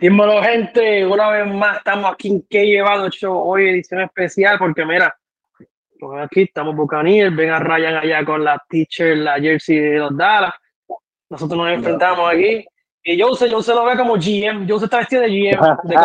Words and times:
Dímelo, 0.00 0.42
gente, 0.42 1.04
una 1.04 1.28
vez 1.28 1.46
más 1.46 1.76
estamos 1.76 2.10
aquí 2.10 2.28
en 2.28 2.42
Que 2.48 2.64
Llevado 2.64 3.10
Show, 3.10 3.36
hoy 3.36 3.68
edición 3.68 4.00
especial, 4.00 4.56
porque 4.58 4.82
mira, 4.86 5.14
pues 5.98 6.24
aquí 6.24 6.42
estamos 6.44 6.74
Buccaneers, 6.74 7.36
ven 7.36 7.50
a 7.50 7.58
Ryan 7.58 7.96
allá 7.96 8.24
con 8.24 8.42
la 8.42 8.58
teacher, 8.66 9.18
la 9.18 9.38
jersey 9.38 9.78
de 9.78 9.98
los 9.98 10.16
Dallas, 10.16 10.54
nosotros 11.28 11.58
nos 11.58 11.70
enfrentamos 11.70 12.32
aquí, 12.32 12.64
y 13.02 13.18
yo 13.18 13.34
se, 13.34 13.50
yo 13.50 13.62
se 13.62 13.74
lo 13.74 13.84
ve 13.84 13.94
como 13.98 14.14
GM, 14.14 14.66
yo 14.66 14.78
se 14.78 14.86
está 14.86 15.00
vestido 15.00 15.20
de 15.20 15.28
GM. 15.28 15.60
De 15.84 15.96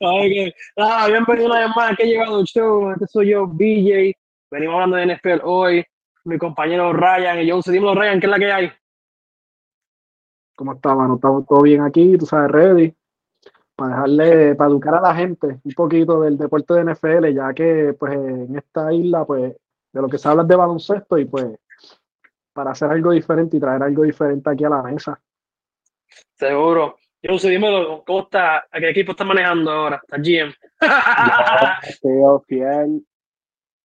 okay. 0.00 0.52
ah, 0.78 1.06
bienvenido 1.06 1.46
una 1.46 1.60
vez 1.60 1.68
más 1.76 1.92
a 1.92 1.94
Que 1.94 2.06
Llevado 2.06 2.44
Show, 2.44 2.90
este 2.90 3.06
soy 3.06 3.28
yo, 3.28 3.46
BJ, 3.46 4.16
venimos 4.50 4.74
hablando 4.74 4.96
de 4.96 5.14
NFL 5.14 5.44
hoy, 5.44 5.84
mi 6.24 6.38
compañero 6.38 6.92
Ryan, 6.92 7.38
y 7.38 7.46
yo, 7.46 7.60
dímelo 7.64 7.94
Ryan, 7.94 8.18
¿qué 8.18 8.26
es 8.26 8.30
la 8.30 8.38
que 8.40 8.52
hay? 8.52 8.72
¿Cómo 10.60 10.74
está, 10.74 10.94
mano? 10.94 11.14
Estamos 11.14 11.46
todo 11.46 11.62
bien 11.62 11.80
aquí, 11.80 12.18
tú 12.18 12.26
sabes, 12.26 12.50
ready. 12.50 12.94
Para 13.74 13.94
dejarle, 13.94 14.54
para 14.56 14.68
educar 14.68 14.94
a 14.94 15.00
la 15.00 15.14
gente 15.14 15.58
un 15.64 15.72
poquito 15.72 16.20
del 16.20 16.36
deporte 16.36 16.74
de 16.74 16.84
NFL, 16.84 17.34
ya 17.34 17.54
que 17.54 17.96
pues 17.98 18.12
en 18.12 18.54
esta 18.58 18.92
isla, 18.92 19.24
pues, 19.24 19.56
de 19.90 20.02
lo 20.02 20.06
que 20.06 20.18
se 20.18 20.28
habla 20.28 20.42
es 20.42 20.48
de 20.48 20.56
baloncesto 20.56 21.16
y 21.16 21.24
pues 21.24 21.58
para 22.52 22.72
hacer 22.72 22.90
algo 22.90 23.12
diferente 23.12 23.56
y 23.56 23.60
traer 23.60 23.82
algo 23.82 24.02
diferente 24.02 24.50
aquí 24.50 24.62
a 24.64 24.68
la 24.68 24.82
mesa. 24.82 25.18
Seguro. 26.34 26.98
Yo 27.22 27.38
sé, 27.38 27.48
dímelo, 27.48 28.04
¿cómo 28.04 28.24
está? 28.24 28.66
¿A 28.70 28.80
qué 28.80 28.90
equipo 28.90 29.12
está 29.12 29.24
manejando 29.24 29.70
ahora? 29.70 30.02
¿Está 30.06 30.18
GM? 30.18 30.52
Yo 32.02 32.44
fiel 32.46 33.06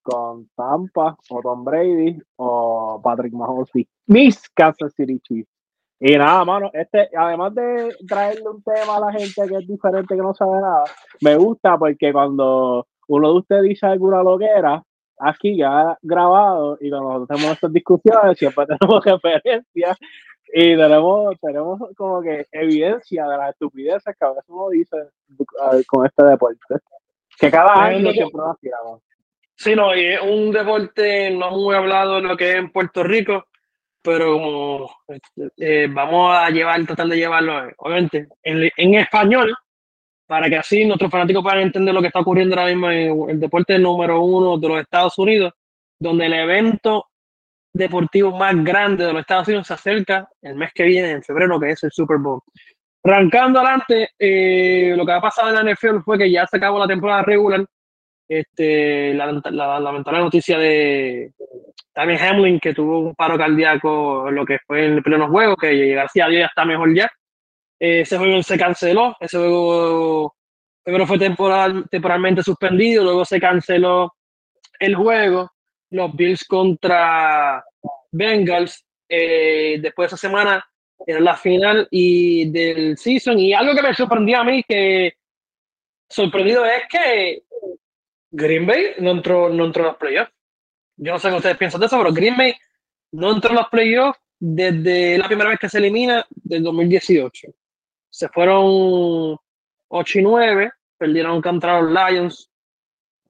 con 0.01 0.49
Tampa 0.57 1.18
o 1.29 1.41
Tom 1.41 1.63
Brady 1.63 2.21
o 2.35 2.99
Patrick 3.01 3.31
Mahomes. 3.31 3.70
Mis 4.07 4.49
Kansas 4.49 4.93
City 4.93 5.21
Chiefs. 5.21 5.54
Y 5.99 6.18
nada, 6.18 6.43
mano, 6.43 6.70
este, 6.74 7.10
además 7.18 7.55
de 7.55 7.96
traerle 8.07 8.49
un 8.49 8.62
tema 8.62 8.98
a 8.98 8.99
la 8.99 9.12
gente 9.13 9.48
que 9.48 9.55
es 9.55 9.68
diferente, 9.68 10.15
que 10.15 10.21
no 10.21 10.34
sabe 10.34 10.60
nada, 10.60 10.84
me 11.21 11.35
gusta 11.37 11.77
porque 11.77 12.12
cuando 12.12 12.85
uno 13.07 13.32
de 13.32 13.40
ustedes 13.40 13.63
dice 13.63 13.85
alguna 13.85 14.21
loquera, 14.21 14.84
aquí 15.20 15.55
ya 15.55 15.98
grabado, 16.02 16.77
y 16.82 16.90
cuando 16.90 17.07
nosotros 17.07 17.27
tenemos 17.29 17.54
estas 17.54 17.74
discusiones, 17.74 18.37
siempre 18.37 18.65
tenemos 18.79 19.05
referencias 19.05 19.98
y 20.54 20.76
tenemos, 20.76 21.40
tenemos 21.40 21.82
como 21.96 22.21
que 22.21 22.46
evidencia 22.52 23.27
de 23.27 23.37
las 23.37 23.49
estupideces 23.52 24.15
que 24.18 24.26
a 24.26 24.30
veces 24.30 24.46
uno 24.48 24.70
dice 24.70 24.98
con 25.87 26.05
este 26.05 26.24
deporte. 26.26 26.59
Que 27.40 27.52
cada 27.52 27.85
año 27.85 28.12
siempre 28.12 28.41
nos 28.41 28.59
tiramos. 28.59 29.02
Sí, 29.55 29.76
no, 29.76 29.96
y 29.96 30.05
es 30.05 30.21
un 30.21 30.52
deporte 30.52 31.32
no 31.32 31.52
muy 31.52 31.76
hablado 31.76 32.18
en 32.18 32.27
lo 32.27 32.37
que 32.37 32.52
es 32.52 32.55
en 32.57 32.71
Puerto 32.71 33.04
Rico 33.04 33.46
pero 34.05 34.34
como 34.34 34.89
eh, 35.57 35.87
vamos 35.89 36.37
a 36.37 36.49
llevar, 36.49 36.85
tratar 36.85 37.07
de 37.07 37.17
llevarlo, 37.17 37.70
obviamente, 37.77 38.27
en, 38.43 38.70
en, 38.77 38.95
español, 38.95 39.55
para 40.27 40.47
que 40.47 40.57
así 40.57 40.85
nuestros 40.85 41.12
fanáticos 41.12 41.43
puedan 41.43 41.59
entender 41.59 41.93
lo 41.93 42.01
que 42.01 42.07
está 42.07 42.20
ocurriendo 42.20 42.55
ahora 42.55 42.71
mismo 42.71 42.91
en 42.91 43.29
el 43.31 43.39
deporte 43.39 43.77
número 43.79 44.21
uno 44.21 44.57
de 44.57 44.67
los 44.67 44.81
Estados 44.81 45.17
Unidos, 45.17 45.53
donde 45.99 46.27
el 46.27 46.34
evento 46.34 47.07
deportivo 47.73 48.31
más 48.31 48.55
grande 48.63 49.05
de 49.05 49.12
los 49.12 49.21
Estados 49.21 49.47
Unidos 49.47 49.67
se 49.67 49.73
acerca 49.73 50.29
el 50.41 50.55
mes 50.55 50.71
que 50.73 50.84
viene, 50.84 51.12
en 51.12 51.23
febrero, 51.23 51.59
que 51.59 51.71
es 51.71 51.84
el 51.84 51.91
Super 51.91 52.17
Bowl. 52.17 52.41
Arrancando 53.03 53.59
adelante, 53.59 54.09
eh, 54.17 54.93
lo 54.95 55.05
que 55.05 55.12
ha 55.12 55.21
pasado 55.21 55.49
en 55.49 55.55
la 55.55 55.73
NFL 55.73 55.99
fue 56.03 56.17
que 56.17 56.31
ya 56.31 56.47
se 56.47 56.57
acabó 56.57 56.79
la 56.79 56.87
temporada 56.87 57.21
regular. 57.21 57.65
Este, 58.27 59.13
la, 59.13 59.31
la 59.51 59.79
lamentable 59.79 60.20
noticia 60.20 60.57
de, 60.57 61.31
también 61.95 62.20
Hamlin, 62.21 62.59
que 62.59 62.73
tuvo 62.73 62.99
un 62.99 63.15
paro 63.15 63.37
cardíaco 63.37 64.28
en 64.28 64.35
lo 64.35 64.45
que 64.45 64.59
fue 64.68 64.86
en 64.86 64.94
el 64.96 65.03
pleno 65.03 65.30
juego, 65.30 65.56
que 65.56 65.94
García 65.94 66.28
Dios 66.28 66.41
ya 66.41 66.46
está 66.47 66.66
mejor 66.66 66.94
ya. 66.94 67.09
Eh, 67.80 68.02
ese 68.02 68.18
juego 68.18 68.44
se 68.44 68.58
canceló, 68.58 69.16
ese 69.19 69.38
juego 69.38 70.36
primero 70.84 71.08
fue 71.08 71.18
temporal, 71.18 71.86
temporalmente 71.90 72.44
suspendido, 72.44 73.03
luego 73.03 73.24
se 73.24 73.40
canceló 73.40 74.13
el 74.78 74.96
juego, 74.96 75.52
los 75.92 76.13
Bills 76.16 76.44
contra 76.46 77.63
Bengals, 78.12 78.86
eh, 79.07 79.78
después 79.81 80.12
de 80.12 80.16
esa 80.16 80.28
semana 80.28 80.66
era 81.07 81.19
la 81.22 81.36
final 81.36 81.88
y 81.92 82.52
del 82.52 82.97
season, 82.97 83.40
y 83.40 83.53
algo 83.53 83.74
que 83.74 83.81
me 83.81 83.94
sorprendió 83.94 84.40
a 84.40 84.44
mí, 84.44 84.63
que 84.68 85.13
sorprendido 86.09 86.66
es 86.66 86.84
que 86.90 87.44
Green 88.35 88.66
Bay 88.66 88.96
no 89.00 89.12
entró, 89.12 89.50
no 89.50 89.66
entró 89.66 89.84
en 89.84 89.88
los 89.88 89.97
playoffs 89.97 90.35
yo 90.97 91.12
no 91.12 91.19
sé 91.19 91.29
qué 91.29 91.35
ustedes 91.35 91.57
piensan 91.57 91.79
de 91.81 91.88
eso, 91.88 91.97
pero 91.97 92.13
Green 92.13 92.38
Bay 92.38 92.56
no 93.12 93.34
entró 93.34 93.51
en 93.51 93.57
los 93.57 93.69
playoffs 93.69 94.19
desde 94.40 95.18
la 95.18 95.28
primera 95.28 95.50
vez 95.50 95.59
que 95.59 95.69
se 95.69 95.78
elimina 95.78 96.25
del 96.29 96.63
2018. 96.63 97.47
Se 98.09 98.29
fueron 98.29 99.38
8 99.90 100.19
y 100.19 100.22
9, 100.22 100.72
perdieron 100.97 101.41
contra 101.41 101.81
los 101.81 101.91
Lions, 101.91 102.50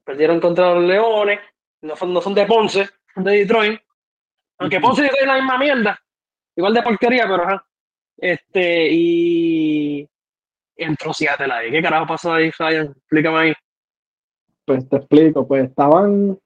perdieron 0.04 0.40
contra 0.40 0.76
los 0.76 0.84
Leones, 0.84 1.40
no 1.82 1.96
son, 1.96 2.14
no 2.14 2.22
son 2.22 2.36
de 2.36 2.46
Ponce, 2.46 2.90
son 3.14 3.24
de 3.24 3.32
Detroit. 3.32 3.80
Aunque 4.60 4.80
Ponce 4.80 5.02
y 5.02 5.04
Detroit 5.06 5.22
es 5.22 5.28
la 5.28 5.36
misma 5.36 5.58
mierda, 5.58 6.04
igual 6.56 6.74
de 6.74 6.84
porquería, 6.84 7.24
pero 7.24 7.44
ajá. 7.44 7.66
Este, 8.18 8.88
y 8.92 10.08
entró 10.78 11.14
Seattle 11.14 11.52
ahí. 11.52 11.72
¿Qué 11.72 11.82
carajo 11.82 12.08
pasó 12.08 12.34
ahí, 12.34 12.52
Ryan? 12.58 12.94
Explícame 12.98 13.40
ahí. 13.40 13.54
Pues 14.66 14.90
te 14.90 14.98
explico, 14.98 15.48
pues 15.48 15.70
estaban 15.70 16.40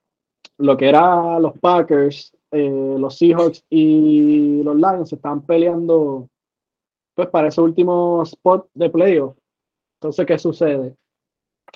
lo 0.58 0.78
que 0.78 0.90
era 0.90 1.40
los 1.40 1.58
Packers, 1.60 2.36
eh, 2.52 2.96
los 3.00 3.18
Seahawks 3.18 3.64
y 3.70 4.62
los 4.64 4.76
Lions 4.76 5.14
están 5.14 5.42
peleando 5.42 6.28
pues 7.16 7.30
para 7.30 7.48
ese 7.48 7.62
último 7.62 8.24
spot 8.24 8.70
de 8.74 8.90
playoff. 8.90 9.38
Entonces, 10.00 10.26
¿qué 10.26 10.40
sucede? 10.40 10.96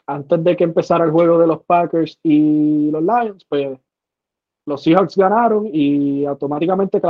Antes 0.08 0.44
de 0.44 0.56
que 0.56 0.64
empezara 0.64 1.06
el 1.06 1.12
juego 1.12 1.38
de 1.38 1.48
los 1.48 1.64
Packers 1.64 2.20
y 2.24 2.92
los 2.92 3.04
Lions, 3.04 3.46
pues 3.48 3.78
los 4.66 4.82
Seahawks 4.82 5.18
ganaron 5.18 5.68
y 5.72 6.26
automáticamente 6.26 7.02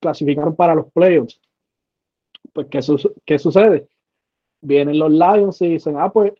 clasificaron 0.00 0.56
para 0.56 0.74
los 0.74 0.90
playoffs. 0.92 1.40
Pues, 2.52 2.66
¿qué, 2.68 2.80
¿qué 3.24 3.38
sucede? 3.38 3.88
Vienen 4.62 4.98
los 4.98 5.10
Lions 5.10 5.60
y 5.62 5.68
dicen, 5.68 5.96
ah, 5.98 6.10
pues 6.10 6.32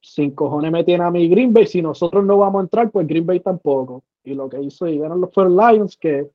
sin 0.00 0.32
cojones 0.32 0.72
me 0.72 0.84
tiene 0.84 1.04
a 1.04 1.10
mi 1.10 1.28
Green 1.28 1.52
Bay, 1.52 1.66
si 1.66 1.82
nosotros 1.82 2.24
no 2.24 2.38
vamos 2.38 2.60
a 2.60 2.62
entrar, 2.62 2.90
pues 2.90 3.06
Green 3.06 3.26
Bay 3.26 3.40
tampoco. 3.40 4.02
Y 4.24 4.34
lo 4.34 4.48
que 4.48 4.60
hizo 4.60 4.86
y 4.86 4.98
ganan 4.98 5.20
los 5.20 5.30
Lions, 5.36 5.96
que 5.96 6.30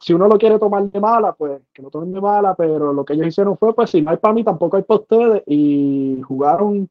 si 0.00 0.12
uno 0.12 0.28
lo 0.28 0.38
quiere 0.38 0.58
tomar 0.58 0.90
de 0.90 1.00
mala, 1.00 1.32
pues 1.32 1.60
que 1.72 1.82
no 1.82 1.90
tomen 1.90 2.12
de 2.12 2.20
mala, 2.20 2.54
pero 2.54 2.92
lo 2.92 3.04
que 3.04 3.14
ellos 3.14 3.26
hicieron 3.26 3.56
fue, 3.58 3.74
pues 3.74 3.90
si 3.90 4.02
no 4.02 4.10
hay 4.10 4.16
para 4.18 4.34
mí, 4.34 4.44
tampoco 4.44 4.76
hay 4.76 4.84
para 4.84 5.00
ustedes, 5.00 5.42
y 5.46 6.20
jugaron, 6.22 6.88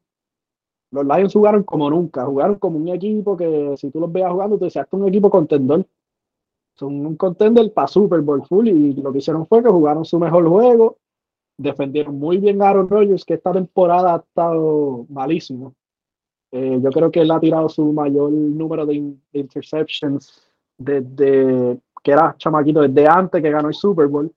los 0.90 1.04
Lions 1.04 1.32
jugaron 1.32 1.62
como 1.62 1.88
nunca, 1.88 2.24
jugaron 2.26 2.56
como 2.56 2.78
un 2.78 2.88
equipo 2.88 3.36
que 3.36 3.74
si 3.76 3.90
tú 3.90 4.00
los 4.00 4.12
veas 4.12 4.30
jugando, 4.32 4.58
te 4.58 4.66
decías 4.66 4.86
un 4.90 5.08
equipo 5.08 5.30
contendor. 5.30 5.86
Son 6.74 7.06
un 7.06 7.16
contender 7.16 7.72
para 7.72 7.88
Super 7.88 8.20
Bowl 8.20 8.44
full 8.44 8.68
y 8.68 8.92
lo 8.94 9.10
que 9.10 9.18
hicieron 9.18 9.46
fue 9.46 9.62
que 9.62 9.70
jugaron 9.70 10.04
su 10.04 10.18
mejor 10.18 10.46
juego 10.46 10.98
defendieron 11.56 12.18
muy 12.18 12.38
bien 12.38 12.60
a 12.62 12.68
Aaron 12.68 12.88
Rodgers, 12.88 13.24
que 13.24 13.34
esta 13.34 13.52
temporada 13.52 14.14
ha 14.14 14.18
estado 14.18 15.06
malísimo. 15.08 15.74
Eh, 16.52 16.78
yo 16.80 16.90
creo 16.90 17.10
que 17.10 17.20
él 17.20 17.30
ha 17.30 17.40
tirado 17.40 17.68
su 17.68 17.92
mayor 17.92 18.30
número 18.30 18.86
de, 18.86 19.14
interceptions 19.32 20.42
desde 20.78 21.78
que 22.02 22.12
era 22.12 22.36
chamaquito, 22.38 22.82
desde 22.82 23.08
antes 23.08 23.42
que 23.42 23.50
ganó 23.50 23.68
el 23.68 23.74
Super 23.74 24.06
Bowl. 24.06 24.32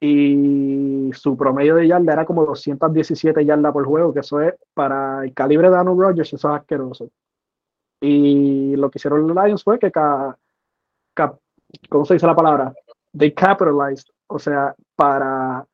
Y 0.00 1.10
su 1.12 1.36
promedio 1.36 1.74
de 1.74 1.88
yarda 1.88 2.12
era 2.12 2.24
como 2.24 2.44
217 2.46 3.44
yardas 3.44 3.72
por 3.72 3.84
juego, 3.84 4.12
que 4.14 4.20
eso 4.20 4.40
es 4.40 4.54
para 4.74 5.24
el 5.24 5.34
calibre 5.34 5.70
de 5.70 5.76
Aaron 5.76 5.98
Rodgers, 5.98 6.32
eso 6.32 6.48
es 6.48 6.60
asqueroso. 6.60 7.10
Y 8.00 8.76
lo 8.76 8.90
que 8.90 8.98
hicieron 8.98 9.26
los 9.26 9.36
Lions 9.44 9.64
fue 9.64 9.78
que, 9.78 9.90
¿cómo 11.88 12.04
se 12.04 12.14
dice 12.14 12.26
la 12.26 12.36
palabra? 12.36 12.72
They 13.16 13.32
capitalized, 13.32 14.06
o 14.28 14.38
sea, 14.38 14.76
para 14.94 15.66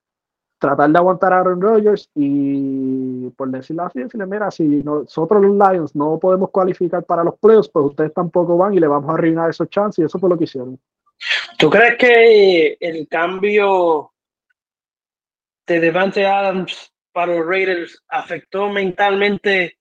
tratar 0.64 0.90
de 0.90 0.98
aguantar 0.98 1.32
a 1.32 1.40
Aaron 1.40 1.60
Rodgers 1.60 2.10
y 2.14 3.28
por 3.36 3.50
decirlo 3.50 3.84
así, 3.84 4.00
decirle, 4.00 4.24
mira, 4.24 4.50
si 4.50 4.64
nosotros 4.64 5.42
los 5.42 5.52
Lions 5.52 5.94
no 5.94 6.18
podemos 6.18 6.50
cualificar 6.50 7.04
para 7.04 7.22
los 7.22 7.38
playoffs, 7.38 7.68
pues 7.68 7.86
ustedes 7.86 8.14
tampoco 8.14 8.56
van 8.56 8.72
y 8.72 8.80
le 8.80 8.86
vamos 8.86 9.10
a 9.10 9.14
arruinar 9.14 9.50
esos 9.50 9.68
chances 9.68 10.02
y 10.02 10.06
eso 10.06 10.18
fue 10.18 10.30
lo 10.30 10.38
que 10.38 10.44
hicieron. 10.44 10.80
¿Tú 11.58 11.68
crees 11.68 11.98
que 11.98 12.76
el 12.80 13.06
cambio 13.08 14.10
de 15.66 15.80
Devante 15.80 16.26
Adams 16.26 16.90
para 17.12 17.34
los 17.34 17.46
Raiders 17.46 18.02
afectó 18.08 18.70
mentalmente 18.70 19.76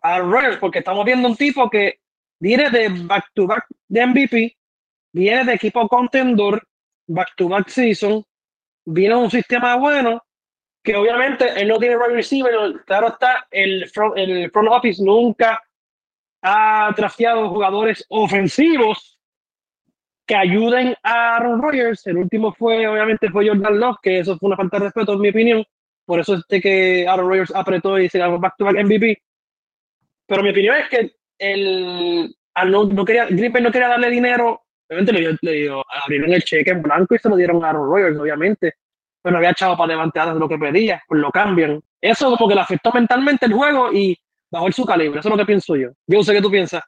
a 0.00 0.20
Raiders? 0.20 0.58
Porque 0.58 0.78
estamos 0.78 1.04
viendo 1.04 1.26
un 1.26 1.36
tipo 1.36 1.68
que 1.68 1.98
viene 2.38 2.70
de 2.70 2.88
back-to-back 3.02 3.66
de 3.88 4.06
MVP, 4.06 4.56
viene 5.12 5.44
de 5.44 5.54
equipo 5.54 5.88
contendor, 5.88 6.62
back-to-back 7.08 7.68
season, 7.68 8.24
viene 8.84 9.14
un 9.14 9.30
sistema 9.30 9.76
bueno 9.76 10.22
que 10.82 10.96
obviamente 10.96 11.48
él 11.60 11.68
no 11.68 11.78
tiene 11.78 11.96
wide 11.96 12.14
receiver, 12.14 12.52
claro 12.84 13.08
está, 13.08 13.46
el 13.50 13.88
front, 13.88 14.18
el 14.18 14.50
front 14.50 14.68
office 14.70 15.02
nunca 15.02 15.62
ha 16.42 16.92
trasteado 16.94 17.48
jugadores 17.48 18.04
ofensivos 18.10 19.18
que 20.26 20.36
ayuden 20.36 20.94
a 21.02 21.36
Aaron 21.36 21.60
Rodgers. 21.60 22.06
El 22.06 22.18
último 22.18 22.52
fue, 22.52 22.86
obviamente, 22.86 23.30
fue 23.30 23.48
Jordan 23.48 23.78
Love, 23.78 23.96
que 24.02 24.18
eso 24.20 24.38
fue 24.38 24.48
una 24.48 24.56
falta 24.56 24.78
de 24.78 24.84
respeto, 24.84 25.14
en 25.14 25.20
mi 25.20 25.30
opinión. 25.30 25.64
Por 26.04 26.20
eso 26.20 26.34
es 26.34 26.62
que 26.62 27.06
Aaron 27.08 27.28
Rodgers 27.28 27.54
apretó 27.54 27.98
y 27.98 28.08
se 28.08 28.18
ganó 28.18 28.38
back 28.38 28.54
to 28.58 28.64
back 28.64 28.76
MVP. 28.84 29.22
Pero 30.26 30.42
mi 30.42 30.50
opinión 30.50 30.76
es 30.76 30.88
que 30.88 31.16
el, 31.38 32.34
no, 32.66 32.84
no 32.84 33.04
quería, 33.04 33.26
Green 33.26 33.52
no 33.62 33.72
quería 33.72 33.88
darle 33.88 34.10
dinero. 34.10 34.62
Obviamente 34.88 35.12
le, 35.12 35.38
le 35.40 35.52
dio, 35.52 35.82
abrieron 36.04 36.32
el 36.32 36.42
cheque 36.42 36.70
en 36.70 36.82
blanco 36.82 37.14
y 37.14 37.18
se 37.18 37.28
lo 37.28 37.36
dieron 37.36 37.64
a 37.64 37.70
Aaron 37.70 37.88
Rodgers, 37.88 38.18
obviamente. 38.18 38.74
Pero 39.22 39.36
había 39.38 39.50
echado 39.50 39.76
para 39.76 39.88
levantar 39.88 40.36
lo 40.36 40.48
que 40.48 40.58
pedía, 40.58 41.02
pues 41.08 41.20
lo 41.20 41.30
cambian. 41.30 41.80
Eso 42.00 42.30
como 42.36 42.48
que 42.48 42.54
le 42.54 42.60
afectó 42.60 42.92
mentalmente 42.92 43.46
el 43.46 43.54
juego 43.54 43.90
y 43.92 44.16
bajó 44.50 44.70
su 44.70 44.84
calibre. 44.84 45.20
Eso 45.20 45.28
es 45.28 45.32
lo 45.32 45.38
que 45.38 45.46
pienso 45.46 45.76
yo. 45.76 45.90
Yo 46.06 46.22
sé 46.22 46.34
qué 46.34 46.42
tú 46.42 46.50
piensas. 46.50 46.82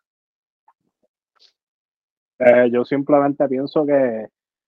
Eh, 2.39 2.69
yo 2.71 2.85
simplemente 2.85 3.49
pienso 3.49 3.87
que 3.87 4.27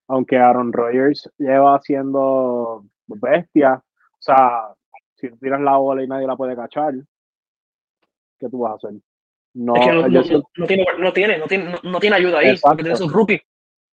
aunque 0.08 0.38
Aaron 0.38 0.72
Rodgers 0.72 1.30
lleva 1.36 1.78
siendo 1.82 2.86
bestia, 3.06 3.74
o 3.74 4.16
sea, 4.18 4.74
si 5.16 5.30
tiras 5.38 5.60
la 5.60 5.76
bola 5.76 6.02
y 6.02 6.08
nadie 6.08 6.26
la 6.26 6.36
puede 6.36 6.56
cachar, 6.56 6.94
¿qué 8.38 8.48
tú 8.48 8.60
vas 8.60 8.72
a 8.72 8.88
hacer? 8.88 9.00
No, 9.58 9.74
es 9.74 9.86
que 9.86 9.92
no, 9.92 10.66
tiene, 10.68 10.86
no, 10.98 11.12
tiene, 11.12 11.38
no, 11.82 11.98
tiene, 11.98 12.16
ayuda 12.16 12.38
ahí, 12.38 12.56
porque 12.62 12.84
tiene 12.84 12.96
su 12.96 13.08
rookie. 13.08 13.40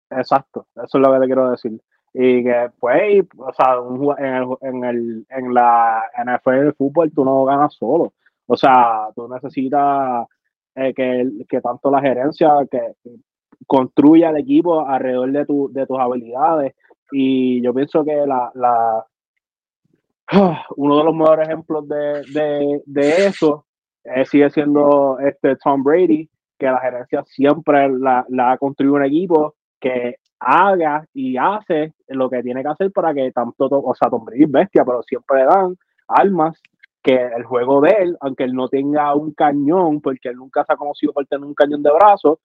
Exacto, 0.09 0.69
eso 0.77 0.99
es 0.99 1.03
lo 1.05 1.13
que 1.13 1.19
le 1.19 1.27
quiero 1.27 1.51
decir. 1.51 1.73
Y 2.15 2.45
que, 2.45 2.71
pues, 2.79 3.25
o 3.37 3.53
sea, 3.53 3.75
en, 4.19 4.37
el, 4.37 4.57
en, 4.61 4.85
el, 4.85 5.27
en 5.29 5.53
la 5.53 6.05
NFL 6.25 6.67
de 6.67 6.73
fútbol 6.75 7.11
tú 7.13 7.25
no 7.25 7.45
ganas 7.45 7.75
solo. 7.75 8.13
O 8.47 8.57
sea, 8.57 9.09
tú 9.17 9.29
necesitas 9.29 10.29
eh, 10.77 10.95
que, 10.95 11.29
que 11.49 11.61
tanto 11.61 11.91
la 11.91 12.01
gerencia 12.01 12.51
que 12.71 12.95
construya 13.67 14.31
el 14.31 14.37
equipo 14.37 14.87
alrededor 14.87 15.33
de, 15.33 15.45
tu, 15.45 15.73
de 15.73 15.87
tus 15.87 15.99
habilidades. 15.99 16.73
Y 17.11 17.61
yo 17.63 17.75
pienso 17.75 18.05
que 18.05 18.15
la, 18.15 18.53
la 18.55 19.05
uno 20.77 20.99
de 20.99 21.05
los 21.05 21.15
mejores 21.17 21.49
ejemplos 21.49 21.89
de, 21.89 22.23
de, 22.33 22.83
de 22.87 23.27
eso 23.27 23.65
eh, 24.15 24.25
sigue 24.25 24.51
siendo 24.51 25.19
este 25.21 25.57
Tom 25.57 25.83
Brady, 25.83 26.29
que 26.59 26.67
la 26.67 26.81
gerencia 26.81 27.25
siempre 27.25 27.89
la, 27.89 28.25
la 28.29 28.53
ha 28.53 28.59
construido 28.59 28.95
un 28.95 29.05
equipo 29.05 29.55
que 29.81 30.17
haga 30.41 31.05
y 31.15 31.37
hace 31.37 31.95
lo 32.09 32.29
que 32.31 32.43
tiene 32.43 32.63
que 32.63 32.69
hacer 32.69 32.93
para 32.93 33.13
que 33.15 33.31
tanto, 33.33 33.69
o 33.71 33.95
sea, 33.95 34.11
Tom 34.11 34.25
Brady 34.25 34.45
es 34.45 34.51
bestia, 34.51 34.85
pero 34.85 35.03
siempre 35.03 35.39
le 35.39 35.45
dan 35.47 35.77
armas 36.09 36.61
que 37.03 37.15
el 37.15 37.45
juego 37.45 37.81
de 37.81 37.91
él, 37.91 38.17
aunque 38.21 38.45
él 38.45 38.55
no 38.55 38.69
tenga 38.69 39.15
un 39.15 39.33
cañón, 39.33 40.01
porque 40.01 40.29
él 40.29 40.37
nunca 40.37 40.65
se 40.65 40.73
ha 40.73 40.77
conocido 40.77 41.13
por 41.13 41.27
tener 41.27 41.45
un 41.45 41.55
cañón 41.55 41.83
de 41.83 41.93
brazos, 41.93 42.39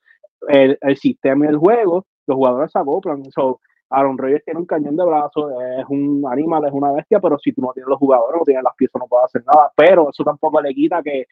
el, 0.48 0.77
el 0.81 0.98
sistema 0.98 1.45
y 1.45 1.50
el 1.50 1.57
juego, 1.57 2.06
los 2.27 2.36
jugadores 2.36 2.71
se 2.71 2.80
acoplan. 2.80 3.24
So, 3.31 3.60
Aaron 3.89 4.18
Rodgers 4.18 4.44
tiene 4.44 4.60
un 4.60 4.65
cañón 4.65 4.95
de 4.95 5.06
brazos, 5.06 5.51
es 5.80 5.86
un 5.88 6.24
animal, 6.30 6.65
es 6.65 6.71
una 6.71 6.92
bestia, 6.92 7.19
pero 7.19 7.38
si 7.38 7.51
tú 7.54 7.62
no 7.62 7.71
tienes 7.74 7.89
los 7.89 8.00
jugadores, 8.00 8.39
no 8.39 8.45
tienes 8.45 8.63
las 8.63 8.75
piezas, 8.75 9.00
no 9.00 9.07
puedes 9.07 9.25
hacer 9.25 9.44
nada. 9.45 9.71
Pero 9.75 10.10
eso 10.10 10.24
tampoco 10.24 10.62
le 10.62 10.74
quita 10.74 11.01
que 11.04 11.25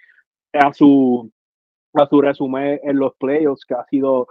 a 0.53 0.73
su, 0.73 1.31
a 1.93 2.07
su 2.07 2.21
resumen 2.21 2.79
en 2.83 2.97
los 2.97 3.15
playoffs, 3.15 3.65
que 3.65 3.73
ha 3.73 3.85
sido 3.85 4.27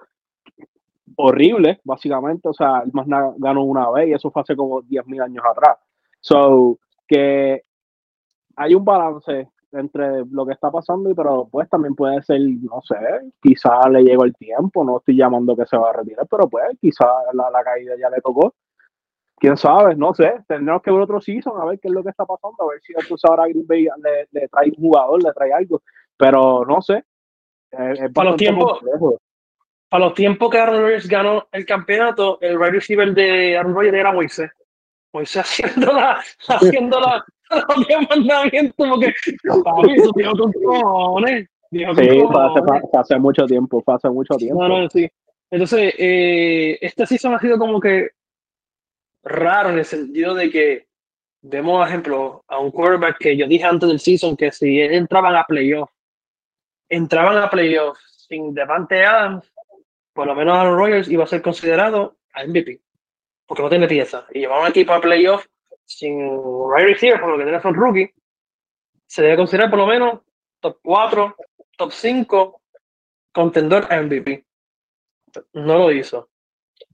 horrible, 1.16 1.80
básicamente. 1.84 2.48
O 2.48 2.54
sea, 2.54 2.82
el 2.84 2.92
más 2.92 3.06
ganó 3.38 3.64
una 3.64 3.90
vez 3.90 4.08
y 4.08 4.12
eso 4.12 4.30
fue 4.30 4.42
hace 4.42 4.56
como 4.56 4.82
10.000 4.82 5.22
años 5.22 5.44
atrás. 5.44 5.78
So, 6.20 6.78
que 7.06 7.62
hay 8.56 8.74
un 8.74 8.84
balance 8.84 9.48
entre 9.72 10.24
lo 10.26 10.44
que 10.46 10.52
está 10.52 10.70
pasando 10.70 11.10
y 11.10 11.14
pero 11.14 11.48
pues 11.50 11.68
también 11.68 11.94
puede 11.94 12.22
ser, 12.22 12.40
no 12.40 12.80
sé, 12.82 12.96
quizá 13.40 13.88
le 13.88 14.02
llegó 14.02 14.24
el 14.24 14.34
tiempo, 14.34 14.84
no 14.84 14.98
estoy 14.98 15.16
llamando 15.16 15.56
que 15.56 15.66
se 15.66 15.76
va 15.76 15.90
a 15.90 15.92
retirar, 15.92 16.26
pero 16.28 16.48
pues 16.48 16.64
quizá 16.80 17.06
la, 17.32 17.50
la 17.50 17.62
caída 17.62 17.94
ya 17.98 18.10
le 18.10 18.20
tocó. 18.20 18.54
Quién 19.36 19.56
sabe, 19.56 19.94
no 19.96 20.12
sé, 20.12 20.34
tendremos 20.46 20.82
que 20.82 20.90
ver 20.90 21.00
otro 21.00 21.20
season 21.20 21.58
a 21.58 21.64
ver 21.64 21.80
qué 21.80 21.88
es 21.88 21.94
lo 21.94 22.02
que 22.02 22.10
está 22.10 22.26
pasando, 22.26 22.56
a 22.62 22.72
ver 22.72 22.80
si 22.82 22.92
entonces 22.92 23.24
ahora 23.24 23.48
Green 23.48 23.66
Bay 23.66 23.84
le, 24.02 24.28
le 24.32 24.48
trae 24.48 24.68
un 24.68 24.74
jugador, 24.74 25.22
le 25.22 25.32
trae 25.32 25.52
algo, 25.52 25.80
pero 26.20 26.64
no 26.66 26.82
sé. 26.82 27.02
para, 28.14 28.30
los 28.30 28.36
tiempos, 28.36 28.78
para 29.88 30.04
los 30.04 30.14
tiempos 30.14 30.50
que 30.50 30.58
Aaron 30.58 30.82
Rodgers 30.82 31.08
ganó 31.08 31.48
el 31.50 31.64
campeonato, 31.64 32.38
el 32.42 32.58
wide 32.58 32.72
receiver 32.72 33.14
de 33.14 33.56
Aaron 33.56 33.74
Rodgers 33.74 33.96
era 33.96 34.12
Moisés. 34.12 34.50
Moisés 35.12 35.42
haciendo 35.42 35.92
la, 35.92 36.22
haciendo 36.48 37.00
la, 37.00 37.24
los 37.50 38.08
mandamientos, 38.08 38.88
porque 38.88 39.14
papi, 39.64 39.92
eso 39.94 40.10
tiene 40.12 40.30
otros 40.30 40.52
cojones. 40.62 41.48
Sí, 41.72 41.84
hace, 41.84 42.26
hace, 42.92 43.18
mucho 43.18 43.46
tiempo, 43.46 43.80
fue 43.80 43.94
hace 43.94 44.10
mucho 44.10 44.34
tiempo. 44.36 44.66
No, 44.66 44.80
no, 44.80 44.90
sí. 44.90 45.08
Entonces, 45.50 45.94
eh, 45.98 46.78
este 46.80 47.06
season 47.06 47.34
ha 47.34 47.38
sido 47.38 47.58
como 47.58 47.80
que 47.80 48.10
raro 49.22 49.70
en 49.70 49.78
el 49.78 49.84
sentido 49.84 50.34
de 50.34 50.50
que 50.50 50.86
vemos, 51.42 51.78
por 51.78 51.88
ejemplo, 51.88 52.44
a 52.48 52.58
un 52.58 52.70
quarterback 52.70 53.18
que 53.18 53.36
yo 53.36 53.46
dije 53.46 53.64
antes 53.64 53.88
del 53.88 54.00
season 54.00 54.36
que 54.36 54.52
si 54.52 54.80
entraban 54.80 55.36
a 55.36 55.44
playoff, 55.44 55.90
entraban 56.90 57.38
a 57.38 57.48
playoff 57.48 57.98
sin 58.28 58.52
Devante 58.52 59.04
Adams, 59.04 59.50
por 60.12 60.26
lo 60.26 60.34
menos 60.34 60.58
Aaron 60.58 60.76
Rodgers 60.76 61.08
iba 61.08 61.24
a 61.24 61.28
ser 61.28 61.40
considerado 61.40 62.18
a 62.34 62.44
MVP, 62.44 62.80
porque 63.46 63.62
no 63.62 63.70
tiene 63.70 63.88
pieza. 63.88 64.26
Y 64.32 64.40
llevar 64.40 64.60
un 64.60 64.66
equipo 64.66 64.92
a 64.92 65.00
playoff 65.00 65.46
sin 65.86 66.18
right 66.18 66.86
receiver, 66.86 67.20
por 67.20 67.30
lo 67.30 67.38
que 67.38 67.44
tiene 67.44 67.62
son 67.62 67.74
rookie, 67.74 68.12
se 69.06 69.22
debe 69.22 69.36
considerar 69.36 69.70
por 69.70 69.78
lo 69.78 69.86
menos 69.86 70.20
top 70.60 70.78
4, 70.82 71.36
top 71.76 71.92
5, 71.92 72.62
contendor 73.32 73.86
a 73.90 74.02
MVP. 74.02 74.44
No 75.54 75.78
lo 75.78 75.92
hizo. 75.92 76.28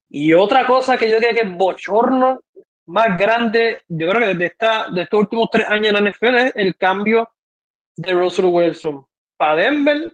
Y 0.09 0.33
otra 0.35 0.67
cosa 0.67 0.97
que 0.97 1.11
yo 1.11 1.19
creo 1.19 1.35
que 1.35 1.41
es 1.41 1.57
bochorno 1.57 2.41
más 2.87 3.19
grande, 3.19 3.83
yo 3.89 4.09
creo 4.09 4.21
que 4.21 4.29
desde 4.29 4.47
esta, 4.47 4.91
de 4.91 5.03
estos 5.03 5.21
últimos 5.21 5.49
tres 5.51 5.67
años 5.69 5.89
en 5.89 6.05
la 6.05 6.11
NFL 6.11 6.35
es 6.37 6.53
el 6.55 6.77
cambio 6.77 7.31
de 7.97 8.13
Russell 8.13 8.45
Wilson 8.47 9.07
para 9.37 9.57
Denver. 9.57 10.13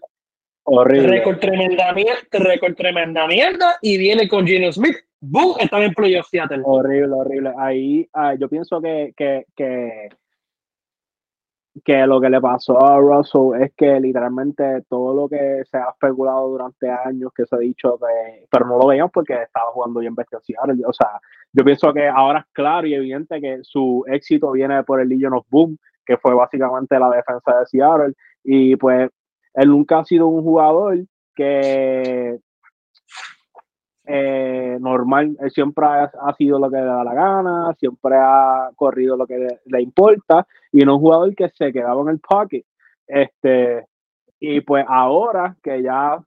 Horrible. 0.64 1.08
Récord 1.08 1.38
tremenda, 1.38 1.92
récord 2.30 2.74
tremenda 2.76 3.26
mierda 3.26 3.76
y 3.80 3.98
viene 3.98 4.28
con 4.28 4.46
Geno 4.46 4.72
Smith. 4.72 4.96
¡Boom! 5.20 5.56
Están 5.58 5.82
en 5.82 5.94
playoff 5.94 6.28
Seattle. 6.28 6.62
Horrible, 6.64 7.14
horrible. 7.14 7.52
Ahí 7.58 8.08
ah, 8.12 8.34
yo 8.34 8.48
pienso 8.48 8.80
que, 8.80 9.12
que, 9.16 9.46
que 9.56 10.08
que 11.84 12.06
lo 12.06 12.20
que 12.20 12.28
le 12.28 12.40
pasó 12.40 12.84
a 12.84 12.98
Russell 12.98 13.62
es 13.62 13.72
que 13.74 13.98
literalmente 13.98 14.82
todo 14.88 15.14
lo 15.14 15.28
que 15.28 15.62
se 15.64 15.78
ha 15.78 15.90
especulado 15.90 16.48
durante 16.48 16.90
años, 16.90 17.32
que 17.34 17.46
se 17.46 17.56
ha 17.56 17.58
dicho, 17.58 17.98
que, 17.98 18.46
pero 18.50 18.66
no 18.66 18.76
lo 18.78 18.86
veíamos 18.86 19.10
porque 19.12 19.34
estaba 19.42 19.70
jugando 19.72 20.00
bien 20.00 20.14
bestial. 20.14 20.42
O 20.86 20.92
sea, 20.92 21.20
yo 21.52 21.64
pienso 21.64 21.92
que 21.92 22.08
ahora 22.08 22.40
es 22.40 22.46
claro 22.52 22.86
y 22.86 22.94
evidente 22.94 23.40
que 23.40 23.60
su 23.62 24.04
éxito 24.06 24.52
viene 24.52 24.82
por 24.84 25.00
el 25.00 25.08
Legion 25.08 25.32
of 25.32 25.46
Boom, 25.48 25.78
que 26.04 26.18
fue 26.18 26.34
básicamente 26.34 26.98
la 26.98 27.10
defensa 27.10 27.60
de 27.60 27.66
Seattle. 27.66 28.14
Y 28.44 28.76
pues 28.76 29.10
él 29.54 29.68
nunca 29.68 30.00
ha 30.00 30.04
sido 30.04 30.26
un 30.26 30.42
jugador 30.42 30.98
que 31.34 32.38
eh, 34.04 34.78
normal, 34.80 35.36
él 35.40 35.50
siempre 35.50 35.86
ha, 35.86 36.34
sido 36.36 36.58
lo 36.58 36.68
que 36.70 36.76
le 36.76 36.84
da 36.84 37.04
la 37.04 37.14
gana, 37.14 37.74
siempre 37.78 38.16
ha 38.16 38.70
corrido 38.74 39.16
lo 39.16 39.26
que 39.26 39.58
le, 39.64 39.82
importa 39.82 40.46
y 40.72 40.84
no 40.84 40.96
un 40.96 41.00
jugador 41.00 41.34
que 41.34 41.48
se 41.50 41.72
quedaba 41.72 42.00
en 42.02 42.08
el 42.08 42.20
pocket. 42.20 42.64
Este, 43.06 43.86
y 44.40 44.60
pues 44.62 44.84
ahora 44.88 45.56
que 45.62 45.82
ya 45.82 46.18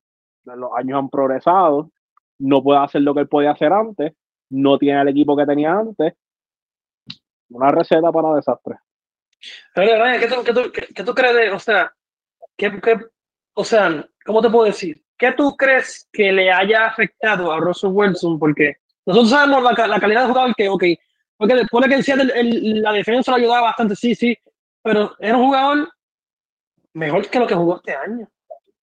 los 0.46 0.72
años 0.76 1.00
han 1.00 1.10
progresado, 1.10 1.92
no 2.40 2.64
puede 2.64 2.80
hacer 2.80 3.02
lo 3.02 3.14
que 3.14 3.22
él 3.22 3.28
podía 3.28 3.52
hacer 3.52 3.74
antes, 3.74 4.14
no 4.50 4.78
tiene 4.78 5.02
el 5.02 5.10
equipo 5.10 5.36
que 5.36 5.46
tenía 5.46 5.74
antes. 5.74 6.14
Una 7.50 7.72
receta 7.72 8.12
para 8.12 8.36
desastre. 8.36 8.78
¿qué 9.74 10.28
tú, 10.28 10.44
qué 10.44 10.54
tú, 10.54 10.72
qué, 10.72 11.04
tú 11.04 11.14
crees 11.14 11.36
de, 11.36 11.52
o 11.52 11.60
sea, 11.60 11.94
qué, 12.58 12.72
o 13.56 13.64
sea, 13.64 14.08
¿cómo 14.24 14.42
te 14.42 14.50
puedo 14.50 14.66
decir? 14.66 15.06
¿qué 15.18 15.32
tú 15.34 15.56
crees 15.56 16.08
que 16.12 16.32
le 16.32 16.52
haya 16.52 16.88
afectado 16.88 17.52
a 17.52 17.60
Russell 17.60 17.92
Wilson? 17.92 18.40
Porque 18.40 18.78
nosotros 19.06 19.30
sabemos 19.30 19.64
la, 19.64 20.00
calidad 20.00 20.22
de 20.24 20.28
jugador 20.28 20.56
que, 20.56 20.70
ok, 20.70 20.84
porque 21.38 21.56
después 21.56 21.84
de 21.84 21.96
que 21.96 22.12
el, 22.12 22.82
la 22.82 22.94
defensa 22.94 23.32
lo 23.32 23.38
ayudaba 23.38 23.68
bastante, 23.68 23.96
sí, 23.96 24.16
sí, 24.16 24.38
pero 24.82 25.16
era 25.20 25.38
un 25.38 25.46
jugador 25.46 25.90
mejor 26.94 27.28
que 27.30 27.40
lo 27.40 27.48
que 27.48 27.56
jugó 27.56 27.78
este 27.78 27.94
año. 27.94 28.28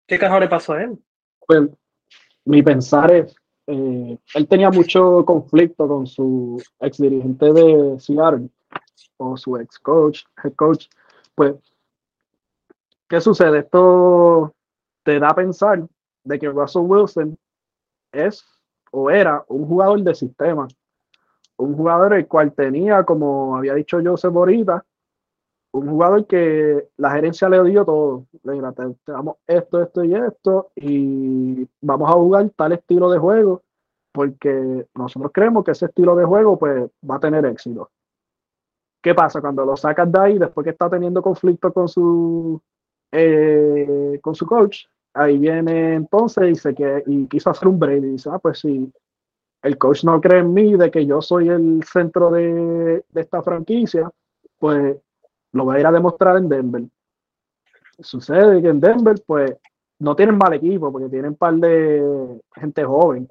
¿Qué 0.07 0.19
carajo 0.19 0.41
le 0.41 0.49
pasó 0.49 0.75
a 0.75 0.83
él? 0.83 0.99
Pues 1.47 1.63
mi 2.45 2.63
pensar 2.63 3.11
es, 3.11 3.35
eh, 3.67 4.19
él 4.35 4.49
tenía 4.49 4.71
mucho 4.71 5.25
conflicto 5.25 5.89
con 5.89 6.07
su 6.07 6.63
ex 6.81 6.99
dirigente 6.99 7.53
de 7.53 7.99
Seattle 7.99 8.49
o 9.17 9.37
su 9.37 9.57
ex 9.57 9.79
coach, 9.79 10.25
head 10.43 10.53
coach. 10.55 10.87
Pues, 11.35 11.55
¿qué 13.09 13.21
sucede? 13.21 13.61
Esto 13.61 14.54
te 15.05 15.21
da 15.21 15.29
a 15.29 15.35
pensar 15.35 15.87
de 16.25 16.39
que 16.39 16.49
Russell 16.49 16.83
Wilson 16.83 17.39
es 18.13 18.45
o 18.91 19.11
era 19.11 19.45
un 19.49 19.67
jugador 19.67 20.03
de 20.03 20.15
sistema, 20.15 20.67
un 21.57 21.77
jugador 21.77 22.15
el 22.15 22.27
cual 22.27 22.53
tenía, 22.53 23.05
como 23.05 23.57
había 23.57 23.75
dicho 23.75 24.01
Joseph 24.03 24.33
Borita, 24.33 24.85
un 25.73 25.89
jugador 25.89 26.27
que 26.27 26.89
la 26.97 27.11
gerencia 27.11 27.49
le 27.49 27.63
dio 27.65 27.85
todo. 27.85 28.27
Le 28.45 28.61
damos 29.07 29.37
esto, 29.47 29.83
esto 29.83 30.05
y 30.05 30.15
esto, 30.15 30.71
y 30.77 31.69
vamos 31.81 32.09
a 32.09 32.13
jugar 32.13 32.51
tal 32.57 32.73
estilo 32.73 33.11
de 33.11 33.19
juego 33.19 33.63
porque 34.13 34.87
nosotros 34.95 35.33
creemos 35.35 35.65
que 35.65 35.73
ese 35.73 35.87
estilo 35.87 36.15
de 36.15 36.25
juego 36.25 36.57
pues 36.57 36.89
va 37.09 37.17
a 37.17 37.21
tener 37.21 37.45
éxito. 37.47 37.91
¿Qué 39.03 39.13
pasa 39.13 39.41
cuando 39.41 39.67
lo 39.67 39.77
sacas 39.77 40.11
de 40.11 40.21
ahí 40.21 40.39
después 40.39 40.65
que 40.65 40.71
está 40.71 40.89
teniendo 40.89 41.21
conflicto 41.21 41.73
con 41.73 41.89
su 41.89 42.63
eh, 43.11 44.21
con 44.23 44.37
su 44.37 44.47
coach? 44.47 44.85
Ahí 45.15 45.39
viene 45.39 45.95
entonces 45.95 46.65
y 46.65 46.83
y 47.07 47.27
quiso 47.29 47.51
hacer 47.51 47.69
un 47.69 47.79
break 47.79 48.03
y 48.03 48.09
dice, 48.11 48.31
ah, 48.33 48.39
pues 48.39 48.59
sí, 48.59 48.93
el 49.63 49.79
coach 49.79 50.05
no 50.05 50.21
cree 50.21 50.41
en 50.41 50.53
mí 50.53 50.75
de 50.77 50.91
que 50.91 51.07
yo 51.07 51.23
soy 51.23 51.49
el 51.49 51.83
centro 51.85 52.31
de, 52.31 53.05
de 53.09 53.21
esta 53.21 53.43
franquicia, 53.43 54.11
pues 54.59 54.97
lo 55.53 55.65
voy 55.65 55.77
a 55.77 55.81
ir 55.81 55.87
a 55.87 55.93
demostrar 55.93 56.37
en 56.37 56.49
Denver. 56.49 56.83
Sucede 57.99 58.61
que 58.61 58.69
en 58.69 58.81
Denver, 58.81 59.17
pues, 59.25 59.57
no 60.01 60.17
tienen 60.17 60.37
mal 60.37 60.53
equipo 60.53 60.93
porque 60.93 61.09
tienen 61.09 61.31
un 61.31 61.37
par 61.37 61.55
de 61.55 62.41
gente 62.55 62.85
joven. 62.85 63.29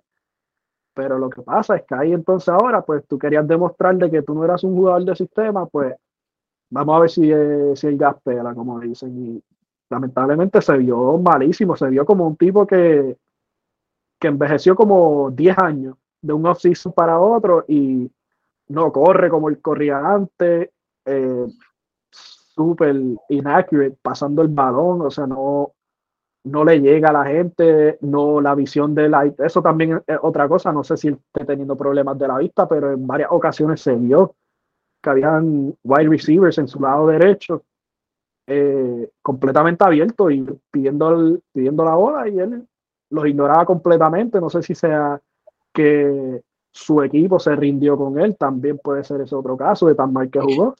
Pero 0.95 1.17
lo 1.17 1.29
que 1.29 1.41
pasa 1.41 1.75
es 1.75 1.83
que 1.83 1.95
ahí 1.95 2.13
entonces 2.13 2.49
ahora, 2.49 2.81
pues 2.81 3.05
tú 3.07 3.17
querías 3.17 3.47
demostrarle 3.47 4.09
que 4.09 4.21
tú 4.21 4.33
no 4.33 4.43
eras 4.43 4.63
un 4.63 4.75
jugador 4.75 5.03
de 5.05 5.15
sistema, 5.15 5.65
pues 5.65 5.93
vamos 6.69 6.95
a 6.95 6.99
ver 6.99 7.09
si, 7.09 7.31
eh, 7.31 7.73
si 7.75 7.87
el 7.87 7.97
gas 7.97 8.15
pela, 8.23 8.53
como 8.53 8.79
dicen. 8.79 9.17
Y 9.17 9.43
lamentablemente 9.89 10.61
se 10.61 10.77
vio 10.77 11.17
malísimo, 11.17 11.75
se 11.75 11.87
vio 11.89 12.05
como 12.05 12.27
un 12.27 12.35
tipo 12.35 12.65
que, 12.65 13.17
que 14.19 14.27
envejeció 14.27 14.75
como 14.75 15.31
10 15.31 15.57
años 15.59 15.95
de 16.21 16.33
un 16.33 16.45
off-season 16.45 16.93
para 16.93 17.19
otro 17.19 17.65
y 17.67 18.09
no 18.69 18.91
corre 18.91 19.29
como 19.29 19.49
él 19.49 19.61
corría 19.61 19.99
antes. 19.99 20.69
Eh, 21.05 21.47
súper 22.09 22.95
inaccurate 23.29 23.97
pasando 24.01 24.41
el 24.41 24.47
balón, 24.47 25.01
o 25.01 25.11
sea, 25.11 25.25
no, 25.25 25.73
no 26.45 26.63
le 26.63 26.79
llega 26.79 27.09
a 27.09 27.13
la 27.13 27.25
gente, 27.25 27.97
no 28.01 28.41
la 28.41 28.55
visión 28.55 28.93
de 28.93 29.09
la... 29.09 29.25
Eso 29.25 29.61
también 29.61 30.01
es 30.05 30.17
otra 30.21 30.47
cosa, 30.47 30.71
no 30.71 30.83
sé 30.83 30.97
si 30.97 31.09
esté 31.09 31.45
teniendo 31.45 31.75
problemas 31.75 32.17
de 32.19 32.27
la 32.27 32.37
vista, 32.37 32.67
pero 32.67 32.91
en 32.91 33.07
varias 33.07 33.29
ocasiones 33.31 33.81
se 33.81 33.95
vio 33.95 34.35
que 35.01 35.09
habían 35.09 35.75
wide 35.83 36.09
receivers 36.09 36.57
en 36.57 36.67
su 36.67 36.79
lado 36.79 37.07
derecho 37.07 37.63
eh, 38.47 39.09
completamente 39.21 39.83
abierto 39.83 40.29
y 40.29 40.45
pidiendo, 40.69 41.39
pidiendo 41.53 41.85
la 41.85 41.95
bola 41.95 42.27
y 42.27 42.39
él 42.39 42.67
los 43.09 43.27
ignoraba 43.27 43.65
completamente, 43.65 44.41
no 44.41 44.49
sé 44.49 44.61
si 44.63 44.75
sea 44.75 45.21
que 45.73 46.41
su 46.71 47.01
equipo 47.03 47.39
se 47.39 47.55
rindió 47.55 47.95
con 47.95 48.19
él, 48.19 48.35
también 48.35 48.79
puede 48.79 49.03
ser 49.03 49.21
ese 49.21 49.35
otro 49.35 49.55
caso 49.55 49.87
de 49.87 49.95
tan 49.95 50.11
mal 50.11 50.29
que 50.29 50.39
jugó. 50.39 50.75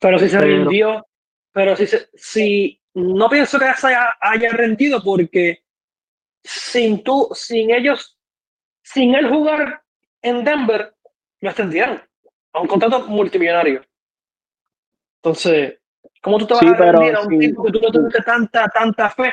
Pero 0.00 0.18
si 0.18 0.28
se 0.28 0.40
rindió, 0.40 1.06
pero 1.52 1.76
si, 1.76 1.86
si 2.14 2.80
no 2.94 3.28
pienso 3.28 3.58
que 3.58 3.72
se 3.74 3.86
haya, 3.86 4.50
rendido 4.52 5.02
porque 5.02 5.62
sin 6.42 7.02
tú, 7.02 7.28
sin 7.32 7.70
ellos, 7.70 8.18
sin 8.82 9.14
él 9.14 9.28
jugar 9.28 9.82
en 10.22 10.44
Denver, 10.44 10.94
lo 11.40 11.48
extendieron 11.50 12.02
a 12.52 12.60
un 12.60 12.66
contrato 12.66 13.06
multimillonario. 13.06 13.82
Entonces, 15.22 15.78
¿cómo 16.22 16.38
tú 16.38 16.46
te 16.46 16.54
vas 16.54 16.62
a 16.62 16.92
rendir 16.92 17.14
a 17.14 17.20
un 17.22 17.38
tipo 17.38 17.64
que 17.64 17.72
tú 17.72 17.80
no 17.80 17.90
tuviste 17.90 18.22
tanta, 18.22 18.68
tanta 18.68 19.10
fe? 19.10 19.32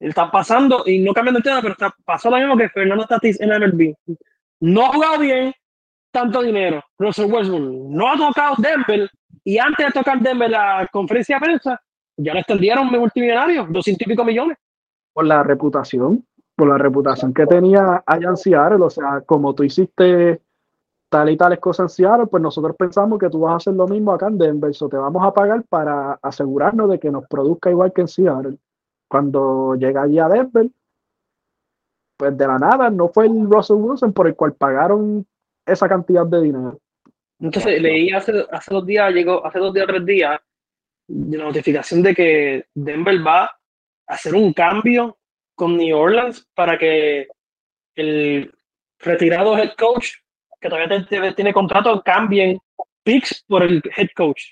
Está 0.00 0.30
pasando, 0.30 0.84
y 0.86 1.00
no 1.00 1.12
cambiando 1.12 1.38
el 1.38 1.44
tema, 1.44 1.60
pero 1.60 1.72
está, 1.72 1.94
pasó 2.04 2.30
lo 2.30 2.36
mismo 2.36 2.56
que 2.56 2.68
Fernando 2.68 3.04
Tatis 3.06 3.40
en 3.40 3.50
MLB. 3.50 3.94
No 4.60 4.86
ha 4.86 4.92
jugado 4.92 5.18
bien, 5.18 5.52
tanto 6.12 6.42
dinero. 6.42 6.82
Russell 6.98 7.30
Westbrook 7.30 7.90
no 7.90 8.08
ha 8.08 8.16
tocado 8.16 8.54
Denver 8.58 9.10
y 9.44 9.58
antes 9.58 9.86
de 9.86 9.92
tocar 9.92 10.20
Denver 10.20 10.50
la 10.50 10.86
conferencia 10.92 11.36
de 11.36 11.40
prensa, 11.40 11.80
ya 12.16 12.34
le 12.34 12.40
extendieron 12.40 12.86
multimillonario, 12.88 13.66
doscientos 13.70 14.06
y 14.06 14.10
pico 14.10 14.24
millones. 14.24 14.58
Por 15.12 15.26
la 15.26 15.42
reputación, 15.42 16.24
por 16.54 16.68
la 16.68 16.78
reputación 16.78 17.32
que 17.32 17.46
tenía 17.46 18.02
en 18.06 18.36
Seattle, 18.36 18.84
o 18.84 18.90
sea, 18.90 19.22
como 19.24 19.54
tú 19.54 19.64
hiciste 19.64 20.40
tal 21.08 21.30
y 21.30 21.36
tales 21.36 21.58
cosas 21.58 21.84
en 21.84 21.88
Seattle, 21.88 22.26
pues 22.26 22.42
nosotros 22.42 22.76
pensamos 22.76 23.18
que 23.18 23.30
tú 23.30 23.40
vas 23.40 23.52
a 23.52 23.56
hacer 23.56 23.74
lo 23.74 23.86
mismo 23.88 24.12
acá 24.12 24.28
en 24.28 24.38
Denver, 24.38 24.72
o 24.78 24.88
te 24.88 24.96
vamos 24.96 25.24
a 25.24 25.32
pagar 25.32 25.62
para 25.64 26.18
asegurarnos 26.22 26.90
de 26.90 26.98
que 26.98 27.10
nos 27.10 27.26
produzca 27.26 27.70
igual 27.70 27.92
que 27.92 28.02
en 28.02 28.08
Seattle. 28.08 28.56
Cuando 29.08 29.74
llega 29.74 30.02
allí 30.02 30.18
a 30.18 30.28
Denver, 30.28 30.68
pues 32.18 32.36
de 32.36 32.46
la 32.46 32.58
nada 32.58 32.90
no 32.90 33.08
fue 33.08 33.26
el 33.26 33.48
Russell 33.48 33.76
Wilson 33.76 34.12
por 34.12 34.26
el 34.26 34.34
cual 34.34 34.54
pagaron 34.54 35.26
esa 35.64 35.88
cantidad 35.88 36.26
de 36.26 36.42
dinero. 36.42 36.78
Entonces 37.40 37.80
leí 37.80 38.10
hace, 38.10 38.44
hace 38.50 38.74
dos 38.74 38.84
días, 38.84 39.12
llegó 39.12 39.46
hace 39.46 39.60
dos 39.60 39.72
días, 39.72 39.86
tres 39.86 40.04
días, 40.04 40.40
la 41.08 41.44
notificación 41.44 42.02
de 42.02 42.14
que 42.14 42.66
Denver 42.74 43.26
va 43.26 43.44
a 43.44 43.58
hacer 44.08 44.34
un 44.34 44.52
cambio 44.52 45.16
con 45.54 45.76
New 45.76 45.96
Orleans 45.96 46.46
para 46.54 46.76
que 46.76 47.28
el 47.94 48.52
retirado 48.98 49.56
head 49.56 49.72
coach, 49.78 50.14
que 50.60 50.68
todavía 50.68 51.34
tiene 51.34 51.52
contrato, 51.52 52.02
cambien 52.02 52.58
picks 53.02 53.44
por 53.46 53.62
el 53.62 53.82
head 53.96 54.08
coach, 54.16 54.42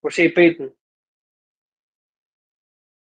por 0.00 0.12
si 0.12 0.28
Peyton. 0.28 0.74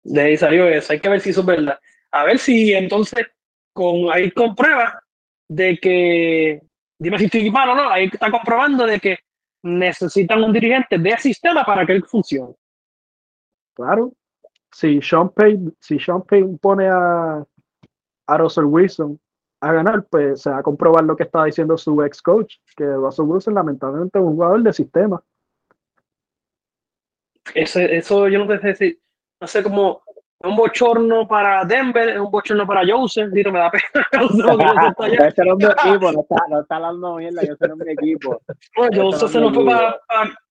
De 0.04 0.22
ahí 0.22 0.38
salió 0.38 0.68
eso, 0.68 0.94
hay 0.94 1.00
que 1.00 1.10
ver 1.10 1.22
si 1.22 1.32
eso 1.32 1.42
es 1.42 1.46
verdad. 1.48 1.80
A 2.12 2.24
ver 2.24 2.38
si 2.38 2.74
entonces 2.74 3.26
con 3.74 4.12
ahí 4.12 4.32
comprueba 4.32 5.02
de 5.48 5.78
que 5.78 6.62
dime 7.00 7.18
si 7.18 7.26
estoy 7.26 7.50
mal 7.50 7.70
o 7.70 7.76
no, 7.76 7.90
ahí 7.90 8.10
está 8.12 8.30
comprobando 8.32 8.86
de 8.86 9.00
que 9.00 9.20
necesitan 9.64 10.44
un 10.44 10.54
dirigente 10.54 10.98
de 10.98 11.18
sistema 11.18 11.66
para 11.66 11.86
que 11.86 11.94
él 11.94 12.06
funcione. 12.06 12.54
Claro. 13.74 14.14
Si 14.72 15.02
Sean 15.02 15.30
Payne, 15.30 15.72
si 15.80 16.00
Sean 16.00 16.24
pone 16.62 16.88
a, 16.88 17.44
a 18.28 18.38
Russell 18.38 18.66
Wilson 18.66 19.20
a 19.70 19.74
ganar, 19.74 20.06
pues 20.10 20.42
se 20.42 20.50
va 20.50 20.60
a 20.60 20.64
comprobar 20.64 21.04
lo 21.04 21.16
que 21.16 21.24
estaba 21.24 21.46
diciendo 21.46 21.78
su 21.78 22.02
ex 22.04 22.22
coach, 22.22 22.56
que 22.76 22.86
Russell 22.86 23.26
Wilson 23.26 23.54
lamentablemente 23.54 24.20
es 24.20 24.26
un 24.26 24.36
jugador 24.36 24.62
de 24.62 24.74
sistema. 24.74 25.22
Ese, 27.54 27.96
eso 27.96 28.28
yo 28.28 28.44
no 28.44 28.60
sé 28.60 28.76
si, 28.76 29.00
no 29.40 29.48
sé 29.48 29.64
cómo, 29.64 30.04
un 30.40 30.56
bochorno 30.56 31.28
para 31.28 31.64
Denver, 31.66 32.10
es 32.10 32.20
un 32.20 32.30
bochorno 32.30 32.68
para 32.68 32.82
Joseph, 32.86 33.32
Dito 33.32 33.52
me 33.52 33.60
da 33.60 33.72
pena. 33.72 35.28
ese 35.28 35.42
era 35.42 35.54
un 35.54 35.62
equipo, 35.62 36.12
no 36.12 36.22
está, 36.22 36.36
no 36.50 36.62
está 36.62 36.76
hablando 36.76 37.16
mierda, 37.16 37.44
yo 37.44 37.56
soy 37.56 37.70
un 37.72 37.90
equipo. 37.90 38.42
Bueno, 38.76 39.04
Joseph 39.04 39.32
se 39.32 39.40
nos 39.40 39.54
fue 39.54 39.66
para, 39.66 40.00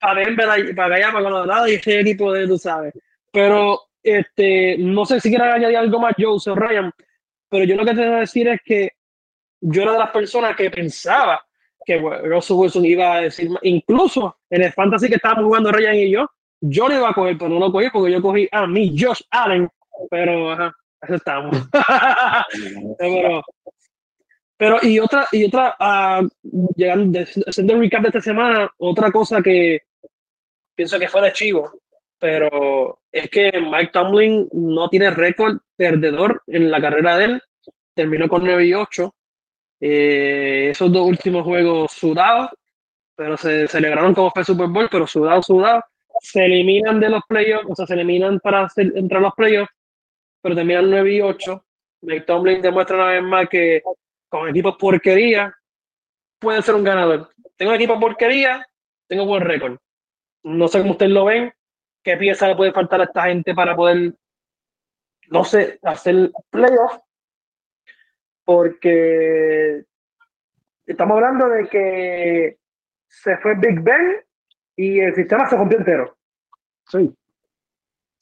para, 0.00 0.20
Denver, 0.20 0.74
para 0.74 0.96
allá, 0.96 1.12
para 1.12 1.24
Colorado, 1.24 1.68
y 1.68 1.74
ese 1.74 2.00
equipo 2.00 2.32
de, 2.32 2.46
tú 2.46 2.58
sabes. 2.58 2.94
Pero, 3.32 3.80
este, 4.02 4.76
no 4.78 5.04
sé 5.04 5.20
si 5.20 5.28
quieres 5.28 5.54
añadir 5.54 5.76
algo 5.76 6.00
más, 6.00 6.14
Joseph, 6.18 6.56
Ryan, 6.56 6.92
pero 7.48 7.64
yo 7.64 7.76
lo 7.76 7.84
que 7.84 7.94
te 7.94 8.04
voy 8.04 8.16
a 8.16 8.20
decir 8.20 8.48
es 8.48 8.60
que 8.64 8.90
yo 9.60 9.82
era 9.82 9.92
de 9.92 9.98
las 9.98 10.10
personas 10.10 10.56
que 10.56 10.70
pensaba 10.70 11.44
que 11.84 11.98
Russell 11.98 12.56
Wilson 12.56 12.84
iba 12.84 13.16
a 13.16 13.20
decir, 13.22 13.48
incluso 13.62 14.38
en 14.50 14.62
el 14.62 14.72
fantasy 14.72 15.08
que 15.08 15.16
estábamos 15.16 15.44
jugando 15.44 15.70
Ryan 15.70 15.94
y 15.94 16.10
yo, 16.10 16.30
yo 16.60 16.88
le 16.88 16.96
iba 16.96 17.10
a 17.10 17.14
coger, 17.14 17.36
pero 17.36 17.50
no 17.50 17.60
lo 17.60 17.72
cogí 17.72 17.90
porque 17.90 18.12
yo 18.12 18.22
cogí 18.22 18.48
a 18.50 18.66
mí, 18.66 18.94
Josh 18.98 19.20
Allen, 19.30 19.68
pero 20.10 20.52
ajá, 20.52 20.74
estamos. 21.08 21.56
pero, 22.98 23.42
pero, 24.56 24.78
y 24.82 24.98
otra, 24.98 25.28
y 25.32 25.44
otra, 25.44 25.76
uh, 25.78 26.28
llegando, 26.74 27.20
haciendo 27.46 27.74
el 27.74 27.80
recap 27.80 28.02
de 28.02 28.08
esta 28.08 28.20
semana, 28.20 28.72
otra 28.78 29.10
cosa 29.10 29.42
que 29.42 29.82
pienso 30.74 30.98
que 30.98 31.08
fue 31.08 31.20
de 31.22 31.32
chivo, 31.32 31.72
pero 32.18 33.00
es 33.12 33.28
que 33.28 33.52
Mike 33.60 33.90
Tomlin 33.92 34.48
no 34.52 34.88
tiene 34.88 35.10
récord 35.10 35.58
perdedor 35.76 36.42
en 36.46 36.70
la 36.70 36.80
carrera 36.80 37.18
de 37.18 37.24
él, 37.24 37.42
terminó 37.94 38.28
con 38.28 38.44
9 38.44 38.66
y 38.66 38.74
8. 38.74 39.14
Eh, 39.86 40.70
esos 40.70 40.90
dos 40.90 41.06
últimos 41.06 41.44
juegos 41.44 41.92
sudados, 41.92 42.48
pero 43.14 43.36
se 43.36 43.68
celebraron 43.68 44.14
como 44.14 44.30
fue 44.30 44.42
Super 44.42 44.68
Bowl, 44.68 44.88
pero 44.90 45.06
sudados, 45.06 45.44
sudados 45.44 45.84
se 46.20 46.42
eliminan 46.42 46.98
de 47.00 47.10
los 47.10 47.20
playoffs, 47.28 47.66
o 47.68 47.74
sea, 47.74 47.86
se 47.86 47.92
eliminan 47.92 48.40
para 48.40 48.66
entrar 48.76 49.20
a 49.20 49.24
los 49.24 49.34
playoffs, 49.34 49.70
pero 50.40 50.54
terminan 50.54 50.90
9 50.90 51.12
y 51.12 51.20
8. 51.20 51.64
Mike 52.00 52.22
Tomlin 52.22 52.62
demuestra 52.62 52.96
una 52.96 53.08
vez 53.08 53.22
más 53.24 53.46
que 53.50 53.82
con 54.30 54.48
equipos 54.48 54.74
porquería 54.78 55.54
puede 56.38 56.62
ser 56.62 56.76
un 56.76 56.84
ganador. 56.84 57.28
Tengo 57.54 57.72
un 57.72 57.76
equipo 57.76 58.00
porquería, 58.00 58.66
tengo 59.06 59.26
buen 59.26 59.42
récord. 59.42 59.76
No 60.44 60.66
sé 60.66 60.78
cómo 60.78 60.92
ustedes 60.92 61.12
lo 61.12 61.26
ven, 61.26 61.52
qué 62.02 62.16
pieza 62.16 62.48
le 62.48 62.56
puede 62.56 62.72
faltar 62.72 63.02
a 63.02 63.04
esta 63.04 63.24
gente 63.24 63.54
para 63.54 63.76
poder, 63.76 64.14
no 65.28 65.44
sé, 65.44 65.78
hacer 65.82 66.32
playoffs. 66.48 67.03
Porque 68.44 69.84
estamos 70.86 71.16
hablando 71.16 71.48
de 71.48 71.68
que 71.68 72.58
se 73.08 73.36
fue 73.38 73.54
Big 73.54 73.80
Ben 73.80 74.16
y 74.76 75.00
el 75.00 75.14
sistema 75.14 75.48
se 75.48 75.56
rompió 75.56 75.78
entero. 75.78 76.16
Sí. 76.88 77.14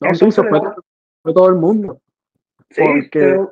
No, 0.00 0.14
sí, 0.14 0.30
se 0.30 0.42
fue, 0.42 0.60
todo 1.32 1.48
el 1.48 1.56
mundo. 1.56 2.00
Sí, 2.70 2.82
porque 2.82 3.46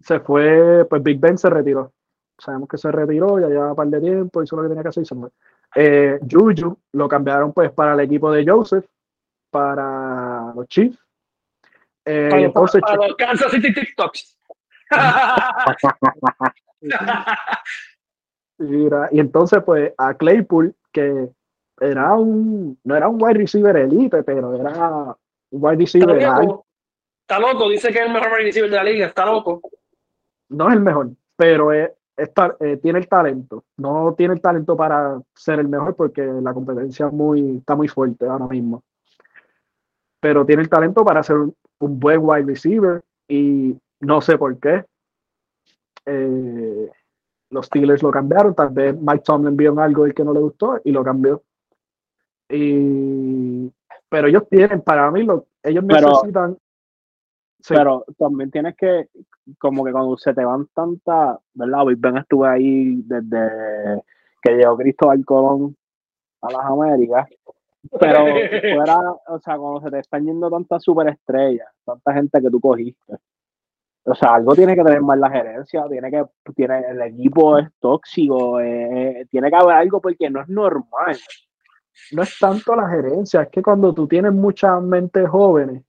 se 0.00 0.20
fue, 0.20 0.86
pues 0.88 1.02
Big 1.02 1.18
Ben 1.18 1.36
se 1.38 1.50
retiró. 1.50 1.92
Sabemos 2.38 2.68
que 2.68 2.78
se 2.78 2.92
retiró, 2.92 3.40
ya 3.40 3.48
llevaba 3.48 3.70
un 3.70 3.76
par 3.76 3.88
de 3.88 4.00
tiempo, 4.00 4.42
hizo 4.42 4.56
lo 4.56 4.62
que 4.62 4.68
tenía 4.68 4.82
que 4.82 4.88
hacer 4.90 5.02
y 5.02 5.06
se 5.06 5.14
fue. 5.14 5.28
Eh, 5.74 6.18
Juju 6.30 6.78
lo 6.92 7.08
cambiaron 7.08 7.52
pues 7.52 7.70
para 7.72 7.94
el 7.94 8.00
equipo 8.00 8.30
de 8.30 8.44
Joseph, 8.46 8.86
para 9.50 10.52
los 10.54 10.66
Chiefs. 10.68 10.98
Eh, 12.04 12.50
para, 12.54 12.96
los 12.96 13.16
Kansas 13.16 13.50
City 13.50 13.74
TikToks. 13.74 14.37
Mira, 18.58 19.08
y 19.12 19.20
entonces, 19.20 19.62
pues, 19.64 19.92
a 19.96 20.14
Claypool, 20.14 20.74
que 20.92 21.28
era 21.80 22.14
un, 22.14 22.78
no 22.82 22.96
era 22.96 23.08
un 23.08 23.22
wide 23.22 23.38
receiver 23.38 23.76
elite, 23.76 24.22
pero 24.24 24.54
era 24.54 25.16
un 25.50 25.64
wide 25.64 25.76
receiver. 25.76 26.16
Está 26.16 26.40
loco, 26.40 26.66
está 27.20 27.38
loco, 27.38 27.68
dice 27.68 27.92
que 27.92 28.00
es 28.00 28.06
el 28.06 28.12
mejor 28.12 28.32
wide 28.32 28.44
receiver 28.44 28.70
de 28.70 28.76
la 28.76 28.84
liga, 28.84 29.06
está 29.06 29.26
loco. 29.26 29.60
No 30.48 30.68
es 30.68 30.74
el 30.74 30.80
mejor, 30.80 31.10
pero 31.36 31.72
es, 31.72 31.90
eh, 32.16 32.76
tiene 32.82 32.98
el 32.98 33.08
talento. 33.08 33.64
No 33.76 34.14
tiene 34.16 34.34
el 34.34 34.40
talento 34.40 34.76
para 34.76 35.20
ser 35.34 35.60
el 35.60 35.68
mejor 35.68 35.94
porque 35.94 36.22
la 36.22 36.52
competencia 36.52 37.06
es 37.06 37.12
muy, 37.12 37.58
está 37.58 37.76
muy 37.76 37.86
fuerte 37.86 38.26
ahora 38.26 38.48
mismo. 38.48 38.82
Pero 40.20 40.44
tiene 40.44 40.62
el 40.62 40.68
talento 40.68 41.04
para 41.04 41.22
ser 41.22 41.36
un, 41.36 41.54
un 41.78 42.00
buen 42.00 42.18
wide 42.22 42.44
receiver 42.44 43.02
y 43.28 43.76
no 44.00 44.20
sé 44.20 44.38
por 44.38 44.58
qué. 44.58 44.84
Eh, 46.06 46.90
los 47.50 47.66
Steelers 47.66 48.02
lo 48.02 48.10
cambiaron, 48.10 48.54
tal 48.54 48.70
vez 48.70 48.94
Mike 48.98 49.22
Tomlin 49.24 49.56
vio 49.56 49.78
algo 49.80 50.04
el 50.06 50.14
que 50.14 50.24
no 50.24 50.32
le 50.32 50.40
gustó 50.40 50.80
y 50.84 50.92
lo 50.92 51.02
cambió. 51.02 51.42
Y, 52.48 53.70
pero 54.08 54.28
ellos 54.28 54.44
tienen, 54.48 54.80
para 54.80 55.10
mí, 55.10 55.22
lo, 55.22 55.46
ellos 55.62 55.84
Pero- 55.86 56.08
necesitan. 56.08 56.56
Sí. 57.60 57.74
Pero 57.74 58.04
también 58.16 58.52
tienes 58.52 58.76
que, 58.76 59.08
como 59.58 59.84
que 59.84 59.90
cuando 59.90 60.16
se 60.16 60.32
te 60.32 60.44
van 60.44 60.68
tantas, 60.68 61.38
¿verdad? 61.54 61.86
Big 61.86 61.98
Ben 61.98 62.16
estuve 62.18 62.48
ahí 62.48 63.02
desde 63.04 64.00
que 64.40 64.52
llegó 64.52 64.76
Cristóbal 64.76 65.24
Colón 65.24 65.76
a 66.40 66.52
las 66.52 66.64
Américas. 66.64 67.28
Pero 67.98 68.18
fuera, 68.76 68.98
o 69.26 69.40
sea, 69.40 69.58
cuando 69.58 69.80
se 69.80 69.90
te 69.90 69.98
están 69.98 70.24
yendo 70.24 70.48
tantas 70.48 70.84
superestrellas, 70.84 71.68
tanta 71.84 72.14
gente 72.14 72.40
que 72.40 72.48
tú 72.48 72.60
cogiste. 72.60 73.16
O 74.10 74.14
sea, 74.14 74.34
algo 74.34 74.54
tiene 74.54 74.74
que 74.74 74.82
tener 74.82 75.02
más 75.02 75.18
la 75.18 75.30
gerencia, 75.30 75.84
tiene 75.88 76.10
que, 76.10 76.24
tiene, 76.54 76.80
el 76.90 77.02
equipo 77.02 77.58
es 77.58 77.68
tóxico, 77.78 78.60
eh, 78.60 79.26
tiene 79.30 79.50
que 79.50 79.56
haber 79.56 79.76
algo 79.76 80.00
porque 80.00 80.30
no 80.30 80.40
es 80.40 80.48
normal. 80.48 81.16
no 82.12 82.22
es 82.22 82.38
tanto 82.38 82.74
la 82.74 82.88
gerencia, 82.88 83.42
es 83.42 83.48
que 83.48 83.62
cuando 83.62 83.92
tú 83.92 84.06
tienes 84.06 84.32
muchas 84.32 84.82
mentes 84.82 85.28
jóvenes, 85.28 85.82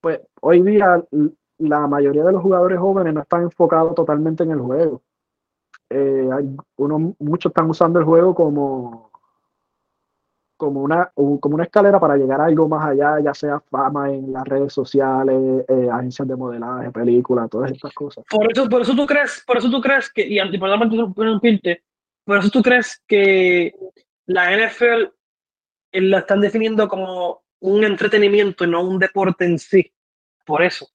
pues 0.00 0.20
hoy 0.40 0.62
día 0.62 1.02
la 1.58 1.86
mayoría 1.86 2.24
de 2.24 2.32
los 2.32 2.42
jugadores 2.42 2.78
jóvenes 2.78 3.14
no 3.14 3.22
están 3.22 3.42
enfocados 3.42 3.94
totalmente 3.94 4.44
en 4.44 4.50
el 4.52 4.60
juego. 4.60 5.02
Eh, 5.90 6.28
hay 6.32 6.56
unos, 6.76 7.14
muchos 7.18 7.50
están 7.50 7.70
usando 7.70 7.98
el 7.98 8.04
juego 8.04 8.34
como, 8.34 9.05
como, 10.56 10.82
una, 10.82 11.10
como 11.14 11.54
una 11.54 11.64
escalera 11.64 12.00
para 12.00 12.16
llegar 12.16 12.40
a 12.40 12.46
algo 12.46 12.68
más 12.68 12.88
allá, 12.88 13.20
ya 13.22 13.34
sea 13.34 13.60
fama 13.70 14.10
en 14.10 14.32
las 14.32 14.44
redes 14.44 14.72
sociales, 14.72 15.64
eh, 15.68 15.88
agencias 15.92 16.26
de 16.26 16.36
modelaje, 16.36 16.90
películas, 16.90 17.50
todas 17.50 17.72
estas 17.72 17.92
cosas. 17.92 18.24
Por 18.30 18.50
eso, 18.50 18.68
por 18.68 18.82
eso 18.82 18.94
tú 18.94 19.06
crees, 19.06 19.42
por 19.46 19.58
eso 19.58 19.70
tú 19.70 19.80
crees 19.80 20.10
que, 20.12 20.22
y 20.22 20.58
por 22.24 22.38
eso 22.38 22.50
tú 22.50 22.62
crees 22.62 23.02
que 23.06 23.74
la 24.26 24.50
NFL 24.50 25.04
eh, 25.92 26.00
la 26.00 26.18
están 26.18 26.40
definiendo 26.40 26.88
como 26.88 27.42
un 27.60 27.84
entretenimiento 27.84 28.64
y 28.64 28.68
no 28.68 28.82
un 28.82 28.98
deporte 28.98 29.44
en 29.44 29.58
sí. 29.58 29.92
Por 30.44 30.62
eso. 30.62 30.88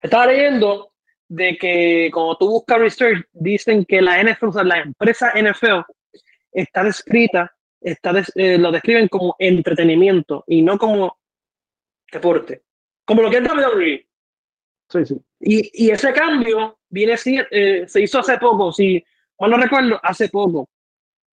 Estaba 0.00 0.26
leyendo 0.26 0.92
de 1.28 1.56
que 1.56 2.10
cuando 2.12 2.36
tú 2.36 2.48
buscas 2.48 2.78
research, 2.78 3.26
dicen 3.32 3.84
que 3.84 4.00
la 4.00 4.22
NFL, 4.22 4.46
o 4.46 4.52
sea, 4.52 4.64
la 4.64 4.78
empresa 4.78 5.32
NFL, 5.34 5.80
está 6.52 6.84
descrita, 6.84 7.55
está 7.90 8.12
eh, 8.34 8.58
lo 8.58 8.70
describen 8.72 9.08
como 9.08 9.36
entretenimiento 9.38 10.44
y 10.46 10.62
no 10.62 10.76
como 10.78 11.18
deporte. 12.10 12.62
Como 13.04 13.22
lo 13.22 13.30
que 13.30 13.38
es 13.38 13.42
WWE. 13.44 14.06
Sí, 14.88 15.04
sí. 15.06 15.16
Y, 15.40 15.86
y 15.86 15.90
ese 15.90 16.12
cambio 16.12 16.78
viene 16.88 17.16
si- 17.16 17.38
eh, 17.50 17.84
se 17.88 18.00
hizo 18.02 18.18
hace 18.20 18.38
poco, 18.38 18.72
si 18.72 19.02
mal 19.38 19.50
no 19.50 19.56
recuerdo, 19.56 19.98
hace 20.02 20.28
poco. 20.28 20.68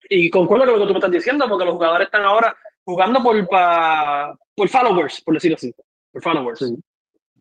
Y 0.10 0.30
concuerdo 0.30 0.66
con 0.66 0.74
lo 0.76 0.80
que 0.82 0.88
tú 0.88 0.94
me 0.94 1.00
estás 1.00 1.12
diciendo, 1.12 1.48
porque 1.48 1.66
los 1.66 1.76
jugadores 1.76 2.06
están 2.08 2.24
ahora 2.24 2.56
jugando 2.84 3.22
por, 3.24 3.48
pa- 3.48 4.38
por 4.56 4.68
followers, 4.70 5.22
por 5.22 5.34
decirlo 5.36 5.56
así. 5.56 5.74
Por 6.12 6.22
followers. 6.22 6.60
Sí. 6.60 6.76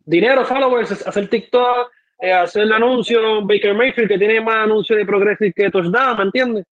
Dinero, 0.05 0.45
followers, 0.45 0.91
hacer 1.07 1.29
TikTok, 1.29 1.91
eh, 2.19 2.31
hacer 2.31 2.63
el 2.63 2.73
anuncio, 2.73 3.45
Baker 3.45 3.73
Mayfield, 3.75 4.07
que 4.09 4.17
tiene 4.17 4.41
más 4.41 4.55
anuncios 4.63 4.97
de 4.97 5.05
Progressive 5.05 5.53
que 5.53 5.69
touchdown, 5.69 6.17
¿me 6.17 6.23
entiendes? 6.23 6.65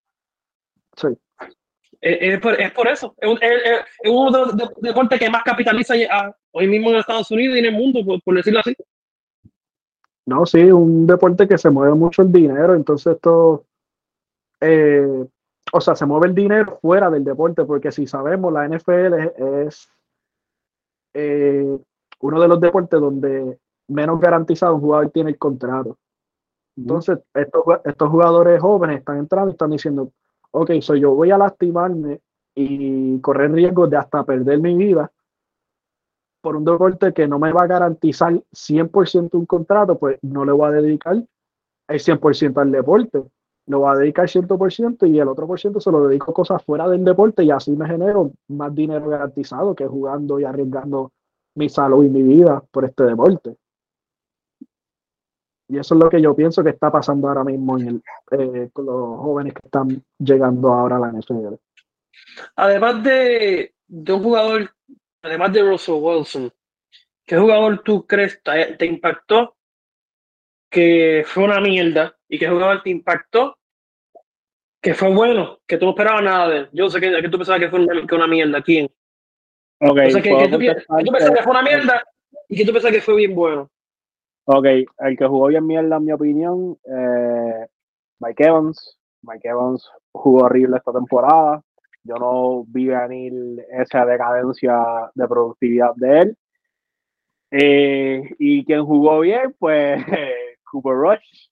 Sí. 0.96 1.08
Eh, 2.02 2.34
Es, 2.34 2.40
por, 2.42 2.60
es 2.60 2.72
por 2.72 2.88
eso. 2.88 3.14
Es, 3.18 3.30
un- 3.30 3.38
es- 3.42 3.62
es- 3.64 3.80
es 4.04 4.12
uno 4.12 4.32
de 4.32 4.38
los 4.40 4.58
de- 4.58 4.70
deportes 4.82 5.20
que 5.20 5.30
más 5.30 5.44
capitaliza 5.44 5.94
hoy 6.52 6.68
mismo 6.68 6.90
en 6.90 6.98
Estados 6.98 7.30
Unidos 7.32 7.56
y 7.56 7.60
en 7.60 7.66
el 7.66 7.74
mundo, 7.74 8.04
por, 8.06 8.22
por 8.24 8.36
decirlo 8.36 8.60
así. 8.60 8.76
No, 10.26 10.46
sí, 10.46 10.60
un 10.72 11.06
deporte 11.08 11.48
que 11.48 11.58
se 11.58 11.70
mueve 11.70 11.94
mucho 11.96 12.22
el 12.22 12.32
dinero, 12.32 12.74
entonces 12.76 13.16
esto, 13.16 13.66
eh, 14.62 15.26
o 15.74 15.82
sea, 15.82 15.96
se 15.96 16.06
mueve 16.06 16.28
el 16.28 16.36
dinero 16.36 16.78
fuera 16.82 17.10
del 17.10 17.24
deporte, 17.24 17.66
porque 17.66 17.92
si 17.92 18.06
sabemos, 18.08 18.54
la 18.54 18.66
NFL 18.68 19.14
es, 19.20 19.32
es, 19.68 19.90
eh, 21.14 21.78
uno 22.20 22.42
de 22.42 22.48
los 22.48 22.62
deportes 22.62 23.00
donde 23.00 23.58
menos 23.88 24.20
garantizado 24.20 24.76
un 24.76 24.82
jugador 24.82 25.10
tiene 25.10 25.32
el 25.32 25.38
contrato. 25.38 25.98
Entonces, 26.78 27.20
estos, 27.34 27.64
estos 27.84 28.10
jugadores 28.10 28.62
jóvenes 28.62 29.00
están 29.00 29.18
entrando 29.18 29.50
y 29.50 29.52
están 29.54 29.72
diciendo, 29.72 30.12
ok, 30.52 30.72
so 30.82 30.96
yo 30.96 31.14
voy 31.14 31.32
a 31.32 31.38
lastimarme 31.38 32.22
y 32.56 33.20
correr 33.20 33.52
riesgos 33.52 33.90
de 33.90 33.98
hasta 33.98 34.24
perder 34.24 34.60
mi 34.60 34.76
vida 34.76 35.12
por 36.42 36.56
un 36.56 36.66
deporte 36.66 37.14
que 37.14 37.28
no 37.28 37.40
me 37.40 37.54
va 37.54 37.64
a 37.64 37.68
garantizar 37.68 38.34
100% 38.52 39.36
un 39.38 39.46
contrato, 39.46 39.98
pues 39.98 40.18
no 40.24 40.44
le 40.44 40.52
voy 40.52 40.68
a 40.68 40.72
dedicar 40.72 41.16
el 41.88 42.00
100% 42.00 42.58
al 42.60 42.72
deporte. 42.72 43.24
Lo 43.68 43.80
voy 43.80 43.92
a 43.92 44.00
dedicar 44.00 44.28
100% 44.28 45.08
y 45.08 45.20
el 45.20 45.28
otro 45.28 45.46
por 45.46 45.60
ciento 45.60 45.80
se 45.80 45.92
lo 45.92 46.08
dedico 46.08 46.32
a 46.32 46.34
cosas 46.34 46.64
fuera 46.64 46.90
del 46.90 47.04
deporte 47.04 47.44
y 47.44 47.52
así 47.52 47.72
me 47.72 47.88
genero 47.88 48.32
más 48.48 48.74
dinero 48.74 49.08
garantizado 49.08 49.76
que 49.76 49.86
jugando 49.86 50.40
y 50.40 50.44
arriesgando 50.44 51.12
mi 51.56 51.70
salud 51.70 52.04
y 52.04 52.10
mi 52.10 52.24
vida 52.24 52.64
por 52.72 52.86
este 52.86 53.04
deporte. 53.04 53.56
Y 55.72 55.80
eso 55.80 55.96
es 55.96 56.02
lo 56.04 56.10
que 56.10 56.22
yo 56.22 56.36
pienso 56.36 56.64
que 56.64 56.72
está 56.72 56.92
pasando 56.92 57.30
ahora 57.30 57.44
mismo 57.46 57.78
en 57.80 57.88
el, 57.88 58.04
eh, 58.40 58.70
con 58.74 58.86
los 58.86 59.18
jóvenes 59.20 59.54
que 59.54 59.62
están 59.66 60.04
llegando 60.20 60.74
ahora 60.74 60.98
a 60.98 61.00
la 61.00 61.10
NFL. 61.12 61.56
Además 62.58 63.02
de, 63.04 63.74
de 63.88 64.14
un 64.14 64.22
jugador, 64.24 64.70
además 65.22 65.54
de 65.54 65.62
Russell 65.64 65.96
Wilson, 66.00 66.52
¿qué 67.26 67.38
jugador 67.38 67.82
tú 67.84 68.06
crees 68.06 68.42
te, 68.44 68.76
te 68.76 68.86
impactó 68.86 69.56
que 70.70 71.24
fue 71.26 71.44
una 71.46 71.60
mierda? 71.62 72.18
¿Y 72.28 72.38
qué 72.38 72.48
jugador 72.48 72.82
te 72.84 72.90
impactó 72.90 73.58
que 74.82 74.94
fue 74.94 75.14
bueno, 75.14 75.60
que 75.68 75.78
tú 75.78 75.86
no 75.86 75.92
esperabas 75.92 76.24
nada 76.24 76.50
de 76.50 76.58
él? 76.60 76.70
Yo 76.74 76.90
sé 76.90 77.00
que, 77.00 77.12
que 77.22 77.30
tú 77.30 77.38
pensabas 77.38 77.62
que 77.62 77.70
fue 77.70 77.80
una, 77.80 78.06
que 78.08 78.16
una 78.16 78.28
mierda. 78.28 78.62
¿Quién? 78.62 78.86
Ok, 79.80 79.98
O 80.08 80.10
sea, 80.10 80.22
que, 80.22 80.30
puedo 80.30 80.46
que 80.46 80.52
tú, 80.52 80.58
pi- 80.60 80.68
que 80.68 80.74
tú 80.74 80.86
contestarte. 80.88 81.12
pensabas 81.12 81.38
que 81.38 81.44
fue 81.44 81.52
una 81.52 81.64
mierda 81.64 82.04
y 82.50 82.58
que 82.58 82.66
tú 82.66 82.72
pensabas 82.74 82.96
que 82.96 83.02
fue 83.02 83.16
bien 83.16 83.36
bueno. 83.36 83.70
Ok, 84.54 84.66
el 84.66 85.18
que 85.18 85.26
jugó 85.28 85.48
bien 85.48 85.66
mierda, 85.66 85.98
en 85.98 86.06
mi 86.06 86.12
opinión, 86.12 86.78
eh, 86.86 87.68
Mike 88.20 88.44
Evans. 88.48 88.98
Mike 89.22 89.48
Evans 89.48 89.88
jugó 90.12 90.46
horrible 90.46 90.78
esta 90.78 90.92
temporada. 90.92 91.62
Yo 92.04 92.16
no 92.16 92.64
vi 92.68 92.88
venir 92.88 93.34
esa 93.72 94.06
decadencia 94.06 95.12
de 95.14 95.28
productividad 95.28 95.92
de 95.96 96.20
él. 96.20 96.38
Eh, 97.52 98.24
y 98.40 98.66
quien 98.66 98.86
jugó 98.86 99.20
bien, 99.22 99.56
pues 99.60 100.04
Cooper 100.72 100.94
Rush. 100.96 101.48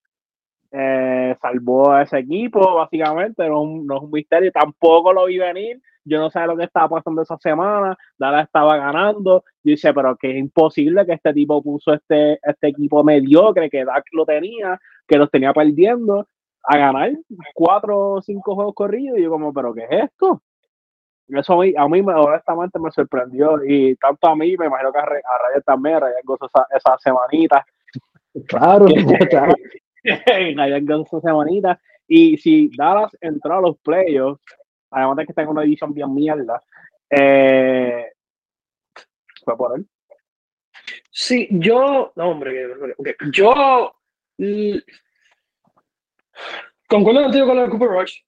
Eh, 0.71 1.35
salvó 1.41 1.91
a 1.91 2.03
ese 2.03 2.19
equipo, 2.19 2.75
básicamente. 2.75 3.47
No, 3.47 3.61
es 3.63 3.67
un- 3.69 3.87
no 3.87 3.97
es 3.97 4.03
un 4.03 4.11
misterio. 4.11 4.51
Tampoco 4.51 5.13
lo 5.13 5.25
vi 5.25 5.37
venir. 5.37 5.81
Yo 6.09 6.19
no 6.19 6.29
sé 6.29 6.39
lo 6.45 6.57
que 6.57 6.63
estaba 6.65 6.89
pasando 6.89 7.21
esa 7.21 7.37
semana. 7.37 7.97
Dallas 8.17 8.45
estaba 8.45 8.77
ganando. 8.77 9.43
Yo 9.63 9.71
dije, 9.71 9.93
pero 9.93 10.15
que 10.17 10.31
es 10.31 10.37
imposible 10.37 11.05
que 11.05 11.13
este 11.13 11.33
tipo 11.33 11.61
puso 11.61 11.93
este, 11.93 12.39
este 12.43 12.67
equipo 12.69 13.03
mediocre, 13.03 13.69
que 13.69 13.85
Dak 13.85 14.05
lo 14.13 14.25
tenía, 14.25 14.79
que 15.07 15.17
los 15.17 15.29
tenía 15.31 15.53
perdiendo, 15.53 16.27
a 16.63 16.77
ganar 16.77 17.11
cuatro 17.53 17.97
o 18.13 18.21
cinco 18.21 18.55
juegos 18.55 18.73
corridos. 18.75 19.17
Y 19.19 19.23
yo 19.23 19.29
como, 19.29 19.53
pero 19.53 19.73
¿qué 19.73 19.83
es 19.89 20.03
esto? 20.05 20.41
Eso 21.27 21.53
a 21.53 21.57
mí, 21.63 21.73
a 21.77 21.87
mí 21.87 22.01
me- 22.01 22.13
honestamente 22.15 22.79
me 22.79 22.89
sorprendió. 22.91 23.63
Y 23.63 23.95
tanto 23.97 24.27
a 24.27 24.35
mí, 24.35 24.57
me 24.57 24.65
imagino 24.65 24.91
que 24.91 24.99
a, 24.99 25.05
Re- 25.05 25.21
a 25.23 25.47
Ryan 25.49 25.63
también, 25.63 25.99
Ryan 26.01 26.13
gozó 26.23 26.47
esa, 26.47 26.65
esa 26.75 26.97
semanita. 26.97 27.65
Claro, 28.47 28.87
claro. 29.29 29.53
Ryan 30.03 30.85
gozó 30.85 31.17
esa 31.19 31.29
semanita. 31.29 31.79
Y 32.07 32.37
si 32.37 32.71
Dallas 32.75 33.15
entró 33.21 33.57
a 33.57 33.61
los 33.61 33.77
playoffs, 33.79 34.41
además 34.91 35.17
de 35.17 35.25
que 35.25 35.41
en 35.41 35.47
una 35.47 35.61
división 35.61 35.93
bien 35.93 36.13
mierda, 36.13 36.61
eh, 37.09 38.11
fue 39.43 39.57
por 39.57 39.77
él. 39.77 39.87
Sí, 41.11 41.47
yo, 41.51 42.11
no, 42.15 42.29
hombre, 42.29 42.93
ok, 42.97 43.09
yo 43.31 43.93
concuerdo 46.87 47.23
contigo 47.23 47.47
con 47.47 47.57
lo 47.57 47.63
de 47.63 47.69
Cooper 47.69 47.89
Rush. 47.89 48.19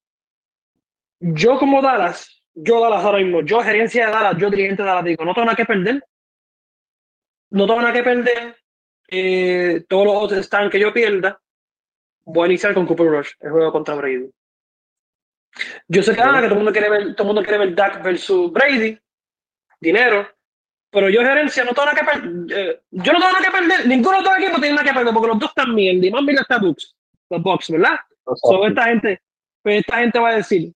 Yo 1.19 1.59
como 1.59 1.81
Dallas, 1.81 2.43
yo 2.53 2.81
Dallas 2.81 3.03
ahora 3.03 3.19
mismo, 3.19 3.41
yo 3.41 3.61
gerencia 3.61 4.07
de 4.07 4.11
Dallas, 4.11 4.37
yo 4.37 4.49
dirigente 4.49 4.81
de 4.81 4.89
Dallas, 4.89 5.05
digo, 5.05 5.23
no 5.23 5.33
tengo 5.33 5.45
nada 5.45 5.55
que 5.55 5.65
perder. 5.65 6.03
No 7.51 7.67
tengo 7.67 7.81
nada 7.81 7.93
que 7.93 8.03
perder. 8.03 8.55
eh, 9.07 9.83
todos 9.89 10.05
los 10.05 10.15
otros 10.15 10.39
están 10.39 10.69
que 10.69 10.79
yo 10.79 10.93
pierda, 10.93 11.39
voy 12.23 12.45
a 12.45 12.51
iniciar 12.51 12.73
con 12.73 12.85
Cooper 12.85 13.07
Rush, 13.07 13.31
el 13.41 13.51
juego 13.51 13.71
contra 13.71 13.95
Brady. 13.95 14.31
Yo 15.87 16.01
sé 16.03 16.15
que, 16.15 16.21
ah, 16.21 16.33
que 16.41 16.47
todo 16.47 16.51
el 16.51 16.55
mundo 16.57 16.71
quiere 16.71 16.89
ver, 16.89 17.15
todo 17.15 17.23
el 17.23 17.27
mundo 17.33 17.43
quiere 17.43 17.57
ver 17.65 17.75
Dak 17.75 18.03
versus 18.03 18.51
Brady, 18.51 18.97
dinero, 19.79 20.27
pero 20.89 21.09
yo 21.09 21.21
gerencia 21.21 21.63
no 21.63 21.71
tengo 21.73 21.85
nada 21.85 21.97
que 21.99 22.05
perder. 22.05 22.59
eh, 22.59 22.81
yo 22.91 23.13
no 23.13 23.19
tengo 23.19 23.31
nada 23.33 23.45
que 23.45 23.51
perder, 23.51 23.87
ninguno 23.87 24.17
de 24.17 24.23
los 24.23 24.31
dos 24.31 24.39
equipos 24.39 24.61
tiene 24.61 24.75
nada 24.75 24.87
que 24.87 24.93
perder, 24.93 25.13
porque 25.13 25.27
los 25.27 25.39
dos 25.39 25.49
están 25.49 25.75
bien, 25.75 26.03
y 26.03 26.09
más 26.11 26.25
bien 26.25 26.37
está 26.39 26.57
Bucks, 26.57 26.95
los 27.29 27.41
Bucks, 27.41 27.69
¿verdad? 27.71 27.99
So, 28.25 28.65
esta 28.67 28.83
gente, 28.85 29.21
pues 29.61 29.79
esta 29.79 29.97
gente 29.97 30.19
va 30.19 30.29
a 30.29 30.35
decir, 30.35 30.71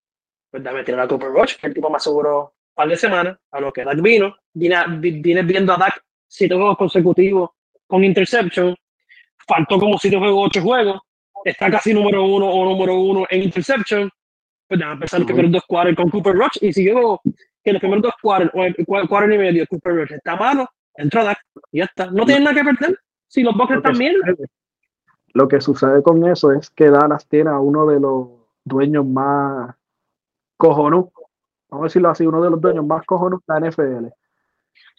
pues 0.51 0.63
dame 0.63 0.83
tirar 0.83 1.01
a 1.01 1.07
Cooper 1.07 1.29
Rush, 1.29 1.55
que 1.57 1.67
el 1.67 1.73
tipo 1.73 1.89
más 1.89 2.03
seguro 2.03 2.53
un 2.69 2.73
par 2.75 2.87
de 2.89 2.97
semanas, 2.97 3.37
a 3.51 3.59
lo 3.61 3.71
que 3.71 3.83
Dak 3.83 4.01
vino, 4.01 4.35
viene, 4.53 4.75
vi- 4.99 5.21
viene 5.21 5.41
viendo 5.43 5.73
a 5.73 5.77
Dak 5.77 6.03
siete 6.27 6.55
juegos 6.55 6.77
consecutivos 6.77 7.51
con 7.87 8.03
interception, 8.03 8.75
faltó 9.47 9.79
como 9.79 9.97
siete 9.97 10.17
juegos, 10.17 10.47
ocho 10.47 10.61
juegos, 10.61 11.01
está 11.45 11.69
casi 11.69 11.93
número 11.93 12.23
uno 12.25 12.47
o 12.49 12.65
número 12.65 12.95
uno 12.95 13.25
en 13.29 13.43
interception, 13.43 14.09
pues 14.67 14.79
déjame 14.79 14.93
empezar 14.95 15.19
los 15.19 15.27
primeros 15.27 15.51
dos 15.51 15.63
quarters 15.67 15.95
con 15.97 16.09
Cooper 16.09 16.35
Rush, 16.35 16.57
y 16.61 16.73
si 16.73 16.85
yo 16.85 17.19
que 17.63 17.73
los 17.73 17.79
primeros 17.79 18.03
dos 18.03 18.13
quarters, 18.21 18.51
o 18.53 18.63
el 18.63 18.75
cua- 18.77 19.07
quarter 19.07 19.31
y 19.33 19.37
medio, 19.37 19.65
Cooper 19.67 19.95
Rush 19.95 20.13
está 20.13 20.35
malo, 20.35 20.67
entra 20.95 21.23
Dak, 21.23 21.39
y 21.71 21.79
ya 21.79 21.85
está, 21.85 22.11
no 22.11 22.25
tienen 22.25 22.43
nada 22.43 22.55
que 22.55 22.63
perder, 22.63 22.99
si 23.27 23.43
los 23.43 23.55
Bucks 23.55 23.75
están 23.75 23.97
bien, 23.97 24.15
Lo 25.33 25.47
que 25.47 25.59
sucede 25.59 26.01
con 26.01 26.25
eso 26.27 26.51
es 26.53 26.69
que 26.69 26.89
Dallas 26.89 27.27
tiene 27.27 27.49
a 27.49 27.59
uno 27.59 27.85
de 27.85 27.99
los 27.99 28.27
dueños 28.63 29.05
más 29.05 29.75
cojonú, 30.57 31.11
vamos 31.69 31.83
a 31.83 31.87
decirlo 31.87 32.09
así, 32.09 32.25
uno 32.25 32.41
de 32.41 32.49
los 32.51 32.61
dueños 32.61 32.85
más 32.85 33.05
cojonú 33.05 33.41
de 33.45 33.59
la 33.59 33.67
NFL. 33.69 34.07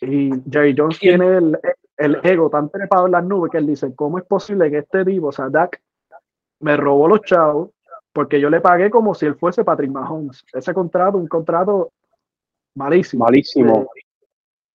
Y 0.02 0.30
Jerry 0.50 0.74
Jones 0.76 0.98
tiene 0.98 1.38
el, 1.38 1.58
el 1.96 2.20
ego 2.22 2.50
tan 2.50 2.68
trepado 2.68 3.06
en 3.06 3.12
las 3.12 3.24
nubes 3.24 3.50
que 3.50 3.58
él 3.58 3.66
dice, 3.66 3.94
¿cómo 3.94 4.18
es 4.18 4.24
posible 4.24 4.70
que 4.70 4.78
este 4.78 5.04
tipo, 5.04 5.28
o 5.28 5.32
sea, 5.32 5.48
Dak, 5.48 5.80
me 6.60 6.76
robó 6.76 7.08
los 7.08 7.22
chavos 7.22 7.70
porque 8.16 8.40
yo 8.40 8.48
le 8.48 8.62
pagué 8.62 8.88
como 8.88 9.14
si 9.14 9.26
él 9.26 9.34
fuese 9.34 9.62
Patrick 9.62 9.90
Mahomes? 9.90 10.42
Ese 10.50 10.72
contrato, 10.72 11.18
un 11.18 11.26
contrato 11.26 11.92
malísimo. 12.74 13.26
Malísimo. 13.26 13.90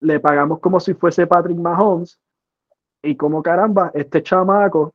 le 0.01 0.19
pagamos 0.19 0.59
como 0.59 0.79
si 0.79 0.93
fuese 0.93 1.25
Patrick 1.25 1.57
Mahomes 1.57 2.19
y 3.01 3.15
como 3.15 3.41
caramba, 3.41 3.89
este 3.95 4.21
chamaco 4.21 4.93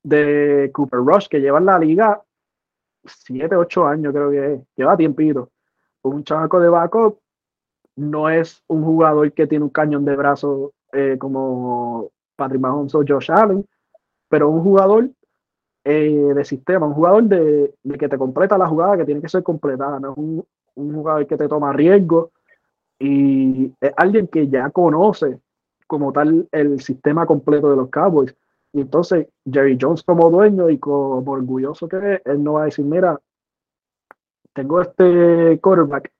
de 0.00 0.70
Cooper 0.72 1.00
Rush 1.00 1.26
que 1.26 1.40
lleva 1.40 1.58
en 1.58 1.66
la 1.66 1.76
liga 1.76 2.22
7, 3.04 3.56
8 3.56 3.84
años 3.84 4.12
creo 4.12 4.30
que 4.30 4.54
es, 4.54 4.60
lleva 4.76 4.96
tiempito. 4.96 5.50
Un 6.02 6.22
chamaco 6.22 6.60
de 6.60 6.68
backup 6.68 7.18
no 7.96 8.30
es 8.30 8.62
un 8.68 8.84
jugador 8.84 9.32
que 9.32 9.48
tiene 9.48 9.64
un 9.64 9.70
cañón 9.70 10.04
de 10.04 10.14
brazo 10.14 10.72
eh, 10.92 11.16
como 11.18 12.12
Patrick 12.36 12.60
Mahomes 12.60 12.94
o 12.94 13.02
Josh 13.04 13.32
Allen, 13.32 13.66
pero 14.28 14.50
un 14.50 14.62
jugador 14.62 15.10
eh, 15.84 16.32
de 16.34 16.44
sistema, 16.44 16.86
un 16.86 16.94
jugador 16.94 17.24
de, 17.24 17.74
que 17.98 18.08
te 18.08 18.18
completa 18.18 18.56
la 18.56 18.68
jugada 18.68 18.98
que 18.98 19.04
tiene 19.04 19.20
que 19.20 19.28
ser 19.28 19.42
completada, 19.42 19.98
no 19.98 20.12
es 20.12 20.18
un, 20.18 20.44
un 20.74 20.94
jugador 20.94 21.26
que 21.26 21.36
te 21.36 21.48
toma 21.48 21.72
riesgo 21.72 22.30
y 22.98 23.72
es 23.80 23.92
alguien 23.96 24.28
que 24.28 24.48
ya 24.48 24.70
conoce 24.70 25.40
como 25.86 26.12
tal 26.12 26.48
el 26.52 26.80
sistema 26.80 27.26
completo 27.26 27.68
de 27.68 27.76
los 27.76 27.90
Cowboys. 27.90 28.34
Y 28.72 28.80
entonces 28.80 29.26
Jerry 29.44 29.76
Jones 29.78 30.02
como 30.02 30.30
dueño 30.30 30.70
y 30.70 30.78
como 30.78 31.30
orgulloso 31.30 31.88
que 31.88 32.14
es, 32.14 32.22
él 32.24 32.42
no 32.42 32.54
va 32.54 32.62
a 32.62 32.64
decir, 32.66 32.84
mira, 32.84 33.20
tengo 34.54 34.80
este 34.80 35.58
quarterback 35.60 36.10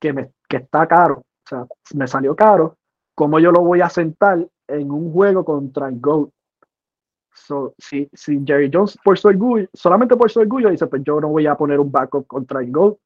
que, 0.00 0.12
me, 0.12 0.32
que 0.48 0.56
está 0.56 0.86
caro, 0.88 1.18
o 1.18 1.48
sea, 1.48 1.66
me 1.94 2.08
salió 2.08 2.34
caro, 2.34 2.76
¿cómo 3.14 3.38
yo 3.38 3.52
lo 3.52 3.60
voy 3.60 3.80
a 3.80 3.88
sentar 3.88 4.48
en 4.66 4.90
un 4.90 5.12
juego 5.12 5.44
contra 5.44 5.88
el 5.88 6.00
GOAT? 6.00 6.30
So, 7.34 7.74
si, 7.78 8.08
si 8.12 8.42
Jerry 8.44 8.70
Jones 8.72 8.98
por 9.02 9.18
su 9.18 9.28
orgullo, 9.28 9.66
solamente 9.72 10.16
por 10.16 10.30
su 10.30 10.40
orgullo, 10.40 10.70
dice, 10.70 10.86
pues 10.86 11.02
yo 11.04 11.20
no 11.20 11.28
voy 11.28 11.46
a 11.46 11.54
poner 11.54 11.80
un 11.80 11.90
backup 11.90 12.26
contra 12.26 12.60
el 12.60 12.70
GOAT, 12.70 12.98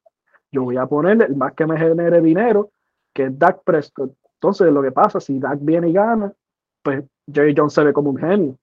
yo 0.51 0.63
voy 0.63 0.77
a 0.77 0.85
ponerle 0.85 1.25
el 1.25 1.35
más 1.35 1.53
que 1.53 1.65
me 1.65 1.77
genere 1.77 2.21
dinero, 2.21 2.71
que 3.13 3.25
es 3.25 3.39
Dak 3.39 3.63
Prescott. 3.63 4.13
Entonces, 4.35 4.71
lo 4.71 4.81
que 4.81 4.91
pasa, 4.91 5.19
si 5.19 5.39
Dak 5.39 5.59
viene 5.61 5.89
y 5.89 5.93
gana, 5.93 6.31
pues 6.83 7.03
Jerry 7.31 7.53
Jones 7.55 7.73
se 7.73 7.83
ve 7.83 7.93
como 7.93 8.11
un 8.11 8.17
genio. 8.17 8.57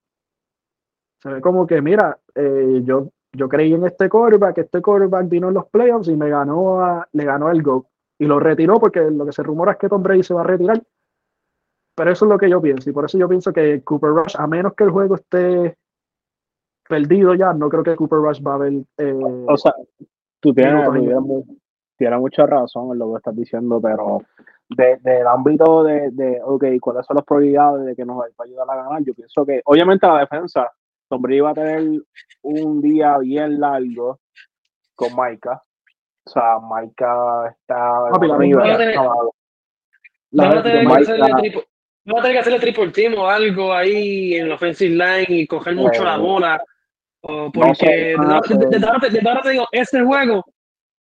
Se 1.22 1.28
ve 1.30 1.40
como 1.40 1.66
que, 1.66 1.80
mira, 1.80 2.18
eh, 2.34 2.82
yo, 2.84 3.10
yo 3.32 3.48
creí 3.48 3.74
en 3.74 3.84
este 3.84 4.08
quarterback, 4.08 4.58
este 4.58 4.80
quarterback 4.80 5.28
vino 5.28 5.48
en 5.48 5.54
los 5.54 5.66
playoffs 5.66 6.08
y 6.08 6.16
me 6.16 6.28
ganó 6.28 6.80
a, 6.80 7.08
le 7.12 7.24
ganó 7.24 7.50
el 7.50 7.62
GOAT. 7.62 7.86
Y 8.18 8.26
lo 8.26 8.38
retiró 8.38 8.78
porque 8.78 9.00
lo 9.10 9.26
que 9.26 9.32
se 9.32 9.42
rumora 9.42 9.72
es 9.72 9.78
que 9.78 9.88
Tom 9.88 10.02
Brady 10.02 10.22
se 10.22 10.34
va 10.34 10.42
a 10.42 10.44
retirar. 10.44 10.80
Pero 11.96 12.10
eso 12.10 12.24
es 12.24 12.28
lo 12.30 12.38
que 12.38 12.50
yo 12.50 12.60
pienso. 12.60 12.90
Y 12.90 12.92
por 12.92 13.04
eso 13.04 13.16
yo 13.18 13.28
pienso 13.28 13.52
que 13.52 13.82
Cooper 13.82 14.10
Rush, 14.10 14.34
a 14.38 14.46
menos 14.46 14.74
que 14.74 14.84
el 14.84 14.90
juego 14.90 15.14
esté 15.14 15.76
perdido 16.88 17.34
ya, 17.34 17.52
no 17.52 17.68
creo 17.68 17.82
que 17.82 17.96
Cooper 17.96 18.18
Rush 18.18 18.42
va 18.42 18.52
a 18.52 18.54
haber. 18.56 18.72
eh, 18.98 19.12
O 19.48 19.56
sea, 19.56 19.74
tú 20.40 20.52
tienes, 20.52 20.84
tú 20.84 20.92
tienes 21.06 21.20
mu- 21.20 21.44
tienes 21.96 22.18
mucha 22.18 22.46
razón 22.46 22.90
en 22.92 22.98
lo 22.98 23.12
que 23.12 23.16
estás 23.18 23.36
diciendo, 23.36 23.80
pero 23.80 24.22
de- 24.68 24.96
del 25.02 25.26
ámbito 25.26 25.84
de, 25.84 26.10
de, 26.10 26.40
ok, 26.42 26.64
¿cuáles 26.80 27.06
son 27.06 27.16
las 27.16 27.24
probabilidades 27.24 27.86
de 27.86 27.94
que 27.96 28.04
nos 28.04 28.18
va 28.18 28.24
a 28.38 28.42
ayudar 28.42 28.66
a 28.70 28.76
ganar? 28.76 29.02
Yo 29.04 29.14
pienso 29.14 29.46
que, 29.46 29.62
obviamente, 29.64 30.06
la 30.06 30.18
defensa, 30.20 30.70
Tom 31.08 31.22
Brady 31.22 31.40
va 31.40 31.50
a 31.50 31.54
tener 31.54 32.02
un 32.42 32.80
día 32.80 33.16
bien 33.18 33.60
largo 33.60 34.18
con 34.96 35.14
Maika. 35.14 35.62
O 36.26 36.30
sea, 36.30 36.58
Maika 36.58 37.48
está. 37.50 38.08
Papi, 38.10 38.26
la 38.26 38.34
arriba, 38.34 38.62
va 38.66 38.74
a 38.74 38.78
tener- 38.78 38.94
chaval. 38.94 39.28
la- 40.32 40.44
Van 42.06 42.18
a 42.18 42.22
tener 42.22 42.28
de 42.28 42.32
que 42.32 42.38
hacerle 42.40 42.60
triple- 42.60 42.92
team 42.92 43.14
o 43.18 43.26
algo 43.26 43.72
ahí 43.72 44.34
en 44.34 44.48
la 44.48 44.56
offensive 44.56 44.90
line 44.94 45.26
y 45.28 45.46
coger 45.46 45.74
mucho 45.74 46.04
la 46.04 46.16
bola. 46.18 46.62
O 47.22 47.50
porque 47.50 47.86
desde 47.86 48.16
no 48.16 48.22
ahora- 48.24 48.42
sé. 48.48 48.58
te- 48.58 48.66
desde 48.66 48.86
ahora 49.28 49.42
te 49.42 49.50
digo, 49.50 49.66
este 49.72 50.02
juego 50.02 50.44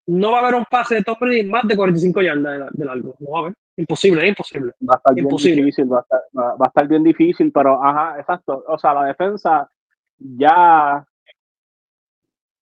no 0.07 0.33
va 0.33 0.39
a 0.39 0.41
haber 0.43 0.55
un 0.57 0.65
pase 0.71 0.97
de 0.97 1.03
Tom 1.03 1.17
Brady 1.19 1.45
más 1.45 1.67
de 1.67 1.77
45 1.77 2.21
yardas 2.23 2.59
de, 2.59 2.67
de 2.73 2.85
largo. 2.85 3.15
No 3.19 3.31
va 3.31 3.39
a 3.39 3.41
haber. 3.43 3.55
Imposible, 3.77 4.23
es 4.23 4.29
imposible. 4.29 4.73
va 4.87 4.95
a 4.95 4.97
estar 4.99 5.15
bien 5.15 5.29
difícil, 5.29 5.91
va 5.91 5.99
a 5.99 6.01
estar, 6.03 6.21
va, 6.39 6.55
va 6.57 6.67
a 6.67 6.69
estar 6.69 6.87
bien 6.89 7.03
difícil, 7.03 7.51
pero 7.51 7.83
ajá, 7.83 8.19
exacto. 8.19 8.63
O 8.69 8.77
sea, 8.79 8.93
la 8.93 9.05
defensa 9.07 9.71
ya 10.19 11.03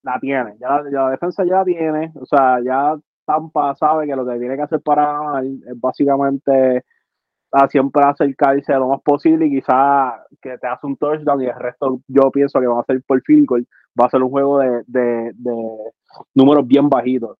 la 0.03 0.19
tiene, 0.21 0.55
ya 0.61 0.69
la, 0.69 0.83
ya 0.89 1.01
la 1.03 1.09
defensa 1.11 1.43
ya 1.43 1.55
la 1.57 1.65
tiene, 1.65 2.11
o 2.15 2.25
sea, 2.25 2.59
ya 2.63 2.95
Tampa 3.25 3.75
sabe 3.75 4.07
que 4.07 4.15
lo 4.15 4.25
que 4.25 4.39
tiene 4.39 4.55
que 4.55 4.61
hacer 4.61 4.79
para 4.81 5.11
ganar 5.19 5.43
es 5.43 5.79
básicamente 5.79 6.85
a 7.51 7.67
siempre 7.67 8.03
acercarse 8.03 8.73
lo 8.73 8.89
más 8.89 9.01
posible 9.01 9.47
y 9.47 9.51
quizá 9.51 10.23
que 10.41 10.57
te 10.57 10.67
hace 10.67 10.85
un 10.85 10.97
touchdown 10.97 11.41
y 11.41 11.45
el 11.45 11.55
resto 11.55 11.99
yo 12.07 12.29
pienso 12.31 12.59
que 12.59 12.67
va 12.67 12.81
a 12.81 12.85
ser 12.85 13.01
por 13.03 13.21
field 13.23 13.45
goal, 13.47 13.67
va 13.99 14.05
a 14.05 14.09
ser 14.09 14.21
un 14.21 14.29
juego 14.29 14.59
de, 14.59 14.83
de, 14.87 15.31
de 15.33 15.91
números 16.35 16.67
bien 16.67 16.89
bajitos. 16.89 17.37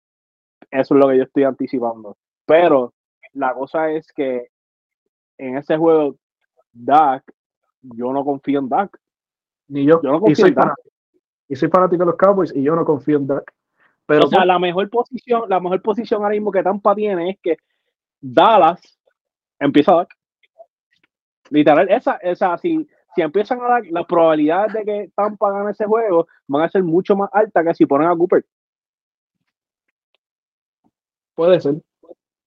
Eso 0.71 0.95
es 0.95 0.99
lo 0.99 1.09
que 1.09 1.17
yo 1.17 1.23
estoy 1.23 1.43
anticipando. 1.43 2.17
Pero 2.45 2.93
la 3.33 3.53
cosa 3.53 3.91
es 3.91 4.11
que 4.13 4.47
en 5.37 5.57
ese 5.57 5.77
juego, 5.77 6.15
Dak, 6.71 7.23
yo 7.81 8.11
no 8.11 8.23
confío 8.25 8.59
en 8.59 8.69
Dak. 8.69 8.99
Ni 9.67 9.85
yo. 9.85 10.01
Yo 10.01 10.11
no 10.11 10.17
y, 10.17 10.21
confío 10.21 10.35
soy 10.35 10.49
en 10.49 10.55
Dak. 10.55 10.63
fanático, 10.65 10.89
y 11.47 11.55
soy 11.55 11.69
fanático 11.69 11.99
de 11.99 12.05
los 12.07 12.17
Cowboys 12.17 12.55
y 12.55 12.63
yo 12.63 12.75
no 12.75 12.85
confío 12.85 13.17
en 13.17 13.27
Dak. 13.27 13.53
Pero 14.05 14.25
o 14.25 14.27
sea, 14.27 14.39
pues, 14.39 14.47
la 14.47 14.59
mejor 14.59 14.89
posición, 14.89 15.43
la 15.47 15.59
mejor 15.59 15.81
posición 15.81 16.21
ahora 16.23 16.33
mismo 16.33 16.51
que 16.51 16.63
Tampa 16.63 16.95
tiene 16.95 17.31
es 17.31 17.39
que 17.41 17.57
Dallas 18.19 18.98
empieza 19.59 19.91
a 19.93 19.95
Dak. 19.97 20.15
Literal, 21.49 21.89
esa, 21.89 22.15
esa, 22.17 22.57
si, 22.57 22.87
si 23.15 23.21
empiezan 23.21 23.61
a 23.61 23.67
dar, 23.67 23.83
las 23.89 24.05
probabilidades 24.05 24.73
de 24.73 24.85
que 24.85 25.11
Tampa 25.15 25.51
gane 25.51 25.71
ese 25.71 25.85
juego 25.85 26.27
van 26.47 26.63
a 26.63 26.69
ser 26.69 26.83
mucho 26.83 27.15
más 27.15 27.29
altas 27.33 27.65
que 27.65 27.73
si 27.73 27.85
ponen 27.85 28.07
a 28.07 28.15
Cooper. 28.15 28.45
puede 31.39 31.61
ser. 31.61 31.81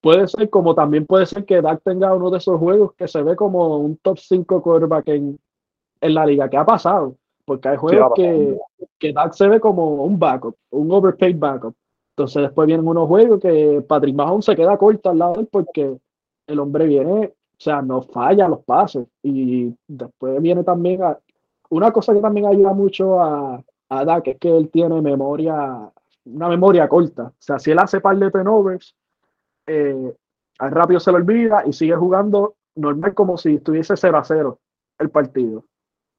Puede 0.02 0.28
ser 0.28 0.50
como 0.50 0.74
también 0.74 1.06
puede 1.06 1.24
ser 1.24 1.46
que 1.46 1.62
Dak 1.62 1.80
tenga 1.82 2.14
uno 2.14 2.28
de 2.28 2.36
esos 2.36 2.58
juegos 2.58 2.92
que 2.92 3.08
se 3.08 3.22
ve 3.22 3.36
como 3.36 3.78
un 3.78 3.96
top 3.96 4.18
5 4.18 4.62
quarterback 4.62 5.08
en, 5.08 5.38
en 6.02 6.14
la 6.14 6.26
liga, 6.26 6.50
que 6.50 6.58
ha 6.58 6.66
pasado. 6.66 7.16
Porque 7.46 7.70
hay 7.70 7.76
juegos 7.78 8.12
que, 8.14 8.58
que 8.98 9.12
Dak 9.14 9.32
se 9.32 9.48
ve 9.48 9.60
como 9.60 10.04
un 10.04 10.18
backup, 10.18 10.56
un 10.70 10.92
overpaid 10.92 11.38
backup. 11.38 11.74
Entonces 12.14 12.42
después 12.42 12.66
vienen 12.66 12.86
unos 12.86 13.08
juegos 13.08 13.40
que 13.40 13.82
Patrick 13.88 14.14
Mahomes 14.14 14.44
se 14.44 14.56
queda 14.56 14.76
corto 14.76 15.08
al 15.08 15.18
lado 15.18 15.34
de 15.34 15.40
él 15.40 15.48
porque 15.50 15.96
el 16.52 16.60
hombre 16.60 16.86
viene, 16.86 17.26
o 17.26 17.60
sea, 17.60 17.82
no 17.82 18.02
falla 18.02 18.48
los 18.48 18.64
pases. 18.64 19.06
Y 19.22 19.74
después 19.86 20.40
viene 20.40 20.64
también 20.64 21.02
a, 21.02 21.18
una 21.70 21.90
cosa 21.92 22.12
que 22.12 22.20
también 22.20 22.46
ayuda 22.46 22.72
mucho 22.72 23.20
a, 23.20 23.62
a 23.88 24.04
Dak 24.04 24.28
es 24.28 24.38
que 24.38 24.56
él 24.56 24.70
tiene 24.70 25.00
memoria, 25.00 25.90
una 26.24 26.48
memoria 26.48 26.88
corta. 26.88 27.24
O 27.24 27.34
sea, 27.38 27.58
si 27.58 27.70
él 27.70 27.78
hace 27.78 28.00
par 28.00 28.16
de 28.18 28.30
turnovers, 28.30 28.94
eh, 29.66 30.14
rápido 30.58 31.00
se 31.00 31.12
lo 31.12 31.18
olvida 31.18 31.64
y 31.66 31.72
sigue 31.72 31.94
jugando 31.96 32.54
normal 32.74 33.14
como 33.14 33.36
si 33.36 33.56
estuviese 33.56 33.96
0 33.96 34.18
a 34.18 34.24
0 34.24 34.58
el 34.98 35.10
partido. 35.10 35.64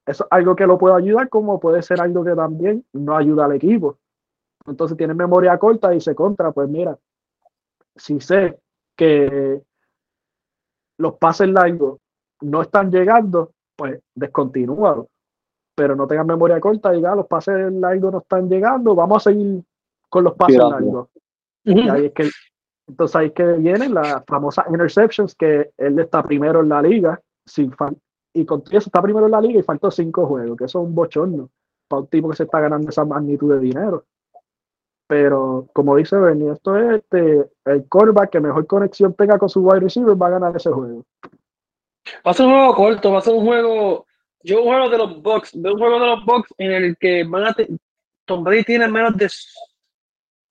Eso 0.05 0.25
es 0.25 0.27
algo 0.31 0.55
que 0.55 0.67
lo 0.67 0.77
puede 0.77 0.95
ayudar, 0.95 1.29
como 1.29 1.59
puede 1.59 1.81
ser 1.81 2.01
algo 2.01 2.23
que 2.23 2.35
también 2.35 2.85
no 2.93 3.15
ayuda 3.15 3.45
al 3.45 3.53
equipo. 3.53 3.97
Entonces 4.65 4.97
tiene 4.97 5.13
memoria 5.13 5.57
corta 5.57 5.93
y 5.95 6.01
se 6.01 6.15
contra, 6.15 6.51
pues 6.51 6.69
mira, 6.69 6.97
si 7.95 8.19
sé 8.19 8.59
que 8.95 9.61
los 10.97 11.15
pases 11.15 11.49
largos 11.49 11.99
no 12.41 12.61
están 12.61 12.91
llegando, 12.91 13.51
pues 13.75 13.99
descontinúalo. 14.15 15.07
Pero 15.75 15.95
no 15.95 16.07
tengas 16.07 16.25
memoria 16.25 16.59
corta, 16.59 16.91
diga, 16.91 17.15
los 17.15 17.27
pases 17.27 17.71
largos 17.73 18.11
no 18.11 18.19
están 18.19 18.47
llegando, 18.47 18.93
vamos 18.93 19.25
a 19.25 19.31
seguir 19.31 19.63
con 20.09 20.23
los 20.23 20.35
pases 20.35 20.57
largos. 20.57 21.09
Y 21.63 21.89
ahí 21.89 22.05
es 22.05 22.13
que, 22.13 22.29
entonces 22.87 23.15
ahí 23.15 23.27
es 23.27 23.33
que 23.33 23.45
vienen 23.53 23.93
las 23.93 24.23
famosas 24.27 24.65
interceptions, 24.69 25.33
que 25.35 25.71
él 25.77 25.97
está 25.99 26.21
primero 26.21 26.61
en 26.61 26.69
la 26.69 26.81
liga, 26.81 27.19
sin 27.45 27.73
y 28.35 28.45
con 28.45 28.61
eso 28.61 28.77
está 28.77 29.01
primero 29.01 29.25
en 29.27 29.31
la 29.31 29.41
liga 29.41 29.59
y 29.59 29.63
faltó 29.63 29.91
cinco 29.91 30.25
juegos, 30.25 30.57
que 30.57 30.65
eso 30.65 30.81
es 30.81 30.87
un 30.87 30.95
bochorno 30.95 31.49
para 31.87 32.01
un 32.01 32.07
tipo 32.07 32.29
que 32.29 32.35
se 32.35 32.43
está 32.43 32.59
ganando 32.59 32.89
esa 32.89 33.05
magnitud 33.05 33.53
de 33.53 33.59
dinero. 33.59 34.05
Pero 35.07 35.67
como 35.73 35.95
dice 35.97 36.17
Bernie, 36.17 36.51
esto 36.51 36.77
es 36.77 37.01
este, 37.01 37.49
el 37.65 37.87
quarterback 37.87 38.31
que 38.31 38.39
mejor 38.39 38.65
conexión 38.65 39.13
tenga 39.13 39.37
con 39.37 39.49
su 39.49 39.61
wide 39.61 39.81
receiver 39.81 40.21
va 40.21 40.27
a 40.27 40.31
ganar 40.31 40.55
ese 40.55 40.71
juego. 40.71 41.03
Va 42.25 42.31
a 42.31 42.33
ser 42.33 42.45
un 42.45 42.53
juego 42.53 42.75
corto, 42.75 43.11
va 43.11 43.19
a 43.19 43.21
ser 43.21 43.33
un 43.33 43.45
juego. 43.45 44.05
Yo 44.41 44.61
un 44.61 44.67
juego 44.67 44.89
de 44.89 44.97
los 44.97 45.21
Bucks, 45.21 45.51
veo 45.61 45.73
un 45.73 45.79
juego 45.79 45.99
de 45.99 46.07
los 46.07 46.25
Bucks 46.25 46.53
en 46.57 46.71
el 46.71 46.97
que 46.97 47.23
van 47.23 47.45
a 47.45 47.55
Tom 48.25 48.43
Brady 48.43 48.63
tiene 48.63 48.87
menos 48.87 49.15
de 49.17 49.29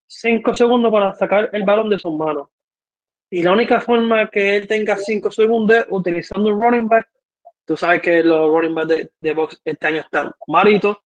5 0.07 0.57
segundos 0.57 0.93
para 0.93 1.15
sacar 1.15 1.51
el 1.53 1.65
balón 1.65 1.89
de 1.89 1.99
sus 1.99 2.13
manos. 2.15 2.49
Y 3.31 3.43
la 3.43 3.53
única 3.53 3.81
forma 3.81 4.29
que 4.29 4.57
él 4.57 4.67
tenga 4.67 4.97
5 4.97 5.31
segundos 5.31 5.77
es 5.77 5.87
utilizando 5.89 6.55
un 6.55 6.61
running 6.61 6.89
back. 6.89 7.09
Tú 7.65 7.77
sabes 7.77 8.03
que 8.03 8.23
los 8.23 8.51
running 8.51 8.75
backs 8.75 8.89
de, 8.89 9.11
de 9.21 9.35
Box 9.35 9.61
este 9.65 9.87
año 9.87 10.01
están 10.01 10.33
maritos. 10.47 10.99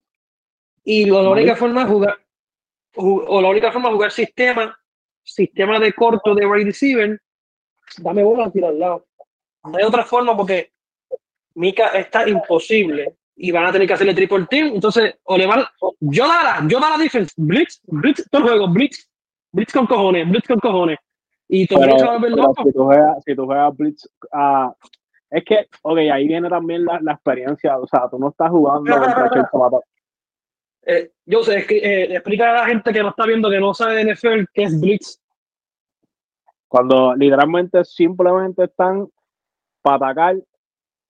Y 0.82 1.06
la 1.06 1.28
única 1.28 1.54
forma 1.56 1.82
es 1.82 1.88
jugar, 1.88 2.18
o 2.96 3.40
la 3.40 3.48
única 3.48 3.72
forma 3.72 3.88
de 3.88 3.94
jugar 3.94 4.10
sistema, 4.10 4.78
sistema 5.22 5.78
de 5.78 5.92
corto 5.92 6.34
de 6.34 6.46
wide 6.46 6.64
receiver, 6.64 7.20
dame 7.98 8.22
bola 8.22 8.44
a 8.44 8.68
al 8.68 8.78
lado. 8.78 9.06
No 9.64 9.78
hay 9.78 9.84
otra 9.84 10.04
forma 10.04 10.36
porque 10.36 10.72
Mika 11.54 11.88
está 11.88 12.28
imposible 12.28 13.16
y 13.34 13.50
van 13.50 13.66
a 13.66 13.72
tener 13.72 13.86
que 13.86 13.94
hacerle 13.94 14.14
triple 14.14 14.46
team. 14.48 14.72
Entonces, 14.74 15.16
o 15.24 15.36
le 15.36 15.46
van, 15.46 15.64
yo 16.00 16.26
da 16.26 16.64
yo 16.68 16.80
da 16.80 16.90
la 16.90 16.98
defense, 16.98 17.32
blitz, 17.36 17.80
blitz, 17.84 18.28
todo 18.30 18.42
el 18.42 18.48
juego, 18.48 18.68
blitz, 18.68 19.08
blitz 19.52 19.72
con 19.72 19.86
cojones, 19.86 20.28
blitz 20.28 20.46
con 20.46 20.60
cojones. 20.60 20.98
Y 21.48 21.66
todo 21.66 21.80
pero, 21.80 22.20
pero 22.20 22.36
loco. 22.36 22.64
Si 22.64 22.72
tú 22.72 22.84
juegas, 22.84 23.24
si 23.24 23.36
tú 23.36 23.44
juegas 23.46 23.76
blitz, 23.76 24.08
uh, 24.32 24.72
es 25.30 25.44
que, 25.44 25.66
ok, 25.82 25.98
ahí 26.12 26.28
viene 26.28 26.48
también 26.48 26.84
la, 26.84 27.00
la, 27.00 27.12
experiencia, 27.12 27.78
o 27.78 27.86
sea, 27.86 28.08
tú 28.08 28.18
no 28.18 28.30
estás 28.30 28.50
jugando 28.50 28.90
contra 29.00 29.80
eh, 30.88 31.10
yo 31.24 31.42
sé, 31.42 31.66
eh, 31.68 32.14
explica 32.14 32.50
a 32.50 32.60
la 32.60 32.66
gente 32.66 32.92
que 32.92 33.02
no 33.02 33.08
está 33.08 33.26
viendo, 33.26 33.50
que 33.50 33.58
no 33.58 33.74
sabe 33.74 33.96
de 33.96 34.14
NFL, 34.14 34.44
qué 34.54 34.62
es 34.62 34.80
Blitz. 34.80 35.20
Cuando 36.68 37.14
literalmente 37.16 37.84
simplemente 37.84 38.64
están 38.64 39.08
para 39.82 39.96
atacar 39.96 40.36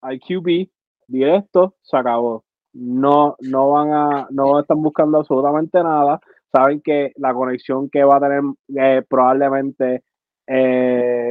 al 0.01 0.19
QB 0.19 0.69
directo, 1.09 1.75
se 1.83 1.97
acabó. 1.97 2.45
No, 2.73 3.37
no 3.41 3.71
van 3.71 3.93
a, 3.93 4.27
no 4.31 4.61
están 4.61 4.83
buscando 4.83 5.19
absolutamente 5.19 5.83
nada. 5.83 6.21
Saben 6.51 6.81
que 6.81 7.13
la 7.17 7.35
conexión 7.35 7.91
que 7.91 8.03
va 8.03 8.17
a 8.17 8.21
tener 8.21 8.43
eh, 8.77 9.03
probablemente 9.07 10.03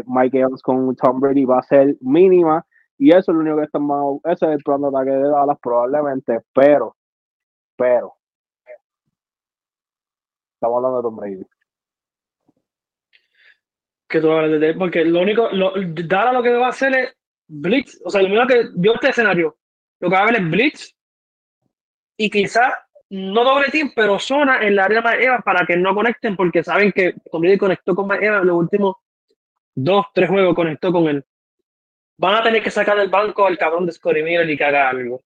Mike 0.06 0.40
Evans 0.40 0.62
con 0.62 0.96
Tom 0.96 1.20
Brady 1.20 1.46
va 1.46 1.60
a 1.60 1.64
ser 1.64 1.98
mínima. 2.02 2.64
Y 2.98 3.10
eso 3.10 3.32
es 3.32 3.36
lo 3.36 3.40
único 3.40 3.58
que 3.58 3.64
están 3.64 3.88
ese 4.24 4.46
es 4.46 4.52
el 4.52 4.64
plan 4.64 4.82
de 4.82 4.88
ataque 4.88 5.12
de 5.12 5.30
Dallas 5.30 5.58
probablemente, 5.62 6.42
pero, 6.54 6.96
pero, 7.76 8.15
Estamos 10.56 10.78
hablando 10.78 10.98
de 10.98 11.04
Tom 11.04 11.16
Brady. 11.16 11.46
Que 14.08 14.22
tú 14.22 14.32
hablas 14.32 14.60
de 14.60 14.74
porque 14.74 15.04
lo 15.04 15.22
único, 15.22 15.50
lo, 15.52 15.74
Dara 16.06 16.32
lo 16.32 16.42
que 16.42 16.54
va 16.54 16.68
a 16.68 16.70
hacer 16.70 16.94
es 16.94 17.18
Blitz, 17.48 18.02
o 18.04 18.10
sea, 18.10 18.22
lo 18.22 18.30
mismo 18.30 18.48
que 18.48 18.70
yo 18.76 18.94
este 18.94 19.10
escenario, 19.10 19.58
lo 20.00 20.10
que 20.10 20.16
va 20.16 20.22
a 20.22 20.26
ver 20.26 20.36
es 20.36 20.50
Blitz 20.50 20.96
y 22.18 22.30
quizás 22.30 22.74
no 23.10 23.44
doble 23.44 23.70
team, 23.70 23.92
pero 23.96 24.18
zona 24.20 24.62
en 24.62 24.76
la 24.76 24.86
área 24.86 25.02
de 25.02 25.24
Eva 25.24 25.40
para 25.40 25.66
que 25.66 25.76
no 25.78 25.94
conecten, 25.94 26.36
porque 26.36 26.64
saben 26.64 26.92
que 26.92 27.16
Tom 27.32 27.42
Brady 27.42 27.58
conectó 27.58 27.94
con 27.94 28.12
Eva 28.12 28.38
en 28.38 28.48
los 28.48 28.58
últimos 28.58 28.96
dos, 29.76 30.06
tres 30.14 30.30
juegos, 30.30 30.56
conectó 30.56 30.92
con 30.92 31.08
él. 31.08 31.24
Van 32.18 32.36
a 32.36 32.44
tener 32.44 32.64
que 32.64 32.72
sacar 32.72 32.98
del 32.98 33.10
banco 33.10 33.46
al 33.46 33.58
cabrón 33.58 33.86
de 33.86 33.92
Scotty 33.92 34.20
y 34.22 34.58
que 34.58 34.64
algo. 34.64 35.22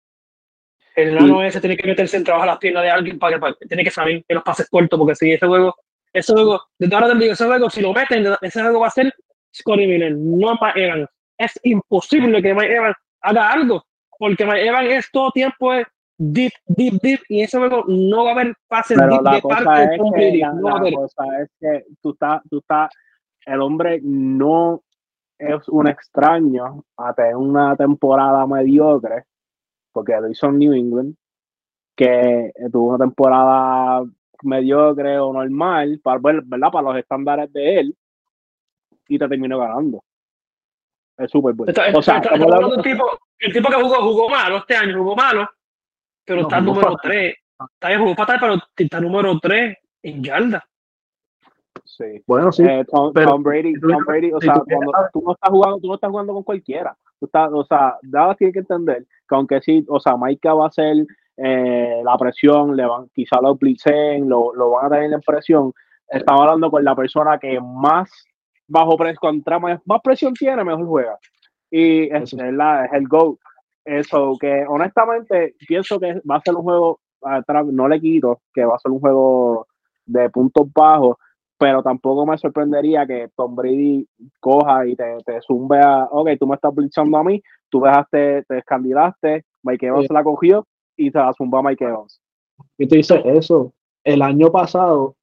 El 0.96 1.14
nano 1.14 1.42
ese 1.42 1.60
tiene 1.60 1.76
que 1.76 1.86
meterse 1.86 2.16
en 2.16 2.24
trabajo 2.24 2.44
a 2.44 2.46
las 2.46 2.58
piernas 2.58 2.82
de 2.82 2.90
alguien 2.90 3.18
para 3.18 3.38
que 3.38 3.66
tiene 3.66 3.84
que 3.84 3.90
salir 3.90 4.24
en 4.26 4.34
los 4.34 4.42
pases 4.42 4.66
cortos, 4.70 4.98
porque 4.98 5.14
si 5.14 5.30
ese 5.30 5.46
juego, 5.46 5.74
ese 6.10 6.32
juego, 6.32 6.62
desde 6.78 6.94
ahora 6.94 7.12
te 7.12 7.18
digo, 7.18 7.34
ese 7.34 7.44
juego, 7.44 7.68
si 7.68 7.82
lo 7.82 7.92
meten, 7.92 8.26
ese 8.40 8.62
juego 8.62 8.80
va 8.80 8.86
a 8.86 8.90
ser 8.90 9.12
Scotty 9.54 9.86
Miller, 9.86 10.16
no 10.16 10.52
Mike 10.52 10.82
Evans. 10.82 11.08
Es 11.36 11.60
imposible 11.64 12.40
que 12.40 12.54
Mike 12.54 12.74
Evans 12.74 12.96
haga 13.20 13.52
algo, 13.52 13.84
porque 14.18 14.46
Mike 14.46 14.66
Evans 14.66 14.88
es 14.88 15.10
todo 15.12 15.30
tiempo 15.32 15.74
es 15.74 15.86
deep, 16.16 16.52
deep, 16.66 16.94
deep, 17.02 17.20
y 17.28 17.42
ese 17.42 17.58
juego 17.58 17.84
no 17.86 18.24
va 18.24 18.30
a 18.30 18.32
haber 18.32 18.54
pases 18.66 18.96
deep 18.96 19.22
de 19.22 19.42
parte 19.42 19.80
de 19.80 19.98
Brady. 19.98 20.42
No 20.54 20.78
la, 20.78 20.92
cosa 20.92 21.42
es 21.42 21.50
que 21.60 21.84
tú 22.00 22.12
estás, 22.12 22.40
tú 22.48 22.58
estás, 22.60 22.90
el 23.44 23.60
hombre 23.60 24.00
no 24.02 24.80
es 25.38 25.68
un 25.68 25.88
extraño 25.88 26.84
a 26.96 27.12
tener 27.12 27.36
una 27.36 27.76
temporada 27.76 28.46
mediocre 28.46 29.24
porque 29.96 30.12
lo 30.20 30.28
hizo 30.28 30.48
en 30.48 30.58
New 30.58 30.74
England, 30.74 31.14
que 31.96 32.52
tuvo 32.70 32.90
una 32.90 33.06
temporada 33.06 34.04
mediocre 34.42 35.18
o 35.18 35.32
normal, 35.32 35.98
para, 36.02 36.20
¿verdad? 36.20 36.70
para 36.70 36.88
los 36.88 36.98
estándares 36.98 37.50
de 37.50 37.80
él, 37.80 37.96
y 39.08 39.18
te 39.18 39.26
terminó 39.26 39.58
ganando. 39.58 40.04
Es 41.16 41.30
súper 41.30 41.54
bueno. 41.54 41.72
o 41.94 42.02
sea, 42.02 42.18
el, 42.18 42.82
tipo, 42.82 43.06
el 43.38 43.52
tipo 43.54 43.70
que 43.70 43.76
jugó, 43.76 43.94
jugó 44.02 44.28
malo 44.28 44.58
este 44.58 44.76
año, 44.76 44.98
jugó 44.98 45.16
malo, 45.16 45.48
pero 46.26 46.42
está 46.42 46.60
número 46.60 46.94
3. 47.02 47.34
Está 47.72 47.88
bien, 47.88 48.00
jugó 48.00 48.14
fatal, 48.14 48.36
pero 48.38 48.56
está 48.76 49.00
número 49.00 49.40
3 49.40 49.78
en 50.02 50.22
yarda. 50.22 50.62
Sí. 51.86 52.22
Bueno, 52.26 52.52
sí. 52.52 52.64
Eh, 52.64 52.84
Tom, 52.84 53.14
Brady, 53.42 53.80
Tom 53.80 54.04
Brady, 54.04 54.30
o 54.30 54.40
sea, 54.42 54.60
cuando 54.60 54.92
tú 55.10 55.22
no 55.24 55.32
estás 55.32 55.48
jugando, 55.48 55.80
tú 55.80 55.88
no 55.88 55.94
estás 55.94 56.10
jugando 56.10 56.34
con 56.34 56.42
cualquiera. 56.42 56.94
Tú 57.18 57.26
estás, 57.26 57.50
o 57.52 57.64
sea, 57.64 57.96
Dallas 58.02 58.36
tiene 58.36 58.52
que 58.52 58.58
entender 58.60 59.06
que 59.28 59.34
aunque 59.34 59.60
sí, 59.60 59.84
o 59.88 59.98
sea, 59.98 60.16
Maika 60.16 60.54
va 60.54 60.64
a 60.64 60.68
hacer 60.68 61.06
eh, 61.36 62.00
la 62.04 62.16
presión, 62.16 62.76
le 62.76 62.86
van, 62.86 63.08
quizá 63.14 63.40
lo 63.40 63.54
blitzen, 63.54 64.28
lo, 64.28 64.54
lo 64.54 64.70
van 64.70 64.86
a 64.86 64.90
tener 64.90 65.12
en 65.12 65.20
presión. 65.20 65.72
Estamos 66.08 66.42
hablando 66.42 66.70
con 66.70 66.84
la 66.84 66.94
persona 66.94 67.38
que 67.38 67.58
más 67.60 68.10
bajo 68.68 68.96
presión, 68.96 69.18
contra 69.20 69.58
más, 69.58 69.80
presión 70.02 70.34
tiene, 70.34 70.64
mejor 70.64 70.86
juega. 70.86 71.18
Y 71.70 72.14
es, 72.14 72.32
es, 72.32 72.52
la, 72.52 72.86
es 72.86 72.92
el 72.92 73.08
GOAT. 73.08 73.38
Eso 73.84 74.36
que 74.40 74.64
honestamente 74.66 75.54
pienso 75.66 76.00
que 76.00 76.20
va 76.28 76.36
a 76.36 76.40
ser 76.40 76.54
un 76.54 76.62
juego, 76.62 77.00
no 77.72 77.88
le 77.88 78.00
quito 78.00 78.40
que 78.52 78.64
va 78.64 78.74
a 78.74 78.78
ser 78.80 78.90
un 78.90 79.00
juego 79.00 79.66
de 80.06 80.28
puntos 80.30 80.66
bajos, 80.72 81.16
pero 81.58 81.82
tampoco 81.82 82.26
me 82.26 82.36
sorprendería 82.38 83.06
que 83.06 83.30
Tom 83.34 83.54
Brady 83.54 84.06
coja 84.40 84.86
y 84.86 84.94
te, 84.94 85.16
te 85.24 85.40
zumbe 85.40 85.80
a, 85.80 86.04
ok, 86.04 86.30
tú 86.38 86.46
me 86.46 86.54
estás 86.54 86.74
blitzando 86.74 87.16
a 87.16 87.24
mí, 87.24 87.42
tú 87.70 87.80
dejaste, 87.80 88.44
te 88.44 88.54
descandidaste, 88.56 89.44
Mike 89.62 89.86
Evans 89.86 90.10
la 90.10 90.22
cogió 90.22 90.66
y 90.96 91.10
te 91.10 91.18
la 91.18 91.32
zumbó 91.32 91.58
a 91.58 91.62
Mike 91.62 91.84
Evans. 91.84 92.20
Y 92.78 92.86
te 92.86 92.96
dice 92.96 93.22
eso, 93.24 93.72
el 94.04 94.22
año 94.22 94.50
pasado 94.50 95.16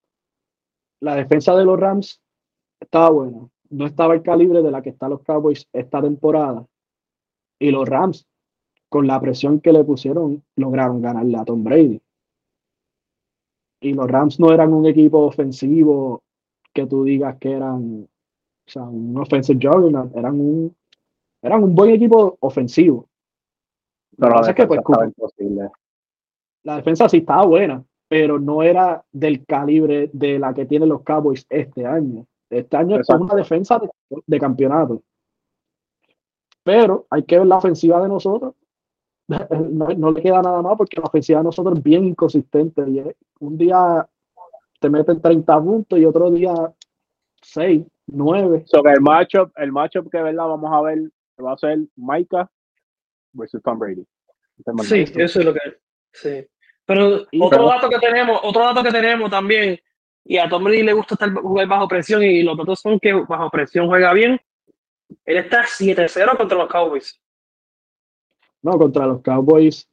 la 1.00 1.16
defensa 1.16 1.56
de 1.56 1.66
los 1.66 1.80
Rams 1.80 2.22
estaba 2.80 3.10
buena, 3.10 3.48
no 3.70 3.86
estaba 3.86 4.14
el 4.14 4.24
calibre 4.24 4.62
de 4.62 4.72
la 4.72 4.82
que 4.82 4.90
están 4.90 5.12
los 5.12 5.22
Cowboys 5.24 5.68
esta 5.74 6.02
temporada. 6.02 6.66
Y 7.60 7.72
los 7.72 7.88
Rams, 7.88 8.26
con 8.90 9.08
la 9.08 9.20
presión 9.20 9.60
que 9.60 9.74
le 9.74 9.84
pusieron, 9.84 10.44
lograron 10.56 11.02
ganarle 11.02 11.38
a 11.38 11.46
Tom 11.46 11.64
Brady 11.64 12.02
y 13.84 13.94
los 13.94 14.10
Rams 14.10 14.40
no 14.40 14.52
eran 14.52 14.74
un 14.74 14.86
equipo 14.86 15.20
ofensivo 15.20 16.24
que 16.74 16.88
tú 16.88 17.04
digas 17.04 17.38
que 17.40 17.52
eran 17.52 18.08
o 18.66 18.72
sea, 18.72 18.84
un 18.84 19.18
offensive 19.18 19.60
juggernaut, 19.62 20.16
eran 20.16 20.40
un, 20.40 20.76
eran 21.42 21.64
un 21.64 21.76
buen 21.76 21.92
equipo 21.92 22.38
ofensivo. 22.40 23.08
Pero 24.18 24.40
la, 24.40 24.56
que, 24.56 24.68
pues, 24.68 24.80
la 26.64 26.78
defensa 26.78 27.10
sí 27.10 27.18
estaba 27.18 27.46
buena, 27.46 27.84
pero 28.08 28.40
no 28.40 28.64
era 28.64 29.04
del 29.12 29.46
calibre 29.46 30.10
de 30.14 30.40
la 30.40 30.54
que 30.54 30.66
tienen 30.66 30.90
los 30.90 31.02
Cowboys 31.02 31.46
este 31.50 31.86
año. 31.86 32.26
Este 32.50 32.78
año 32.78 33.00
es 33.00 33.10
una 33.10 33.36
defensa 33.36 33.80
de, 33.80 33.90
de 34.26 34.40
campeonato. 34.40 35.02
Pero 36.64 37.06
hay 37.10 37.24
que 37.24 37.40
ver 37.40 37.48
la 37.48 37.58
ofensiva 37.58 38.02
de 38.02 38.08
nosotros 38.08 38.54
no, 39.28 40.12
le 40.12 40.22
queda 40.22 40.42
nada 40.42 40.62
más 40.62 40.78
porque 40.78 41.00
la 41.00 41.08
ofensiva 41.08 41.40
de 41.40 41.46
nosotros 41.46 41.78
es 41.78 41.84
bien 41.84 42.06
inconsistente. 42.06 42.84
Y 42.88 43.04
un 43.40 43.58
día 43.58 44.08
te 44.80 44.90
meten 44.90 45.22
30 45.22 45.62
puntos 45.62 46.00
y 46.00 46.06
otro 46.06 46.30
día 46.32 46.54
6, 47.42 47.84
9. 48.08 48.66
el 48.86 49.02
matchup, 49.02 49.52
el 49.58 49.72
matchup 49.72 50.12
que 50.12 50.22
verdad 50.22 50.48
vamos 50.48 50.72
a 50.72 50.82
ver 50.82 51.00
va 51.44 51.54
a 51.54 51.58
ser 51.58 51.80
Micah 51.96 52.50
versus 53.34 53.62
Tom 53.64 53.80
Brady. 53.80 54.06
Sí, 54.84 55.06
eso 55.16 55.40
es 55.40 55.46
lo 55.46 55.54
que 55.54 55.60
sí. 56.12 56.46
Pero 56.86 57.26
otro 57.42 57.66
dato 57.68 57.90
que 57.90 58.00
tenemos, 58.00 58.40
otro 58.44 58.64
dato 58.64 58.84
que 58.84 58.92
tenemos 58.92 59.30
también, 59.30 59.80
y 60.26 60.38
a 60.38 60.50
Tom 60.50 60.64
Brady 60.64 60.84
le 60.84 60.94
gusta 60.94 61.16
estar 61.16 61.34
jugar 61.34 61.68
bajo 61.68 61.88
presión, 61.88 62.24
y 62.24 62.44
los 62.44 62.58
datos 62.58 62.80
son 62.80 63.00
que 63.00 63.14
bajo 63.14 63.50
presión 63.50 63.88
juega 63.88 64.14
bien. 64.14 64.40
Él 65.26 65.38
está 65.38 65.64
7-0 65.64 66.38
contra 66.38 66.58
los 66.58 66.68
Cowboys. 66.68 67.23
No, 68.64 68.78
contra 68.78 69.06
los 69.06 69.22
Cowboys, 69.22 69.88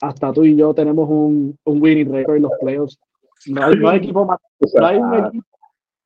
hasta 0.00 0.32
tú 0.32 0.44
y 0.44 0.56
yo 0.56 0.74
tenemos 0.74 1.08
un, 1.08 1.56
un 1.64 1.82
winning 1.82 2.12
record 2.12 2.36
en 2.36 2.42
los 2.42 2.52
playoffs. 2.60 2.98
No 3.46 3.64
hay, 3.64 3.76
no 3.76 3.88
hay 3.88 3.98
equipo 3.98 4.24
más, 4.24 4.38
no 4.74 4.86
hay 4.86 4.96
un 4.98 5.14
equipo, 5.14 5.46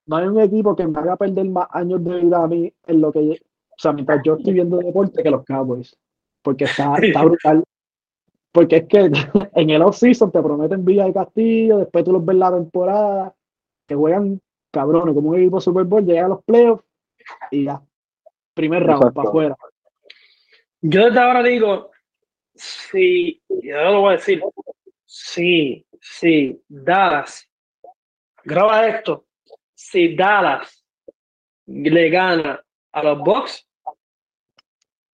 no 0.07 0.17
hay 0.17 0.27
un 0.27 0.41
equipo 0.41 0.77
que 0.77 0.87
me 0.87 0.99
haga 0.99 1.17
perder 1.17 1.49
más 1.49 1.67
años 1.71 2.05
de 2.05 2.21
vida 2.21 2.43
a 2.43 2.47
mí 2.47 2.73
en 2.87 3.01
lo 3.01 3.13
que, 3.13 3.21
o 3.21 3.79
sea, 3.79 3.93
mientras 3.93 4.21
yo 4.25 4.35
estoy 4.35 4.53
viendo 4.53 4.79
deporte 4.79 5.23
que 5.23 5.31
los 5.31 5.45
Cowboys, 5.45 5.97
porque 6.43 6.65
está, 6.65 6.95
está 6.97 7.25
brutal. 7.25 7.65
Porque 8.53 8.77
es 8.79 8.89
que 8.89 9.11
en 9.55 9.71
el 9.71 9.83
off-season 9.83 10.31
te 10.31 10.43
prometen 10.43 10.85
Villa 10.85 11.05
de 11.05 11.13
Castillo, 11.13 11.79
después 11.79 12.05
tú 12.05 12.13
los 12.13 12.25
ves 12.25 12.37
la 12.37 12.53
temporada, 12.53 13.35
que 13.87 13.95
juegan 13.95 14.41
cabrones, 14.73 15.15
como 15.15 15.31
un 15.31 15.39
equipo 15.39 15.61
Super 15.61 15.85
Bowl, 15.85 16.05
llega 16.05 16.27
a 16.27 16.29
los 16.29 16.45
playoffs 16.45 16.85
y 17.51 17.65
ya. 17.65 17.81
Primer 18.55 18.83
round, 18.83 19.03
Exacto. 19.03 19.15
para 19.15 19.29
afuera. 19.29 19.57
Yo 20.83 21.05
desde 21.07 21.21
ahora 21.21 21.43
digo, 21.43 21.90
si, 22.61 23.43
yo 23.49 23.85
lo 23.85 24.01
voy 24.03 24.15
a 24.15 24.17
decir, 24.17 24.43
si, 25.05 25.87
si 26.01 26.63
Dallas, 26.69 27.49
graba 28.45 28.87
esto, 28.87 29.27
si 29.75 30.15
Dallas 30.15 30.85
le 31.67 32.11
gana 32.11 32.63
a 32.93 33.03
los 33.03 33.19
Bucks, 33.21 33.67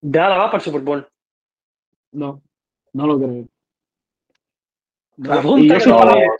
Dallas 0.00 0.38
va 0.38 0.46
para 0.46 0.56
el 0.56 0.62
Super 0.62 0.80
Bowl. 0.80 1.08
No, 2.12 2.42
no 2.92 3.06
lo 3.06 3.18
creo. 3.18 3.48
Apunta 5.30 5.60
Y 5.60 5.68
yo 5.68 5.74
que 5.74 5.80
soy 5.80 5.92
no, 5.92 5.98
fanático, 5.98 6.36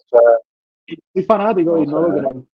soy 1.15 1.25
fanático 1.25 1.79
y 1.79 1.87
No 1.87 2.01
no 2.01 2.09
lo 2.09 2.19
creo. 2.19 2.47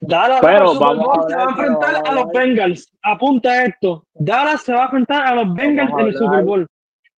Dallas 0.00 0.40
Pero 0.40 0.78
vamos 0.78 1.18
a 1.18 1.28
se 1.28 1.36
va 1.36 1.44
a 1.44 1.48
enfrentar 1.50 1.94
a 1.94 2.10
a 2.10 2.14
los. 2.14 2.32
Bengals. 2.32 2.92
Apunta 3.02 3.64
esto. 3.64 4.06
Dallas 4.14 4.62
se 4.62 4.72
va 4.72 4.82
a 4.82 4.84
enfrentar 4.84 5.26
a 5.26 5.34
los 5.34 5.54
Bengals 5.54 5.92
en 5.92 6.06
el. 6.06 6.14
Super 6.14 6.44
Bowl. 6.44 6.66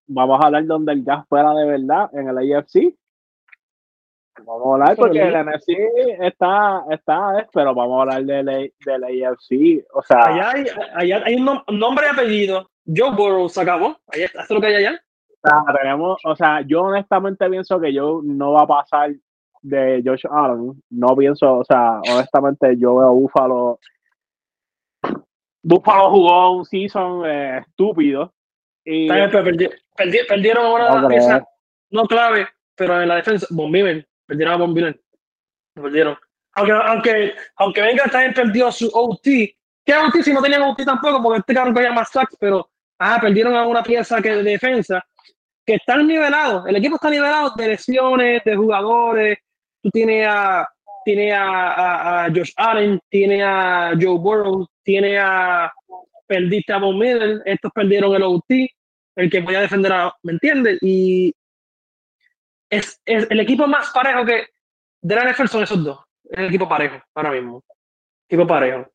Vamos 0.08 0.40
a 0.40 0.46
hablar 0.46 0.64
donde 0.66 0.92
el 0.92 1.02
gas 1.02 1.26
fuera 1.28 1.52
de 1.54 1.66
verdad, 1.66 2.08
en 2.14 2.28
el 2.28 2.38
AFC. 2.56 2.94
Vamos 4.44 4.66
a 4.66 4.72
hablar 4.74 4.96
porque 4.96 5.20
el 5.22 5.34
NFC 5.46 5.68
está, 6.20 6.84
está, 6.90 7.46
pero 7.52 7.74
vamos 7.74 7.98
a 7.98 8.02
hablar 8.16 8.24
del, 8.24 8.72
del 8.84 9.04
AFC. 9.04 9.84
O 9.94 10.02
sea, 10.02 10.18
Allá 10.26 10.50
hay, 10.50 10.64
allá 10.94 11.22
hay 11.24 11.34
un 11.36 11.46
nom- 11.46 11.64
nombre 11.72 12.06
y 12.06 12.10
apellido. 12.14 12.70
Joe 12.86 13.16
Burrow 13.16 13.48
se 13.48 13.62
acabó. 13.62 13.96
Allá 14.08 14.26
es 14.26 14.50
lo 14.50 14.60
que 14.60 14.66
hay 14.66 14.74
allá. 14.76 15.00
o 15.42 15.48
sea, 15.48 15.74
tenemos, 15.80 16.20
o 16.24 16.36
sea, 16.36 16.60
yo 16.60 16.82
honestamente 16.82 17.48
pienso 17.48 17.80
que 17.80 17.92
yo 17.92 18.20
no 18.22 18.52
va 18.52 18.62
a 18.62 18.66
pasar 18.66 19.12
de 19.62 20.02
Josh 20.04 20.26
Allen. 20.30 20.82
No 20.90 21.16
pienso, 21.16 21.58
o 21.58 21.64
sea, 21.64 22.00
honestamente 22.12 22.76
yo 22.78 22.96
veo 22.96 23.08
a 23.08 23.12
Buffalo. 23.12 23.78
Buffalo 25.62 26.10
jugó 26.10 26.56
un 26.58 26.64
season 26.64 27.22
eh, 27.26 27.58
estúpido. 27.66 28.32
Y 28.84 29.04
Está 29.10 29.14
bien, 29.16 29.30
pero 29.32 29.70
perdi- 29.96 30.20
perdi- 30.20 30.26
perdieron 30.28 30.66
una 30.72 31.00
No 31.00 31.08
pieza 31.08 31.44
no 31.90 32.04
clave, 32.06 32.48
pero 32.74 33.00
en 33.00 33.08
la 33.08 33.16
defensa, 33.16 33.46
Von 33.50 33.70
Miller, 33.70 34.06
perdieron 34.26 34.54
a 34.54 34.56
Von 34.58 34.72
Miller. 34.72 35.00
Perdieron. 35.74 36.16
Aunque, 36.54 36.72
aunque, 36.72 37.34
aunque 37.56 37.82
venga 37.82 38.04
también 38.04 38.34
perdió 38.34 38.72
su 38.72 38.90
OT. 38.92 39.22
¿Qué 39.84 39.94
OT 39.94 40.22
si 40.22 40.32
no 40.32 40.42
tenían 40.42 40.62
OT 40.62 40.84
tampoco? 40.84 41.22
Porque 41.22 41.40
este 41.40 41.54
cabrón 41.54 41.74
cogía 41.74 41.92
más 41.92 42.10
sacks, 42.10 42.36
pero 42.40 42.68
ah, 42.98 43.18
perdieron 43.20 43.54
a 43.54 43.66
una 43.66 43.82
pieza 43.82 44.20
que 44.20 44.30
de 44.30 44.42
defensa 44.42 45.04
que 45.64 45.74
están 45.74 46.06
nivelados. 46.06 46.66
El 46.66 46.76
equipo 46.76 46.96
está 46.96 47.10
nivelado 47.10 47.52
de 47.56 47.68
lesiones, 47.68 48.42
de 48.44 48.56
jugadores. 48.56 49.38
Tú 49.82 49.90
tienes 49.90 50.26
a, 50.28 50.66
tiene 51.04 51.32
a, 51.32 51.72
a, 51.72 52.24
a 52.24 52.28
Josh 52.30 52.52
Allen, 52.56 53.00
tiene 53.08 53.42
a 53.44 53.92
Joe 54.00 54.18
Burrow, 54.18 54.66
tiene 54.82 55.18
a 55.18 55.72
perdiste 56.26 56.72
a 56.72 56.78
Von 56.78 56.98
Miller, 56.98 57.42
estos 57.44 57.70
perdieron 57.72 58.14
el 58.14 58.22
OT, 58.24 58.68
el 59.16 59.30
que 59.30 59.42
podía 59.42 59.60
defender 59.60 59.92
a, 59.92 60.14
¿me 60.22 60.32
entiendes? 60.32 60.78
Y 60.82 61.34
es, 62.70 63.00
es 63.04 63.26
el 63.30 63.40
equipo 63.40 63.66
más 63.66 63.90
parejo 63.90 64.24
que 64.24 64.46
de 65.00 65.14
la 65.14 65.30
NFL 65.30 65.46
son 65.46 65.62
esos 65.62 65.84
dos. 65.84 66.00
Es 66.24 66.38
el 66.38 66.46
equipo 66.46 66.68
parejo 66.68 67.02
ahora 67.14 67.30
mismo. 67.30 67.64
Equipo 68.28 68.46
parejo. 68.46 68.90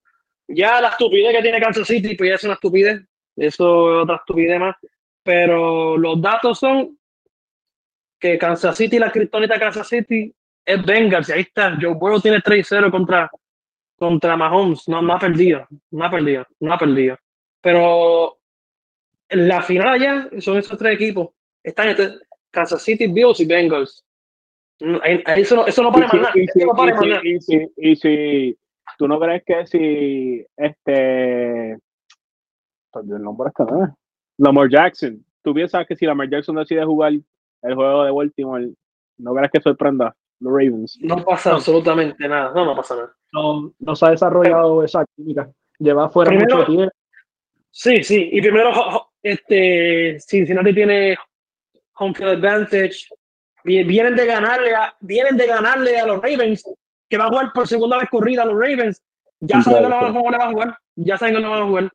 Ya 0.48 0.82
la 0.82 0.90
estupidez 0.90 1.36
que 1.36 1.42
tiene 1.42 1.62
Kansas 1.62 1.88
City, 1.88 2.16
pues 2.16 2.30
ya 2.30 2.36
es 2.36 2.44
una 2.44 2.54
estupidez. 2.54 3.02
Eso 3.36 3.98
es 3.98 4.04
otra 4.04 4.18
estupidez 4.18 4.60
más. 4.60 4.76
Pero 5.24 5.98
los 5.98 6.22
datos 6.22 6.60
son 6.60 6.98
que 8.20 8.38
Kansas 8.38 8.76
City, 8.76 9.00
la 9.00 9.12
criptonita 9.12 9.58
Kansas 9.58 9.88
City, 9.88 10.34
es 10.66 10.86
Bengals. 10.86 11.30
Y 11.30 11.32
ahí 11.32 11.42
está. 11.42 11.78
Joe 11.80 11.94
Burrow 11.94 12.20
tiene 12.20 12.40
3-0 12.40 12.92
contra, 12.92 13.32
contra 13.98 14.36
Mahomes. 14.36 14.88
No, 14.88 15.02
no 15.02 15.14
ha 15.14 15.20
perdido. 15.20 15.66
No 15.92 16.06
ha 16.06 16.12
perdido. 16.12 16.46
No 16.60 16.74
ha 16.74 16.78
perdido. 16.78 17.18
Pero 17.62 18.41
la 19.32 19.62
final 19.62 19.88
allá 19.90 20.30
son 20.40 20.58
esos 20.58 20.78
tres 20.78 20.96
equipos. 20.96 21.30
Están 21.64 21.90
entre 21.90 22.10
Kansas 22.52 22.82
City, 22.82 23.08
Bills 23.08 23.40
y 23.40 23.46
Bengals. 23.46 24.04
Eso 25.36 25.56
no, 25.56 25.66
eso 25.68 25.84
no 25.84 25.92
para 25.92 26.10
si- 26.10 26.18
más 26.18 26.24
nada. 26.24 26.34
y 26.36 26.48
si- 26.48 26.66
no 26.66 26.74
para 26.74 26.96
y 26.96 26.98
si- 26.98 27.10
nada. 27.10 27.22
y 27.24 27.40
si- 27.42 27.72
y 27.78 27.96
si 27.96 28.58
tú 28.98 29.08
no 29.08 29.20
crees 29.20 29.44
que 29.46 29.68
si 29.68 30.46
este 30.58 31.78
perdió 32.92 33.16
el 33.18 33.24
nombre 33.24 33.50
este 33.50 33.64
¿no? 33.72 33.96
Lamar 34.38 34.70
Jackson 34.70 35.24
tú 35.44 35.54
piensas 35.54 35.86
que 35.88 35.96
si 35.96 36.06
Lamar 36.06 36.30
Jackson 36.30 36.56
decide 36.56 36.84
jugar 36.84 37.14
el 37.14 37.76
juego 37.76 38.04
de 38.06 38.12
Baltimore 38.12 38.72
no 39.20 39.34
crees 39.36 39.52
que 39.52 39.62
sorprenda 39.62 40.16
los 40.40 40.52
Ravens 40.52 40.98
No 41.02 41.24
pasa 41.24 41.54
absolutamente 41.54 42.28
nada. 42.28 42.52
No, 42.56 42.66
no 42.66 42.76
pasa 42.76 42.96
nada. 42.96 43.16
No, 43.34 43.72
no 43.78 43.96
se 43.96 44.06
ha 44.08 44.10
desarrollado 44.10 44.84
esa 44.84 45.06
química. 45.16 45.48
Lleva 45.78 46.10
fuera 46.10 46.30
Primero- 46.32 46.58
mucho 46.58 46.68
tiempo. 46.72 46.96
Sí, 47.70 48.04
sí. 48.04 48.30
Y 48.34 48.42
primero, 48.42 48.72
este, 49.24 50.20
Cincinnati 50.20 50.74
tiene 50.74 51.18
home 51.98 52.14
field 52.16 52.44
advantage. 52.44 53.08
Vi- 53.64 53.84
Vienen 53.84 54.16
de 54.16 54.26
ganarle 54.26 54.74
a, 54.76 54.96
vienen 55.00 55.38
de 55.38 55.48
ganarle 55.48 56.00
a 56.00 56.06
los 56.08 56.22
Ravens, 56.22 56.64
que 57.10 57.18
va 57.18 57.26
a 57.26 57.30
jugar 57.30 57.52
por 57.54 57.68
segunda 57.68 57.98
vez 57.98 58.10
corrida 58.10 58.44
a 58.44 58.46
los 58.46 58.56
Ravens. 58.56 59.02
Ya 59.40 59.62
saben 59.62 59.84
que 59.84 59.90
no 59.90 60.02
van, 60.02 60.14
cómo 60.14 60.32
le 60.32 60.38
va 60.38 60.46
a 60.46 60.52
jugar. 60.52 60.78
Ya 60.96 61.18
saben 61.18 61.36
que 61.36 61.42
no 61.42 61.50
van 61.52 61.62
a 61.64 61.66
jugar. 61.68 61.92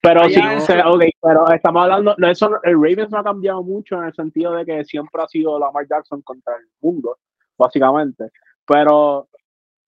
pero 0.00 0.22
Allá 0.22 0.50
sí 0.50 0.56
es- 0.58 0.64
se- 0.64 0.80
ok, 0.84 1.02
pero 1.20 1.50
estamos 1.52 1.82
hablando 1.82 2.14
no, 2.18 2.28
eso, 2.30 2.50
el 2.62 2.74
Ravens 2.74 3.10
no 3.10 3.18
ha 3.18 3.24
cambiado 3.24 3.62
mucho 3.62 3.96
en 3.98 4.04
el 4.04 4.14
sentido 4.14 4.52
de 4.54 4.64
que 4.64 4.84
siempre 4.84 5.20
ha 5.22 5.26
sido 5.28 5.58
Lamar 5.58 5.86
Jackson 5.88 6.22
contra 6.22 6.54
el 6.56 6.66
mundo 6.80 7.18
básicamente 7.58 8.30
pero 8.64 9.28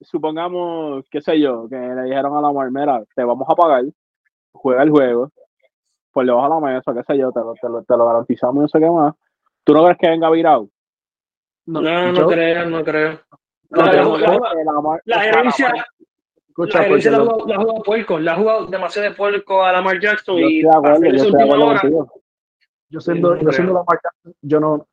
supongamos 0.01 1.05
qué 1.09 1.21
sé 1.21 1.39
yo 1.39 1.67
que 1.69 1.77
le 1.77 2.03
dijeron 2.03 2.35
a 2.35 2.41
Lamar 2.41 2.69
mira 2.71 3.01
te 3.15 3.23
vamos 3.23 3.47
a 3.49 3.55
pagar 3.55 3.85
juega 4.51 4.83
el 4.83 4.89
juego, 4.89 5.31
pues 6.11 6.25
le 6.27 6.33
vas 6.33 6.45
a 6.45 6.49
la 6.49 6.59
mesa, 6.59 6.93
qué 6.93 7.03
sé 7.03 7.17
yo, 7.17 7.31
te 7.31 7.39
lo, 7.39 7.53
te 7.53 7.69
lo, 7.69 7.83
te 7.83 7.97
lo 7.97 8.05
garantizamos 8.07 8.55
y 8.57 8.59
no 8.59 8.67
sé 8.67 8.79
qué 8.79 8.89
más. 8.89 9.13
¿Tú 9.63 9.73
no 9.73 9.83
crees 9.83 9.97
que 9.97 10.09
venga 10.09 10.29
virado? 10.29 10.67
No, 11.65 11.81
No, 11.81 12.11
no 12.11 12.27
creo, 12.27 12.65
no 12.69 12.83
creo. 12.83 13.19
no, 13.69 13.81
La- 13.85 13.91
yo 13.91 13.97
la- 13.97 14.03
no 14.03 14.17
la- 14.17 14.25
creo 14.27 14.39
Lamar- 14.65 15.01
La 15.05 15.15
Lamar- 15.17 15.45
escucha, 15.47 16.79
la 16.79 16.83
gerencia 16.83 17.11
la 17.11 17.17
ha 17.17 17.57
jugado, 17.59 17.83
puerco, 17.83 18.19
la 18.19 18.33
ha 18.33 18.35
jugado 18.35 18.65
demasiado 18.65 19.09
de 19.09 19.15
puerco 19.15 19.63
a 19.63 19.71
Lamar 19.71 19.99
Jackson 19.99 20.37
yo 20.37 20.47
y 20.49 20.61
de 20.63 20.69
acuerdo, 20.69 21.05
yo 21.05 21.31
de 21.31 21.43
hora. 21.63 21.81
Yo 22.89 22.99
siendo, 22.99 23.35
No 23.35 23.41
yo 23.41 23.51
siendo 23.51 23.71
creo. 23.71 23.73
la 23.73 23.83
marca, 23.87 24.09
yo 24.41 24.59
no, 24.59 24.85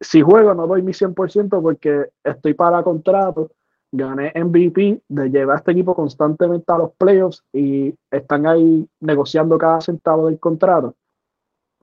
si 0.00 0.22
juego 0.22 0.54
no 0.54 0.66
doy 0.66 0.80
mi 0.82 0.94
100% 0.94 1.60
porque 1.60 2.06
estoy 2.24 2.54
para 2.54 2.82
contrato, 2.82 3.50
gané 3.92 4.32
MVP 4.34 5.02
de 5.08 5.30
llevar 5.30 5.56
a 5.56 5.58
este 5.60 5.72
equipo 5.72 5.94
constantemente 5.94 6.72
a 6.72 6.78
los 6.78 6.92
playoffs 6.94 7.44
y 7.52 7.94
están 8.10 8.46
ahí 8.46 8.88
negociando 9.00 9.58
cada 9.58 9.80
centavo 9.80 10.26
del 10.28 10.40
contrato. 10.40 10.94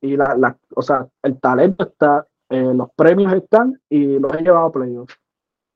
Y 0.01 0.15
la, 0.17 0.35
la- 0.35 0.57
o 0.75 0.81
sea, 0.81 1.07
el 1.23 1.39
talento 1.39 1.85
está, 1.85 2.25
eh, 2.49 2.73
los 2.73 2.89
premios 2.95 3.33
están 3.33 3.79
y 3.89 4.19
los 4.19 4.33
he 4.33 4.41
llevado 4.43 4.67
a 4.67 4.71
playoffs. 4.71 5.15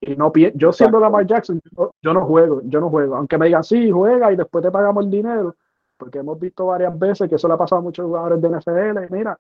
Y 0.01 0.15
no 0.15 0.31
yo 0.55 0.73
siendo. 0.73 0.99
Lamar 0.99 1.25
Jackson, 1.27 1.61
yo, 1.77 1.91
yo 2.01 2.13
no 2.13 2.25
juego, 2.25 2.61
yo 2.65 2.81
no 2.81 2.89
juego. 2.89 3.15
Aunque 3.15 3.37
me 3.37 3.47
digan, 3.47 3.63
sí, 3.63 3.89
juega 3.91 4.31
y 4.33 4.35
después 4.35 4.63
te 4.63 4.71
pagamos 4.71 5.05
el 5.05 5.11
dinero, 5.11 5.55
porque 5.97 6.19
hemos 6.19 6.39
visto 6.39 6.65
varias 6.67 6.97
veces 6.99 7.29
que 7.29 7.35
eso 7.35 7.47
le 7.47 7.53
ha 7.55 7.57
pasado 7.57 7.79
a 7.79 7.83
muchos 7.83 8.05
jugadores 8.05 8.41
de 8.41 8.49
NFL. 8.49 9.05
y 9.05 9.13
Mira, 9.13 9.39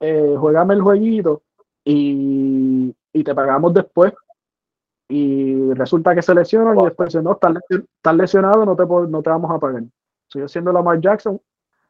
eh, 0.00 0.36
juegame 0.38 0.74
el 0.74 0.82
jueguito 0.82 1.42
y, 1.84 2.94
y 3.12 3.24
te 3.24 3.34
pagamos 3.34 3.74
después. 3.74 4.12
Y 5.14 5.74
resulta 5.74 6.14
que 6.14 6.22
se 6.22 6.34
lesionan 6.34 6.78
y 6.80 6.84
después 6.84 7.08
dicen, 7.08 7.24
no, 7.24 7.32
estás, 7.32 7.52
lesio- 7.52 7.84
estás 7.96 8.14
lesionado, 8.16 8.64
no 8.64 8.74
te, 8.74 8.86
no 8.86 9.22
te 9.22 9.28
vamos 9.28 9.50
a 9.50 9.58
pagar. 9.58 9.82
Si 10.28 10.38
yo 10.38 10.48
siendo 10.48 10.72
Lamar 10.72 11.00
Jackson, 11.02 11.38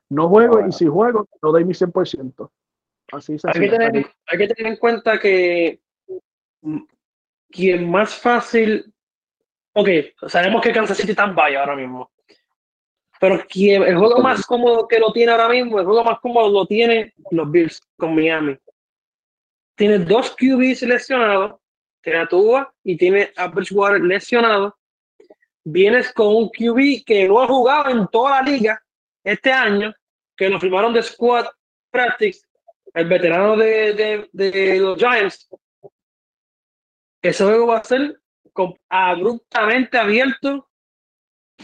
no 0.08 0.28
juego 0.28 0.66
y 0.66 0.72
si 0.72 0.88
juego, 0.88 1.28
no 1.40 1.52
doy 1.52 1.64
mi 1.64 1.72
100%. 1.72 2.50
Así 3.12 3.38
se 3.38 3.48
Hay 3.48 3.60
que, 3.60 3.68
tener, 3.68 4.06
hay 4.26 4.38
que 4.38 4.48
tener 4.48 4.72
en 4.72 4.78
cuenta 4.78 5.20
que 5.20 5.80
mm, 6.62 6.78
quien 7.48 7.88
más 7.88 8.12
fácil. 8.12 8.92
Ok, 9.74 9.88
sabemos 10.26 10.60
que 10.60 10.72
Kansas 10.72 10.96
City 10.96 11.12
está 11.12 11.24
en 11.24 11.36
vaya 11.36 11.60
ahora 11.60 11.76
mismo. 11.76 12.10
Pero 13.20 13.38
quien, 13.48 13.84
el 13.84 13.98
juego 13.98 14.20
más 14.20 14.44
cómodo 14.44 14.88
que 14.88 14.98
lo 14.98 15.12
tiene 15.12 15.30
ahora 15.30 15.48
mismo, 15.48 15.78
el 15.78 15.86
juego 15.86 16.02
más 16.02 16.18
cómodo 16.18 16.50
lo 16.50 16.66
tiene 16.66 17.14
los 17.30 17.48
Bills 17.48 17.80
con 17.96 18.16
Miami. 18.16 18.58
Tiene 19.76 20.00
dos 20.00 20.34
QBs 20.36 20.82
lesionados, 20.82 21.61
tiene 22.02 22.18
a 22.20 22.26
Tua 22.28 22.74
y 22.84 22.96
tiene 22.96 23.32
a 23.36 23.46
Bridgewater 23.48 24.00
lesionado. 24.02 24.76
Vienes 25.64 26.12
con 26.12 26.28
un 26.34 26.48
QB 26.50 27.04
que 27.06 27.28
no 27.28 27.40
ha 27.40 27.46
jugado 27.46 27.90
en 27.90 28.06
toda 28.08 28.42
la 28.42 28.50
liga 28.50 28.82
este 29.24 29.52
año, 29.52 29.94
que 30.36 30.48
lo 30.48 30.58
firmaron 30.58 30.92
de 30.92 31.02
squad 31.02 31.46
practice 31.90 32.40
el 32.94 33.06
veterano 33.08 33.56
de, 33.56 33.94
de, 33.94 34.28
de 34.32 34.78
los 34.80 34.98
Giants, 34.98 35.48
ese 37.22 37.44
juego 37.44 37.68
va 37.68 37.78
a 37.78 37.84
ser 37.84 38.18
abruptamente 38.88 39.96
abierto. 39.98 40.68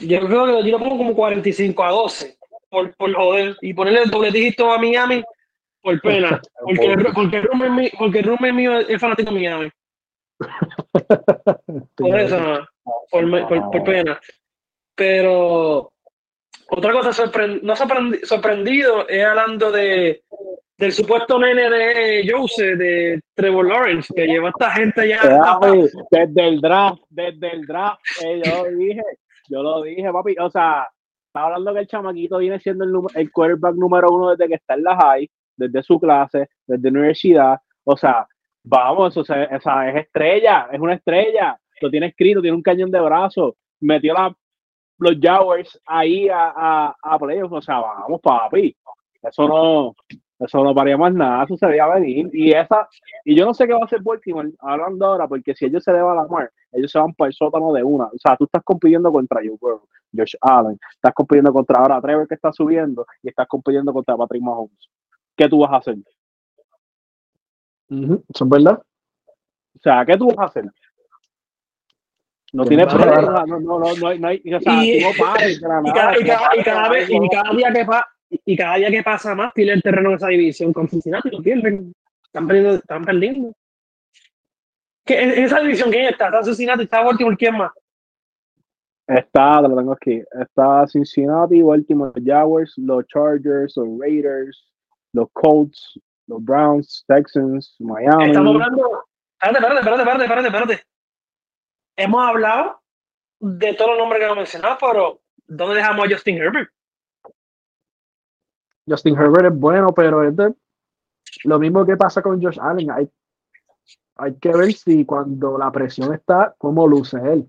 Yo 0.00 0.20
creo 0.26 0.46
que 0.62 0.70
yo 0.70 0.78
lo 0.78 0.78
pongo 0.78 0.96
como 0.98 1.14
45 1.14 1.84
a 1.84 1.90
12 1.90 2.38
por, 2.70 2.94
por 2.96 3.12
joder 3.14 3.56
y 3.60 3.74
ponerle 3.74 4.02
el 4.04 4.10
doble 4.10 4.30
dígito 4.30 4.70
a 4.72 4.78
Miami 4.78 5.22
por 5.82 6.00
pena. 6.00 6.40
Porque, 6.64 6.86
el- 6.86 7.12
porque, 7.12 7.36
el 7.38 7.70
mío- 7.70 7.90
porque 7.98 8.18
el 8.20 8.54
mío 8.54 8.78
es 8.78 9.00
fanático 9.00 9.30
de 9.32 9.38
Miami. 9.40 9.70
Por 11.96 12.18
eso, 12.18 12.38
por, 13.10 13.70
por 13.70 13.84
pena. 13.84 14.20
Pero 14.94 15.92
otra 16.70 16.92
cosa 16.92 17.10
sorpre- 17.10 17.60
no 17.62 17.74
sorprendi- 17.74 18.24
sorprendido 18.24 19.08
es 19.08 19.24
hablando 19.24 19.70
de 19.72 20.22
del 20.76 20.92
supuesto 20.92 21.40
nene 21.40 21.68
de 21.68 22.30
Jose, 22.30 22.76
de 22.76 23.20
Trevor 23.34 23.66
Lawrence, 23.66 24.14
que 24.14 24.26
lleva 24.26 24.46
a 24.48 24.50
esta 24.50 24.70
gente 24.70 25.08
ya. 25.08 25.20
Papi, 25.40 25.88
desde 26.10 26.48
el 26.48 26.60
draft, 26.60 27.02
desde 27.10 27.52
el 27.52 27.66
draft, 27.66 28.00
eh, 28.24 28.40
yo 28.44 28.62
lo 28.64 28.70
dije, 28.76 29.02
yo 29.48 29.62
lo 29.62 29.82
dije, 29.82 30.12
papi, 30.12 30.36
o 30.38 30.48
sea, 30.48 30.86
está 31.26 31.46
hablando 31.46 31.74
que 31.74 31.80
el 31.80 31.88
chamaquito 31.88 32.38
viene 32.38 32.60
siendo 32.60 32.84
el, 32.84 32.92
el 33.16 33.32
quarterback 33.32 33.74
número 33.74 34.08
uno 34.12 34.30
desde 34.30 34.46
que 34.46 34.54
está 34.54 34.74
en 34.74 34.84
la 34.84 34.96
high, 34.96 35.28
desde 35.56 35.82
su 35.82 35.98
clase, 35.98 36.48
desde 36.64 36.90
la 36.92 36.98
universidad, 37.00 37.58
o 37.82 37.96
sea, 37.96 38.24
vamos, 38.68 39.16
o 39.16 39.24
sea, 39.24 39.44
es 39.44 39.96
estrella, 39.96 40.68
es 40.70 40.80
una 40.80 40.94
estrella, 40.94 41.58
lo 41.80 41.90
tiene 41.90 42.06
escrito, 42.06 42.42
tiene 42.42 42.56
un 42.56 42.62
cañón 42.62 42.90
de 42.90 43.00
brazos, 43.00 43.54
metió 43.80 44.12
la, 44.14 44.34
los 44.98 45.16
Jaguars 45.20 45.80
ahí 45.86 46.28
a, 46.28 46.52
a, 46.54 46.96
a 47.00 47.18
playoffs, 47.18 47.52
o 47.52 47.62
sea, 47.62 47.80
vamos, 47.80 48.20
papi, 48.20 48.76
eso 49.22 49.48
no, 49.48 49.94
eso 50.38 50.62
no 50.62 50.74
paría 50.74 50.96
más 50.96 51.14
nada, 51.14 51.44
eso 51.44 51.56
se 51.56 51.66
venir, 51.66 52.30
y 52.32 52.52
esa, 52.52 52.86
y 53.24 53.34
yo 53.34 53.46
no 53.46 53.54
sé 53.54 53.66
qué 53.66 53.72
va 53.72 53.80
a 53.80 53.84
hacer 53.84 54.02
Baltimore 54.02 54.50
hablando 54.58 55.06
ahora, 55.06 55.26
porque 55.26 55.54
si 55.54 55.64
ellos 55.64 55.82
se 55.82 55.92
le 55.92 56.02
va 56.02 56.12
a 56.12 56.16
la 56.16 56.26
mar, 56.26 56.50
ellos 56.72 56.90
se 56.92 56.98
van 56.98 57.14
para 57.14 57.28
el 57.28 57.34
sótano 57.34 57.72
de 57.72 57.82
una. 57.82 58.04
O 58.04 58.18
sea, 58.18 58.36
tú 58.36 58.44
estás 58.44 58.62
compitiendo 58.62 59.10
contra 59.10 59.40
Joe 59.40 59.56
Burrow, 59.58 59.88
Josh 60.14 60.34
Allen, 60.42 60.78
estás 60.92 61.14
compitiendo 61.14 61.52
contra 61.52 61.80
ahora 61.80 62.00
Trevor 62.00 62.28
que 62.28 62.34
está 62.34 62.52
subiendo 62.52 63.06
y 63.22 63.28
estás 63.28 63.48
compitiendo 63.48 63.92
contra 63.92 64.16
Patrick 64.16 64.42
Mahomes. 64.42 64.90
¿Qué 65.36 65.48
tú 65.48 65.60
vas 65.60 65.72
a 65.72 65.76
hacer? 65.76 65.96
Eso 67.90 68.44
es 68.44 68.48
verdad. 68.50 68.82
O 69.76 69.80
sea, 69.82 70.04
¿qué 70.04 70.16
tú 70.16 70.28
vas 70.28 70.38
a 70.38 70.44
hacer? 70.44 70.64
No 72.52 72.64
problema, 72.64 73.20
vale. 73.30 73.50
no, 73.50 73.60
no, 73.60 73.78
no, 73.78 73.94
no, 73.96 74.06
hay- 74.08 74.18
no 74.18 74.28
hay, 74.28 74.42
o 74.54 74.60
sea, 74.60 74.84
Y- 74.84 75.00
no 75.02 75.08
pares 75.18 75.58
Y 75.58 75.60
cada, 75.60 76.18
y 76.56 76.62
cada- 76.64 76.88
vez, 76.88 77.10
y 77.10 77.18
día 77.56 77.72
que 77.72 77.84
pa- 77.84 78.06
y 78.30 78.56
cada 78.56 78.76
día 78.76 78.90
que 78.90 79.02
pasa 79.02 79.34
más, 79.34 79.52
pierde 79.52 79.72
el 79.74 79.82
terreno 79.82 80.10
de 80.10 80.16
esa 80.16 80.28
división 80.28 80.72
con 80.72 80.88
Cincinnati, 80.88 81.30
lo 81.30 81.42
pierden. 81.42 81.92
Están 82.24 82.46
perdiendo, 82.46 82.74
están 82.74 83.04
perdiendo. 83.04 83.52
¿Qué, 85.04 85.22
en 85.22 85.44
esa 85.44 85.60
división 85.60 85.90
quién 85.90 86.06
está? 86.06 86.26
Está 86.26 86.42
Cincinnati, 86.44 86.84
está 86.84 87.02
Baltimore, 87.02 87.36
¿quién 87.36 87.56
más? 87.56 87.72
Está, 89.06 89.62
te 89.62 89.68
lo 89.68 89.76
tengo 89.76 89.92
aquí. 89.92 90.22
Está 90.38 90.86
Cincinnati, 90.86 91.62
Baltimore 91.62 92.12
Jaguars, 92.22 92.74
los 92.76 93.06
Chargers, 93.06 93.76
los 93.76 93.88
Raiders, 93.98 94.70
los 95.14 95.28
Colts, 95.32 95.98
los 96.28 96.44
Browns, 96.44 97.04
Texans, 97.08 97.74
Miami. 97.80 98.26
Estamos 98.26 98.54
hablando. 98.54 99.04
Espérate, 99.40 99.58
espérate, 99.58 99.80
espérate, 99.80 100.02
espérate, 100.02 100.24
espérate, 100.24 100.46
espérate. 100.48 100.84
Hemos 101.96 102.24
hablado 102.28 102.80
de 103.40 103.74
todos 103.74 103.90
los 103.90 103.98
nombres 103.98 104.20
que 104.20 104.24
hemos 104.26 104.36
mencionado, 104.36 104.76
pero 104.80 105.20
¿dónde 105.46 105.74
dejamos 105.76 106.06
a 106.06 106.10
Justin 106.10 106.38
Herbert? 106.38 106.70
Justin 108.88 109.16
Herbert 109.16 109.46
es 109.52 109.58
bueno, 109.58 109.88
pero 109.94 110.22
es 110.26 110.34
de- 110.36 110.54
lo 111.44 111.58
mismo 111.58 111.84
que 111.84 111.96
pasa 111.96 112.22
con 112.22 112.42
Josh 112.42 112.58
Allen. 112.60 112.90
Hay, 112.90 113.10
hay 114.16 114.34
que 114.36 114.50
ver 114.50 114.72
si 114.72 115.04
cuando 115.04 115.58
la 115.58 115.70
presión 115.70 116.14
está, 116.14 116.54
cómo 116.58 116.86
luce 116.86 117.18
él. 117.18 117.48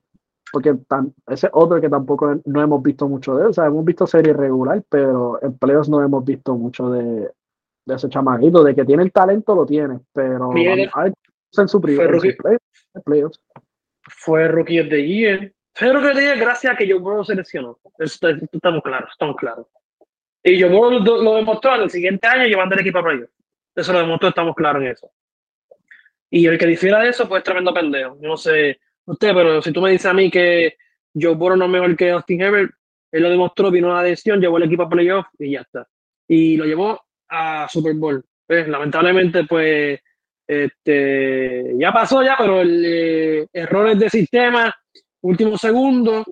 Porque 0.51 0.73
tan- 0.87 1.13
ese 1.27 1.47
es 1.47 1.51
otro 1.53 1.79
que 1.79 1.89
tampoco 1.89 2.35
no 2.45 2.61
hemos 2.61 2.81
visto 2.83 3.07
mucho 3.07 3.35
de 3.35 3.43
él. 3.43 3.49
O 3.49 3.53
sea, 3.53 3.67
hemos 3.67 3.85
visto 3.85 4.05
serie 4.07 4.33
regular, 4.33 4.83
pero 4.89 5.41
en 5.43 5.57
playoffs 5.57 5.89
no 5.89 6.03
hemos 6.03 6.25
visto 6.25 6.55
mucho 6.55 6.89
de, 6.89 7.31
de 7.89 7.95
ese 7.95 8.09
chamaquito. 8.09 8.63
De 8.63 8.73
que 8.75 8.85
tiene 8.85 9.03
el 9.03 9.11
talento, 9.11 9.55
lo 9.55 9.65
tiene, 9.65 9.99
pero 10.13 10.51
en 10.55 11.67
su 11.67 11.81
primer 11.81 12.07
fue 12.07 12.13
rookie. 12.13 12.37
playoffs. 13.03 13.41
Fue 14.03 14.47
Rookie 14.47 14.79
of 14.79 14.89
the 14.89 15.05
Year. 15.05 15.53
Fue 15.73 15.91
Rookie 15.91 16.07
of 16.07 16.15
the 16.15 16.21
Year 16.21 16.37
gracias 16.39 16.73
a 16.73 16.77
que 16.77 16.89
Joe 16.89 16.99
Burrow 16.99 17.23
seleccionó. 17.23 17.79
Estamos 17.97 18.83
claros, 18.83 19.09
estamos 19.11 19.35
claros. 19.35 19.67
Y 20.43 20.59
Joe 20.61 20.69
Burrow 20.69 20.99
lo, 20.99 21.21
lo 21.21 21.35
demostró 21.35 21.75
en 21.75 21.81
el 21.81 21.89
siguiente 21.89 22.27
año 22.27 22.45
llevando 22.45 22.75
el 22.75 22.81
equipo 22.81 22.99
a 22.99 23.03
playoff. 23.03 23.29
Eso 23.75 23.93
lo 23.93 23.99
demostró, 23.99 24.29
estamos 24.29 24.55
claros 24.55 24.81
en 24.81 24.89
eso. 24.89 25.11
Y 26.29 26.45
el 26.45 26.57
que 26.57 26.67
difiera 26.67 26.99
de 27.01 27.09
eso, 27.09 27.27
pues 27.27 27.39
es 27.39 27.43
tremendo 27.43 27.73
pendejo. 27.73 28.17
Yo 28.21 28.27
no 28.29 28.37
sé 28.37 28.79
usted, 29.05 29.33
pero 29.33 29.61
si 29.61 29.71
tú 29.71 29.81
me 29.81 29.91
dices 29.91 30.05
a 30.05 30.13
mí 30.13 30.29
que 30.29 30.75
Joe 31.19 31.35
Burrow 31.35 31.57
no 31.57 31.65
es 31.65 31.71
mejor 31.71 31.95
que 31.95 32.11
Austin 32.11 32.41
Herbert, 32.41 32.71
él 33.11 33.23
lo 33.23 33.29
demostró, 33.29 33.71
vino 33.71 33.91
a 33.91 34.01
la 34.01 34.09
decisión, 34.09 34.39
llevó 34.39 34.57
el 34.57 34.63
equipo 34.63 34.83
a 34.83 34.89
playoff 34.89 35.25
y 35.39 35.51
ya 35.51 35.61
está. 35.61 35.87
Y 36.27 36.57
lo 36.57 36.65
llevó 36.65 37.01
a 37.29 37.67
Super 37.69 37.93
Bowl. 37.95 38.23
Pues, 38.45 38.67
lamentablemente, 38.67 39.43
pues 39.45 39.99
este, 40.47 41.75
ya 41.77 41.91
pasó 41.91 42.23
ya, 42.23 42.35
pero 42.37 42.61
el, 42.61 42.83
eh, 42.83 43.47
errores 43.53 43.99
de 43.99 44.09
sistema, 44.09 44.75
último 45.21 45.57
segundo, 45.57 46.25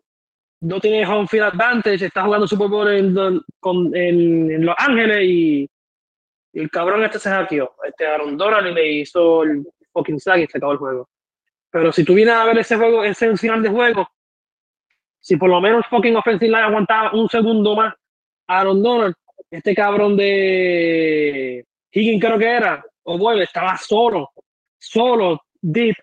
no 0.62 0.80
tiene 0.80 1.06
home 1.06 1.28
field 1.28 1.46
advantage, 1.46 2.06
está 2.06 2.24
jugando 2.24 2.48
Super 2.48 2.68
Bowl 2.68 2.88
en, 2.90 4.66
Los 4.66 4.76
Ángeles 4.80 5.24
y, 5.24 5.70
el 6.54 6.72
cabrón 6.72 7.04
este 7.04 7.20
se 7.20 7.30
hackeó. 7.30 7.76
Este 7.84 8.08
Aaron 8.08 8.36
Donald 8.36 8.68
y 8.68 8.74
le 8.74 8.92
hizo 8.94 9.44
el 9.44 9.64
fucking 9.94 10.20
sack 10.20 10.40
y 10.40 10.48
se 10.48 10.58
acabó 10.58 10.72
el 10.72 10.80
juego. 10.80 11.10
Pero 11.70 11.92
si 11.92 12.04
tú 12.04 12.16
vienes 12.16 12.34
a 12.34 12.46
ver 12.46 12.58
ese 12.58 12.76
juego, 12.78 13.04
ese 13.04 13.38
final 13.38 13.62
de 13.62 13.70
juego, 13.70 14.10
si 15.20 15.38
por 15.38 15.50
lo 15.50 15.62
menos 15.62 15.86
fucking 15.88 16.16
offensive 16.16 16.50
line 16.50 16.64
aguantaba 16.64 17.14
un 17.14 17.30
segundo 17.30 17.76
más 17.76 17.94
Aaron 18.48 18.82
Donald, 18.82 19.14
este 19.50 19.74
cabrón 19.74 20.18
de 20.18 21.66
Higgins 21.92 22.24
creo 22.24 22.38
que 22.38 22.50
era, 22.50 22.84
o 23.04 23.18
vuelve, 23.18 23.44
estaba 23.44 23.78
solo, 23.78 24.32
solo, 24.78 25.42
deep. 25.62 25.96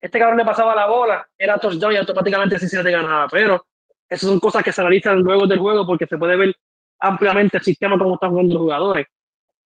Este 0.00 0.18
cabrón 0.18 0.38
le 0.38 0.44
pasaba 0.44 0.74
la 0.74 0.86
bola, 0.86 1.26
era 1.38 1.58
touchdown 1.58 1.92
y 1.92 1.96
automáticamente 1.96 2.58
Cincinnati 2.58 2.90
ganaba. 2.90 3.28
Pero 3.28 3.66
esas 4.08 4.28
son 4.28 4.40
cosas 4.40 4.62
que 4.62 4.72
se 4.72 4.80
analizan 4.80 5.20
luego 5.20 5.46
del 5.46 5.58
juego 5.58 5.86
porque 5.86 6.06
se 6.06 6.18
puede 6.18 6.36
ver 6.36 6.54
ampliamente 7.00 7.58
el 7.58 7.62
sistema 7.62 7.98
como 7.98 8.14
están 8.14 8.30
jugando 8.30 8.54
los 8.54 8.62
jugadores. 8.62 9.06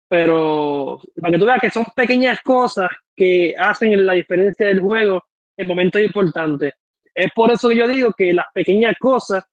Pero 0.07 1.01
para 1.19 1.31
que 1.31 1.39
tú 1.39 1.45
veas 1.45 1.61
que 1.61 1.71
son 1.71 1.86
pequeñas 1.95 2.41
cosas 2.41 2.89
que 3.15 3.55
hacen 3.57 4.05
la 4.05 4.13
diferencia 4.13 4.67
del 4.67 4.81
juego 4.81 5.23
en 5.57 5.67
momentos 5.67 6.01
importantes. 6.01 6.73
Es 7.13 7.31
por 7.33 7.51
eso 7.51 7.69
que 7.69 7.77
yo 7.77 7.88
digo 7.88 8.11
que 8.11 8.33
las 8.33 8.45
pequeñas 8.53 8.95
cosas 8.99 9.45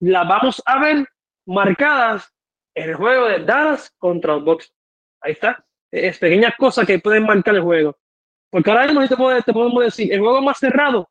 las 0.00 0.28
vamos 0.28 0.62
a 0.64 0.78
ver 0.80 1.06
marcadas 1.46 2.33
el 2.74 2.94
juego 2.94 3.26
de 3.26 3.44
Dallas 3.44 3.92
contra 3.98 4.34
los 4.34 4.44
Bucks. 4.44 4.72
Ahí 5.20 5.32
está. 5.32 5.64
Es 5.90 6.18
pequeñas 6.18 6.54
cosas 6.58 6.86
que 6.86 6.98
pueden 6.98 7.24
marcar 7.24 7.54
el 7.54 7.62
juego. 7.62 7.96
Porque 8.50 8.70
ahora 8.70 8.86
mismo 8.86 9.06
te, 9.08 9.16
puedo- 9.16 9.40
te 9.42 9.52
podemos 9.52 9.84
decir, 9.84 10.12
el 10.12 10.20
juego 10.20 10.40
más 10.42 10.58
cerrado, 10.58 11.08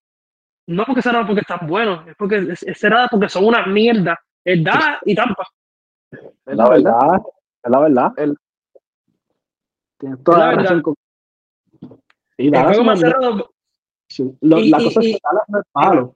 no 0.68 0.86
porque 0.86 1.02
cerrado 1.02 1.26
porque 1.26 1.42
están 1.42 1.66
buenos, 1.68 2.08
es 2.08 2.16
porque 2.18 2.38
es, 2.38 2.64
es 2.64 2.78
cerrado 2.80 3.08
porque 3.12 3.30
son 3.30 3.46
una 3.46 3.66
mierda. 3.66 4.20
Es 4.44 4.64
Dallas 4.64 5.00
y 5.06 5.16
Tampa. 5.16 5.48
Es 6.12 6.56
la 6.56 6.70
verdad, 6.70 7.22
es 7.64 7.72
la 7.72 7.80
verdad. 7.80 8.12
Tienes 9.98 10.24
toda 10.24 10.38
Es 10.38 10.40
la 10.40 10.46
la 10.46 10.50
verdad. 10.50 10.64
razón. 10.64 10.82
con- 10.82 10.96
Sí, 12.36 12.46
El 12.48 12.52
Dallas 12.52 12.68
juego 12.68 12.84
no 12.84 12.86
más 12.90 12.96
es- 12.98 13.02
cerrado, 13.10 13.54
sí. 14.10 14.38
Lo- 14.42 14.58
y- 14.60 14.70
la 14.70 14.82
y- 14.82 14.84
cosa 14.86 15.00
es 15.02 15.06
que 15.06 15.20
Dallas 15.24 15.44
no 15.50 15.60
es 15.60 15.66
malo. 15.74 16.16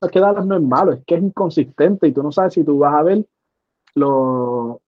Es 0.00 0.10
que 0.10 0.20
Dallas 0.20 0.46
no 0.46 0.56
es 0.56 0.62
malo, 0.62 0.92
es 0.92 1.04
que 1.04 1.14
es 1.16 1.22
inconsistente 1.22 2.06
y 2.08 2.12
tú 2.12 2.22
no 2.22 2.32
sabes 2.32 2.54
si 2.54 2.64
tú 2.64 2.78
vas 2.78 2.94
a 2.94 3.02
ver 3.02 3.24
los, 3.94 4.78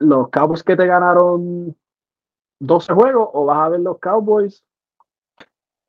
los 0.00 0.28
Cowboys 0.30 0.64
que 0.64 0.76
te 0.76 0.86
ganaron 0.86 1.76
12 2.58 2.92
juegos 2.92 3.28
o 3.32 3.44
vas 3.44 3.58
a 3.58 3.68
ver 3.68 3.80
los 3.80 3.98
Cowboys 3.98 4.64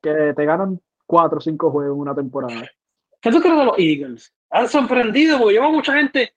que 0.00 0.32
te 0.34 0.44
ganan 0.44 0.80
4 1.06 1.38
o 1.38 1.40
5 1.40 1.70
juegos 1.70 1.94
en 1.94 2.00
una 2.00 2.14
temporada. 2.14 2.62
¿qué 3.20 3.30
tú 3.30 3.40
crees 3.40 3.56
de 3.56 3.64
los 3.64 3.78
Eagles? 3.78 4.32
Han 4.50 4.68
sorprendido 4.68 5.38
porque 5.38 5.54
llevo 5.54 5.72
mucha 5.72 5.94
gente, 5.94 6.32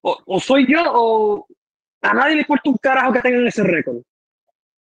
o, 0.00 0.16
o 0.26 0.40
soy 0.40 0.66
yo 0.66 0.80
o 0.86 1.46
a 2.02 2.14
nadie 2.14 2.36
le 2.36 2.40
importa 2.42 2.70
un 2.70 2.76
carajo 2.76 3.12
que 3.12 3.20
tengan 3.20 3.46
ese 3.46 3.62
récord. 3.62 3.98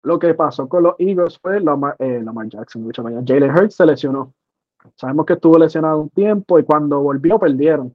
Lo 0.04 0.18
que 0.18 0.34
pasó 0.34 0.68
con 0.68 0.84
los 0.84 0.94
Eagles 0.98 1.38
fue 1.38 1.60
Lamar, 1.60 1.96
eh, 1.98 2.20
Lamar 2.22 2.48
Jackson, 2.48 2.82
mucho 2.82 3.02
más. 3.02 3.12
Jalen 3.26 3.50
Hurts 3.50 3.74
se 3.74 3.84
lesionó. 3.84 4.32
Sabemos 4.94 5.26
que 5.26 5.32
estuvo 5.32 5.58
lesionado 5.58 5.98
un 5.98 6.10
tiempo 6.10 6.58
y 6.58 6.64
cuando 6.64 7.00
volvió 7.00 7.38
perdieron. 7.38 7.94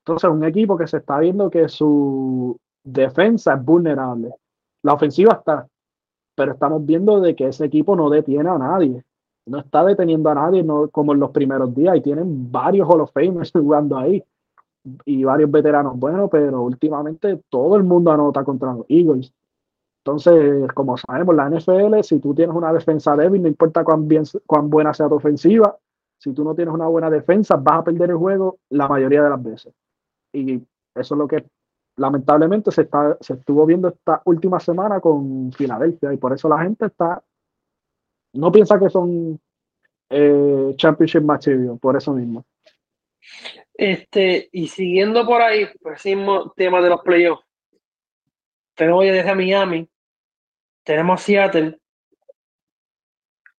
Entonces, 0.00 0.28
un 0.28 0.44
equipo 0.44 0.76
que 0.76 0.86
se 0.86 0.98
está 0.98 1.18
viendo 1.18 1.50
que 1.50 1.68
su 1.68 2.58
defensa 2.84 3.54
es 3.54 3.64
vulnerable. 3.64 4.34
La 4.82 4.94
ofensiva 4.94 5.34
está, 5.34 5.68
pero 6.34 6.52
estamos 6.52 6.84
viendo 6.84 7.20
de 7.20 7.34
que 7.34 7.48
ese 7.48 7.64
equipo 7.64 7.96
no 7.96 8.08
detiene 8.10 8.48
a 8.48 8.58
nadie. 8.58 9.04
No 9.46 9.58
está 9.58 9.84
deteniendo 9.84 10.30
a 10.30 10.34
nadie 10.34 10.62
no, 10.62 10.88
como 10.90 11.12
en 11.12 11.20
los 11.20 11.30
primeros 11.30 11.74
días 11.74 11.96
y 11.96 12.00
tienen 12.00 12.52
varios 12.52 12.88
Hall 12.88 13.00
of 13.00 13.12
Famers 13.12 13.50
jugando 13.54 13.96
ahí 13.98 14.22
y 15.04 15.24
varios 15.24 15.50
veteranos 15.50 15.98
buenos, 15.98 16.30
pero 16.30 16.62
últimamente 16.62 17.42
todo 17.48 17.76
el 17.76 17.82
mundo 17.82 18.10
anota 18.10 18.44
contra 18.44 18.72
los 18.72 18.86
Eagles. 18.88 19.32
Entonces, 20.04 20.72
como 20.72 20.96
sabemos, 20.96 21.34
la 21.34 21.50
NFL, 21.50 22.00
si 22.02 22.18
tú 22.20 22.34
tienes 22.34 22.54
una 22.56 22.72
defensa 22.72 23.14
débil, 23.16 23.42
no 23.42 23.48
importa 23.48 23.84
cuán, 23.84 24.08
bien, 24.08 24.22
cuán 24.46 24.70
buena 24.70 24.94
sea 24.94 25.08
tu 25.08 25.16
ofensiva, 25.16 25.76
si 26.18 26.32
tú 26.32 26.44
no 26.44 26.54
tienes 26.54 26.72
una 26.72 26.86
buena 26.86 27.10
defensa, 27.10 27.56
vas 27.56 27.80
a 27.80 27.84
perder 27.84 28.10
el 28.10 28.16
juego 28.16 28.58
la 28.70 28.88
mayoría 28.88 29.22
de 29.22 29.30
las 29.30 29.42
veces. 29.42 29.74
Y 30.32 30.54
eso 30.54 31.14
es 31.14 31.18
lo 31.18 31.28
que 31.28 31.44
lamentablemente 31.98 32.70
se, 32.70 32.82
está, 32.82 33.16
se 33.20 33.34
estuvo 33.34 33.66
viendo 33.66 33.88
esta 33.88 34.22
última 34.24 34.58
semana 34.58 35.00
con 35.00 35.52
Filadelfia 35.52 36.12
y 36.12 36.16
por 36.16 36.32
eso 36.32 36.48
la 36.48 36.62
gente 36.62 36.86
está, 36.86 37.22
no 38.34 38.50
piensa 38.50 38.78
que 38.78 38.88
son 38.88 39.40
eh, 40.10 40.72
championship 40.76 41.22
material, 41.22 41.78
por 41.78 41.96
eso 41.96 42.12
mismo. 42.12 42.44
Este, 43.74 44.48
y 44.52 44.68
siguiendo 44.68 45.26
por 45.26 45.42
ahí, 45.42 45.66
pues 45.80 46.04
mismo 46.04 46.52
tema 46.52 46.80
de 46.80 46.88
los 46.88 47.02
playoffs. 47.02 47.44
Tenemos 48.74 49.04
ya 49.04 49.12
desde 49.12 49.34
Miami, 49.34 49.88
tenemos 50.84 51.20
Seattle. 51.20 51.78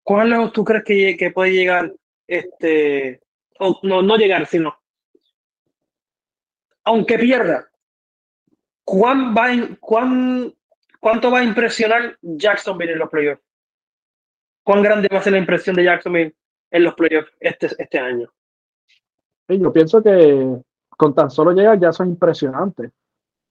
¿Cuál 0.02 0.52
tú 0.52 0.64
crees 0.64 0.84
que, 0.84 1.18
que 1.18 1.32
puede 1.32 1.52
llegar 1.52 1.94
este, 2.30 3.22
no, 3.84 4.02
no 4.02 4.18
llegar, 4.18 4.46
sino, 4.46 4.78
aunque 6.84 7.18
pierda, 7.18 7.69
¿cuán 8.90 9.36
va 9.36 9.50
cuán, 9.80 10.52
¿cuánto 11.00 11.30
va 11.30 11.40
a 11.40 11.44
impresionar 11.44 12.18
Jacksonville 12.22 12.94
en 12.94 13.00
los 13.00 13.10
playoffs? 13.10 13.44
¿Cuán 14.64 14.82
grande 14.82 15.08
va 15.12 15.20
a 15.20 15.22
ser 15.22 15.34
la 15.34 15.40
impresión 15.40 15.76
de 15.76 15.84
Jacksonville 15.84 16.36
en 16.72 16.84
los 16.84 16.96
playoffs 16.96 17.32
este, 17.40 17.68
este 17.78 18.00
año? 18.00 18.32
yo 19.48 19.74
pienso 19.74 20.02
que 20.04 20.62
con 20.90 21.16
tan 21.16 21.32
solo 21.32 21.52
llegar 21.52 21.80
ya 21.80 21.92
son 21.92 22.10
impresionantes, 22.10 22.92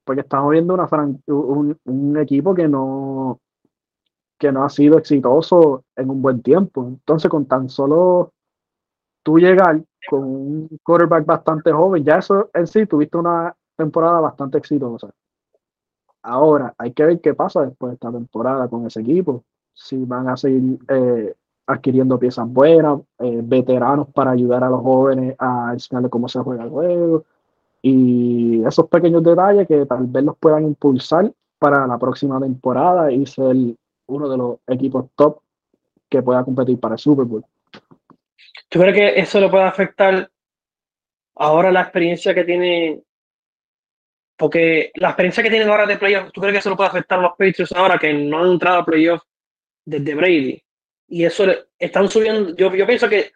porque 0.05 0.21
estamos 0.21 0.51
viendo 0.51 0.75
una 0.75 0.89
un, 1.27 1.79
un, 1.85 2.17
equipo 2.19 2.55
que 2.55 2.69
no, 2.69 3.41
que 4.39 4.53
no 4.53 4.65
ha 4.65 4.69
sido 4.69 4.99
exitoso 4.99 5.85
en 5.97 6.11
un 6.11 6.23
buen 6.23 6.41
tiempo. 6.41 6.87
Entonces, 6.87 7.29
con 7.29 7.47
tan 7.47 7.69
solo 7.69 8.33
tú 9.25 9.39
llegar 9.39 9.83
con 10.09 10.21
un 10.21 10.79
quarterback 10.85 11.27
bastante 11.27 11.73
joven, 11.73 12.05
ya 12.05 12.19
eso 12.19 12.49
en 12.55 12.67
sí 12.67 12.87
tuviste 12.87 13.17
una 13.17 13.55
temporada 13.77 14.21
bastante 14.21 14.59
exitosa. 14.59 15.11
Ahora, 16.23 16.75
hay 16.79 16.93
que 16.93 17.05
ver 17.05 17.21
qué 17.21 17.35
pasa 17.35 17.63
después 17.63 17.91
de 17.91 17.95
esta 17.95 18.13
temporada 18.13 18.69
con 18.69 18.87
ese 18.87 19.01
equipo. 19.01 19.45
Si 19.73 19.97
van 20.05 20.29
a 20.29 20.37
seguir 20.37 20.79
eh, 20.89 21.35
adquiriendo 21.67 22.19
piezas 22.19 22.49
buenas, 22.49 23.01
eh, 23.19 23.41
veteranos 23.43 24.09
para 24.09 24.33
ayudar 24.33 24.65
a 24.65 24.71
los 24.71 24.83
jóvenes 24.83 25.37
a 25.39 25.71
enseñarles 25.73 26.11
cómo 26.11 26.29
se 26.29 26.41
juega 26.41 26.65
el 26.65 26.71
juego. 26.71 27.25
Y 27.83 28.65
esos 28.65 28.89
pequeños 28.89 29.23
detalles 29.23 29.69
que 29.69 29.87
tal 29.87 30.07
vez 30.07 30.25
los 30.25 30.37
puedan 30.37 30.65
impulsar 30.65 31.33
para 31.59 31.87
la 31.87 31.99
próxima 31.99 32.41
temporada 32.41 33.13
y 33.13 33.27
ser 33.27 33.57
uno 34.07 34.29
de 34.29 34.37
los 34.37 34.57
equipos 34.67 35.07
top 35.15 35.41
que 36.09 36.23
pueda 36.23 36.45
competir 36.45 36.81
para 36.81 36.95
el 36.95 36.99
Super 36.99 37.25
Bowl. 37.25 37.45
¿Tú 38.69 38.81
crees 38.81 38.95
que 38.95 39.21
eso 39.21 39.41
le 39.41 39.49
puede 39.49 39.65
afectar 39.65 40.31
ahora 41.37 41.71
la 41.71 41.83
experiencia 41.83 42.35
que 42.35 42.45
tiene? 42.45 43.03
Porque 44.39 44.93
la 44.95 45.09
experiencia 45.09 45.43
que 45.43 45.51
tienen 45.51 45.69
ahora 45.69 45.85
de 45.85 45.99
playoffs, 45.99 46.33
¿tú 46.33 46.41
crees 46.41 46.55
que 46.55 46.59
eso 46.61 46.71
lo 46.71 46.77
puede 46.77 46.91
afectar 46.91 47.19
a 47.19 47.23
los 47.23 47.33
Patriots 47.33 47.73
ahora 47.73 47.99
que 47.99 48.15
no 48.15 48.39
han 48.39 48.53
entrado 48.53 48.79
a 48.79 48.85
playoffs 48.85 49.27
desde 49.85 50.15
Brady? 50.15 50.63
Y 51.09 51.25
eso 51.25 51.45
están 51.77 52.09
subiendo. 52.09 52.55
Yo, 52.55 52.73
yo 52.75 52.87
pienso 52.87 53.09
que 53.09 53.33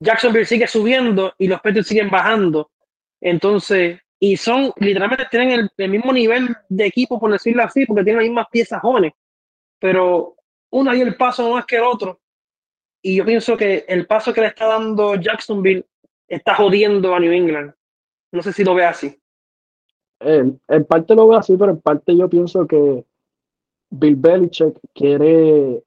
Jacksonville 0.00 0.44
sigue 0.44 0.66
subiendo 0.66 1.32
y 1.38 1.46
los 1.46 1.60
Patriots 1.60 1.86
siguen 1.86 2.10
bajando. 2.10 2.72
Entonces, 3.20 4.00
y 4.18 4.36
son 4.36 4.72
literalmente 4.78 5.26
tienen 5.30 5.70
el, 5.76 5.88
mismo 5.88 6.12
nivel 6.12 6.56
de 6.68 6.86
equipo, 6.86 7.20
por 7.20 7.30
decirlo 7.30 7.62
así, 7.62 7.86
porque 7.86 8.02
tienen 8.02 8.22
las 8.22 8.28
mismas 8.28 8.46
piezas 8.50 8.80
jóvenes. 8.80 9.12
Pero 9.78 10.34
uno 10.70 10.94
y 10.94 11.02
el 11.02 11.16
paso 11.16 11.52
más 11.52 11.66
que 11.66 11.76
el 11.76 11.84
otro. 11.84 12.20
Y 13.00 13.16
yo 13.16 13.24
pienso 13.24 13.56
que 13.56 13.84
el 13.86 14.06
paso 14.06 14.32
que 14.32 14.40
le 14.40 14.48
está 14.48 14.66
dando 14.66 15.14
Jacksonville 15.14 15.84
está 16.26 16.56
jodiendo 16.56 17.14
a 17.14 17.20
New 17.20 17.32
England. 17.32 17.74
No 18.32 18.42
sé 18.42 18.52
si 18.52 18.64
lo 18.64 18.74
ve 18.74 18.84
así. 18.84 19.21
En, 20.24 20.84
parte 20.84 21.14
lo 21.14 21.28
veo 21.28 21.38
así, 21.38 21.56
pero 21.56 21.72
en 21.72 21.80
parte 21.80 22.16
yo 22.16 22.28
pienso 22.28 22.66
que 22.66 23.04
Bill 23.90 24.16
Belichick 24.16 24.78
quiere. 24.94 25.82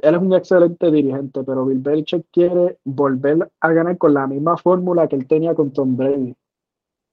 Él 0.00 0.14
es 0.14 0.20
un 0.20 0.34
excelente 0.34 0.90
dirigente, 0.90 1.42
pero 1.44 1.64
Bill 1.64 1.78
Belichick 1.78 2.26
quiere 2.30 2.78
volver 2.84 3.50
a 3.60 3.72
ganar 3.72 3.96
con 3.96 4.14
la 4.14 4.26
misma 4.26 4.56
fórmula 4.56 5.08
que 5.08 5.16
él 5.16 5.26
tenía 5.26 5.54
con 5.54 5.72
Tom 5.72 5.96
Brady. 5.96 6.34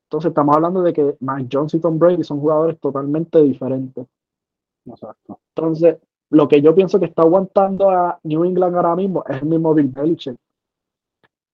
Entonces 0.07 0.29
estamos 0.29 0.55
hablando 0.55 0.81
de 0.81 0.93
que 0.93 1.15
Mike 1.19 1.49
Jones 1.51 1.73
y 1.73 1.79
Tom 1.79 1.97
Brady 1.97 2.23
son 2.23 2.39
jugadores 2.39 2.79
totalmente 2.79 3.41
diferentes. 3.41 4.05
Exacto. 4.85 5.39
Entonces, 5.55 5.97
lo 6.29 6.47
que 6.47 6.61
yo 6.61 6.75
pienso 6.75 6.99
que 6.99 7.05
está 7.05 7.23
aguantando 7.23 7.89
a 7.89 8.19
New 8.23 8.43
England 8.45 8.75
ahora 8.75 8.95
mismo 8.95 9.23
es 9.27 9.41
el 9.41 9.47
mismo 9.47 9.73
Bill 9.73 9.87
Belichick. 9.87 10.37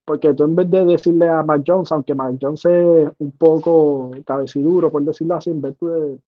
Porque 0.05 0.33
tú 0.33 0.43
en 0.43 0.55
vez 0.55 0.69
de 0.69 0.85
decirle 0.85 1.29
a 1.29 1.43
Mac 1.43 1.63
Jones, 1.65 1.91
aunque 1.91 2.15
Mac 2.15 2.35
Jones 2.41 2.65
es 2.65 3.09
un 3.19 3.31
poco 3.31 4.11
cabeciduro, 4.25 4.91
por 4.91 5.03
decirlo 5.03 5.35
así, 5.35 5.51
en 5.51 5.61
vez 5.61 5.75
de, 5.79 6.19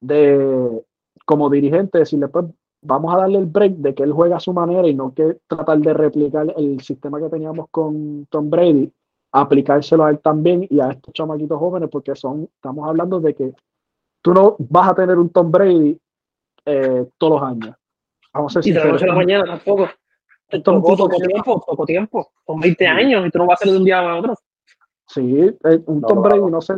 de 0.00 0.84
como 1.24 1.48
dirigente 1.48 1.98
decirle, 1.98 2.28
pues 2.28 2.46
vamos 2.82 3.14
a 3.14 3.18
darle 3.18 3.38
el 3.38 3.46
break 3.46 3.74
de 3.74 3.94
que 3.94 4.02
él 4.02 4.12
juega 4.12 4.36
a 4.36 4.40
su 4.40 4.52
manera 4.52 4.86
y 4.88 4.94
no 4.94 5.14
que 5.14 5.38
tratar 5.46 5.78
de 5.78 5.94
replicar 5.94 6.52
el 6.56 6.80
sistema 6.80 7.20
que 7.20 7.28
teníamos 7.28 7.68
con 7.70 8.26
Tom 8.28 8.50
Brady, 8.50 8.92
aplicárselo 9.30 10.04
a 10.04 10.10
él 10.10 10.18
también 10.18 10.66
y 10.68 10.80
a 10.80 10.90
estos 10.90 11.14
chamaquitos 11.14 11.58
jóvenes, 11.58 11.88
porque 11.90 12.14
son, 12.16 12.48
estamos 12.54 12.88
hablando 12.88 13.20
de 13.20 13.34
que 13.34 13.54
tú 14.20 14.34
no 14.34 14.56
vas 14.58 14.90
a 14.90 14.94
tener 14.94 15.16
un 15.18 15.30
Tom 15.30 15.50
Brady 15.50 15.98
eh, 16.66 17.06
todos 17.18 17.40
los 17.40 17.50
años. 17.50 17.76
Vamos 18.34 18.56
a 18.56 18.58
decir, 18.58 18.72
y 18.72 18.76
de 18.76 18.84
la 18.84 18.92
noche 18.92 19.04
a 19.04 19.08
la 19.08 19.14
mañana 19.14 19.44
tampoco. 19.44 19.88
Esto 20.52 20.76
es 20.76 20.82
poco 20.82 21.08
tiempo, 21.08 21.64
poco 21.66 21.86
tiempo. 21.86 22.30
Son 22.46 22.60
20 22.60 22.86
años 22.86 23.26
y 23.26 23.30
tú 23.30 23.38
no 23.38 23.46
vas 23.46 23.54
a 23.54 23.64
hacer 23.64 23.72
de 23.72 23.78
un 23.78 23.84
día 23.84 24.00
a 24.00 24.18
otro. 24.18 24.34
Sí, 25.08 25.50
un 25.86 26.02
Tom 26.02 26.22
Brady, 26.22 26.50
no 26.50 26.60
sé. 26.60 26.74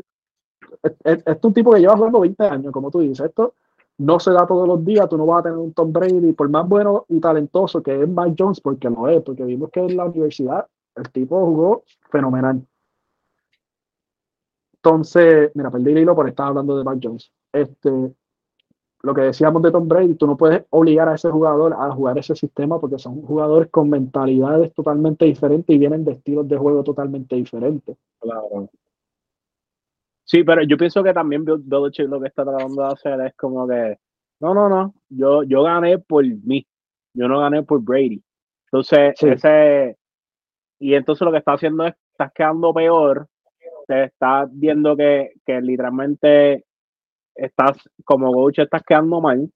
Esto 1.02 1.30
es 1.30 1.38
un 1.42 1.52
tipo 1.52 1.72
que 1.72 1.80
lleva 1.80 1.96
jugando 1.96 2.20
20 2.20 2.44
años, 2.44 2.72
como 2.72 2.90
tú 2.90 3.00
dices. 3.00 3.26
Esto 3.26 3.54
no 3.98 4.20
se 4.20 4.30
da 4.30 4.46
todos 4.46 4.68
los 4.68 4.84
días. 4.84 5.08
Tú 5.08 5.18
no 5.18 5.26
vas 5.26 5.40
a 5.40 5.42
tener 5.44 5.58
un 5.58 5.72
Tom 5.72 5.92
Brady, 5.92 6.32
por 6.32 6.48
más 6.48 6.68
bueno 6.68 7.04
y 7.08 7.18
talentoso 7.18 7.82
que 7.82 8.02
es 8.02 8.08
Mike 8.08 8.36
Jones, 8.38 8.60
porque 8.60 8.88
lo 8.88 9.08
es, 9.08 9.22
porque 9.22 9.44
vimos 9.44 9.70
que 9.70 9.80
en 9.80 9.96
la 9.96 10.04
universidad 10.04 10.66
el 10.94 11.10
tipo 11.10 11.44
jugó 11.44 11.82
fenomenal. 12.10 12.64
Entonces, 14.76 15.50
mira, 15.54 15.70
perdí 15.70 15.90
el 15.90 15.98
hilo 15.98 16.14
por 16.14 16.28
estar 16.28 16.48
hablando 16.48 16.76
de 16.78 16.84
Mike 16.84 17.08
Jones. 17.08 17.32
Este, 17.52 17.90
lo 19.04 19.12
que 19.12 19.20
decíamos 19.20 19.62
de 19.62 19.70
Tom 19.70 19.86
Brady, 19.86 20.14
tú 20.14 20.26
no 20.26 20.34
puedes 20.34 20.64
obligar 20.70 21.10
a 21.10 21.14
ese 21.14 21.30
jugador 21.30 21.74
a 21.74 21.90
jugar 21.90 22.16
ese 22.16 22.34
sistema 22.34 22.80
porque 22.80 22.98
son 22.98 23.20
jugadores 23.20 23.70
con 23.70 23.90
mentalidades 23.90 24.72
totalmente 24.72 25.26
diferentes 25.26 25.76
y 25.76 25.78
vienen 25.78 26.06
de 26.06 26.12
estilos 26.12 26.48
de 26.48 26.56
juego 26.56 26.82
totalmente 26.82 27.36
diferentes. 27.36 27.98
Claro. 28.18 28.70
Sí, 30.24 30.42
pero 30.42 30.62
yo 30.62 30.78
pienso 30.78 31.02
que 31.04 31.12
también 31.12 31.44
Belichick 31.44 32.08
lo 32.08 32.18
que 32.18 32.28
está 32.28 32.44
tratando 32.44 32.80
de 32.80 32.88
hacer 32.88 33.20
es 33.20 33.34
como 33.36 33.68
que, 33.68 33.98
no, 34.40 34.54
no, 34.54 34.70
no, 34.70 34.94
yo, 35.10 35.42
yo 35.42 35.62
gané 35.62 35.98
por 35.98 36.24
mí, 36.24 36.66
yo 37.12 37.28
no 37.28 37.40
gané 37.40 37.62
por 37.62 37.82
Brady. 37.82 38.22
Entonces, 38.72 39.22
ese, 39.22 39.98
y 40.78 40.94
entonces 40.94 41.26
lo 41.26 41.30
que 41.30 41.38
está 41.38 41.52
haciendo 41.52 41.86
es, 41.86 41.94
estás 42.10 42.32
quedando 42.32 42.72
peor, 42.72 43.28
te 43.86 44.04
estás 44.04 44.48
viendo 44.50 44.96
que, 44.96 45.32
que 45.44 45.60
literalmente 45.60 46.64
estás, 47.34 47.78
como 48.04 48.32
coach, 48.32 48.58
estás 48.58 48.82
quedando 48.82 49.20
mal 49.20 49.50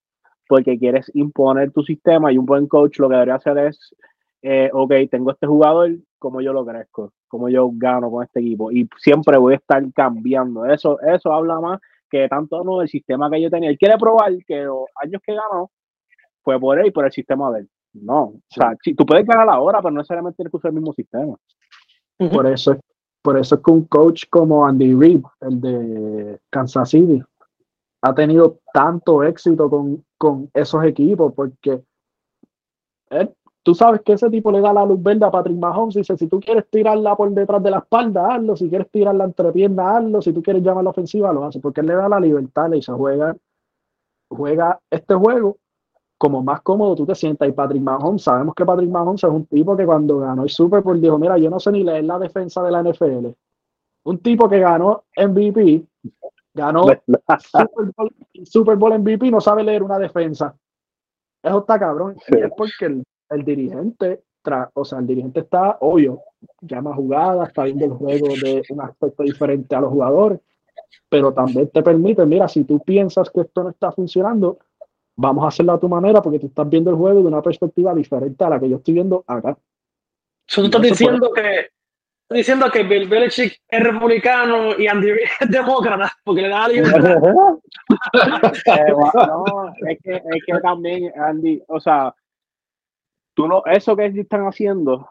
porque 0.48 0.78
quieres 0.78 1.10
imponer 1.14 1.70
tu 1.72 1.82
sistema 1.82 2.32
y 2.32 2.38
un 2.38 2.46
buen 2.46 2.66
coach 2.66 2.98
lo 2.98 3.08
que 3.08 3.14
debería 3.14 3.34
hacer 3.34 3.58
es, 3.58 3.94
eh, 4.42 4.70
ok, 4.72 4.92
tengo 5.10 5.30
este 5.30 5.46
jugador, 5.46 5.96
como 6.18 6.40
yo 6.40 6.52
lo 6.52 6.64
crezco, 6.64 7.12
como 7.28 7.48
yo 7.48 7.70
gano 7.72 8.10
con 8.10 8.24
este 8.24 8.40
equipo 8.40 8.72
y 8.72 8.88
siempre 8.96 9.36
voy 9.36 9.54
a 9.54 9.56
estar 9.56 9.82
cambiando. 9.92 10.64
Eso, 10.64 10.98
eso 11.00 11.32
habla 11.32 11.60
más 11.60 11.80
que 12.10 12.26
tanto 12.28 12.64
no 12.64 12.78
del 12.78 12.88
sistema 12.88 13.30
que 13.30 13.42
yo 13.42 13.50
tenía. 13.50 13.68
Él 13.68 13.78
quiere 13.78 13.98
probar 13.98 14.32
que 14.46 14.62
los 14.62 14.84
años 15.02 15.20
que 15.24 15.34
ganó 15.34 15.70
fue 16.42 16.58
por 16.58 16.78
él 16.78 16.86
y 16.86 16.90
por 16.90 17.04
el 17.04 17.12
sistema 17.12 17.50
de 17.52 17.60
él. 17.60 17.68
No, 17.92 18.22
o 18.22 18.40
sea, 18.48 18.74
si, 18.82 18.94
tú 18.94 19.04
puedes 19.04 19.26
ganar 19.26 19.48
ahora, 19.48 19.80
pero 19.80 19.90
no 19.90 19.98
necesariamente 19.98 20.36
tienes 20.36 20.50
que 20.50 20.56
usar 20.56 20.70
el 20.70 20.76
mismo 20.76 20.92
sistema. 20.92 21.36
Por 22.16 22.46
eso, 22.46 22.76
por 23.22 23.38
eso 23.38 23.54
es 23.56 23.60
que 23.62 23.70
un 23.70 23.84
coach 23.84 24.24
como 24.30 24.66
Andy 24.66 24.94
Reid, 24.94 25.22
el 25.40 25.60
de 25.60 26.38
Kansas 26.50 26.90
City, 26.90 27.22
ha 28.02 28.14
tenido 28.14 28.58
tanto 28.72 29.22
éxito 29.22 29.68
con, 29.68 30.04
con 30.16 30.50
esos 30.54 30.84
equipos, 30.84 31.32
porque 31.34 31.82
eh, 33.10 33.28
tú 33.62 33.74
sabes 33.74 34.02
que 34.02 34.12
ese 34.12 34.30
tipo 34.30 34.52
le 34.52 34.60
da 34.60 34.72
la 34.72 34.84
luz 34.84 35.02
verde 35.02 35.24
a 35.24 35.30
Patrick 35.30 35.58
Mahomes 35.58 35.96
y 35.96 36.00
dice, 36.00 36.16
si 36.16 36.26
tú 36.26 36.40
quieres 36.40 36.64
tirarla 36.70 37.16
por 37.16 37.30
detrás 37.30 37.62
de 37.62 37.70
la 37.70 37.78
espalda, 37.78 38.34
hazlo, 38.34 38.56
si 38.56 38.68
quieres 38.68 38.90
tirarla 38.90 39.24
entre 39.24 39.52
piernas, 39.52 39.96
hazlo, 39.96 40.22
si 40.22 40.32
tú 40.32 40.42
quieres 40.42 40.62
llamar 40.62 40.84
la 40.84 40.90
ofensiva, 40.90 41.32
lo 41.32 41.44
hace, 41.44 41.60
porque 41.60 41.80
él 41.80 41.88
le 41.88 41.94
da 41.94 42.08
la 42.08 42.20
libertad 42.20 42.72
y 42.72 42.82
se 42.82 42.92
juega, 42.92 43.36
juega 44.28 44.78
este 44.90 45.14
juego 45.14 45.56
como 46.18 46.42
más 46.42 46.60
cómodo 46.62 46.96
tú 46.96 47.06
te 47.06 47.14
sientas. 47.14 47.48
Y 47.48 47.52
Patrick 47.52 47.82
Mahomes, 47.82 48.22
sabemos 48.22 48.54
que 48.54 48.66
Patrick 48.66 48.90
Mahomes 48.90 49.22
es 49.22 49.30
un 49.30 49.46
tipo 49.46 49.76
que 49.76 49.86
cuando 49.86 50.18
ganó 50.18 50.42
el 50.42 50.50
Super 50.50 50.82
Bowl 50.82 51.00
dijo, 51.00 51.16
mira, 51.18 51.38
yo 51.38 51.48
no 51.48 51.60
sé 51.60 51.70
ni 51.72 51.84
leer 51.84 52.04
la 52.04 52.18
defensa 52.18 52.62
de 52.62 52.70
la 52.72 52.82
NFL. 52.82 53.28
Un 54.04 54.18
tipo 54.18 54.48
que 54.48 54.58
ganó 54.58 55.04
MVP 55.16 55.84
Ganó 56.58 56.84
Super 56.84 57.92
Bowl, 57.96 58.14
Super 58.44 58.76
Bowl 58.76 58.98
MVP, 58.98 59.30
no 59.30 59.40
sabe 59.40 59.62
leer 59.64 59.82
una 59.82 59.98
defensa. 59.98 60.54
Eso 61.42 61.58
está 61.60 61.78
cabrón. 61.78 62.16
Y 62.28 62.36
es 62.38 62.50
porque 62.56 62.86
el, 62.86 63.04
el 63.30 63.44
dirigente, 63.44 64.22
tra- 64.44 64.70
o 64.74 64.84
sea, 64.84 64.98
el 64.98 65.06
dirigente 65.06 65.40
está, 65.40 65.78
obvio, 65.80 66.20
llama 66.60 66.94
jugadas, 66.94 67.48
está 67.48 67.64
viendo 67.64 67.84
el 67.84 67.92
juego 67.92 68.28
de 68.42 68.62
un 68.70 68.80
aspecto 68.80 69.22
diferente 69.22 69.74
a 69.76 69.80
los 69.80 69.90
jugadores, 69.92 70.40
pero 71.08 71.32
también 71.32 71.68
te 71.68 71.82
permite, 71.82 72.24
mira, 72.26 72.48
si 72.48 72.64
tú 72.64 72.80
piensas 72.80 73.30
que 73.30 73.42
esto 73.42 73.62
no 73.62 73.70
está 73.70 73.92
funcionando, 73.92 74.58
vamos 75.16 75.44
a 75.44 75.48
hacerlo 75.48 75.72
a 75.72 75.80
tu 75.80 75.88
manera 75.88 76.20
porque 76.22 76.38
tú 76.38 76.46
estás 76.46 76.68
viendo 76.68 76.90
el 76.90 76.96
juego 76.96 77.20
de 77.22 77.28
una 77.28 77.42
perspectiva 77.42 77.94
diferente 77.94 78.44
a 78.44 78.50
la 78.50 78.60
que 78.60 78.68
yo 78.68 78.76
estoy 78.76 78.94
viendo 78.94 79.24
acá. 79.26 79.56
Tú 80.46 80.62
estás 80.64 80.64
No 80.64 80.70
se 80.70 80.70
puede. 80.72 80.88
diciendo 80.90 81.32
que 81.32 81.42
diciendo 82.36 82.70
que 82.70 82.82
Bill 82.82 83.08
Belichick 83.08 83.60
es 83.68 83.82
republicano 83.82 84.76
y 84.78 84.86
Andy 84.86 85.12
Reid 85.12 85.28
es 85.40 85.50
demócrata 85.50 86.12
porque 86.24 86.42
le 86.42 86.48
da 86.48 86.60
la 86.60 86.68
libertad. 86.68 87.18
Eh, 88.66 88.94
es 89.88 89.98
que, 90.02 90.14
es 90.16 90.44
que 90.46 90.60
también, 90.60 91.12
Andy, 91.18 91.62
o 91.68 91.80
sea, 91.80 92.14
tú 93.34 93.48
no, 93.48 93.62
eso 93.66 93.96
que 93.96 94.06
están 94.06 94.46
haciendo, 94.46 95.08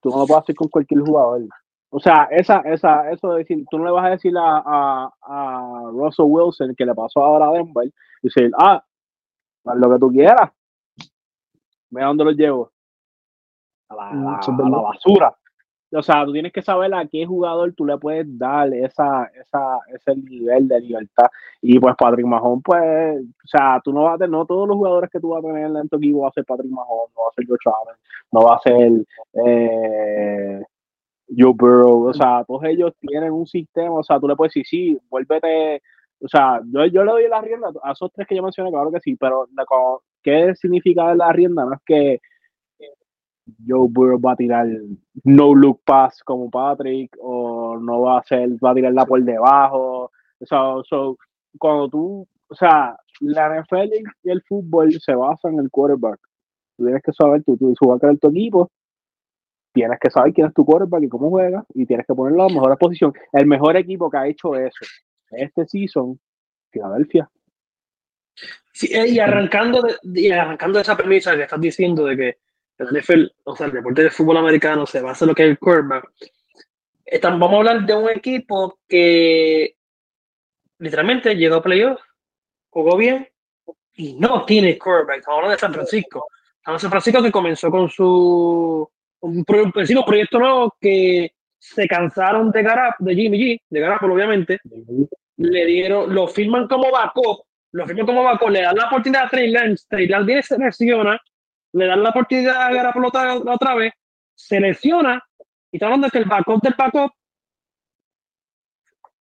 tú 0.00 0.10
no 0.10 0.18
lo 0.18 0.26
puedes 0.26 0.42
hacer 0.42 0.54
con 0.54 0.68
cualquier 0.68 1.00
jugador. 1.00 1.42
O 1.90 2.00
sea, 2.00 2.24
esa, 2.30 2.58
esa, 2.60 3.10
eso 3.10 3.32
de 3.32 3.38
decir, 3.38 3.64
tú 3.70 3.78
no 3.78 3.84
le 3.84 3.90
vas 3.92 4.04
a 4.06 4.10
decir 4.10 4.32
a, 4.36 4.62
a, 4.66 5.10
a 5.22 5.82
Russell 5.92 6.26
Wilson 6.26 6.74
que 6.74 6.84
le 6.86 6.94
pasó 6.94 7.22
ahora 7.22 7.48
a 7.48 7.52
Denver, 7.52 7.86
y 7.86 7.92
decir, 8.22 8.50
ah, 8.58 8.82
haz 9.66 9.76
lo 9.76 9.90
que 9.92 9.98
tú 10.00 10.10
quieras, 10.10 10.50
ve 11.90 12.02
a 12.02 12.06
dónde 12.06 12.24
lo 12.24 12.30
llevo. 12.32 12.72
A 13.90 13.94
la, 13.94 14.08
a 14.08 14.12
Mm, 14.14 14.24
la- 14.24 14.68
la 14.70 14.82
basura. 14.82 15.36
O 15.94 16.02
sea, 16.02 16.24
tú 16.24 16.32
tienes 16.32 16.52
que 16.52 16.62
saber 16.62 16.92
a 16.94 17.06
qué 17.06 17.24
jugador 17.24 17.72
tú 17.74 17.84
le 17.84 17.96
puedes 17.98 18.26
dar 18.38 18.72
esa, 18.74 19.30
esa, 19.40 19.78
ese 19.94 20.16
nivel 20.16 20.66
de 20.68 20.80
libertad. 20.80 21.26
Y 21.62 21.78
pues 21.78 21.94
Patrick 21.96 22.26
Mahomes, 22.26 22.62
pues, 22.64 23.20
o 23.20 23.46
sea, 23.46 23.80
tú 23.82 23.92
no 23.92 24.04
vas 24.04 24.14
a 24.14 24.18
tener, 24.18 24.30
no 24.30 24.44
todos 24.46 24.66
los 24.66 24.76
jugadores 24.76 25.10
que 25.10 25.20
tú 25.20 25.30
vas 25.30 25.44
a 25.44 25.46
tener 25.46 25.64
en 25.66 25.88
tu 25.88 25.96
equipo 25.96 26.20
va 26.20 26.28
a 26.28 26.32
ser 26.32 26.44
Patrick 26.44 26.70
Mahomes, 26.70 27.14
no 27.14 27.22
va 27.22 27.28
a 27.30 27.34
ser 27.34 27.46
Josh 27.46 27.66
Allen, 27.66 27.96
no 28.32 28.40
va 28.44 28.54
a 28.56 28.60
ser 28.60 29.04
eh, 29.46 30.62
Joe 31.36 31.52
Burrow, 31.54 32.08
o 32.08 32.14
sea, 32.14 32.44
todos 32.44 32.64
ellos 32.64 32.92
tienen 33.00 33.32
un 33.32 33.46
sistema, 33.46 33.94
o 33.94 34.02
sea, 34.02 34.18
tú 34.18 34.28
le 34.28 34.36
puedes 34.36 34.52
decir, 34.52 34.66
sí, 34.66 34.98
vuélvete, 35.10 35.80
o 36.20 36.28
sea, 36.28 36.60
yo, 36.72 36.86
yo 36.86 37.04
le 37.04 37.12
doy 37.12 37.28
la 37.28 37.40
rienda 37.40 37.68
a 37.82 37.92
esos 37.92 38.12
tres 38.12 38.26
que 38.26 38.36
yo 38.36 38.42
mencioné, 38.42 38.70
claro 38.70 38.90
que 38.90 39.00
sí, 39.00 39.16
pero 39.16 39.46
¿qué 40.22 40.54
significa 40.54 41.14
la 41.14 41.32
rienda? 41.32 41.64
No 41.64 41.74
es 41.74 41.80
que 41.84 42.20
Joe 43.66 43.88
Burrow 43.90 44.20
va 44.20 44.32
a 44.32 44.36
tirar 44.36 44.66
no 45.24 45.54
look 45.54 45.80
pass 45.84 46.22
como 46.22 46.50
Patrick 46.50 47.16
o 47.20 47.78
no 47.78 48.02
va 48.02 48.16
a 48.16 48.20
hacer, 48.20 48.50
va 48.64 48.70
a 48.70 48.74
tirarla 48.74 49.04
por 49.04 49.22
debajo. 49.22 50.10
O 50.40 50.46
sea, 50.46 50.58
so, 50.88 51.18
cuando 51.58 51.88
tú, 51.88 52.28
o 52.48 52.54
sea, 52.54 52.96
la 53.20 53.60
NFL 53.60 53.94
y 54.22 54.30
el 54.30 54.42
fútbol 54.42 54.92
se 55.00 55.14
basa 55.14 55.48
en 55.48 55.58
el 55.58 55.70
quarterback. 55.70 56.20
Tú 56.76 56.84
tienes 56.84 57.02
que 57.02 57.12
saber, 57.12 57.44
tú, 57.44 57.56
tú, 57.56 57.74
vas 57.86 57.96
a 57.96 58.00
crear 58.00 58.18
tu 58.18 58.28
equipo, 58.28 58.70
tienes 59.72 59.98
que 60.00 60.10
saber 60.10 60.32
quién 60.32 60.48
es 60.48 60.54
tu 60.54 60.64
quarterback 60.64 61.04
y 61.04 61.08
cómo 61.08 61.30
juega, 61.30 61.64
y 61.74 61.86
tienes 61.86 62.06
que 62.06 62.14
ponerlo 62.14 62.42
en 62.42 62.48
la 62.48 62.60
mejor 62.60 62.78
posición. 62.78 63.12
El 63.32 63.46
mejor 63.46 63.76
equipo 63.76 64.10
que 64.10 64.16
ha 64.16 64.26
hecho 64.26 64.56
eso 64.56 64.84
este 65.36 65.66
season, 65.66 66.18
Filadelfia. 66.70 67.28
Sí, 68.72 68.88
eh, 68.92 69.08
y 69.08 69.18
arrancando 69.20 69.82
de, 69.82 69.94
y 70.20 70.30
arrancando 70.30 70.78
de 70.78 70.82
esa 70.82 70.96
premisa 70.96 71.36
que 71.36 71.42
estás 71.42 71.60
diciendo 71.60 72.04
de 72.04 72.16
que 72.16 72.38
el 72.78 72.88
NFL, 72.88 73.24
o 73.44 73.56
sea, 73.56 73.66
el 73.66 73.72
deporte 73.72 74.02
del 74.02 74.10
fútbol 74.10 74.36
americano 74.38 74.86
se 74.86 75.00
basa 75.00 75.24
en 75.24 75.28
lo 75.30 75.34
que 75.34 75.44
es 75.44 75.50
el 75.50 75.58
quarterback. 75.58 76.10
Estamos, 77.04 77.38
vamos 77.38 77.54
a 77.54 77.58
hablar 77.58 77.86
de 77.86 77.94
un 77.94 78.10
equipo 78.10 78.78
que 78.88 79.76
literalmente 80.78 81.34
llegó 81.36 81.56
a 81.56 81.62
playoff, 81.62 82.00
jugó 82.70 82.96
bien 82.96 83.28
y 83.94 84.14
no 84.14 84.44
tiene 84.44 84.78
quarterback. 84.78 85.18
Estamos 85.18 85.36
hablando 85.38 85.52
de 85.54 85.60
San 85.60 85.74
Francisco. 85.74 86.26
Estamos 86.56 86.82
San 86.82 86.90
Francisco 86.90 87.22
que 87.22 87.30
comenzó 87.30 87.70
con 87.70 87.88
su 87.90 88.88
un, 89.20 89.44
pro- 89.44 89.70
decimos, 89.74 90.04
proyecto 90.04 90.38
nuevo 90.38 90.76
que 90.80 91.32
se 91.58 91.86
cansaron 91.88 92.50
de 92.50 92.62
Garap, 92.62 92.98
de 92.98 93.14
Jimmy 93.14 93.38
G, 93.38 93.60
de 93.70 93.80
Garapolo 93.80 94.14
obviamente, 94.14 94.60
le 95.36 95.64
dieron, 95.66 96.14
lo 96.14 96.28
firman 96.28 96.68
como 96.68 96.90
backup, 96.90 97.44
lo 97.72 97.86
firman 97.86 98.04
como 98.04 98.22
backup, 98.22 98.50
le 98.50 98.60
dan 98.62 98.76
la 98.76 98.86
oportunidad 98.86 99.24
a 99.24 99.30
Trey 99.30 99.50
Lance, 99.50 99.86
Trey 99.88 100.06
Lance 100.08 100.42
se 100.42 100.58
lesiona, 100.58 101.18
le 101.74 101.86
dan 101.86 102.02
la 102.02 102.10
oportunidad 102.10 102.62
a 102.62 102.72
Garapolo 102.72 103.08
otra, 103.08 103.36
otra 103.36 103.74
vez, 103.74 103.92
se 104.34 104.60
lesiona, 104.60 105.22
y 105.70 105.76
está 105.76 105.86
hablando 105.86 106.06
de 106.06 106.10
que 106.12 106.18
el 106.18 106.24
backup 106.24 106.62
del 106.62 106.74
backup 106.76 107.12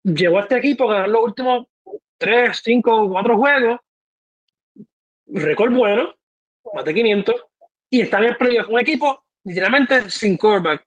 llegó 0.05 0.39
a 0.39 0.43
este 0.43 0.59
equipo 0.59 0.91
a 0.91 0.95
ganar 0.95 1.09
los 1.09 1.25
últimos 1.25 1.67
3, 2.19 2.61
5, 2.63 3.09
4 3.11 3.37
juegos, 3.37 3.81
récord 5.27 5.73
bueno, 5.73 6.15
más 6.75 6.85
de 6.85 6.95
500, 6.95 7.35
y 7.91 8.01
está 8.03 8.19
en 8.19 8.25
el 8.25 8.67
un 8.69 8.81
equipo 8.81 9.25
literalmente 9.45 10.11
sin 10.11 10.37
quarterback. 10.37 10.87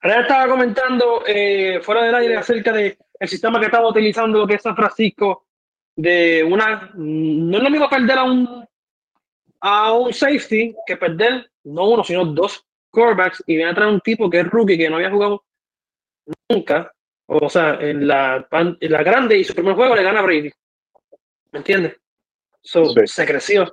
Real 0.00 0.22
estaba 0.22 0.48
comentando 0.48 1.22
eh, 1.26 1.80
fuera 1.82 2.02
del 2.02 2.14
aire 2.14 2.36
acerca 2.36 2.72
de 2.72 2.98
el 3.18 3.28
sistema 3.28 3.60
que 3.60 3.66
estaba 3.66 3.88
utilizando 3.88 4.38
lo 4.38 4.46
que 4.46 4.54
es 4.54 4.62
San 4.62 4.74
Francisco 4.74 5.46
de 5.94 6.42
una 6.42 6.90
no 6.94 7.56
es 7.56 7.62
lo 7.62 7.70
mismo 7.70 7.88
perder 7.88 8.18
a 8.18 8.24
un 8.24 8.66
a 9.62 9.92
un 9.92 10.12
safety 10.12 10.74
que 10.86 10.96
perder 10.96 11.50
no 11.64 11.88
uno 11.88 12.04
sino 12.04 12.24
dos 12.24 12.64
quarterbacks 12.90 13.42
y 13.46 13.56
viene 13.56 13.70
a 13.70 13.74
traer 13.74 13.90
un 13.92 14.00
tipo 14.00 14.28
que 14.28 14.40
es 14.40 14.50
rookie 14.50 14.76
que 14.76 14.90
no 14.90 14.96
había 14.96 15.10
jugado 15.10 15.44
nunca 16.48 16.92
o 17.26 17.48
sea 17.48 17.74
en 17.80 18.06
la, 18.06 18.46
en 18.50 18.92
la 18.92 19.02
grande 19.02 19.38
y 19.38 19.44
su 19.44 19.54
primer 19.54 19.74
juego 19.74 19.94
le 19.94 20.02
gana 20.02 20.20
a 20.20 20.22
Brady 20.22 20.50
¿me 21.52 21.58
entiendes? 21.58 21.96
So, 22.62 22.84
Sí. 22.86 23.00
se 23.06 23.26
creció 23.26 23.72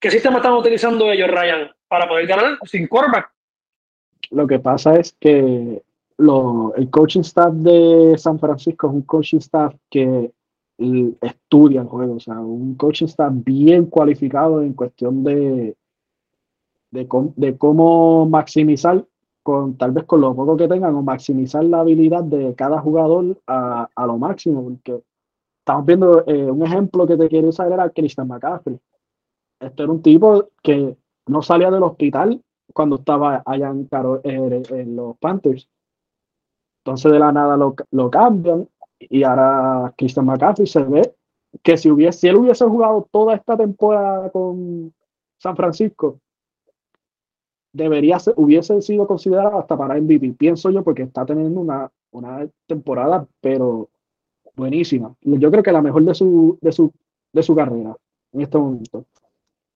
¿qué 0.00 0.10
sistema 0.10 0.36
están 0.38 0.52
utilizando 0.54 1.10
ellos 1.10 1.28
Ryan 1.30 1.70
para 1.88 2.08
poder 2.08 2.26
ganar 2.26 2.58
sin 2.64 2.86
quarterback? 2.88 3.30
Lo 4.30 4.46
que 4.46 4.58
pasa 4.58 4.96
es 4.96 5.16
que 5.20 5.82
lo- 6.18 6.72
el 6.76 6.90
coaching 6.90 7.20
staff 7.20 7.52
de 7.54 8.16
San 8.18 8.38
Francisco 8.38 8.86
es 8.88 8.92
un 8.94 9.02
coaching 9.02 9.38
staff 9.38 9.74
que 9.90 10.30
estudia 11.20 11.82
el 11.82 11.88
juego, 11.88 12.14
o 12.14 12.20
sea, 12.20 12.40
un 12.40 12.74
coaching 12.74 13.06
staff 13.06 13.32
bien 13.34 13.86
cualificado 13.86 14.62
en 14.62 14.72
cuestión 14.72 15.22
de, 15.22 15.76
de, 16.90 17.08
de 17.36 17.58
cómo 17.58 18.26
maximizar, 18.26 19.04
con 19.42 19.76
tal 19.76 19.92
vez 19.92 20.04
con 20.04 20.20
lo 20.20 20.34
poco 20.34 20.56
que 20.56 20.68
tengan, 20.68 20.94
o 20.94 21.02
maximizar 21.02 21.64
la 21.64 21.80
habilidad 21.80 22.24
de 22.24 22.54
cada 22.54 22.80
jugador 22.80 23.38
a, 23.46 23.88
a 23.94 24.06
lo 24.06 24.18
máximo, 24.18 24.62
porque 24.64 25.02
estamos 25.60 25.86
viendo 25.86 26.24
eh, 26.26 26.50
un 26.50 26.62
ejemplo 26.62 27.06
que 27.06 27.16
te 27.16 27.28
quiero 27.28 27.48
usar 27.48 27.70
era 27.72 27.90
Christian 27.90 28.28
McCaffrey. 28.28 28.78
Este 29.60 29.82
era 29.82 29.92
un 29.92 30.02
tipo 30.02 30.46
que 30.62 30.96
no 31.26 31.42
salía 31.42 31.70
del 31.70 31.82
hospital 31.82 32.40
cuando 32.72 32.96
estaba 32.96 33.42
allá 33.44 33.68
en, 33.70 33.88
en- 34.24 34.74
en 34.74 34.96
los 34.96 35.16
Panthers. 35.18 35.68
Entonces 36.84 37.12
de 37.12 37.18
la 37.18 37.30
nada 37.32 37.56
lo, 37.56 37.74
lo 37.90 38.10
cambian 38.10 38.66
y 39.00 39.22
ahora 39.22 39.92
Christian 39.96 40.26
McCaffrey 40.26 40.66
se 40.66 40.82
ve 40.82 41.14
que 41.62 41.76
si, 41.76 41.90
hubiese, 41.90 42.18
si 42.18 42.28
él 42.28 42.36
hubiese 42.36 42.64
jugado 42.64 43.08
toda 43.10 43.34
esta 43.34 43.56
temporada 43.56 44.30
con 44.30 44.92
San 45.38 45.56
Francisco, 45.56 46.20
debería 47.72 48.18
ser, 48.18 48.34
hubiese 48.36 48.80
sido 48.82 49.06
considerado 49.06 49.58
hasta 49.58 49.76
para 49.76 50.00
MVP, 50.00 50.34
pienso 50.34 50.70
yo, 50.70 50.84
porque 50.84 51.02
está 51.02 51.24
teniendo 51.24 51.60
una, 51.60 51.90
una 52.12 52.48
temporada, 52.66 53.26
pero 53.40 53.88
buenísima. 54.54 55.14
Yo 55.22 55.50
creo 55.50 55.62
que 55.62 55.72
la 55.72 55.82
mejor 55.82 56.04
de 56.04 56.14
su, 56.14 56.58
de 56.60 56.72
su, 56.72 56.92
de 57.32 57.42
su 57.42 57.54
carrera 57.54 57.96
en 58.32 58.40
este 58.40 58.58
momento. 58.58 59.04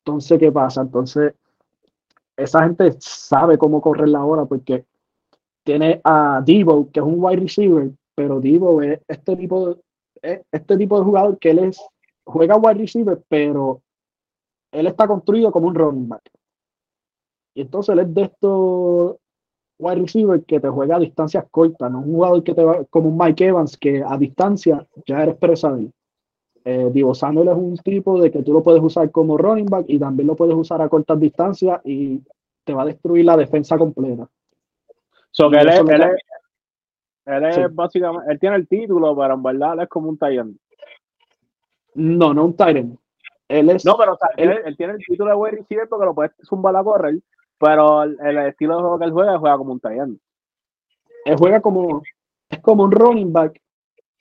Entonces, 0.05 0.39
¿qué 0.39 0.53
pasa? 0.53 0.83
Entonces, 0.83 1.35
esa 2.37 2.65
gente 2.65 2.95
sabe 2.99 3.59
cómo 3.59 3.81
correr 3.81 4.09
la 4.09 4.25
hora 4.25 4.45
porque 4.45 4.85
tiene 5.63 6.01
a 6.05 6.43
Debo, 6.45 6.91
que 6.91 7.01
es 7.01 7.07
un 7.07 7.17
wide 7.17 7.41
receiver, 7.41 7.91
pero 8.15 8.41
Debo 8.41 8.83
es 8.83 9.01
este 9.09 9.37
tipo 9.37 9.69
de, 9.69 9.81
es 10.23 10.41
este 10.51 10.77
tipo 10.77 10.99
de 10.99 11.05
jugador 11.05 11.39
que 11.39 11.51
él 11.51 11.59
es, 11.61 11.81
juega 12.25 12.57
wide 12.57 12.75
receiver, 12.75 13.23
pero 13.29 13.83
él 14.73 14.87
está 14.87 15.07
construido 15.07 15.51
como 15.53 15.69
un 15.69 15.75
running 15.75 16.09
back. 16.09 16.23
Y 17.55 17.63
entonces 17.63 17.93
él 17.93 18.01
es 18.01 18.15
de 18.15 18.23
estos 18.23 19.17
wide 19.79 20.01
receiver 20.01 20.43
que 20.45 20.61
te 20.61 20.69
juega 20.69 20.97
a 20.97 21.01
distancias 21.01 21.45
cortas, 21.51 21.91
no 21.91 21.99
un 21.99 22.15
jugador 22.15 22.43
que 22.43 22.55
te 22.55 22.65
va 22.65 22.85
como 22.85 23.09
un 23.09 23.19
Mike 23.19 23.47
Evans 23.47 23.77
que 23.77 24.03
a 24.07 24.17
distancia 24.17 24.87
ya 25.07 25.23
eres 25.23 25.37
presa 25.37 25.73
de 25.73 25.83
él. 25.83 25.93
Eh, 26.67 26.91
Divo 26.93 27.15
Samuel 27.15 27.49
es 27.49 27.55
un 27.55 27.77
tipo 27.77 28.21
de 28.21 28.31
que 28.31 28.43
tú 28.43 28.53
lo 28.53 28.63
puedes 28.63 28.83
usar 28.83 29.11
como 29.11 29.37
running 29.37 29.67
back 29.67 29.85
y 29.89 29.99
también 29.99 30.29
lo 30.29 30.35
puedes 30.35 30.55
usar 30.55 30.81
a 30.81 30.89
cortas 30.89 31.21
distancias 31.21 31.81
y 31.85 32.23
te 32.65 32.73
va 32.73 32.83
a 32.83 32.87
destruir 32.87 33.25
la 33.27 33.37
defensa 33.37 33.77
completa. 33.77 34.27
So 35.31 35.51
que 35.51 35.59
él 35.59 35.69
es, 35.69 35.81
él 35.81 36.03
es, 36.03 36.11
él 37.27 37.45
es 37.45 37.55
Sí. 37.57 37.63
básicamente, 37.71 38.33
él 38.33 38.39
tiene 38.41 38.57
el 38.57 38.69
título, 38.69 39.17
pero 39.17 39.35
en 39.35 39.43
verdad 39.43 39.75
él 39.75 39.81
es 39.81 39.89
como 39.89 40.09
un 40.09 40.19
Tyrant. 40.19 40.57
No, 41.95 42.35
no 42.35 42.45
un 42.47 42.57
Tyrant. 42.57 42.99
Él 43.49 43.71
es, 43.71 43.85
No, 43.85 43.97
pero 43.97 44.15
o 44.15 44.17
sea, 44.17 44.29
él, 44.37 44.51
Él- 44.51 44.63
él 44.67 44.77
tiene 44.77 44.95
el 44.95 44.99
título 44.99 45.31
de 45.31 45.37
wide 45.37 45.57
receiver 45.59 45.89
porque 45.89 46.05
lo 46.07 46.15
puede 46.15 46.31
zumbar 46.45 46.75
a 46.77 46.83
correr, 46.85 47.21
pero 47.59 48.03
el, 48.03 48.19
el 48.21 48.39
estilo 48.49 48.77
de 48.77 48.81
juego 48.83 48.99
que 48.99 49.05
él 49.05 49.13
juega, 49.13 49.39
juega 49.39 49.57
como 49.59 49.73
un 49.73 49.81
Tyrant. 49.81 50.19
él 51.27 51.37
juega 51.39 51.61
como, 51.61 52.03
es 52.51 52.61
como 52.61 52.85
un 52.85 52.91
running 52.93 53.33
back, 53.33 53.61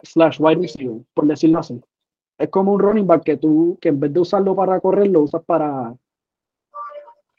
slash 0.01 0.37
wide 0.39 0.61
receiver, 0.61 1.01
por 1.13 1.25
decirlo 1.25 1.59
así. 1.59 1.81
Es 2.37 2.49
como 2.49 2.73
un 2.73 2.79
running 2.79 3.07
back 3.07 3.23
que 3.23 3.37
tú, 3.37 3.77
que 3.81 3.89
en 3.89 3.99
vez 3.99 4.13
de 4.13 4.19
usarlo 4.19 4.55
para 4.55 4.79
correr, 4.79 5.07
lo 5.07 5.21
usas 5.21 5.43
para, 5.45 5.93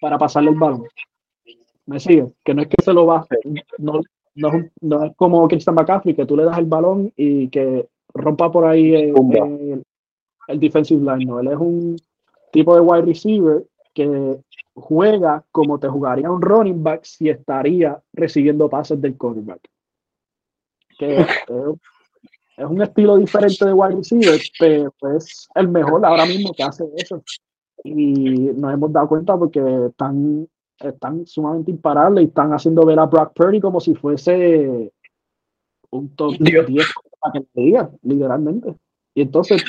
para 0.00 0.18
pasarle 0.18 0.50
el 0.50 0.56
balón. 0.58 0.84
¿Me 1.86 2.00
sigue? 2.00 2.32
Que 2.44 2.54
no 2.54 2.62
es 2.62 2.68
que 2.68 2.82
se 2.82 2.92
lo 2.92 3.04
va, 3.06 3.26
no, 3.78 4.00
no, 4.34 5.04
es, 5.04 5.16
como 5.16 5.46
Christian 5.48 5.76
McCaffrey, 5.76 6.14
que 6.14 6.26
tú 6.26 6.36
le 6.36 6.44
das 6.44 6.58
el 6.58 6.66
balón 6.66 7.12
y 7.16 7.48
que 7.48 7.88
rompa 8.12 8.50
por 8.50 8.64
ahí 8.64 8.94
el, 8.94 9.84
el, 10.48 10.60
defensive 10.60 11.00
line. 11.00 11.24
No, 11.24 11.40
él 11.40 11.48
es 11.48 11.56
un 11.56 11.96
tipo 12.52 12.74
de 12.74 12.80
wide 12.80 13.02
receiver 13.02 13.64
que 13.92 14.40
juega 14.74 15.44
como 15.52 15.78
te 15.78 15.88
jugaría 15.88 16.30
un 16.30 16.42
running 16.42 16.82
back 16.82 17.04
si 17.04 17.28
estaría 17.28 18.00
recibiendo 18.12 18.68
pases 18.68 19.00
del 19.00 19.16
quarterback. 19.16 19.60
Que 20.98 21.20
es, 21.20 21.26
un 22.58 22.82
estilo 22.82 23.16
diferente 23.16 23.64
de 23.64 23.72
wide 23.72 23.96
receiver, 23.96 24.40
pero 24.58 24.92
es 25.16 25.48
el 25.54 25.68
mejor 25.68 26.04
ahora 26.04 26.26
mismo 26.26 26.52
que 26.52 26.62
hace 26.62 26.84
eso. 26.96 27.22
Y 27.82 27.94
nos 28.54 28.72
hemos 28.72 28.92
dado 28.92 29.08
cuenta 29.08 29.36
porque 29.36 29.60
están, 29.88 30.48
están 30.78 31.26
sumamente 31.26 31.70
imparables 31.70 32.24
y 32.24 32.28
están 32.28 32.52
haciendo 32.52 32.84
ver 32.84 32.98
a 32.98 33.06
Brock 33.06 33.32
Purdy 33.34 33.60
como 33.60 33.80
si 33.80 33.94
fuese 33.94 34.92
un 35.90 36.14
top 36.16 36.34
10 36.38 36.66
para 37.20 37.32
que 37.32 37.46
diga, 37.54 37.90
literalmente. 38.02 38.74
Y 39.14 39.22
entonces 39.22 39.64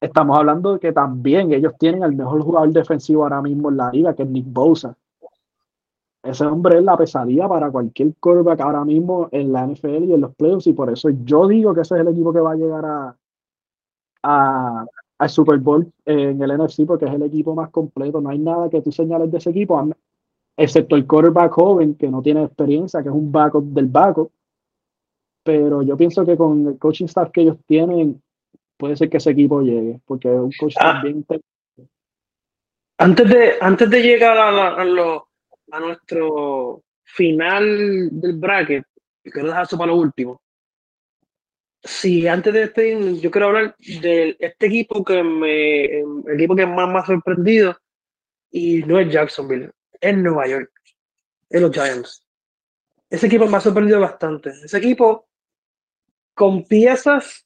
estamos 0.00 0.36
hablando 0.36 0.74
de 0.74 0.80
que 0.80 0.92
también 0.92 1.52
ellos 1.52 1.74
tienen 1.78 2.02
el 2.02 2.14
mejor 2.14 2.42
jugador 2.42 2.72
defensivo 2.72 3.22
ahora 3.22 3.40
mismo 3.40 3.70
en 3.70 3.76
la 3.76 3.90
liga, 3.90 4.14
que 4.14 4.24
es 4.24 4.28
Nick 4.28 4.46
Bosa. 4.46 4.96
Ese 6.22 6.46
hombre 6.46 6.78
es 6.78 6.84
la 6.84 6.96
pesadilla 6.96 7.46
para 7.48 7.70
cualquier 7.70 8.14
quarterback 8.16 8.60
ahora 8.60 8.84
mismo 8.84 9.28
en 9.30 9.52
la 9.52 9.66
NFL 9.66 10.04
y 10.04 10.14
en 10.14 10.22
los 10.22 10.34
playoffs, 10.34 10.66
y 10.66 10.72
por 10.72 10.90
eso 10.90 11.10
yo 11.10 11.46
digo 11.46 11.74
que 11.74 11.82
ese 11.82 11.96
es 11.96 12.00
el 12.00 12.08
equipo 12.08 12.32
que 12.32 12.40
va 12.40 12.52
a 12.52 12.56
llegar 12.56 12.84
a, 12.84 13.16
a 14.22 14.86
al 15.18 15.30
Super 15.30 15.58
Bowl 15.58 15.90
en 16.04 16.42
el 16.42 16.58
NFC, 16.58 16.86
porque 16.86 17.06
es 17.06 17.12
el 17.12 17.22
equipo 17.22 17.54
más 17.54 17.70
completo. 17.70 18.20
No 18.20 18.30
hay 18.30 18.38
nada 18.38 18.68
que 18.68 18.82
tú 18.82 18.92
señales 18.92 19.30
de 19.30 19.38
ese 19.38 19.50
equipo, 19.50 19.88
excepto 20.56 20.96
el 20.96 21.06
quarterback 21.06 21.52
joven 21.52 21.94
que 21.94 22.08
no 22.08 22.22
tiene 22.22 22.44
experiencia, 22.44 23.02
que 23.02 23.08
es 23.08 23.14
un 23.14 23.30
backup 23.30 23.64
del 23.64 23.86
backup. 23.86 24.30
Pero 25.42 25.82
yo 25.82 25.96
pienso 25.96 26.24
que 26.24 26.36
con 26.36 26.66
el 26.66 26.78
coaching 26.78 27.04
staff 27.04 27.30
que 27.30 27.42
ellos 27.42 27.58
tienen, 27.66 28.22
puede 28.76 28.96
ser 28.96 29.10
que 29.10 29.18
ese 29.18 29.30
equipo 29.30 29.60
llegue, 29.60 30.00
porque 30.06 30.32
es 30.32 30.40
un 30.40 30.50
coach 30.58 30.74
ah. 30.80 31.00
bien 31.02 31.24
antes 32.98 33.28
de, 33.28 33.54
antes 33.60 33.90
de 33.90 34.02
llegar 34.02 34.38
a, 34.38 34.80
a, 34.80 35.80
nuestro 35.80 36.82
final 37.02 38.08
del 38.12 38.34
bracket, 38.34 38.84
quiero 39.24 39.48
dejar 39.48 39.64
eso 39.64 39.76
para 39.76 39.90
lo 39.90 39.98
último. 39.98 40.40
Sí, 41.84 42.26
antes 42.26 42.52
de 42.52 42.62
este, 42.64 43.20
yo 43.20 43.30
quiero 43.30 43.48
hablar 43.48 43.76
de 43.78 44.36
este 44.40 44.66
equipo 44.66 45.04
que 45.04 45.22
me, 45.22 46.00
el 46.00 46.34
equipo 46.34 46.56
que 46.56 46.66
más 46.66 46.88
me 46.88 46.98
ha 46.98 47.06
sorprendido, 47.06 47.76
y 48.50 48.82
no 48.84 48.98
es 48.98 49.12
Jacksonville, 49.12 49.70
es 50.00 50.16
Nueva 50.16 50.48
York, 50.48 50.72
es 51.50 51.60
los 51.60 51.70
Giants. 51.70 52.26
Ese 53.10 53.26
equipo 53.26 53.46
me 53.46 53.58
ha 53.58 53.60
sorprendido 53.60 54.00
bastante. 54.00 54.50
Ese 54.64 54.78
equipo 54.78 55.28
con 56.34 56.64
piezas 56.64 57.44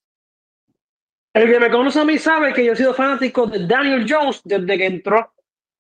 el 1.35 1.53
que 1.53 1.61
me 1.61 1.71
conoce 1.71 2.01
a 2.01 2.05
mí 2.05 2.19
sabe 2.19 2.53
que 2.53 2.65
yo 2.65 2.73
he 2.73 2.77
sido 2.77 2.95
fanático 2.95 3.47
de 3.47 3.67
Daniel 3.67 4.07
Jones 4.09 4.41
desde 4.45 4.79
que 4.79 4.87
entró, 4.87 5.33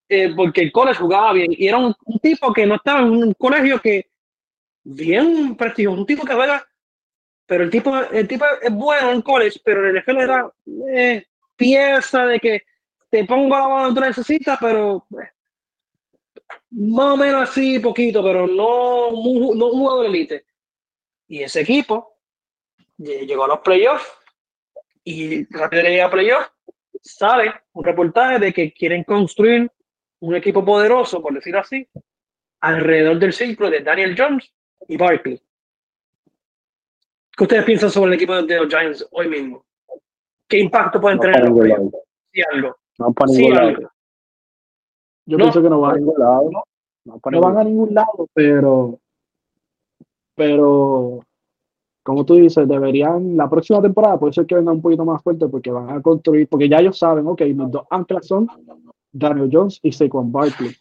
eh, 0.08 0.32
porque 0.36 0.62
el 0.62 0.72
college 0.72 1.00
jugaba 1.00 1.32
bien. 1.32 1.50
Y 1.50 1.66
era 1.66 1.78
un, 1.78 1.94
tipo 2.22 2.52
que 2.52 2.66
no 2.66 2.76
estaba 2.76 3.00
en 3.00 3.10
un 3.10 3.34
colegio 3.34 3.80
que 3.80 4.08
bien 4.84 5.56
prestigioso, 5.56 5.98
un 5.98 6.06
tipo 6.06 6.24
que 6.24 6.34
juega, 6.34 6.64
pero 7.48 7.64
el 7.64 7.70
tipo, 7.70 7.96
el 7.96 8.28
tipo 8.28 8.44
es 8.60 8.70
bueno 8.70 9.10
en 9.10 9.22
college, 9.22 9.58
pero 9.64 9.80
en 9.80 9.96
el 9.96 10.02
NFL 10.02 10.18
era 10.18 10.52
eh, 10.92 11.24
pieza 11.56 12.26
de 12.26 12.38
que 12.38 12.62
te 13.08 13.24
pongo 13.24 13.56
la 13.56 13.68
mano 13.68 13.94
tú 13.94 14.00
necesitas, 14.02 14.58
pero 14.60 15.06
eh, 15.12 15.30
más 16.72 17.14
o 17.14 17.16
menos 17.16 17.48
así, 17.48 17.78
poquito, 17.78 18.22
pero 18.22 18.46
no, 18.46 19.10
no 19.12 19.66
un 19.66 19.78
jugador 19.80 20.04
elite. 20.04 20.44
Y 21.26 21.42
ese 21.42 21.62
equipo 21.62 22.18
llegó 22.98 23.44
a 23.44 23.48
los 23.48 23.60
playoffs 23.60 24.06
y 25.04 25.46
rápido 25.46 25.84
de 25.84 26.02
a 26.02 26.10
playoff, 26.10 26.48
sale 27.00 27.54
un 27.72 27.82
reportaje 27.82 28.38
de 28.40 28.52
que 28.52 28.74
quieren 28.74 29.04
construir 29.04 29.72
un 30.20 30.36
equipo 30.36 30.62
poderoso, 30.62 31.22
por 31.22 31.32
decirlo 31.32 31.60
así, 31.60 31.88
alrededor 32.60 33.18
del 33.18 33.32
círculo 33.32 33.70
de 33.70 33.80
Daniel 33.80 34.14
Jones 34.18 34.52
y 34.86 34.98
Barkley. 34.98 35.40
¿Qué 37.38 37.44
ustedes 37.44 37.64
piensan 37.64 37.90
sobre 37.90 38.08
el 38.08 38.14
equipo 38.14 38.34
de 38.34 38.56
los 38.56 38.68
Giants 38.68 39.08
hoy 39.12 39.28
mismo? 39.28 39.64
¿Qué 40.48 40.58
impacto 40.58 41.00
pueden 41.00 41.20
tener 41.20 41.44
en 41.44 41.54
los 41.54 41.92
Sí, 42.32 42.42
algo. 42.52 42.76
No, 42.98 43.14
algo. 43.56 43.90
Yo 45.24 45.36
pienso 45.36 45.62
que 45.62 45.70
no 45.70 45.80
van 45.80 45.94
a 45.94 45.98
ningún 45.98 46.18
lado. 46.18 46.50
No, 47.04 47.20
no 47.30 47.40
van 47.40 47.58
a 47.58 47.64
ningún 47.64 47.94
lado, 47.94 48.28
pero 48.34 48.98
pero 50.34 51.20
como 52.02 52.24
tú 52.24 52.34
dices, 52.34 52.66
deberían, 52.66 53.36
la 53.36 53.48
próxima 53.48 53.80
temporada 53.82 54.18
puede 54.18 54.32
ser 54.32 54.46
que 54.46 54.56
venga 54.56 54.72
un 54.72 54.82
poquito 54.82 55.04
más 55.04 55.22
fuerte 55.22 55.46
porque 55.46 55.70
van 55.70 55.90
a 55.90 56.02
construir, 56.02 56.48
porque 56.48 56.68
ya 56.68 56.78
ellos 56.78 56.98
saben, 56.98 57.26
ok, 57.26 57.42
mis 57.42 57.70
dos 57.70 57.86
anclas 57.90 58.26
son 58.26 58.48
Daniel 59.12 59.50
Jones 59.52 59.78
y 59.82 59.92
Saquon 59.92 60.32
Barkley. 60.32 60.74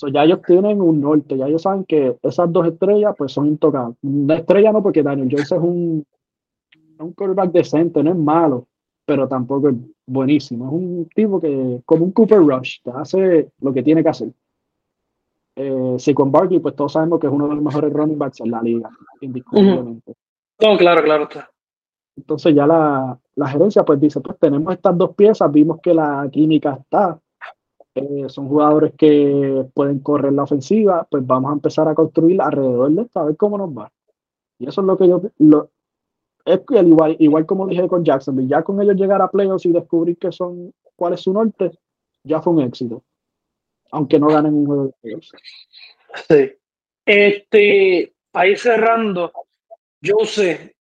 So 0.00 0.08
ya 0.08 0.24
ellos 0.24 0.40
tienen 0.46 0.80
un 0.80 0.98
norte, 0.98 1.36
ya 1.36 1.46
ellos 1.46 1.60
saben 1.60 1.84
que 1.84 2.16
esas 2.22 2.50
dos 2.50 2.66
estrellas 2.66 3.14
pues 3.18 3.32
son 3.32 3.48
intocables. 3.48 3.98
Una 4.00 4.36
estrella 4.36 4.72
no, 4.72 4.82
porque 4.82 5.02
Daniel 5.02 5.28
Jones 5.30 5.52
es 5.52 5.58
un, 5.58 6.06
un 7.00 7.12
quarterback 7.12 7.52
decente, 7.52 8.02
no 8.02 8.12
es 8.12 8.16
malo, 8.16 8.66
pero 9.04 9.28
tampoco 9.28 9.68
es 9.68 9.76
buenísimo. 10.06 10.68
Es 10.68 10.72
un 10.72 11.08
tipo 11.14 11.38
que, 11.38 11.82
como 11.84 12.06
un 12.06 12.12
Cooper 12.12 12.38
Rush, 12.38 12.78
que 12.82 12.90
hace 12.94 13.50
lo 13.60 13.74
que 13.74 13.82
tiene 13.82 14.02
que 14.02 14.08
hacer 14.08 14.32
eh, 15.56 16.14
con 16.14 16.32
Barkley, 16.32 16.60
pues 16.60 16.74
todos 16.74 16.94
sabemos 16.94 17.20
que 17.20 17.26
es 17.26 17.32
uno 17.34 17.46
de 17.48 17.56
los 17.56 17.62
mejores 17.62 17.92
running 17.92 18.16
backs 18.16 18.40
en 18.40 18.52
la 18.52 18.62
liga, 18.62 18.88
indiscutiblemente. 19.20 20.14
No, 20.62 20.78
claro, 20.78 21.02
claro. 21.02 21.28
Entonces 22.16 22.54
ya 22.54 22.66
la, 22.66 23.18
la, 23.34 23.48
gerencia 23.48 23.84
pues 23.84 24.00
dice, 24.00 24.22
pues 24.22 24.38
tenemos 24.38 24.72
estas 24.72 24.96
dos 24.96 25.14
piezas, 25.14 25.52
vimos 25.52 25.78
que 25.82 25.92
la 25.92 26.26
química 26.32 26.78
está, 26.80 27.20
eh, 27.94 28.28
son 28.28 28.48
jugadores 28.48 28.92
que 28.96 29.66
pueden 29.74 30.00
correr 30.00 30.32
la 30.32 30.44
ofensiva, 30.44 31.06
pues 31.10 31.26
vamos 31.26 31.50
a 31.50 31.54
empezar 31.54 31.88
a 31.88 31.94
construir 31.94 32.40
alrededor 32.40 32.90
de 32.90 33.02
esto, 33.02 33.20
a 33.20 33.24
ver 33.24 33.36
cómo 33.36 33.58
nos 33.58 33.70
va. 33.70 33.90
Y 34.58 34.68
eso 34.68 34.80
es 34.80 34.86
lo 34.86 34.96
que 34.96 35.08
yo, 35.08 35.22
lo, 35.38 35.70
es 36.44 36.60
igual, 36.70 37.16
igual 37.18 37.46
como 37.46 37.66
dije 37.66 37.88
con 37.88 38.04
Jacksonville, 38.04 38.48
ya 38.48 38.62
con 38.62 38.80
ellos 38.80 38.96
llegar 38.96 39.22
a 39.22 39.30
playoffs 39.30 39.66
y 39.66 39.72
descubrir 39.72 40.18
que 40.18 40.32
son, 40.32 40.72
cuál 40.96 41.14
es 41.14 41.20
su 41.20 41.32
norte, 41.32 41.72
ya 42.24 42.40
fue 42.40 42.52
un 42.52 42.60
éxito 42.60 43.02
aunque 43.90 44.18
no 44.18 44.28
ganen 44.28 44.54
un 44.54 44.66
juego 44.66 44.94
de 45.02 45.20
Sí. 46.28 46.52
Este, 47.04 48.14
ahí 48.32 48.56
cerrando, 48.56 49.32
yo 50.00 50.18
sé 50.24 50.76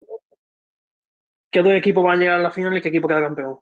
qué 1.52 1.62
dos 1.62 1.74
equipos 1.74 2.04
van 2.04 2.18
a 2.18 2.22
llegar 2.22 2.40
a 2.40 2.44
la 2.44 2.52
final 2.52 2.78
y 2.78 2.82
qué 2.82 2.90
equipo 2.90 3.08
queda 3.08 3.22
campeón. 3.22 3.60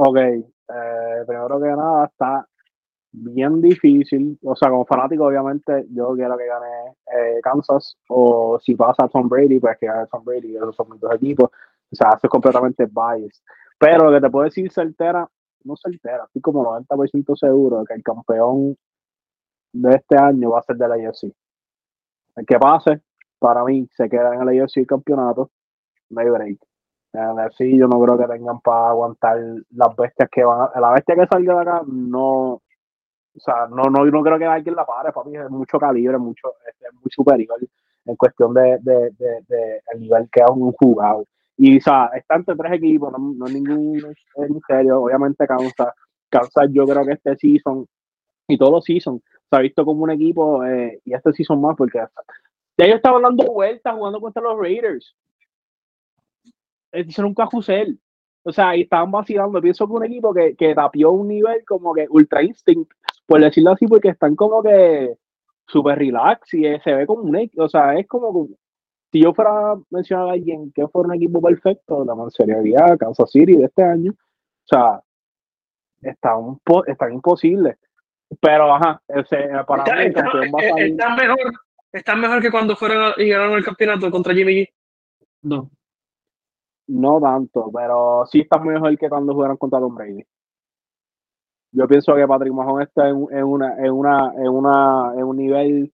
Ok, 0.00 0.16
eh, 0.16 1.24
primero 1.26 1.60
que 1.60 1.66
nada, 1.66 2.04
está 2.06 2.46
bien 3.10 3.60
difícil. 3.60 4.38
O 4.44 4.54
sea, 4.54 4.70
como 4.70 4.86
fanático, 4.86 5.24
obviamente, 5.26 5.86
yo 5.90 6.14
quiero 6.14 6.38
que 6.38 6.46
gane 6.46 6.94
eh, 7.16 7.40
Kansas. 7.42 7.96
O 8.08 8.60
si 8.62 8.76
pasa 8.76 9.08
Tom 9.08 9.28
Brady, 9.28 9.58
pues 9.58 9.76
que 9.78 9.86
gane 9.86 10.06
Tom 10.06 10.22
Brady. 10.24 10.54
Esos 10.54 10.76
son 10.76 10.90
mis 10.90 11.00
dos 11.00 11.12
equipos. 11.16 11.50
O 11.90 11.96
sea, 11.96 12.10
hace 12.10 12.28
completamente 12.28 12.86
bias. 12.86 13.42
Pero 13.76 14.04
lo 14.04 14.12
que 14.12 14.20
te 14.20 14.30
puedo 14.30 14.44
decir 14.44 14.70
certera 14.70 15.28
no 15.64 15.76
certera, 15.76 16.24
estoy 16.26 16.42
como 16.42 16.64
90% 16.64 17.36
seguro 17.36 17.80
de 17.80 17.86
que 17.86 17.94
el 17.94 18.02
campeón 18.04 18.76
de 19.72 19.96
este 19.96 20.16
año 20.16 20.50
va 20.50 20.60
a 20.60 20.62
ser 20.62 20.76
de 20.76 20.88
la 20.88 20.96
UFC. 20.96 21.24
El 22.36 22.46
que 22.46 22.58
pase, 22.58 23.02
para 23.40 23.64
mí, 23.64 23.88
se 23.96 24.08
queda 24.08 24.32
en 24.34 24.48
el 24.48 24.62
UFC 24.62 24.76
el 24.78 24.86
campeonato, 24.86 25.50
no 26.10 26.20
hay 26.20 26.30
break. 26.30 26.58
En 27.12 27.38
el 27.38 27.78
yo 27.78 27.88
no 27.88 28.00
creo 28.02 28.18
que 28.18 28.26
tengan 28.26 28.60
para 28.60 28.90
aguantar 28.90 29.38
las 29.70 29.96
bestias 29.96 30.28
que 30.30 30.44
van 30.44 30.68
a, 30.74 30.80
la 30.80 30.90
bestia 30.92 31.14
que 31.14 31.26
salga 31.26 31.54
de 31.54 31.60
acá 31.60 31.82
no 31.86 32.52
o 32.52 33.40
sea 33.40 33.66
no 33.68 33.84
no, 33.84 34.04
no 34.04 34.22
creo 34.22 34.38
que 34.38 34.44
alguien 34.44 34.76
la 34.76 34.84
pare 34.84 35.10
papi 35.10 35.36
es 35.36 35.48
mucho 35.48 35.78
calibre 35.78 36.18
mucho 36.18 36.52
es, 36.66 36.92
muy 36.92 37.10
superior 37.10 37.58
en 38.04 38.16
cuestión 38.16 38.52
de, 38.52 38.78
de, 38.82 39.10
de, 39.18 39.82
el 39.92 40.00
nivel 40.00 40.28
que 40.30 40.40
es 40.40 40.50
un 40.50 40.72
jugado 40.72 41.24
y, 41.58 41.76
o 41.76 41.80
sea, 41.80 42.08
está 42.14 42.36
entre 42.36 42.54
tres 42.54 42.72
equipos, 42.74 43.12
no, 43.12 43.18
no 43.18 43.46
ningún 43.46 44.00
misterio. 44.48 45.02
Obviamente, 45.02 45.44
Kansas, 45.44 45.92
Kansas, 46.30 46.68
yo 46.70 46.86
creo 46.86 47.04
que 47.04 47.14
este 47.14 47.36
season 47.36 47.84
y 48.46 48.56
todos 48.56 48.72
los 48.72 48.84
seasons 48.84 49.20
se 49.50 49.56
ha 49.56 49.58
visto 49.58 49.84
como 49.84 50.04
un 50.04 50.10
equipo, 50.10 50.64
eh, 50.64 51.00
y 51.04 51.12
este 51.12 51.32
season 51.32 51.60
más, 51.60 51.76
porque 51.76 51.98
ya 51.98 52.84
ellos 52.84 52.96
estaban 52.96 53.22
dando 53.22 53.44
vueltas 53.52 53.92
jugando 53.94 54.20
contra 54.20 54.40
los 54.40 54.56
Raiders. 54.56 55.16
Hicieron 56.92 57.30
un 57.30 57.34
cajusel. 57.34 57.98
O 58.44 58.52
sea, 58.52 58.76
y 58.76 58.82
estaban 58.82 59.10
vacilando. 59.10 59.60
Pienso 59.60 59.86
que 59.86 59.92
un 59.92 60.04
equipo 60.04 60.32
que, 60.32 60.54
que 60.56 60.74
tapió 60.74 61.10
un 61.10 61.28
nivel 61.28 61.64
como 61.66 61.92
que 61.94 62.06
ultra 62.08 62.42
instinct, 62.42 62.92
por 63.26 63.40
decirlo 63.40 63.72
así, 63.72 63.86
porque 63.86 64.08
están 64.08 64.36
como 64.36 64.62
que 64.62 65.16
super 65.66 65.98
relax 65.98 66.54
y 66.54 66.62
se 66.80 66.94
ve 66.94 67.06
como 67.06 67.22
un, 67.22 67.50
o 67.58 67.68
sea, 67.68 67.94
es 67.98 68.06
como 68.06 68.48
si 69.12 69.22
yo 69.22 69.32
fuera 69.32 69.72
a 69.72 69.76
mencionar 69.90 70.28
a 70.28 70.32
alguien 70.32 70.70
que 70.72 70.86
fuera 70.88 71.08
un 71.08 71.14
equipo 71.14 71.40
perfecto, 71.40 72.04
la 72.04 72.14
mencionaría 72.14 72.96
Kansas 72.98 73.30
City 73.30 73.56
de 73.56 73.64
este 73.64 73.82
año. 73.82 74.12
O 74.12 74.66
sea, 74.66 75.00
está, 76.02 76.36
un 76.36 76.60
está 76.86 77.10
imposible. 77.10 77.76
Pero, 78.40 78.74
ajá, 78.74 79.00
ese, 79.08 79.48
para 79.66 79.82
está, 79.82 79.96
mí 79.96 80.02
el 80.02 80.12
campeón 80.12 80.52
va 80.54 80.58
a 80.58 80.68
salir. 80.68 80.86
Está 80.90 81.16
mejor, 81.16 81.38
está 81.92 82.16
mejor 82.16 82.42
que 82.42 82.50
cuando 82.50 82.76
fueron 82.76 83.14
y 83.16 83.28
ganaron 83.28 83.56
el 83.56 83.64
campeonato 83.64 84.10
contra 84.10 84.34
Jimmy 84.34 84.52
G. 84.54 84.68
No. 85.42 85.70
No 86.88 87.20
tanto, 87.20 87.70
pero 87.72 88.24
sí 88.26 88.40
está 88.40 88.58
mejor 88.58 88.96
que 88.98 89.08
cuando 89.08 89.34
jugaron 89.34 89.56
contra 89.56 89.78
Tom 89.78 89.94
Brady. 89.94 90.24
Yo 91.72 91.86
pienso 91.86 92.14
que 92.14 92.26
Patrick 92.26 92.52
Mahomes 92.52 92.88
está 92.88 93.08
en, 93.08 93.26
en, 93.30 93.44
una, 93.44 93.76
en, 93.76 93.92
una, 93.92 94.32
en, 94.36 94.48
una, 94.48 95.12
en 95.14 95.22
un 95.24 95.36
nivel 95.36 95.92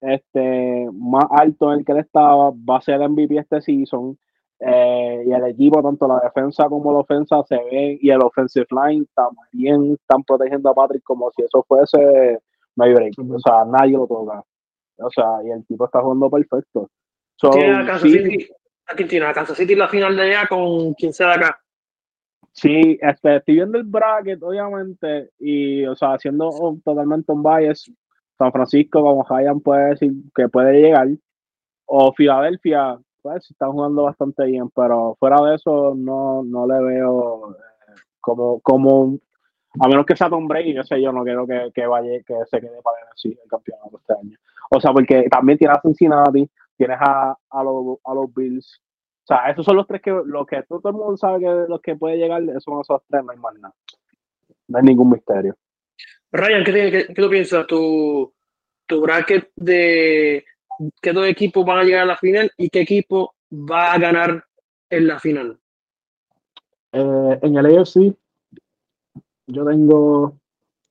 este, 0.00 0.88
más 0.92 1.24
alto 1.30 1.72
en 1.72 1.78
el 1.78 1.84
que 1.84 1.92
él 1.92 1.98
estaba, 1.98 2.50
va 2.50 2.78
a 2.78 2.80
ser 2.80 3.08
MVP 3.08 3.38
este 3.38 3.60
season. 3.60 4.18
Eh, 4.58 5.24
y 5.26 5.32
el 5.32 5.44
equipo, 5.46 5.82
tanto 5.82 6.06
la 6.06 6.20
defensa 6.20 6.68
como 6.68 6.92
la 6.92 6.98
ofensa, 6.98 7.42
se 7.44 7.56
ven, 7.56 7.98
y 8.00 8.10
el 8.10 8.22
offensive 8.22 8.66
line 8.70 9.06
también 9.14 9.92
están 9.92 10.22
protegiendo 10.24 10.70
a 10.70 10.74
Patrick 10.74 11.02
como 11.02 11.30
si 11.32 11.42
eso 11.42 11.64
fuese 11.66 12.38
no 12.76 12.84
hay 12.84 12.94
break. 12.94 13.14
O 13.18 13.38
sea, 13.38 13.64
nadie 13.64 13.92
lo 13.92 14.06
toca. 14.06 14.42
O 14.98 15.10
sea, 15.10 15.42
y 15.44 15.50
el 15.50 15.64
tipo 15.66 15.84
está 15.84 16.00
jugando 16.00 16.30
perfecto. 16.30 16.90
So, 17.36 17.50
sí, 18.00 18.48
Aquí 18.86 19.04
tiene 19.04 19.32
Kansas 19.32 19.56
City 19.56 19.74
la 19.74 19.88
final 19.88 20.16
de 20.16 20.22
allá 20.22 20.46
con 20.46 20.94
quien 20.94 21.12
sea 21.12 21.28
de 21.28 21.34
acá. 21.34 21.62
Sí, 22.52 22.98
este, 23.00 23.36
estoy 23.36 23.54
viendo 23.54 23.78
el 23.78 23.84
bracket, 23.84 24.42
obviamente, 24.42 25.30
y, 25.38 25.86
o 25.86 25.96
sea, 25.96 26.14
haciendo 26.14 26.50
totalmente 26.84 27.32
un 27.32 27.42
bias, 27.42 27.90
San 28.36 28.52
Francisco, 28.52 29.02
como 29.02 29.24
Ryan 29.24 29.60
puede 29.60 29.90
decir 29.90 30.12
que 30.34 30.48
puede 30.48 30.80
llegar, 30.80 31.08
o 31.86 32.12
Filadelfia, 32.12 32.98
pues 33.22 33.50
están 33.50 33.72
jugando 33.72 34.02
bastante 34.02 34.44
bien, 34.44 34.68
pero 34.74 35.16
fuera 35.18 35.40
de 35.42 35.54
eso 35.54 35.94
no, 35.96 36.42
no 36.42 36.66
le 36.66 36.82
veo 36.82 37.52
eh, 37.52 37.92
como, 38.20 38.60
como, 38.60 39.16
a 39.80 39.88
menos 39.88 40.04
que 40.04 40.16
sea 40.16 40.28
Tom 40.28 40.46
Brady, 40.46 40.74
yo 40.74 40.82
sé, 40.82 41.00
yo 41.00 41.10
no 41.10 41.24
quiero 41.24 41.46
que, 41.46 41.70
que 41.74 41.86
vaya, 41.86 42.10
que 42.26 42.34
se 42.50 42.60
quede 42.60 42.82
para 42.82 42.98
así 43.14 43.28
el 43.30 43.48
campeonato 43.48 43.98
este 43.98 44.12
año. 44.12 44.36
O 44.70 44.80
sea, 44.80 44.92
porque 44.92 45.28
también 45.30 45.58
tienes 45.58 45.78
a 45.78 45.80
Cincinnati, 45.80 46.48
tienes 46.86 46.98
a, 47.00 47.36
a, 47.50 47.62
los, 47.64 47.98
a 48.04 48.14
los 48.14 48.32
Bills, 48.34 48.80
o 49.24 49.26
sea, 49.26 49.50
esos 49.50 49.64
son 49.64 49.76
los 49.76 49.86
tres 49.86 50.02
que, 50.02 50.10
los 50.10 50.46
que 50.46 50.62
todo 50.64 50.80
el 50.84 50.94
mundo 50.94 51.16
sabe 51.16 51.40
que 51.40 51.64
los 51.68 51.80
que 51.80 51.94
puede 51.96 52.16
llegar, 52.16 52.42
esos 52.42 52.64
son 52.64 52.80
esos 52.80 53.00
tres, 53.08 53.24
no 53.24 53.30
hay 53.32 53.38
más 53.38 53.54
nada. 53.54 53.74
No 54.68 54.78
hay 54.78 54.84
ningún 54.84 55.10
misterio. 55.10 55.54
Ryan, 56.32 56.64
¿qué, 56.64 56.72
tiene- 56.72 56.90
qué- 56.90 57.06
qué 57.08 57.22
tú 57.22 57.30
piensas? 57.30 57.66
Tu, 57.66 58.32
tu 58.86 59.00
bracket 59.00 59.50
de 59.56 60.44
qué 61.00 61.12
dos 61.12 61.26
equipos 61.26 61.64
van 61.64 61.78
a 61.78 61.84
llegar 61.84 62.02
a 62.02 62.06
la 62.06 62.16
final 62.16 62.50
y 62.56 62.68
qué 62.68 62.80
equipo 62.80 63.34
va 63.52 63.92
a 63.92 63.98
ganar 63.98 64.44
en 64.90 65.06
la 65.06 65.20
final. 65.20 65.58
Eh, 66.92 67.38
en 67.42 67.56
el 67.56 67.66
AFC, 67.78 68.14
yo 69.46 69.64
tengo, 69.64 70.36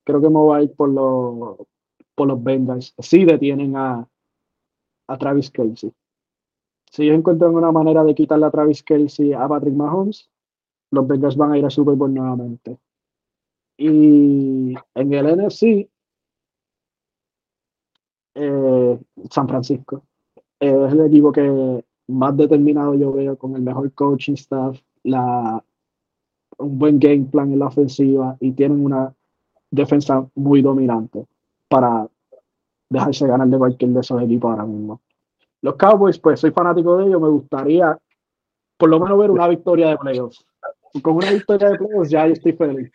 creo 0.04 0.20
que 0.20 0.28
me 0.28 0.34
voy 0.38 0.58
a 0.58 0.62
ir 0.62 0.74
por 0.74 0.88
los, 0.88 1.56
por 2.14 2.28
los 2.28 2.42
Bengals. 2.42 2.94
Sí 2.98 3.24
detienen 3.24 3.76
a, 3.76 4.06
a 5.06 5.18
Travis 5.18 5.50
Kelsey. 5.50 5.92
Si 6.90 7.04
ellos 7.04 7.16
encuentran 7.16 7.54
una 7.54 7.72
manera 7.72 8.04
de 8.04 8.14
quitarle 8.14 8.46
a 8.46 8.50
Travis 8.50 8.82
Kelsey 8.82 9.32
a 9.32 9.48
Patrick 9.48 9.74
Mahomes, 9.74 10.30
los 10.90 11.06
Bengals 11.06 11.36
van 11.36 11.52
a 11.52 11.58
ir 11.58 11.64
a 11.64 11.70
Super 11.70 11.94
Bowl 11.94 12.12
nuevamente. 12.12 12.78
Y 13.78 14.74
en 14.94 15.12
el 15.12 15.36
NFC, 15.36 15.88
eh, 18.34 19.00
San 19.30 19.48
Francisco. 19.48 20.04
Es 20.60 20.92
el 20.92 21.00
equipo 21.00 21.32
que 21.32 21.84
más 22.08 22.36
determinado 22.36 22.94
yo 22.94 23.12
veo 23.12 23.36
con 23.36 23.56
el 23.56 23.62
mejor 23.62 23.92
coaching 23.92 24.34
staff, 24.34 24.78
un 25.04 26.78
buen 26.78 26.98
game 26.98 27.24
plan 27.24 27.52
en 27.52 27.58
la 27.58 27.66
ofensiva 27.66 28.36
y 28.40 28.52
tienen 28.52 28.84
una 28.84 29.14
defensa 29.70 30.28
muy 30.34 30.62
dominante 30.62 31.26
para 31.68 32.08
dejarse 32.92 33.26
ganar 33.26 33.48
de 33.48 33.58
cualquier 33.58 33.90
de 33.90 34.00
esos 34.00 34.22
equipos 34.22 34.50
ahora 34.50 34.64
mismo. 34.64 35.00
Los 35.62 35.76
Cowboys, 35.76 36.18
pues 36.18 36.40
soy 36.40 36.50
fanático 36.50 36.96
de 36.98 37.06
ellos, 37.06 37.20
me 37.20 37.28
gustaría 37.28 37.96
por 38.76 38.90
lo 38.90 38.98
menos 38.98 39.18
ver 39.18 39.30
una 39.30 39.48
victoria 39.48 39.88
de 39.90 39.98
playoffs. 39.98 40.44
Con 41.02 41.16
una 41.16 41.30
victoria 41.30 41.70
de 41.70 41.78
playoffs 41.78 42.10
ya 42.10 42.26
yo 42.26 42.32
estoy 42.32 42.52
feliz. 42.52 42.90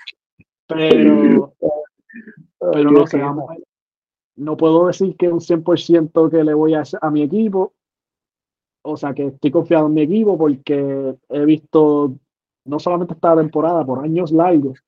Pero, 0.67 1.53
pero 2.59 2.91
no 2.91 3.07
sé, 3.07 3.17
vamos 3.19 3.45
no 4.37 4.55
puedo 4.55 4.87
decir 4.87 5.15
que 5.17 5.27
un 5.27 5.39
100% 5.39 6.29
que 6.29 6.43
le 6.43 6.53
voy 6.53 6.75
a, 6.75 6.83
a 7.01 7.11
mi 7.11 7.23
equipo. 7.23 7.73
O 8.83 8.95
sea, 8.95 9.13
que 9.13 9.27
estoy 9.27 9.51
confiado 9.51 9.87
en 9.87 9.93
mi 9.95 10.01
equipo 10.01 10.37
porque 10.37 11.15
he 11.29 11.45
visto 11.45 12.15
no 12.65 12.79
solamente 12.79 13.15
esta 13.15 13.35
temporada, 13.35 13.85
por 13.85 14.03
años 14.03 14.31
largos, 14.31 14.79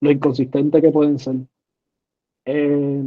lo 0.00 0.10
inconsistente 0.10 0.80
que 0.80 0.90
pueden 0.90 1.18
ser. 1.18 1.36
Eh, 2.44 3.04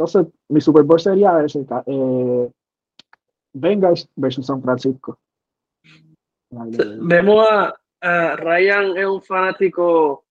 entonces, 0.00 0.32
mi 0.48 0.62
Super 0.62 0.82
Bowl 0.84 0.98
sería 0.98 1.42
ese, 1.44 1.66
eh, 1.86 2.50
Bengals 3.52 4.08
versus 4.16 4.46
San 4.46 4.62
Francisco. 4.62 5.18
Vemos 6.50 7.46
a, 7.50 7.74
a 8.00 8.36
Ryan 8.36 8.96
es 8.96 9.04
un 9.04 9.20
fanático 9.20 10.24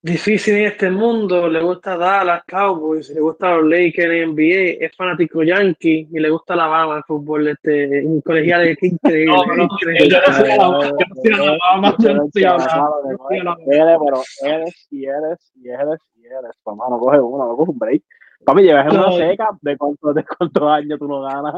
difícil 0.00 0.54
en 0.54 0.66
este 0.66 0.88
mundo, 0.88 1.48
le 1.48 1.62
gusta 1.62 1.96
Dallas 1.96 2.44
Cowboys, 2.46 3.10
le 3.10 3.20
gusta 3.20 3.56
los 3.56 3.66
Lakers 3.66 4.12
en 4.12 4.30
NBA, 4.30 4.84
es 4.84 4.94
fanático 4.94 5.42
Yankee 5.42 6.06
y 6.12 6.20
le 6.20 6.30
gusta 6.30 6.52
Alabama 6.52 6.98
el 6.98 7.02
fútbol 7.04 7.48
este 7.48 8.06
un 8.06 8.20
colegial 8.20 8.68
es 8.68 8.82
increíble. 8.82 9.34
No, 9.34 9.46
no, 9.46 9.64
increíble. 9.64 10.08
yo 10.10 10.18
no 10.24 10.32
soy 10.32 10.50
Alabama, 10.50 10.90
yo 10.90 11.06
no 11.08 11.14
soy 11.22 11.32
Alabama, 11.32 11.96
yo 11.98 12.14
no 12.14 12.28
soy 12.32 12.44
Alabama, 12.44 13.00
yo 13.02 13.12
no 13.12 13.18
soy 13.26 13.38
Alabama. 13.40 13.64
Eres, 13.66 13.98
pero 14.04 14.52
eres 14.54 14.86
y 14.90 15.04
eres 15.06 15.52
y 15.56 15.68
eres 15.68 16.00
y 16.14 16.26
eres. 16.26 16.56
Mamá, 16.64 16.84
no 16.88 16.98
coge 17.00 17.18
uno, 17.18 17.48
no 17.48 17.56
coge 17.56 17.70
un 17.72 17.78
break. 17.78 18.02
Papi, 18.44 18.62
llevas 18.62 18.92
una 18.92 19.10
seca 19.12 19.48
de 19.62 19.76
cuántos, 19.76 20.14
de 20.14 20.24
cuántos 20.24 20.62
años 20.70 20.98
tú 20.98 21.08
no 21.08 21.22
ganas. 21.22 21.54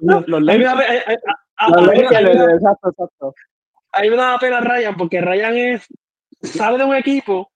Los, 0.00 0.42
Lakers, 0.42 0.68
a- 0.68 1.64
a- 1.66 1.70
Los 1.70 1.86
Lakers, 1.86 2.52
exacto, 2.54 2.88
exacto. 2.90 3.34
a 3.92 4.00
mí 4.02 4.10
me 4.10 4.16
da 4.16 4.38
pena 4.38 4.60
Ryan 4.60 4.96
porque 4.96 5.20
Ryan 5.20 5.56
es 5.56 5.86
sale 6.42 6.78
de 6.78 6.84
un 6.84 6.94
equipo, 6.94 7.50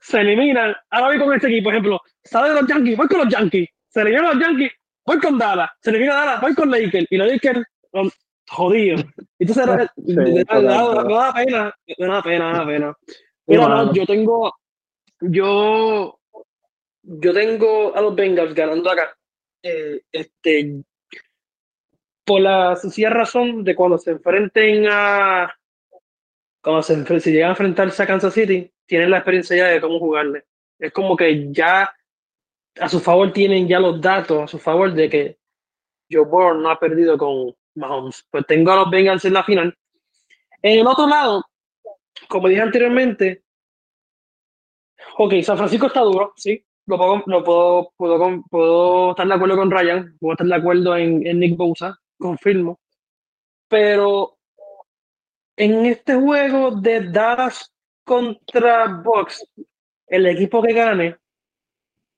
se 0.00 0.20
eliminan, 0.20 0.74
ahora 0.90 1.08
voy 1.08 1.18
con 1.18 1.34
este 1.34 1.48
equipo, 1.48 1.64
por 1.64 1.74
ejemplo, 1.74 2.00
sale 2.22 2.48
de 2.54 2.60
los 2.60 2.68
Yankees, 2.68 2.96
voy 2.96 3.06
con 3.08 3.18
los 3.18 3.28
Yankees, 3.28 3.68
se 3.88 4.00
eliminan 4.00 4.24
los 4.24 4.38
Yankees, 4.46 4.72
voy 5.06 5.18
con 5.18 5.38
Dallas, 5.38 5.70
se 5.82 5.90
elimina 5.90 6.14
Dallas, 6.14 6.40
voy 6.40 6.54
con 6.54 6.70
Lakers 6.70 7.06
y 7.10 7.16
los 7.18 7.28
Lakers 7.30 7.62
um, 7.92 8.10
jodidos. 8.50 9.04
Entonces 9.38 9.90
Sí, 10.06 10.14
me 10.16 10.44
da- 10.44 11.32
pena, 11.34 11.74
me 11.98 12.06
da 12.06 12.22
pena, 12.22 12.52
me 12.52 12.58
da 12.58 12.64
pena. 12.66 12.94
Mira, 13.46 13.68
no, 13.68 13.92
yo 13.92 14.06
tengo, 14.06 14.54
yo, 15.20 16.18
yo 17.04 17.32
tengo 17.32 17.94
a 17.94 18.00
los 18.00 18.14
Bengals 18.14 18.54
ganando 18.54 18.90
acá. 18.90 19.16
Eh, 19.62 20.02
este, 20.10 20.82
por 22.24 22.40
la 22.40 22.76
sencilla 22.76 23.10
razón 23.10 23.64
de 23.64 23.74
cuando 23.74 23.98
se 23.98 24.12
enfrenten 24.12 24.86
a, 24.90 25.54
cuando 26.62 26.82
se, 26.82 27.20
si 27.20 27.32
llegan 27.32 27.50
a 27.50 27.52
enfrentarse 27.52 28.02
a 28.02 28.06
Kansas 28.06 28.32
City, 28.32 28.70
tienen 28.86 29.10
la 29.10 29.18
experiencia 29.18 29.56
ya 29.56 29.66
de 29.66 29.80
cómo 29.80 29.98
jugarle. 29.98 30.44
Es 30.78 30.92
como 30.92 31.16
que 31.16 31.52
ya 31.52 31.94
a 32.80 32.88
su 32.88 33.00
favor 33.00 33.32
tienen 33.32 33.68
ya 33.68 33.78
los 33.78 34.00
datos 34.00 34.42
a 34.42 34.48
su 34.48 34.58
favor 34.58 34.92
de 34.92 35.08
que 35.08 35.38
Joe 36.10 36.24
Burrow 36.24 36.54
no 36.54 36.70
ha 36.70 36.78
perdido 36.78 37.16
con 37.16 37.54
Mahomes. 37.74 38.26
Pues 38.30 38.46
tengo 38.46 38.72
a 38.72 38.76
los 38.76 38.90
Bengals 38.90 39.24
en 39.24 39.34
la 39.34 39.44
final. 39.44 39.76
En 40.62 40.80
el 40.80 40.86
otro 40.86 41.06
lado, 41.06 41.44
como 42.28 42.48
dije 42.48 42.62
anteriormente, 42.62 43.44
ok, 45.18 45.34
San 45.42 45.58
Francisco 45.58 45.86
está 45.86 46.00
duro, 46.00 46.32
sí. 46.36 46.64
Lo 46.86 46.98
puedo, 46.98 47.22
lo 47.26 47.44
puedo, 47.44 47.92
puedo, 47.96 48.44
puedo 48.50 49.10
estar 49.10 49.26
de 49.26 49.34
acuerdo 49.34 49.56
con 49.56 49.70
Ryan, 49.70 50.16
puedo 50.18 50.32
estar 50.32 50.46
de 50.46 50.54
acuerdo 50.54 50.96
en, 50.96 51.26
en 51.26 51.40
Nick 51.40 51.56
Bosa, 51.56 51.98
confirmo. 52.18 52.78
Pero 53.68 54.36
en 55.56 55.86
este 55.86 56.14
juego 56.14 56.72
de 56.72 57.10
Dallas 57.10 57.72
contra 58.04 58.86
Bucks, 59.02 59.46
el 60.06 60.26
equipo 60.26 60.62
que 60.62 60.72
gane 60.72 61.16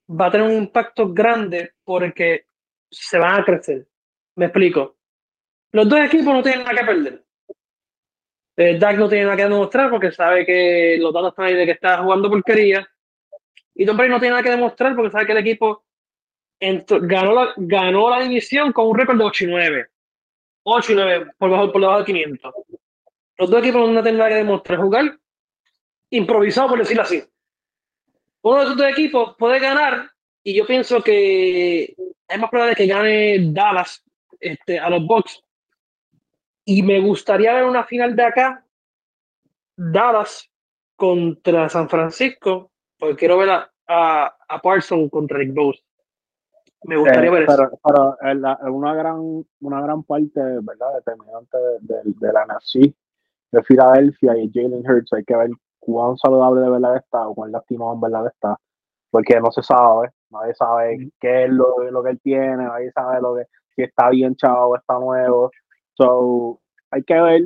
va 0.09 0.27
a 0.27 0.31
tener 0.31 0.49
un 0.49 0.57
impacto 0.57 1.13
grande 1.13 1.73
porque 1.85 2.47
se 2.91 3.19
van 3.19 3.41
a 3.41 3.45
crecer. 3.45 3.87
Me 4.37 4.47
explico. 4.47 4.97
Los 5.73 5.89
dos 5.89 6.01
equipos 6.01 6.35
no 6.35 6.43
tienen 6.43 6.65
nada 6.65 6.79
que 6.79 6.87
perder. 6.87 7.25
Eh, 8.59 8.79
Dak 8.79 8.97
no 8.97 9.09
tiene 9.09 9.25
nada 9.25 9.37
que 9.37 9.43
demostrar 9.43 9.91
porque 9.91 10.11
sabe 10.11 10.47
que 10.47 10.97
los 10.99 11.13
datos 11.13 11.31
están 11.31 11.47
ahí 11.47 11.55
de 11.55 11.67
que 11.67 11.73
está 11.73 12.03
jugando 12.03 12.31
porquería. 12.31 12.89
Y 13.79 13.85
Tom 13.85 13.97
Brady 13.97 14.11
no 14.11 14.19
tiene 14.19 14.31
nada 14.31 14.43
que 14.43 14.51
demostrar 14.51 14.97
porque 14.97 15.11
sabe 15.11 15.27
que 15.27 15.33
el 15.33 15.39
equipo 15.39 15.85
ganó, 16.59 18.11
la, 18.11 18.21
división 18.23 18.73
con 18.73 18.89
un 18.89 18.99
récord 18.99 19.19
de 19.19 19.25
8 19.25 19.45
y 19.45 19.47
9. 19.49 19.87
8 20.63 20.93
y 20.93 20.95
9 20.95 21.27
por 21.37 21.51
debajo, 21.51 21.73
por 21.73 21.99
de 21.99 22.05
500. 22.05 22.55
Los 23.37 23.51
dos 23.51 23.61
equipos 23.61 23.91
no 23.91 24.03
tienen 24.03 24.19
nada 24.19 24.31
que 24.31 24.37
demostrar. 24.37 24.79
Jugar 24.79 25.19
improvisado, 26.09 26.71
por 26.71 26.79
decirlo 26.79 27.03
así. 27.03 27.23
Uno 28.41 28.57
de 28.57 28.65
esos 28.65 28.77
dos 28.79 28.87
equipos 28.87 29.37
puede 29.39 29.59
ganar 29.59 30.11
y 30.43 30.55
yo 30.55 30.67
pienso 30.67 31.03
que 31.03 31.95
es 32.29 32.39
más 32.39 32.49
probable 32.49 32.75
que 32.75 32.87
gane 32.87 33.53
Dallas 33.53 34.03
este, 34.41 34.79
a 34.79 34.89
los 34.89 35.05
Bucks. 35.07 35.43
Y 36.65 36.83
me 36.83 36.99
gustaría 37.01 37.53
ver 37.53 37.65
una 37.65 37.85
final 37.85 38.17
de 38.17 38.25
acá, 38.25 38.65
Dallas 39.77 40.51
contra 40.97 41.69
San 41.69 41.91
Francisco, 41.91 42.71
porque 42.99 43.17
quiero 43.17 43.39
ver 43.39 43.51
a, 43.51 43.71
a, 43.89 44.37
a 44.49 44.59
Parson 44.61 45.09
contra 45.09 45.39
Rick 45.39 45.55
Bose. 45.55 45.81
Me 46.85 46.97
gustaría 46.97 47.29
Eh, 47.29 47.33
ver 47.33 47.47
pero, 47.47 47.65
eso. 47.69 47.81
pero 47.85 48.35
la- 48.35 48.59
una 48.71 48.95
gran 48.95 49.45
una 49.61 49.81
gran 49.83 50.03
parte 50.05 50.41
verdad 50.41 50.95
determinante 50.95 51.57
de, 51.59 51.79
de- 51.81 52.15
de 52.19 52.33
la 52.33 52.45
NFC 52.47 52.95
de 53.53 53.63
Filadelfia 53.63 54.37
y 54.37 54.51
Jalen 54.53 54.89
Hurts 54.89 55.13
hay 55.13 55.25
que 55.25 55.35
ver 55.37 55.51
cuán 55.81 56.17
saludable 56.17 56.61
de 56.63 56.71
verdad 56.71 56.97
está 56.97 57.27
o 57.29 57.35
cuán 57.35 57.53
lastimado 57.53 57.95
en 57.95 58.01
verdad 58.01 58.27
está 58.27 58.59
porque 59.11 59.41
no 59.41 59.51
se 59.51 59.63
sabe 59.63 60.11
nadie 60.31 60.55
sabe 60.55 61.11
qué 61.21 61.45
es 61.45 61.51
lo, 61.51 61.83
lo 61.91 62.03
que 62.03 62.11
él 62.11 62.21
tiene 62.21 62.57
nadie 62.57 62.93
sabe 62.93 63.21
lo 63.21 63.37
que 63.37 63.45
si 63.75 63.83
está 63.83 64.09
bien 64.11 64.35
chavo 64.37 64.77
está 64.77 64.99
nuevo. 64.99 65.51
So 65.95 66.61
hay 66.91 67.03
que 67.05 67.21
ver 67.21 67.43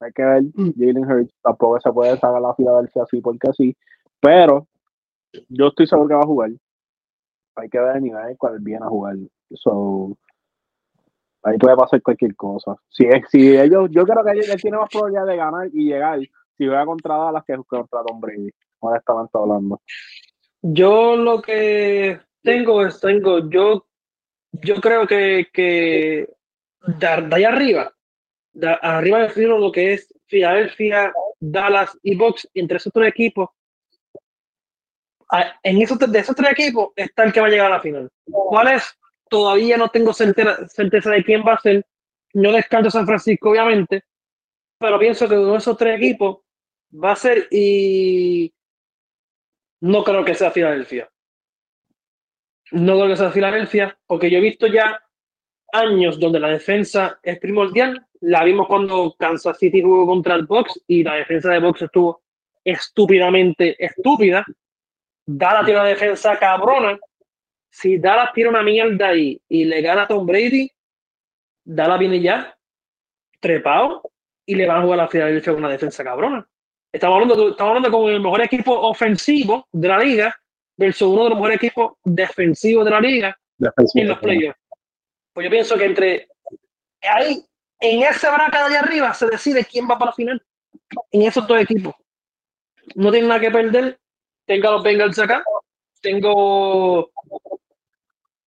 hay 0.00 0.12
que 0.12 0.22
ver. 0.24 0.42
Jalen 0.76 1.10
Hurts 1.10 1.34
tampoco 1.42 1.80
se 1.80 1.92
puede 1.92 2.16
sacar 2.18 2.40
la 2.40 2.54
Filadelfia 2.54 3.02
así 3.02 3.20
porque 3.20 3.48
así 3.50 3.76
pero 4.20 4.66
yo 5.48 5.68
estoy 5.68 5.86
seguro 5.86 6.08
que 6.08 6.14
va 6.14 6.22
a 6.22 6.26
jugar 6.26 6.50
hay 7.58 7.68
que 7.68 7.78
ver 7.78 7.96
el 7.96 8.02
nivel 8.02 8.36
cuál 8.38 8.58
viene 8.60 8.84
a 8.84 8.88
jugar. 8.88 9.16
So, 9.54 10.16
ahí 11.42 11.58
puede 11.58 11.76
pasar 11.76 12.02
cualquier 12.02 12.34
cosa. 12.36 12.76
Si, 12.88 13.06
si 13.30 13.56
ellos, 13.56 13.88
yo 13.90 14.04
creo 14.04 14.24
que 14.24 14.30
él, 14.32 14.60
tiene 14.60 14.78
más 14.78 14.88
probabilidad 14.90 15.26
de 15.26 15.36
ganar 15.36 15.68
y 15.72 15.84
llegar 15.84 16.20
si 16.20 16.66
juega 16.66 16.86
contra 16.86 17.16
Dallas 17.16 17.44
que 17.46 17.56
contra 17.66 18.02
Tom 18.02 18.20
Brady, 18.20 18.50
honestamente 18.80 19.30
hablando. 19.34 19.80
Yo 20.62 21.16
lo 21.16 21.40
que 21.40 22.20
tengo 22.42 22.84
es, 22.84 23.00
tengo, 23.00 23.48
yo, 23.48 23.86
yo 24.52 24.76
creo 24.76 25.06
que, 25.06 25.48
que 25.52 26.28
de, 26.86 27.22
de 27.28 27.36
ahí 27.36 27.44
arriba, 27.44 27.92
de 28.52 28.76
arriba 28.82 29.28
del 29.28 29.48
lo 29.48 29.70
que 29.70 29.94
es 29.94 30.12
Filadelfia, 30.26 31.12
Dallas 31.38 31.96
y 32.02 32.16
Box, 32.16 32.48
entre 32.54 32.78
esos 32.78 32.92
tres 32.92 33.08
equipos, 33.08 33.50
en 35.62 35.82
esos, 35.82 35.98
de 35.98 36.18
esos 36.18 36.34
tres 36.34 36.52
equipos 36.52 36.90
está 36.96 37.24
el 37.24 37.32
que 37.32 37.40
va 37.40 37.46
a 37.46 37.50
llegar 37.50 37.66
a 37.66 37.76
la 37.76 37.80
final. 37.80 38.08
¿Cuál 38.24 38.68
es? 38.68 38.98
Todavía 39.28 39.76
no 39.76 39.88
tengo 39.88 40.12
certeza, 40.12 40.66
certeza 40.68 41.10
de 41.10 41.24
quién 41.24 41.42
va 41.46 41.54
a 41.54 41.60
ser. 41.60 41.84
No 42.34 42.52
descarto 42.52 42.90
San 42.90 43.06
Francisco, 43.06 43.50
obviamente, 43.50 44.04
pero 44.78 44.98
pienso 44.98 45.28
que 45.28 45.36
uno 45.36 45.52
de 45.52 45.58
esos 45.58 45.76
tres 45.76 45.98
equipos 45.98 46.38
va 46.92 47.12
a 47.12 47.16
ser 47.16 47.48
y 47.50 48.52
no 49.80 50.04
creo 50.04 50.24
que 50.24 50.34
sea 50.34 50.50
Filadelfia. 50.50 51.10
No 52.72 52.96
creo 52.96 53.08
que 53.08 53.16
sea 53.16 53.30
Filadelfia, 53.30 53.98
porque 54.06 54.30
yo 54.30 54.38
he 54.38 54.42
visto 54.42 54.66
ya 54.66 55.02
años 55.72 56.18
donde 56.18 56.40
la 56.40 56.48
defensa 56.48 57.18
es 57.22 57.38
primordial. 57.38 58.06
La 58.20 58.44
vimos 58.44 58.66
cuando 58.66 59.14
Kansas 59.18 59.58
City 59.58 59.82
jugó 59.82 60.06
contra 60.06 60.34
el 60.34 60.46
Box 60.46 60.80
y 60.86 61.02
la 61.02 61.14
defensa 61.14 61.50
de 61.50 61.60
Box 61.60 61.82
estuvo 61.82 62.22
estúpidamente 62.64 63.76
estúpida. 63.82 64.44
Dallas 65.30 65.66
tiene 65.66 65.80
una 65.80 65.90
defensa 65.90 66.38
cabrona. 66.38 66.98
Si 67.70 67.98
Dallas 67.98 68.32
tira 68.32 68.48
una 68.48 68.62
mierda 68.62 69.08
ahí 69.08 69.38
y 69.46 69.66
le 69.66 69.82
gana 69.82 70.04
a 70.04 70.08
Tom 70.08 70.24
Brady, 70.26 70.70
Dallas 71.64 71.98
viene 71.98 72.22
ya 72.22 72.56
trepado 73.38 74.10
y 74.46 74.54
le 74.54 74.66
van 74.66 74.78
a 74.78 74.82
jugar 74.82 75.00
a 75.00 75.02
la 75.02 75.08
Filadelfia 75.08 75.52
con 75.52 75.62
una 75.62 75.72
defensa 75.72 76.02
cabrona. 76.02 76.48
Estamos 76.90 77.16
hablando, 77.16 77.50
estamos 77.50 77.76
hablando 77.76 77.90
con 77.90 78.10
el 78.10 78.20
mejor 78.20 78.40
equipo 78.40 78.72
ofensivo 78.72 79.68
de 79.70 79.88
la 79.88 79.98
liga 79.98 80.34
versus 80.78 81.08
uno 81.08 81.24
de 81.24 81.30
los 81.30 81.38
mejores 81.38 81.56
equipos 81.56 81.92
defensivos 82.04 82.86
de 82.86 82.90
la 82.90 83.00
liga 83.00 83.38
en 83.94 84.08
los 84.08 84.18
playoffs. 84.18 84.58
Pues 85.34 85.44
yo 85.44 85.50
pienso 85.50 85.76
que 85.76 85.84
entre 85.84 86.28
ahí, 87.02 87.44
en 87.80 88.02
esa 88.02 88.34
braca 88.34 88.60
de 88.60 88.76
allá 88.76 88.80
arriba, 88.80 89.12
se 89.12 89.26
decide 89.26 89.66
quién 89.66 89.84
va 89.84 89.98
para 89.98 90.10
la 90.10 90.14
final. 90.14 90.42
En 91.10 91.22
esos 91.22 91.46
dos 91.46 91.60
equipos. 91.60 91.94
No 92.94 93.10
tienen 93.10 93.28
nada 93.28 93.40
que 93.40 93.50
perder. 93.50 93.98
Tengo 94.48 94.68
a 94.68 94.72
los 94.72 94.82
Bengals 94.82 95.18
acá. 95.18 95.44
Tengo. 96.00 97.10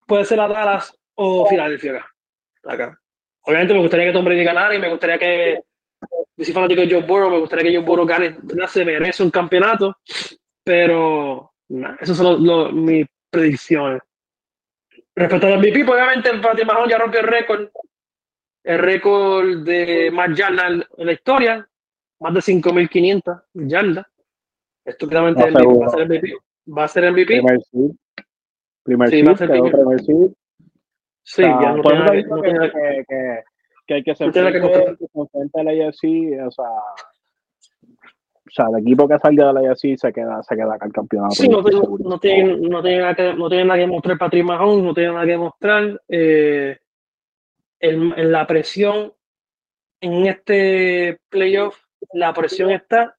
Puede 0.07 0.25
ser 0.25 0.39
a 0.39 0.47
Dallas 0.47 0.93
o 1.15 1.45
Filadelfia 1.47 1.91
acá. 1.93 2.07
acá. 2.65 2.99
Obviamente 3.43 3.73
me 3.73 3.79
gustaría 3.81 4.07
que 4.07 4.13
Tom 4.13 4.25
Brady 4.25 4.43
ganara 4.43 4.75
y 4.75 4.79
me 4.79 4.89
gustaría 4.89 5.17
que. 5.19 5.61
Yo 6.35 6.45
soy 6.45 6.53
fanático 6.53 6.81
de 6.81 6.89
Joe 6.91 7.03
Burrow, 7.03 7.29
me 7.29 7.39
gustaría 7.39 7.65
que 7.71 7.75
Joe 7.77 7.85
Burrow 7.85 8.05
gane. 8.05 8.37
Se 8.67 8.83
merece 8.83 9.21
un 9.23 9.29
campeonato. 9.31 9.95
Pero. 10.63 11.53
nah, 11.69 11.95
esas 12.01 12.17
son 12.17 12.43
lo- 12.45 12.71
mis 12.71 13.05
predicciones. 13.29 14.01
Respecto 15.15 15.47
al 15.47 15.59
MVP, 15.59 15.85
pues, 15.85 15.95
obviamente 16.01 16.33
Patrick 16.39 16.65
Mahomes 16.65 16.89
ya 16.89 16.97
rompió 16.97 17.19
el 17.19 17.27
récord, 17.27 17.69
el 18.63 18.79
récord 18.79 19.63
de 19.65 20.09
más 20.11 20.35
yardas 20.35 20.87
en 20.97 21.05
la 21.05 21.11
historia, 21.11 21.67
más 22.19 22.33
de 22.33 22.41
5.500 22.41 23.43
yardas. 23.53 24.05
Estúpidamente 24.85 25.51
No, 25.51 25.59
seguro. 25.59 25.79
va 25.81 25.85
a 25.85 25.89
ser 25.89 26.05
MVP. 26.07 26.33
Va 26.77 26.83
a 26.83 26.87
ser 26.87 27.11
MVP. 27.11 27.25
Primer 27.41 27.61
seed. 27.61 27.91
Primer 28.83 29.09
Sí, 29.09 29.15
seed, 29.17 29.27
va 29.27 29.31
a 29.31 29.37
ser 29.37 29.49
primer- 29.49 30.01
seed. 30.01 30.31
Sí, 31.23 31.41
ya 31.43 31.73
no 31.73 31.83
por 31.83 31.91
tiene 31.93 32.23
que- 32.23 32.27
no 32.29 32.41
que, 32.41 32.51
que- 32.51 33.05
que, 33.07 33.43
que, 33.87 33.95
el 33.97 34.03
que 34.03 34.15
se 34.15 34.25
No 34.25 34.31
tiene 34.31 34.49
nada 34.51 34.67
que 34.73 34.97
que 34.97 35.05
enfrente 35.13 35.63
la 35.63 35.71
AFC, 35.71 36.47
o 36.47 36.51
sea, 36.51 36.65
o 37.85 38.49
sea, 38.53 38.65
el 38.73 38.81
equipo 38.81 39.07
que 39.07 39.19
salga 39.19 39.47
de 39.47 39.53
la 39.53 39.69
AFC 39.71 39.95
se 39.97 40.11
queda, 40.11 40.41
se 40.43 40.55
queda 40.55 40.73
acá 40.75 40.85
el 40.87 40.91
campeonato. 40.93 41.35
Sí, 41.35 41.47
no, 41.47 41.61
seguro. 41.63 41.97
no, 42.03 42.19
tiene, 42.19 42.57
no, 42.57 42.81
tiene 42.81 42.99
nada 43.01 43.15
que, 43.15 43.33
no 43.35 43.47
tiene 43.49 43.65
nada 43.65 43.79
que 43.79 43.87
mostrar 43.87 44.17
Patrick 44.17 44.43
Mahomes, 44.45 44.83
no 44.83 44.93
tiene 44.93 45.13
nada 45.13 45.25
que 45.25 45.37
mostrar. 45.37 46.01
Eh, 46.09 46.77
el- 47.79 48.13
en 48.17 48.31
la 48.31 48.45
presión 48.47 49.13
en 50.01 50.25
este 50.25 51.19
playoff, 51.29 51.77
la 52.13 52.33
presión 52.33 52.71
está 52.71 53.15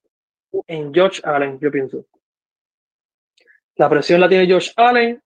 en 0.67 0.93
Josh 0.93 1.21
Allen, 1.23 1.59
yo 1.59 1.71
pienso. 1.71 2.05
La 3.75 3.89
presión 3.89 4.21
la 4.21 4.29
tiene 4.29 4.51
Josh 4.51 4.71
Allen 4.75 5.21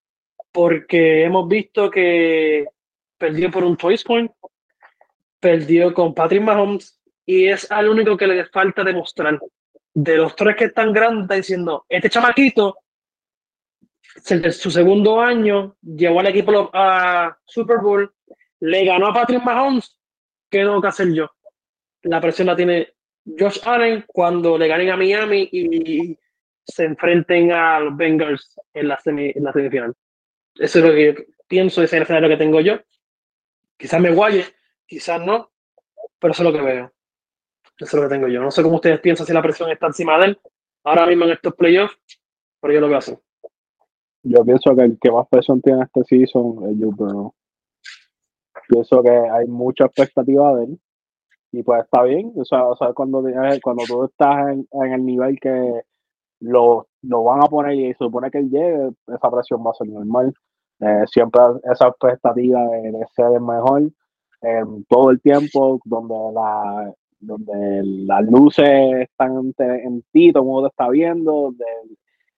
porque 0.51 1.23
hemos 1.23 1.47
visto 1.47 1.89
que 1.91 2.65
perdió 3.17 3.51
por 3.51 3.63
un 3.63 3.77
choice 3.77 4.03
point, 4.05 4.31
perdió 5.39 5.93
con 5.93 6.13
Patrick 6.13 6.41
Mahomes 6.41 6.99
y 7.25 7.47
es 7.47 7.69
al 7.71 7.89
único 7.89 8.15
que 8.15 8.27
le 8.27 8.45
falta 8.45 8.83
demostrar. 8.83 9.39
De 9.93 10.15
los 10.15 10.35
tres 10.35 10.55
que 10.55 10.65
están 10.65 10.93
grandes, 10.93 11.37
diciendo, 11.37 11.85
este 11.89 12.09
chamaquito, 12.09 12.77
su 14.51 14.71
segundo 14.71 15.19
año, 15.19 15.75
llevó 15.81 16.19
al 16.19 16.27
equipo 16.27 16.69
a 16.73 17.37
Super 17.45 17.79
Bowl, 17.79 18.13
le 18.59 18.85
ganó 18.85 19.07
a 19.07 19.13
Patrick 19.13 19.43
Mahomes, 19.43 19.99
¿qué 20.49 20.59
tengo 20.59 20.81
que 20.81 20.87
hacer 20.87 21.11
yo? 21.13 21.29
La 22.03 22.21
presión 22.21 22.47
la 22.47 22.55
tiene 22.55 22.96
Josh 23.37 23.59
Allen 23.65 24.03
cuando 24.07 24.57
le 24.57 24.67
ganen 24.67 24.89
a 24.89 24.97
Miami 24.97 25.49
y 25.51 26.17
se 26.65 26.85
enfrenten 26.85 27.51
a 27.51 27.79
los 27.79 27.95
Bengals 27.97 28.59
en 28.73 28.87
la, 28.87 28.97
semi- 28.99 29.33
en 29.35 29.43
la 29.43 29.53
semifinal. 29.53 29.93
Eso 30.55 30.79
es 30.79 30.85
lo 30.85 30.91
que 30.91 31.27
pienso, 31.47 31.81
ese 31.81 31.85
es 31.85 31.93
el 31.93 32.03
escenario 32.03 32.29
que 32.29 32.37
tengo 32.37 32.59
yo. 32.61 32.79
Quizás 33.77 34.01
me 34.01 34.11
guaye, 34.13 34.45
quizás 34.85 35.21
no, 35.21 35.51
pero 36.19 36.31
eso 36.31 36.43
es 36.43 36.51
lo 36.51 36.57
que 36.57 36.65
veo. 36.65 36.91
Eso 37.79 37.85
es 37.85 37.93
lo 37.93 38.01
que 38.03 38.15
tengo 38.15 38.27
yo. 38.27 38.41
No 38.41 38.49
sé 38.51 38.63
cómo 38.63 38.75
ustedes 38.75 38.99
piensan 38.99 39.27
si 39.27 39.33
la 39.33 39.41
presión 39.41 39.69
está 39.69 39.87
encima 39.87 40.17
de 40.19 40.25
él 40.27 40.39
ahora 40.83 41.05
mismo 41.05 41.25
en 41.25 41.31
estos 41.31 41.53
playoffs, 41.53 41.97
pero 42.59 42.73
yo 42.73 42.79
lo 42.81 42.87
veo 42.89 42.97
así. 42.97 43.15
Yo 44.23 44.43
pienso 44.43 44.75
que 44.75 44.81
el 44.83 44.97
que 44.99 45.11
más 45.11 45.27
presión 45.29 45.61
tiene 45.61 45.83
este 45.83 46.03
season 46.03 46.69
es 46.69 46.77
Joe. 46.97 47.31
Pienso 48.67 49.03
que 49.03 49.11
hay 49.11 49.47
mucha 49.47 49.85
expectativa 49.85 50.55
de 50.55 50.65
él. 50.65 50.79
Y 51.57 51.63
pues 51.63 51.83
está 51.83 52.03
bien. 52.03 52.33
O 52.37 52.45
sea, 52.45 52.65
o 52.67 52.75
sea 52.77 52.93
cuando, 52.93 53.23
tienes- 53.23 53.59
cuando 53.61 53.83
tú 53.87 54.05
estás 54.05 54.49
en, 54.49 54.67
el 54.93 55.05
nivel 55.05 55.39
que 55.39 55.81
lo, 56.41 56.87
lo 57.01 57.23
van 57.23 57.43
a 57.43 57.47
poner 57.47 57.73
y 57.75 57.93
se 57.93 57.97
supone 57.99 58.29
que 58.31 58.39
él 58.39 58.49
llegue, 58.49 58.91
esa 59.07 59.31
presión 59.31 59.65
va 59.65 59.71
a 59.71 59.73
ser 59.73 59.87
normal. 59.89 60.33
Eh, 60.79 61.03
siempre 61.07 61.41
esa 61.71 61.87
expectativa 61.87 62.61
de, 62.67 62.91
de 62.91 63.07
ser 63.15 63.31
el 63.33 63.41
mejor 63.41 63.83
eh, 64.43 64.63
todo 64.87 65.09
el 65.11 65.19
tiempo, 65.21 65.79
donde 65.85 66.15
la 66.33 66.93
donde 67.19 67.81
las 68.05 68.23
luces 68.25 68.69
están 69.01 69.51
en, 69.57 70.03
ti, 70.11 70.31
todo 70.31 70.43
el 70.43 70.47
mundo 70.49 70.69
te 70.69 70.73
está 70.73 70.89
viendo, 70.89 71.31
donde 71.31 71.65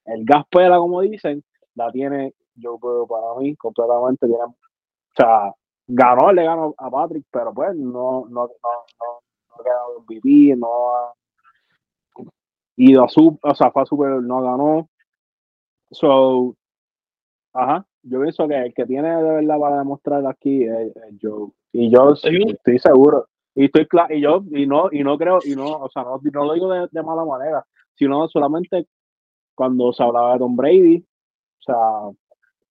el, 0.05 0.23
gas 0.25 0.45
pela, 0.49 0.77
como 0.77 1.01
dicen, 1.01 1.43
la 1.75 1.91
tiene 1.91 2.33
Joe 2.61 2.77
Burrow 2.79 3.05
para 3.05 3.35
mí 3.41 3.55
completamente. 3.57 4.25
O 4.27 4.55
sea, 5.17 5.53
ganó, 5.87 6.31
le 6.31 6.43
ganó 6.45 6.73
a 6.77 6.89
Patrick, 6.89 7.25
pero 7.31 7.53
pues 7.53 7.75
no, 7.75 8.25
no 8.29 8.49
ha 9.59 9.63
quedado 9.63 9.99
MVP, 10.01 10.55
no 10.55 10.95
ha 10.95 11.13
ido 12.77 13.03
a 13.03 13.09
su, 13.09 13.37
o 13.41 13.55
sea, 13.55 13.71
fue 13.71 13.81
a 13.81 13.85
Super, 13.85 14.09
no 14.21 14.41
ganó. 14.41 14.89
So, 15.91 16.55
ajá, 17.53 17.85
yo 18.03 18.21
pienso 18.21 18.47
que 18.47 18.55
el 18.55 18.73
que 18.73 18.85
tiene 18.85 19.15
de 19.15 19.23
verdad 19.23 19.59
para 19.59 19.79
demostrar 19.79 20.25
aquí 20.27 20.63
es, 20.63 20.95
es 20.95 21.15
Joe. 21.21 21.49
Y 21.73 21.91
yo 21.91 22.13
estoy 22.13 22.79
seguro. 22.79 23.27
Y 23.55 23.65
estoy 23.65 23.87
claro, 23.87 24.13
y 24.13 24.21
yo, 24.21 24.43
y 24.51 24.65
no, 24.65 24.89
y 24.91 25.03
no 25.03 25.17
creo, 25.17 25.39
y 25.43 25.55
no, 25.55 25.65
o 25.65 25.89
sea, 25.89 26.03
no, 26.03 26.19
no 26.21 26.45
lo 26.45 26.53
digo 26.53 26.71
de, 26.71 26.87
de 26.91 27.03
mala 27.03 27.25
manera, 27.25 27.65
sino 27.95 28.27
solamente 28.29 28.87
cuando 29.55 29.91
se 29.91 30.01
hablaba 30.03 30.33
de 30.33 30.39
Tom 30.39 30.55
Brady, 30.55 31.05
o 31.59 31.61
sea, 31.61 31.75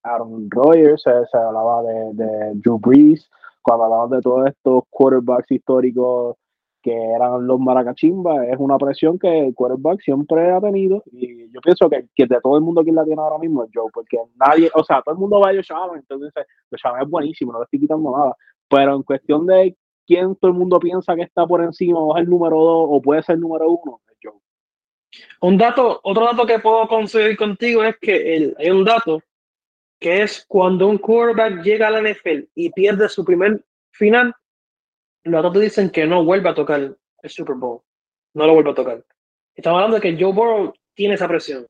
Aaron 0.02 0.50
Rodgers, 0.50 1.02
se, 1.02 1.10
se 1.30 1.36
hablaba 1.36 1.82
de, 1.82 2.14
de 2.14 2.52
Drew 2.54 2.78
Brees, 2.78 3.28
cuando 3.60 3.84
hablamos 3.84 4.10
de 4.10 4.22
todos 4.22 4.46
estos 4.46 4.84
quarterbacks 4.88 5.50
históricos 5.50 6.36
que 6.82 6.92
eran 6.92 7.46
los 7.46 7.58
maracachimba, 7.58 8.46
es 8.46 8.56
una 8.58 8.78
presión 8.78 9.18
que 9.18 9.46
el 9.46 9.54
quarterback 9.54 10.00
siempre 10.00 10.50
ha 10.52 10.60
tenido 10.60 11.02
y 11.12 11.50
yo 11.50 11.60
pienso 11.60 11.88
que, 11.90 12.06
que 12.14 12.26
de 12.26 12.40
todo 12.40 12.56
el 12.56 12.62
mundo 12.62 12.84
que 12.84 12.92
la 12.92 13.04
tiene 13.04 13.20
ahora 13.20 13.38
mismo 13.38 13.64
es 13.64 13.70
Joe, 13.74 13.90
porque 13.92 14.16
nadie, 14.36 14.70
o 14.74 14.84
sea, 14.84 15.02
todo 15.02 15.14
el 15.14 15.20
mundo 15.20 15.40
va 15.40 15.50
a 15.50 15.54
Josh 15.54 15.72
Allen, 15.72 15.98
entonces 15.98 16.32
Josh 16.70 17.02
es 17.02 17.08
buenísimo, 17.08 17.52
no 17.52 17.58
le 17.58 17.64
estoy 17.64 17.80
quitando 17.80 18.16
nada, 18.16 18.36
pero 18.68 18.94
en 18.94 19.02
cuestión 19.02 19.46
de 19.46 19.76
quién 20.06 20.36
todo 20.36 20.50
el 20.50 20.56
mundo 20.56 20.78
piensa 20.78 21.16
que 21.16 21.22
está 21.22 21.46
por 21.46 21.62
encima 21.62 21.98
o 21.98 22.16
es 22.16 22.22
el 22.22 22.30
número 22.30 22.56
dos 22.56 22.86
o 22.90 23.02
puede 23.02 23.22
ser 23.22 23.34
el 23.36 23.40
número 23.40 23.68
uno, 23.68 24.00
es 24.08 24.16
Joe. 24.22 24.40
Un 25.40 25.58
dato, 25.58 26.00
otro 26.02 26.24
dato 26.24 26.46
que 26.46 26.60
puedo 26.60 26.86
conseguir 26.86 27.36
contigo 27.36 27.82
es 27.82 27.96
que 28.00 28.36
el, 28.36 28.56
hay 28.58 28.70
un 28.70 28.84
dato 28.84 29.20
que 29.98 30.22
es 30.22 30.44
cuando 30.46 30.88
un 30.88 30.98
quarterback 30.98 31.62
llega 31.62 31.88
a 31.88 31.90
la 31.90 32.00
NFL 32.00 32.44
y 32.54 32.70
pierde 32.70 33.08
su 33.08 33.24
primer 33.24 33.64
final, 33.90 34.34
los 35.28 35.42
datos 35.42 35.60
dicen 35.60 35.90
que 35.90 36.06
no 36.06 36.24
vuelve 36.24 36.48
a 36.48 36.54
tocar 36.54 36.80
el 36.80 37.30
Super 37.30 37.56
Bowl. 37.56 37.82
No 38.34 38.46
lo 38.46 38.54
vuelve 38.54 38.70
a 38.70 38.74
tocar. 38.74 39.04
Estamos 39.54 39.78
hablando 39.78 39.96
de 39.96 40.02
que 40.02 40.22
Joe 40.22 40.32
Burrow 40.32 40.72
tiene 40.94 41.14
esa 41.14 41.28
presión. 41.28 41.66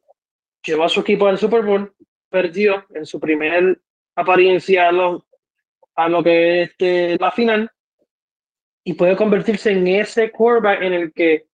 Llevó 0.64 0.84
a 0.84 0.88
su 0.88 1.00
equipo 1.00 1.26
al 1.26 1.38
Super 1.38 1.64
Bowl, 1.64 1.94
perdió 2.28 2.84
en 2.94 3.06
su 3.06 3.18
primer 3.18 3.80
apariencia 4.16 4.88
a 4.88 4.92
lo, 4.92 6.22
que 6.22 6.62
es 6.62 6.70
este, 6.70 7.16
la 7.18 7.30
final 7.30 7.70
y 8.84 8.94
puede 8.94 9.16
convertirse 9.16 9.70
en 9.72 9.86
ese 9.86 10.30
quarterback 10.30 10.82
en 10.82 10.92
el 10.92 11.12
que 11.12 11.46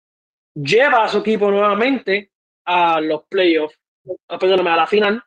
lleva 0.55 1.05
a 1.05 1.09
su 1.09 1.19
equipo 1.19 1.51
nuevamente 1.51 2.31
a 2.65 3.01
los 3.01 3.25
playoffs, 3.25 3.79
perdóname, 4.41 4.71
a 4.71 4.77
la 4.77 4.87
final 4.87 5.23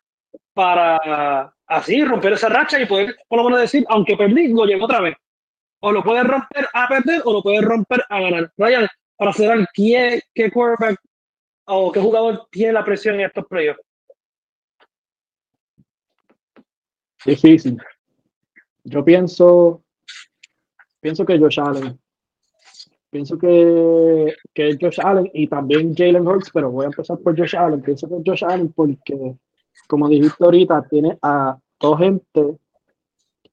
para 0.53 1.53
así 1.67 2.03
romper 2.03 2.33
esa 2.33 2.49
racha 2.49 2.79
y 2.81 2.85
poder, 2.85 3.15
por 3.27 3.37
lo 3.37 3.45
menos 3.45 3.61
decir, 3.61 3.85
aunque 3.89 4.17
perdí, 4.17 4.47
lo 4.47 4.65
llevo 4.65 4.85
otra 4.85 5.01
vez. 5.01 5.15
O 5.79 5.91
lo 5.91 6.03
puedes 6.03 6.23
romper 6.23 6.67
a 6.73 6.87
perder 6.87 7.21
o 7.25 7.33
lo 7.33 7.43
puedes 7.43 7.63
romper 7.63 8.03
a 8.09 8.19
ganar. 8.19 8.51
Ryan, 8.57 8.87
para 9.15 9.33
cerrar, 9.33 9.67
¿qué, 9.73 10.21
qué 10.33 10.51
quarterback 10.51 10.99
o 11.65 11.91
qué 11.91 11.99
jugador 11.99 12.47
tiene 12.51 12.73
la 12.73 12.85
presión 12.85 13.15
en 13.15 13.21
estos 13.21 13.45
playoffs? 13.45 13.81
Difícil. 17.25 17.77
Yo 18.83 19.03
pienso, 19.03 19.83
pienso 21.01 21.25
que 21.25 21.37
Josh 21.37 21.59
Allen. 21.59 21.99
Pienso 23.09 23.37
que, 23.37 24.35
que 24.53 24.77
Josh 24.79 24.99
Allen 25.03 25.29
y 25.33 25.47
también 25.47 25.95
Jalen 25.95 26.27
Hurts, 26.27 26.51
pero 26.53 26.71
voy 26.71 26.85
a 26.85 26.87
empezar 26.87 27.17
por 27.19 27.37
Josh 27.37 27.55
Allen. 27.55 27.81
Pienso 27.81 28.07
que 28.07 28.21
Josh 28.25 28.43
Allen 28.45 28.71
porque, 28.71 29.35
como 29.87 30.07
dijiste 30.07 30.43
ahorita, 30.43 30.87
tiene 30.89 31.17
a 31.21 31.57
dos 31.79 31.97
gente, 31.97 32.57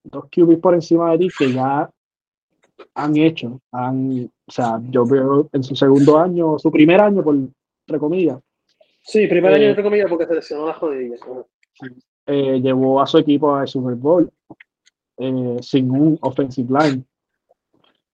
dos 0.05 0.25
QB 0.31 0.61
por 0.61 0.75
encima 0.75 1.13
de 1.13 1.19
ti 1.19 1.29
que 1.37 1.53
ya 1.53 1.91
han 2.95 3.17
hecho, 3.17 3.61
han, 3.73 4.31
o 4.47 4.53
sea, 4.53 4.81
yo 4.91 5.05
veo 5.07 5.49
en 5.53 5.63
su 5.63 5.75
segundo 5.77 6.19
año, 6.19 6.59
su 6.59 6.71
primer 6.71 7.01
año, 7.01 7.23
por 7.23 7.35
entre 7.35 7.99
comillas. 7.99 8.39
Sí, 9.03 9.27
primer 9.27 9.55
año 9.55 9.67
entre 9.67 9.83
comillas 9.83 10.09
porque 10.09 10.27
se 10.27 10.35
lesionó 10.35 10.67
la 10.67 10.75
jodilla. 10.75 11.17
Eh, 12.27 12.61
llevó 12.61 13.03
a 13.03 13.07
su 13.07 13.19
equipo 13.19 13.55
al 13.55 13.69
Super 13.69 13.95
Bowl 13.95 14.31
eh, 15.19 15.59
sin 15.61 15.91
un 15.91 16.19
offensive 16.23 16.69
line. 16.73 17.05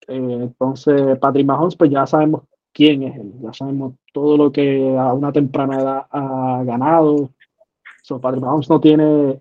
Eh, 0.09 0.39
entonces, 0.43 1.19
Patrick 1.19 1.47
Mahomes, 1.47 1.77
pues 1.77 1.91
ya 1.91 2.07
sabemos 2.07 2.43
quién 2.73 3.05
es 3.05 3.17
él, 3.17 3.33
ya 3.41 3.53
sabemos 3.53 3.95
todo 4.13 4.37
lo 4.37 4.51
que 4.51 4.97
a 4.99 5.13
una 5.13 5.33
temprana 5.33 5.81
edad 5.81 6.07
ha 6.11 6.63
ganado. 6.65 7.31
So, 8.03 8.21
Patrick 8.21 8.43
Mahomes 8.43 8.69
no 8.69 8.81
tiene 8.81 9.41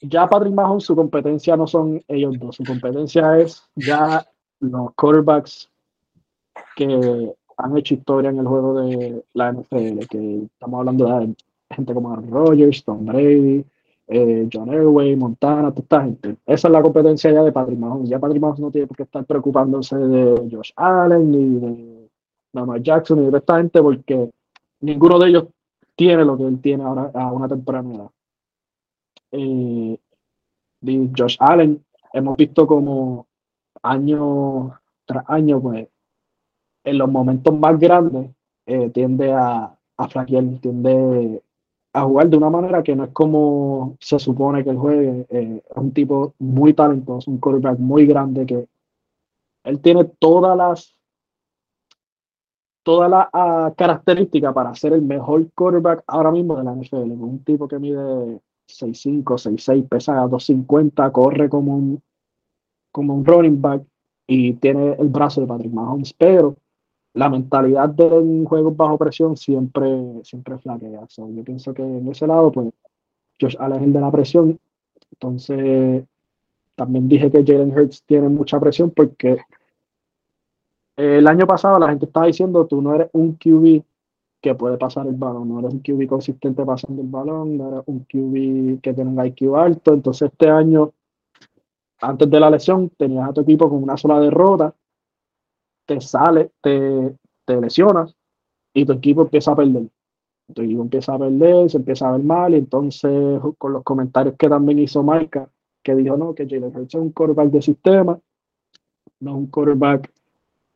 ya 0.00 0.28
Patrick 0.28 0.52
Mahomes, 0.52 0.84
su 0.84 0.94
competencia 0.94 1.56
no 1.56 1.66
son 1.66 2.02
ellos 2.08 2.38
dos, 2.38 2.56
su 2.56 2.64
competencia 2.64 3.38
es 3.38 3.62
ya 3.74 4.26
los 4.60 4.94
quarterbacks 4.94 5.70
que 6.76 7.34
han 7.58 7.76
hecho 7.76 7.94
historia 7.94 8.30
en 8.30 8.38
el 8.38 8.46
juego 8.46 8.80
de 8.80 9.24
la 9.34 9.52
NFL, 9.52 10.06
que 10.10 10.42
estamos 10.44 10.80
hablando 10.80 11.06
de 11.06 11.34
gente 11.70 11.94
como 11.94 12.12
Aaron 12.12 12.30
Rodgers, 12.30 12.84
Tom 12.84 13.06
Brady, 13.06 13.64
eh, 14.08 14.48
John 14.52 14.72
Elway, 14.72 15.16
Montana, 15.16 15.70
toda 15.70 15.82
esta 15.82 16.02
gente. 16.02 16.36
Esa 16.46 16.68
es 16.68 16.72
la 16.72 16.82
competencia 16.82 17.32
ya 17.32 17.42
de 17.42 17.52
Patrick 17.52 17.78
Mahomes. 17.78 18.08
Ya 18.08 18.18
Patrick 18.18 18.40
Mahomes 18.40 18.60
no 18.60 18.70
tiene 18.70 18.86
por 18.86 18.96
qué 18.96 19.02
estar 19.04 19.24
preocupándose 19.24 19.96
de 19.96 20.48
Josh 20.50 20.70
Allen, 20.76 21.30
ni 21.30 21.58
de 21.58 22.10
Lamar 22.52 22.82
Jackson, 22.82 23.24
ni 23.24 23.30
de 23.30 23.38
esta 23.38 23.56
gente, 23.56 23.82
porque 23.82 24.30
ninguno 24.80 25.18
de 25.18 25.28
ellos 25.28 25.44
tiene 25.96 26.24
lo 26.24 26.36
que 26.36 26.46
él 26.46 26.60
tiene 26.60 26.84
ahora 26.84 27.10
a 27.14 27.32
una 27.32 27.48
temprana 27.48 27.94
edad 27.94 28.10
de 29.30 31.10
Josh 31.16 31.36
Allen, 31.40 31.84
hemos 32.12 32.36
visto 32.36 32.66
como 32.66 33.26
año 33.82 34.78
tras 35.04 35.24
año, 35.28 35.60
pues 35.60 35.88
en 36.84 36.98
los 36.98 37.10
momentos 37.10 37.58
más 37.58 37.78
grandes 37.78 38.30
eh, 38.66 38.90
tiende 38.90 39.32
a, 39.32 39.76
a 39.96 40.08
flaquear, 40.08 40.44
tiende 40.60 41.42
a 41.92 42.02
jugar 42.02 42.28
de 42.28 42.36
una 42.36 42.50
manera 42.50 42.82
que 42.82 42.94
no 42.94 43.04
es 43.04 43.10
como 43.12 43.96
se 44.00 44.18
supone 44.18 44.62
que 44.62 44.70
él 44.70 44.76
juegue. 44.76 45.26
Eh, 45.30 45.62
es 45.68 45.76
un 45.76 45.92
tipo 45.92 46.34
muy 46.38 46.74
talentoso, 46.74 47.30
un 47.30 47.38
quarterback 47.38 47.78
muy 47.78 48.06
grande 48.06 48.44
que 48.44 48.68
él 49.64 49.80
tiene 49.80 50.04
todas 50.04 50.56
las 50.56 50.94
todas 52.82 53.10
las 53.10 53.26
uh, 53.32 53.74
características 53.74 54.54
para 54.54 54.72
ser 54.76 54.92
el 54.92 55.02
mejor 55.02 55.50
quarterback 55.54 56.04
ahora 56.06 56.30
mismo 56.30 56.56
de 56.56 56.64
la 56.64 56.72
NFL. 56.72 57.10
Un 57.12 57.42
tipo 57.42 57.66
que 57.66 57.80
mide 57.80 58.40
6'5, 58.68 59.24
6'6, 59.24 59.88
pesa 59.88 60.22
a 60.22 60.28
250, 60.28 61.10
corre 61.12 61.48
como 61.48 61.76
un, 61.76 62.02
como 62.92 63.14
un 63.14 63.24
running 63.24 63.60
back 63.60 63.82
y 64.26 64.54
tiene 64.54 64.94
el 64.98 65.08
brazo 65.08 65.40
de 65.40 65.46
Patrick 65.46 65.72
Mahomes, 65.72 66.12
pero 66.12 66.56
la 67.14 67.30
mentalidad 67.30 67.88
de 67.88 68.04
un 68.04 68.44
juego 68.44 68.70
bajo 68.72 68.98
presión 68.98 69.36
siempre, 69.36 69.88
siempre 70.22 70.58
flaquea. 70.58 71.06
yo 71.16 71.44
pienso 71.44 71.72
que 71.72 71.82
en 71.82 72.08
ese 72.08 72.26
lado, 72.26 72.52
pues, 72.52 72.72
Josh 73.40 73.56
Allen 73.58 73.84
el 73.84 73.92
de 73.92 74.00
la 74.00 74.10
presión. 74.10 74.58
Entonces, 75.12 76.04
también 76.74 77.08
dije 77.08 77.30
que 77.30 77.44
Jalen 77.44 77.72
Hurts 77.72 78.02
tiene 78.04 78.28
mucha 78.28 78.60
presión 78.60 78.90
porque 78.90 79.38
el 80.96 81.26
año 81.26 81.46
pasado 81.46 81.78
la 81.78 81.88
gente 81.88 82.06
estaba 82.06 82.26
diciendo, 82.26 82.66
tú 82.66 82.80
no 82.82 82.94
eres 82.94 83.08
un 83.12 83.34
QB 83.34 83.82
que 84.40 84.54
puede 84.54 84.76
pasar 84.76 85.06
el 85.06 85.14
balón. 85.14 85.48
No 85.48 85.58
eres 85.60 85.72
un 85.72 85.80
QB 85.80 86.08
consistente 86.08 86.64
pasando 86.64 87.02
el 87.02 87.08
balón, 87.08 87.56
no 87.56 87.68
eres 87.68 87.82
un 87.86 88.00
QB 88.00 88.80
que 88.80 88.94
tiene 88.94 89.10
un 89.10 89.26
IQ 89.26 89.56
alto. 89.56 89.92
Entonces 89.94 90.30
este 90.30 90.48
año, 90.48 90.92
antes 92.00 92.30
de 92.30 92.40
la 92.40 92.50
lesión, 92.50 92.90
tenías 92.96 93.28
a 93.28 93.32
tu 93.32 93.40
equipo 93.40 93.68
con 93.68 93.82
una 93.82 93.96
sola 93.96 94.20
derrota, 94.20 94.74
te 95.86 96.00
sale, 96.00 96.50
te, 96.60 97.16
te 97.44 97.60
lesionas 97.60 98.14
y 98.74 98.84
tu 98.84 98.92
equipo 98.92 99.22
empieza 99.22 99.52
a 99.52 99.56
perder. 99.56 99.88
Tu 100.54 100.62
equipo 100.62 100.82
empieza 100.82 101.14
a 101.14 101.18
perder, 101.18 101.70
se 101.70 101.78
empieza 101.78 102.08
a 102.08 102.12
ver 102.12 102.22
mal 102.22 102.54
y 102.54 102.58
entonces 102.58 103.40
con 103.58 103.72
los 103.72 103.82
comentarios 103.82 104.36
que 104.38 104.48
también 104.48 104.78
hizo 104.78 105.02
Maika, 105.02 105.48
que 105.82 105.94
dijo 105.94 106.16
no, 106.16 106.34
que 106.34 106.46
Jalen 106.46 106.76
Hurts 106.76 106.94
es 106.94 107.00
un 107.00 107.10
quarterback 107.10 107.50
de 107.50 107.62
sistema, 107.62 108.18
no 109.20 109.30
es 109.30 109.36
un 109.36 109.46
quarterback, 109.46 110.12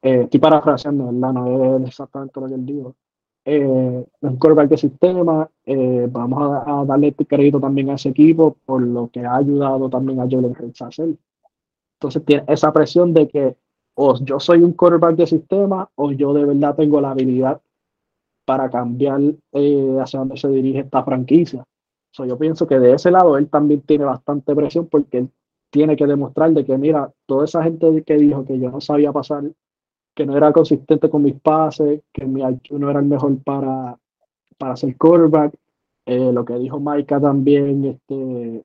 eh, 0.03 0.23
estoy 0.23 0.41
parafraseando, 0.41 1.07
¿verdad? 1.07 1.33
No 1.33 1.77
es 1.79 1.89
exactamente 1.89 2.41
lo 2.41 2.49
que 2.49 2.55
él 2.55 2.67
dijo, 2.67 2.95
eh, 3.45 4.05
un 4.21 4.37
quarterback 4.37 4.69
de 4.71 4.77
sistema. 4.77 5.51
Eh, 5.65 6.09
vamos 6.11 6.63
a, 6.67 6.85
darle 6.85 7.09
este 7.09 7.27
crédito 7.27 7.61
también 7.61 7.91
a 7.91 7.95
ese 7.95 8.11
equipo 8.11 8.57
por 8.65 8.83
lo 8.83 9.09
que 9.09 9.25
ha 9.25 9.37
ayudado 9.37 9.89
también 9.89 10.21
a 10.21 10.29
Jalen 10.29 10.57
Hurts 10.59 10.83
a 10.83 10.87
hacer. 10.89 11.17
Entonces 11.99 12.25
tiene 12.25 12.45
esa 12.49 12.73
presión 12.73 13.13
de 13.13 13.29
que 13.29 13.57
o 13.95 14.17
yo 14.25 14.41
soy 14.41 14.63
un 14.63 14.73
quarterback 14.73 15.17
de 15.17 15.27
sistema 15.27 15.91
o 15.95 16.13
yo 16.13 16.33
de 16.33 16.45
verdad 16.45 16.75
tengo 16.75 17.01
la 17.01 17.11
habilidad 17.11 17.61
para 18.47 18.71
cambiar 18.71 19.21
eh, 19.53 19.99
hacia 20.01 20.21
dónde 20.21 20.37
se 20.37 20.49
dirige 20.49 20.81
esta 20.81 21.05
franquicia. 21.05 21.65
yo 22.17 22.39
pienso 22.39 22.67
que 22.67 22.79
de 22.79 22.95
ese 22.95 23.11
lado 23.11 23.37
él 23.37 23.49
también 23.49 23.83
tiene 23.83 24.05
bastante 24.05 24.55
presión 24.55 24.87
porque 24.87 25.19
él 25.19 25.31
tiene 25.71 25.97
que 25.97 26.07
demostrar 26.07 26.51
de 26.53 26.65
que, 26.65 26.77
mira, 26.77 27.13
toda 27.27 27.45
esa 27.45 27.63
gente 27.63 28.03
que 28.03 28.15
dijo 28.15 28.45
que 28.45 28.59
yo 28.59 28.71
no 28.71 28.81
sabía 28.81 29.13
pasar 29.13 29.45
que 30.21 30.27
no 30.27 30.37
era 30.37 30.53
consistente 30.53 31.09
con 31.09 31.23
mis 31.23 31.41
pases, 31.41 32.03
que 32.13 32.27
mi 32.27 32.43
IQ 32.43 32.79
no 32.79 32.91
era 32.91 33.01
el 33.01 33.07
mejor 33.07 33.43
para, 33.43 33.99
para 34.59 34.77
ser 34.77 34.95
quarterback. 34.99 35.55
Eh, 36.05 36.31
lo 36.31 36.45
que 36.45 36.59
dijo 36.59 36.79
Maika 36.79 37.19
también 37.19 37.87
este, 37.87 38.63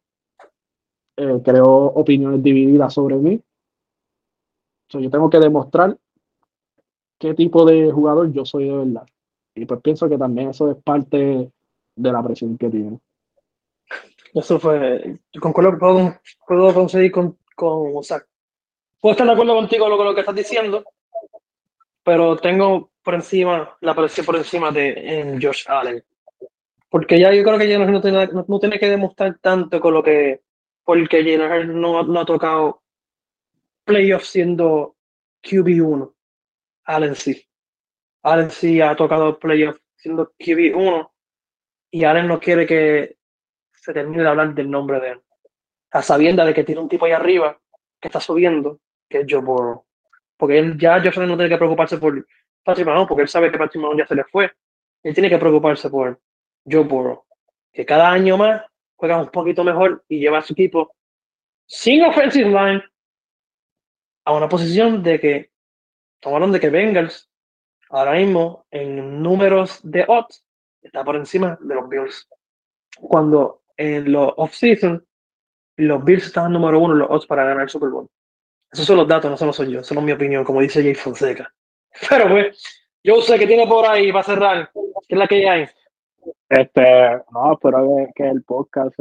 eh, 1.16 1.42
creó 1.46 1.86
opiniones 1.94 2.44
divididas 2.44 2.94
sobre 2.94 3.16
mí. 3.16 3.42
yo 4.90 5.10
tengo 5.10 5.30
que 5.30 5.40
demostrar 5.40 5.98
qué 7.18 7.34
tipo 7.34 7.64
de 7.64 7.90
jugador 7.90 8.34
yo 8.34 8.44
soy 8.44 8.66
de 8.66 8.76
verdad. 8.76 9.08
Y 9.56 9.66
pues 9.66 9.80
pienso 9.80 10.10
que 10.10 10.18
también 10.18 10.50
eso 10.50 10.70
es 10.70 10.76
parte 10.84 11.50
de 11.96 12.12
la 12.12 12.22
presión 12.22 12.58
que 12.58 12.70
tiene. 12.70 13.00
Eso 14.34 14.60
fue, 14.60 15.22
concuerdo, 15.40 15.80
puedo, 15.80 16.16
puedo 16.46 16.74
conseguir 16.74 17.14
con, 17.14 17.38
con 17.56 17.96
o 17.96 18.04
sea, 18.04 18.22
puedo 19.00 19.14
estar 19.14 19.26
de 19.26 19.32
acuerdo 19.32 19.56
contigo 19.56 19.86
con 19.90 20.06
lo 20.06 20.14
que 20.14 20.20
estás 20.20 20.36
diciendo, 20.36 20.84
pero 22.06 22.38
tengo 22.38 22.92
por 23.04 23.16
encima, 23.16 23.76
la 23.82 23.96
presión 23.96 24.26
por 24.26 24.36
encima 24.36 24.72
de 24.72 24.92
en 24.94 25.42
Josh 25.42 25.66
Allen. 25.68 26.04
Porque 26.88 27.20
ya 27.20 27.34
yo 27.34 27.44
creo 27.44 27.58
que 27.58 27.68
ya 27.68 27.80
no, 27.80 28.00
tiene, 28.00 28.28
no, 28.28 28.60
tiene 28.60 28.80
que 28.80 28.90
demostrar 28.90 29.38
tanto 29.42 29.82
con 29.82 29.96
lo 29.96 30.04
que, 30.04 30.44
porque 30.84 31.24
Jalen 31.24 31.82
no, 31.82 32.04
no 32.04 32.20
ha 32.20 32.26
tocado 32.26 32.84
playoffs 33.84 34.28
siendo 34.28 34.96
QB1. 35.44 36.14
Allen 36.86 37.16
sí. 37.16 37.44
Allen 38.22 38.52
sí 38.52 38.80
ha 38.82 38.96
tocado 38.96 39.40
playoffs 39.40 39.82
siendo 39.96 40.32
QB1 40.38 41.10
y 41.90 42.04
Allen 42.04 42.28
no 42.28 42.40
quiere 42.40 42.68
que 42.68 43.18
se 43.74 43.94
termine 43.94 44.22
de 44.22 44.30
hablar 44.30 44.54
del 44.54 44.70
nombre 44.70 45.00
de 45.00 45.10
él. 45.12 45.22
A 45.92 46.04
sabienda 46.04 46.46
de 46.46 46.54
que 46.54 46.64
tiene 46.64 46.82
un 46.82 46.90
tipo 46.90 47.06
ahí 47.06 47.14
arriba 47.14 47.60
que 48.00 48.10
está 48.10 48.20
subiendo, 48.20 48.80
que 49.10 49.22
es 49.22 49.26
Joe 49.28 49.42
Burrow. 49.42 49.85
Porque 50.38 50.60
él 50.60 50.78
ya 50.78 51.02
Josh 51.02 51.18
no 51.20 51.36
tiene 51.36 51.50
que 51.50 51.58
preocuparse 51.58 51.98
por 51.98 52.26
Patrick 52.64 52.88
Mahomes, 52.88 53.08
porque 53.08 53.24
él 53.24 53.30
sabe 53.30 53.52
que 53.52 53.58
Patrick 53.58 53.82
Mahomes 53.82 54.00
ya 54.00 54.08
se 54.08 54.16
le 54.16 54.24
fue. 54.26 54.52
Él 55.04 55.14
tiene 55.14 55.30
que 55.30 55.38
preocuparse 55.38 55.90
por 55.90 56.20
Joe 56.70 56.84
Burrow, 56.84 57.24
que 57.72 57.86
cada 57.86 58.10
año 58.10 58.38
más 58.38 58.64
juega 58.96 59.22
un 59.22 59.30
poquito 59.30 59.64
mejor 59.64 60.04
y 60.08 60.20
lleva 60.20 60.40
a 60.40 60.42
su 60.42 60.54
equipo 60.54 60.96
sin 61.68 62.04
offensive 62.04 62.50
line 62.50 62.84
a 64.26 64.34
una 64.34 64.50
posición 64.50 65.04
de 65.04 65.20
que 65.20 65.52
tomaron 66.20 66.52
de 66.52 66.60
que 66.60 66.70
Bengals 66.70 67.30
ahora 67.90 68.14
mismo 68.14 68.66
en 68.72 69.22
números 69.22 69.80
de 69.84 70.06
odds 70.08 70.44
está 70.82 71.04
por 71.04 71.16
encima 71.16 71.58
de 71.62 71.76
los 71.76 71.88
Bills. 71.88 72.28
Cuando 73.00 73.62
en 73.78 74.12
los 74.12 74.34
off-season 74.38 75.06
los 75.78 76.04
Bills 76.04 76.26
estaban 76.26 76.54
número 76.54 76.80
uno 76.80 76.94
en 76.94 77.00
los 77.00 77.10
odds 77.10 77.28
para 77.28 77.44
ganar 77.44 77.64
el 77.64 77.70
Super 77.70 77.90
Bowl. 77.90 78.10
Esos 78.76 78.88
son 78.88 78.98
los 78.98 79.08
datos, 79.08 79.32
no 79.32 79.38
solo 79.38 79.54
soy 79.54 79.72
yo, 79.72 79.82
son 79.86 80.04
mi 80.04 80.12
opinión, 80.12 80.44
como 80.44 80.60
dice 80.60 80.84
Jay 80.84 80.96
Fonseca. 80.96 81.50
Pero 82.10 82.28
pues, 82.28 82.84
yo 83.02 83.22
sé 83.22 83.40
que 83.40 83.48
tiene 83.48 83.66
por 83.66 83.88
ahí 83.88 84.12
para 84.12 84.26
cerrar, 84.26 84.70
¿qué 84.74 85.16
es 85.16 85.18
la 85.18 85.28
que 85.28 85.50
hay? 85.50 85.66
Este, 86.50 87.22
no, 87.32 87.54
espero 87.54 87.88
que, 88.14 88.28
el 88.28 88.44
podcast 88.44 88.94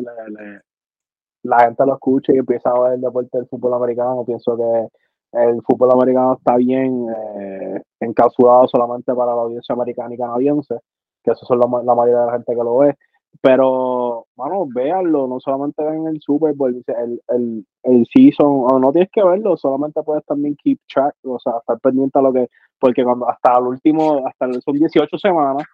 la 1.42 1.58
gente 1.58 1.86
lo 1.86 1.94
escuche 1.94 2.32
y 2.32 2.38
empiece 2.38 2.68
a 2.68 2.78
ver 2.78 2.92
el 2.92 3.00
deporte 3.00 3.36
del 3.36 3.48
fútbol 3.48 3.74
americano. 3.74 4.24
Pienso 4.24 4.56
que 4.56 5.40
el 5.40 5.60
fútbol 5.62 5.90
americano 5.90 6.36
está 6.38 6.54
bien 6.54 7.08
eh, 7.36 7.82
encapsulado 7.98 8.68
solamente 8.68 9.12
para 9.12 9.34
la 9.34 9.42
audiencia 9.42 9.72
americana 9.72 10.14
y 10.14 10.18
canadiense, 10.18 10.76
que 11.24 11.32
eso 11.32 11.44
son 11.44 11.58
la, 11.58 11.66
mayoría 11.66 12.20
de 12.20 12.26
la 12.26 12.32
gente 12.34 12.54
que 12.54 12.62
lo 12.62 12.78
ve. 12.78 12.96
Pero, 13.40 14.03
bueno, 14.36 14.66
véanlo, 14.74 15.26
no 15.26 15.40
solamente 15.40 15.82
ven 15.84 16.06
el 16.06 16.20
Super 16.20 16.54
Bowl, 16.54 16.82
el, 16.86 17.22
el, 17.28 17.66
el 17.84 18.06
season, 18.12 18.46
o 18.46 18.78
no 18.78 18.92
tienes 18.92 19.10
que 19.12 19.22
verlo, 19.22 19.56
solamente 19.56 20.02
puedes 20.02 20.24
también 20.24 20.56
keep 20.56 20.78
track, 20.92 21.14
o 21.24 21.38
sea, 21.38 21.54
estar 21.58 21.78
pendiente 21.80 22.18
a 22.18 22.22
lo 22.22 22.32
que, 22.32 22.48
porque 22.78 23.04
cuando 23.04 23.28
hasta 23.28 23.58
el 23.58 23.64
último, 23.64 24.26
hasta 24.26 24.60
son 24.60 24.74
18 24.74 25.18
semanas, 25.18 25.64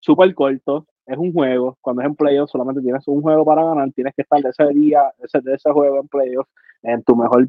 súper 0.00 0.34
corto, 0.34 0.86
es 1.06 1.16
un 1.18 1.32
juego, 1.32 1.76
cuando 1.80 2.02
es 2.02 2.08
en 2.08 2.14
playoff 2.16 2.50
solamente 2.50 2.82
tienes 2.82 3.06
un 3.08 3.22
juego 3.22 3.44
para 3.44 3.64
ganar, 3.64 3.90
tienes 3.92 4.14
que 4.14 4.22
estar 4.22 4.40
de 4.40 4.50
ese 4.50 4.66
día, 4.74 5.12
ese, 5.22 5.40
de 5.40 5.54
ese 5.54 5.70
juego 5.70 6.00
en 6.00 6.08
playoff, 6.08 6.46
en 6.82 7.02
tu 7.02 7.16
mejor 7.16 7.48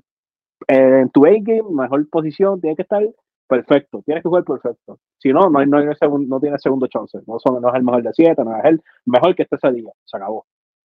en 0.67 1.09
tu 1.09 1.25
A-game, 1.25 1.63
mejor 1.71 2.07
posición, 2.09 2.61
tiene 2.61 2.75
que 2.75 2.83
estar 2.83 3.03
perfecto, 3.51 4.01
tienes 4.05 4.23
que 4.23 4.29
jugar 4.29 4.45
perfecto. 4.45 4.97
Si 5.17 5.33
no, 5.33 5.49
no, 5.49 5.59
hay, 5.59 5.67
no, 5.67 5.77
hay 5.77 5.85
no 6.27 6.39
tienes 6.39 6.61
segundo 6.61 6.87
chance. 6.87 7.19
No, 7.27 7.37
son, 7.37 7.61
no 7.61 7.67
es 7.67 7.75
el 7.75 7.83
mejor 7.83 8.01
de 8.01 8.13
siete, 8.13 8.45
no 8.45 8.55
es 8.55 8.63
el 8.63 8.81
mejor 9.05 9.35
que 9.35 9.43
esté 9.43 9.57
ese 9.57 9.71
día. 9.73 9.91
Se 10.05 10.15
acabó. 10.15 10.45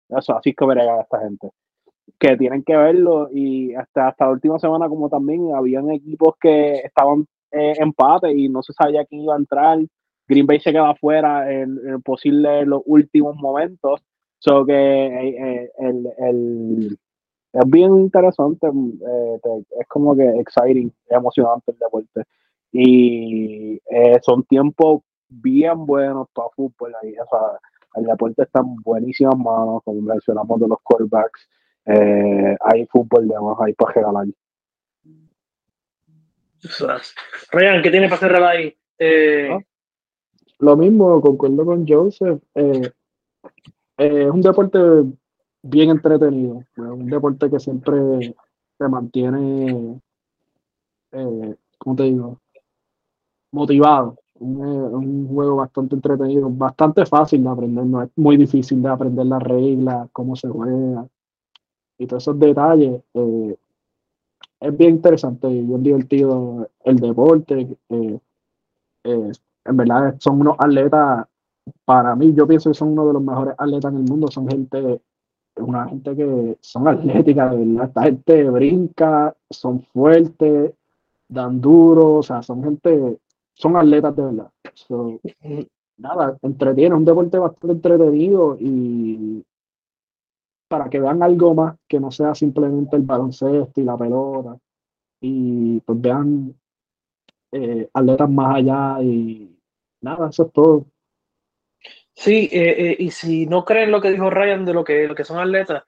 Eso, 0.09 0.35
así 0.35 0.49
es 0.49 0.55
que 0.55 0.65
verga 0.65 0.95
a 0.95 1.01
esta 1.01 1.19
gente. 1.19 1.51
Que 2.17 2.35
tienen 2.37 2.63
que 2.63 2.75
verlo 2.75 3.29
y 3.31 3.75
hasta, 3.75 4.07
hasta 4.07 4.25
la 4.25 4.31
última 4.31 4.57
semana, 4.57 4.89
como 4.89 5.09
también 5.09 5.53
habían 5.53 5.91
equipos 5.91 6.35
que 6.41 6.77
estaban 6.77 7.27
eh, 7.51 7.73
empate 7.77 8.31
y 8.31 8.49
no 8.49 8.63
se 8.63 8.73
sabía 8.73 9.05
quién 9.05 9.21
iba 9.21 9.35
a 9.35 9.37
entrar. 9.37 9.77
Green 10.27 10.47
Bay 10.47 10.59
se 10.59 10.71
queda 10.71 10.89
afuera 10.89 11.51
en, 11.51 11.79
en 11.87 12.01
posible 12.01 12.65
los 12.65 12.81
últimos 12.87 13.35
momentos. 13.35 14.01
So 14.39 14.65
que 14.65 14.73
eh, 14.73 15.35
eh, 15.39 15.71
el, 15.77 16.07
el, 16.17 16.97
es 17.53 17.69
bien 17.69 17.91
interesante, 17.97 18.67
eh, 18.67 19.39
es 19.79 19.87
como 19.87 20.15
que 20.15 20.27
exciting, 20.39 20.91
emocionante 21.09 21.71
el 21.71 21.77
deporte. 21.77 22.23
Y 22.77 23.79
eh, 23.89 24.19
son 24.21 24.43
tiempos 24.43 25.01
bien 25.29 25.85
buenos 25.85 26.27
para 26.33 26.49
fútbol 26.49 26.93
ahí. 27.01 27.15
O 27.17 27.25
sea, 27.29 27.57
el 27.95 28.05
deporte 28.05 28.43
está 28.43 28.59
en 28.59 28.75
buenísimas 28.83 29.37
manos, 29.37 29.81
como 29.85 30.01
mencionamos 30.01 30.59
de 30.59 30.67
los 30.67 30.77
quarterbacks. 30.83 31.47
Eh, 31.85 32.57
hay 32.59 32.85
fútbol 32.87 33.29
de 33.29 33.39
más, 33.39 33.57
hay 33.61 33.71
para 33.73 33.93
regalar. 33.93 34.27
Ryan, 37.51 37.81
¿qué 37.81 37.91
tiene 37.91 38.09
para 38.09 38.19
cerrar 38.19 38.43
ahí? 38.43 38.75
Ah. 38.99 39.59
Lo 40.59 40.75
mismo, 40.75 41.21
concuerdo 41.21 41.65
con 41.65 41.87
Joseph. 41.87 42.41
es 42.53 44.29
un 44.29 44.41
deporte 44.41 44.79
bien 45.61 45.91
entretenido. 45.91 46.61
un 46.75 47.07
deporte 47.07 47.49
que 47.49 47.59
siempre 47.59 48.35
te 48.77 48.87
mantiene, 48.89 50.01
eh, 51.13 51.55
¿cómo 51.77 51.95
te 51.95 52.03
digo? 52.03 52.41
Motivado. 53.55 54.17
Un, 54.37 54.57
eh, 54.65 54.95
un, 54.95 55.27
juego 55.29 55.55
bastante 55.55 55.95
entretenido, 55.95 56.49
bastante 56.49 57.05
fácil 57.05 57.41
de 57.41 57.49
aprender, 57.49 57.85
no 57.85 58.01
es 58.03 58.09
muy 58.17 58.35
difícil 58.35 58.81
de 58.81 58.89
aprender 58.89 59.25
las 59.25 59.41
reglas, 59.41 60.09
cómo 60.11 60.35
se 60.35 60.49
juega 60.49 61.07
y 61.97 62.05
todos 62.05 62.23
esos 62.23 62.37
detalles. 62.37 63.01
Eh, 63.13 63.55
es 64.59 64.77
bien 64.77 64.95
interesante 64.95 65.47
y 65.49 65.61
bien 65.61 65.83
divertido 65.83 66.69
el 66.83 66.97
deporte. 66.97 67.77
Eh, 67.89 68.19
en 69.03 69.77
verdad 69.77 70.15
son 70.19 70.41
unos 70.41 70.57
atletas, 70.59 71.25
para 71.85 72.13
mí 72.15 72.33
yo 72.33 72.45
pienso 72.45 72.69
que 72.69 72.73
son 72.73 72.89
uno 72.89 73.07
de 73.07 73.13
los 73.13 73.23
mejores 73.23 73.55
atletas 73.57 73.93
en 73.93 73.99
el 73.99 74.03
mundo, 74.03 74.27
son 74.29 74.49
gente 74.49 74.99
una 75.57 75.87
gente 75.87 76.15
que 76.15 76.57
son 76.61 76.87
atléticas, 76.87 77.51
de 77.51 77.57
verdad. 77.57 77.85
Esta 77.85 78.03
gente 78.03 78.49
brinca, 78.49 79.35
son 79.49 79.81
fuertes, 79.81 80.73
dan 81.27 81.61
duro, 81.61 82.15
o 82.15 82.23
sea, 82.23 82.41
son 82.41 82.63
gente, 82.63 83.17
son 83.55 83.75
atletas 83.77 84.15
de 84.15 84.23
verdad. 84.23 84.51
nada, 85.97 86.37
entretiene, 86.41 86.95
un 86.95 87.05
deporte 87.05 87.37
bastante 87.37 87.73
entretenido 87.73 88.57
y 88.59 89.43
para 90.67 90.89
que 90.89 90.99
vean 90.99 91.23
algo 91.23 91.53
más 91.53 91.75
que 91.87 91.99
no 91.99 92.11
sea 92.11 92.35
simplemente 92.35 92.95
el 92.95 93.03
baloncesto 93.03 93.79
y 93.79 93.83
la 93.83 93.97
pelota 93.97 94.57
y 95.21 95.79
pues 95.79 96.01
vean 96.01 96.53
eh, 97.51 97.89
atletas 97.93 98.29
más 98.29 98.57
allá 98.57 99.01
y 99.01 99.57
nada, 100.01 100.29
eso 100.29 100.43
es 100.43 100.51
todo. 100.51 100.85
Sí, 102.13 102.49
eh, 102.51 102.91
eh, 102.91 102.95
y 102.99 103.11
si 103.11 103.45
no 103.45 103.65
creen 103.65 103.91
lo 103.91 104.01
que 104.01 104.11
dijo 104.11 104.29
Ryan 104.29 104.65
de 104.65 104.73
lo 104.73 104.83
que, 104.83 105.07
lo 105.07 105.15
que 105.15 105.23
son 105.23 105.39
atletas 105.39 105.83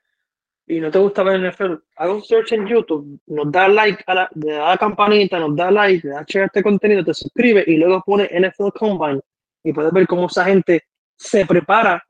y 0.68 0.80
no 0.80 0.90
te 0.90 0.98
gusta 0.98 1.22
ver 1.22 1.40
NFL, 1.40 1.74
haga 1.96 2.12
un 2.12 2.22
search 2.22 2.52
en 2.52 2.66
YouTube, 2.66 3.18
nos 3.26 3.50
da 3.50 3.68
like, 3.68 4.04
a 4.06 4.14
la, 4.14 4.30
da 4.34 4.76
campanita, 4.76 5.38
nos 5.38 5.56
da 5.56 5.70
like, 5.70 6.06
le 6.06 6.12
da 6.12 6.24
share 6.28 6.44
este 6.44 6.62
contenido, 6.62 7.02
te 7.02 7.14
suscribe 7.14 7.64
y 7.66 7.76
luego 7.76 8.02
pone 8.04 8.28
NFL 8.30 8.68
Combine 8.78 9.20
y 9.64 9.72
puedes 9.72 9.92
ver 9.92 10.06
cómo 10.06 10.26
esa 10.26 10.44
gente 10.44 10.84
se 11.16 11.46
prepara 11.46 12.04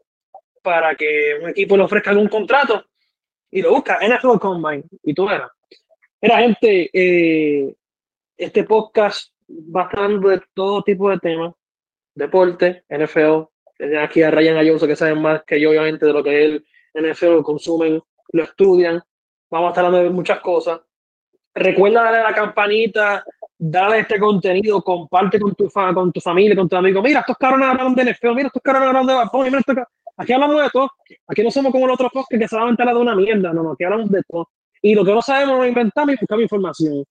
para 0.61 0.97
que 0.97 1.39
un 1.41 1.51
equipo 1.51 1.77
le 1.77 1.85
ofrezca 1.85 2.11
algún 2.11 2.27
contrato 2.27 2.85
y 3.51 3.63
lo 3.63 3.71
busca 3.71 4.01
NFL 4.03 4.39
Combine 4.41 4.85
y 5.05 5.15
tú 5.15 5.27
verás. 5.27 5.51
Mira, 6.21 6.39
gente, 6.39 6.91
eh, 6.93 7.73
este 8.37 8.65
podcast 8.65 9.33
va 9.49 9.83
hablando 9.83 10.31
de 10.31 10.43
todo 10.53 10.83
tipo 10.83 11.11
de 11.11 11.19
temas, 11.19 11.55
deporte, 12.13 12.83
NFL, 12.89 13.45
aquí 14.01 14.23
a 14.23 14.33
Ryan 14.33 14.57
Ayuso 14.57 14.89
que 14.89 14.97
saben 14.97 15.23
más 15.23 15.45
que 15.45 15.61
yo, 15.61 15.71
obviamente, 15.71 16.07
de 16.07 16.13
lo 16.13 16.25
que 16.25 16.45
él 16.45 16.67
NFL 16.95 17.43
consumen, 17.43 18.03
lo 18.33 18.43
estudian. 18.43 19.03
Vamos 19.51 19.69
a 19.69 19.71
estar 19.71 19.85
hablando 19.85 20.09
de 20.09 20.15
muchas 20.15 20.41
cosas. 20.41 20.81
Recuerda 21.55 22.05
darle 22.05 22.19
a 22.19 22.31
la 22.31 22.35
campanita, 22.35 23.25
dale 23.59 24.01
este 24.01 24.19
contenido, 24.19 24.83
comparte 24.83 25.41
con 25.41 25.55
tu, 25.55 25.69
con 25.69 26.13
tu 26.13 26.21
familia, 26.21 26.55
con 26.55 26.69
tu 26.69 26.77
amigo. 26.77 27.03
Mira, 27.03 27.21
estos 27.21 27.37
cabrones 27.37 27.69
hablan 27.69 27.95
de 27.95 28.13
NFL, 28.13 28.35
mira, 28.35 28.47
estos 28.47 28.63
cabrones 28.63 28.89
hablan 28.89 29.07
de 29.07 29.15
Bapón, 29.15 29.47
mira, 29.47 29.59
estos 29.59 29.77
Aquí 30.19 30.33
hablamos 30.33 30.61
de 30.61 30.69
todo. 30.71 30.91
Aquí 31.29 31.43
no 31.43 31.51
somos 31.51 31.71
como 31.73 31.87
los 31.87 31.95
otros 31.95 32.11
podcasts 32.13 32.39
que 32.39 32.49
se 32.49 32.57
van 32.57 32.69
a 32.69 32.71
hablar 32.71 32.95
de 32.95 33.01
una 33.01 33.15
mierda, 33.15 33.53
no, 33.53 33.63
no, 33.63 33.73
aquí 33.73 33.85
hablamos 33.85 34.11
de 34.11 34.21
todo. 34.29 34.49
Y 34.83 34.95
lo 34.95 35.05
que 35.05 35.13
no 35.13 35.23
sabemos 35.23 35.59
lo 35.59 35.67
inventamos 35.67 36.15
y 36.15 36.19
buscamos 36.21 36.43
información. 36.43 37.05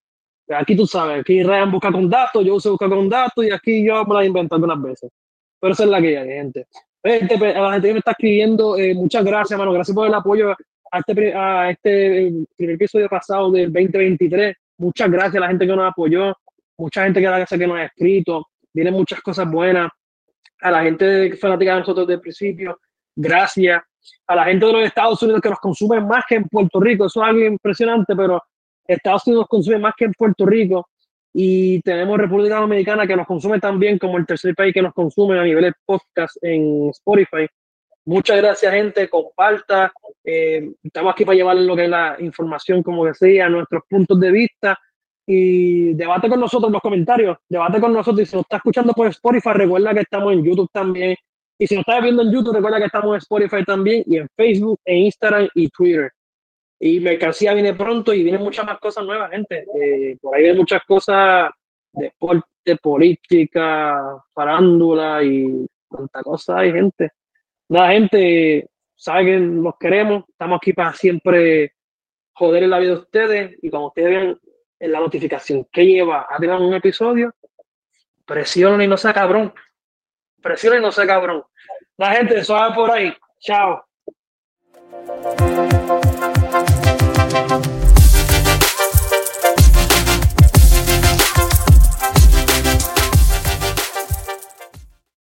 Aquí 0.49 0.76
tú 0.76 0.85
sabes, 0.85 1.22
aquí 1.22 1.41
Ryan 1.41 1.72
busca 1.72 1.91
con 1.91 2.10
datos, 2.10 2.45
yo 2.45 2.56
uso 2.56 2.72
busca 2.72 2.88
con 2.88 3.10
datos 3.10 3.45
y 3.45 3.52
aquí 3.52 3.85
yo 3.85 4.03
me 4.06 4.14
la 4.14 4.26
invento 4.26 4.56
algunas 4.56 4.81
veces. 4.81 5.10
Pero 5.60 5.73
esa 5.73 5.84
es 5.84 5.89
la 5.89 6.02
que 6.02 6.18
hay, 6.18 6.27
gente. 6.27 6.68
gente 7.03 7.35
a 7.35 7.61
la 7.61 7.72
gente 7.73 7.88
que 7.88 7.94
me 7.94 7.99
está 7.99 8.11
escribiendo, 8.11 8.77
eh, 8.77 8.94
muchas 8.94 9.23
gracias, 9.23 9.52
hermano. 9.52 9.72
Gracias 9.72 9.95
por 9.95 10.07
el 10.07 10.14
apoyo 10.14 10.56
a 10.91 10.99
este, 10.99 11.34
a 11.34 11.69
este 11.69 12.31
primer 12.55 12.76
episodio 12.76 13.09
pasado 13.09 13.51
del 13.51 13.72
2023. 13.72 14.55
Muchas 14.80 15.09
gracias 15.09 15.35
a 15.35 15.39
la 15.39 15.47
gente 15.47 15.65
que 15.65 15.76
nos 15.76 15.89
apoyó, 15.89 16.34
mucha 16.77 17.03
gente 17.03 17.19
que, 17.19 17.57
que 17.57 17.68
nos 17.68 17.77
ha 17.77 17.84
escrito. 17.85 18.47
Vienen 18.73 18.93
muchas 18.93 19.22
cosas 19.22 19.49
buenas. 19.49 19.89
A 20.61 20.72
la 20.72 20.84
gente 20.84 21.35
fanática 21.38 21.73
de 21.73 21.80
nosotros 21.80 22.07
desde 22.07 22.15
el 22.15 22.22
principio, 22.22 22.80
gracias. 23.15 23.81
A 24.27 24.35
la 24.35 24.45
gente 24.45 24.65
de 24.65 24.73
los 24.73 24.84
Estados 24.84 25.22
Unidos 25.22 25.41
que 25.41 25.49
nos 25.49 25.59
consume 25.59 25.99
más 26.01 26.23
que 26.27 26.35
en 26.35 26.45
Puerto 26.45 26.80
Rico. 26.80 27.05
Eso 27.05 27.22
es 27.22 27.30
algo 27.30 27.45
impresionante, 27.45 28.15
pero 28.15 28.41
Estados 28.88 29.27
Unidos 29.27 29.47
consume 29.49 29.80
más 29.80 29.93
que 29.97 30.05
en 30.05 30.14
Puerto 30.14 30.45
Rico 30.45 30.88
y 31.34 31.81
tenemos 31.81 32.18
República 32.18 32.59
Dominicana 32.59 33.05
que 33.05 33.15
nos 33.15 33.27
consume 33.27 33.59
también 33.59 33.99
como 33.99 34.18
el 34.18 34.26
tercer 34.26 34.55
país 34.55 34.73
que 34.73 34.81
nos 34.81 34.93
consume 34.93 35.38
a 35.38 35.43
nivel 35.43 35.65
de 35.65 35.73
podcast 35.85 36.35
en 36.41 36.89
Spotify. 36.89 37.47
Muchas 38.07 38.38
gracias, 38.38 38.73
gente. 38.73 39.09
Comparta. 39.09 39.91
Eh, 40.23 40.71
estamos 40.81 41.11
aquí 41.11 41.25
para 41.25 41.35
llevar 41.35 41.57
lo 41.57 41.75
que 41.75 41.84
es 41.84 41.89
la 41.89 42.15
información, 42.19 42.81
como 42.81 43.03
decía, 43.05 43.49
nuestros 43.49 43.84
puntos 43.89 44.17
de 44.19 44.31
vista. 44.31 44.79
y 45.29 45.93
debate 45.93 46.29
con 46.29 46.39
nosotros 46.39 46.69
en 46.69 46.73
los 46.73 46.81
comentarios, 46.81 47.38
debate 47.49 47.81
con 47.81 47.91
nosotros. 47.91 48.21
Y 48.21 48.25
si 48.25 48.38
nos 48.38 48.45
está 48.45 48.57
escuchando 48.57 48.93
por 48.93 49.07
Spotify, 49.07 49.49
recuerda 49.55 49.93
que 49.93 49.99
estamos 49.99 50.31
en 50.31 50.41
YouTube 50.41 50.69
también. 50.71 51.17
Y 51.59 51.67
si 51.67 51.75
nos 51.75 51.81
estás 51.81 52.01
viendo 52.01 52.21
en 52.21 52.31
YouTube, 52.31 52.55
recuerda 52.55 52.79
que 52.79 52.85
estamos 52.85 53.11
en 53.11 53.17
Spotify 53.17 53.65
también, 53.65 54.03
y 54.05 54.17
en 54.19 54.27
Facebook, 54.38 54.79
en 54.85 54.97
Instagram 54.99 55.49
y 55.53 55.67
Twitter. 55.67 56.11
Y 56.79 57.01
Mercancía 57.01 57.53
viene 57.53 57.73
pronto 57.73 58.13
y 58.13 58.23
vienen 58.23 58.41
muchas 58.41 58.65
más 58.65 58.79
cosas 58.79 59.03
nuevas, 59.05 59.29
gente. 59.31 59.65
Eh, 59.81 60.17
por 60.21 60.34
ahí 60.34 60.45
hay 60.45 60.55
muchas 60.55 60.81
cosas 60.88 61.49
de 61.91 62.05
deporte, 62.05 62.77
política, 62.81 64.23
farándula 64.34 65.21
y 65.25 65.67
tanta 65.89 66.23
cosa 66.23 66.59
hay, 66.59 66.71
gente. 66.71 67.11
Nada, 67.69 67.91
gente, 67.91 68.69
sabe 68.95 69.26
que 69.26 69.39
los 69.39 69.77
queremos, 69.77 70.23
estamos 70.30 70.57
aquí 70.57 70.72
para 70.73 70.94
siempre 70.94 71.73
joder 72.34 72.64
en 72.64 72.69
la 72.69 72.80
vida 72.80 72.91
de 72.91 72.99
ustedes 72.99 73.57
y 73.61 73.69
cuando 73.69 73.88
ustedes 73.88 74.10
vean 74.10 74.39
en 74.80 74.91
la 74.91 74.99
notificación 74.99 75.68
que 75.72 75.85
lleva 75.85 76.27
a 76.30 76.38
tirar 76.38 76.61
un 76.61 76.73
episodio, 76.73 77.34
presiona 78.26 78.84
y 78.84 78.88
no 78.88 78.95
sea 78.95 79.14
cabrón. 79.14 79.53
Presiona 80.41 80.77
y 80.77 80.81
no 80.81 80.91
sea 80.91 81.07
cabrón. 81.07 81.44
La 81.98 82.11
gente, 82.14 82.44
suave 82.44 82.76
por 82.76 82.91
ahí. 82.91 83.14
Chao. 83.39 83.84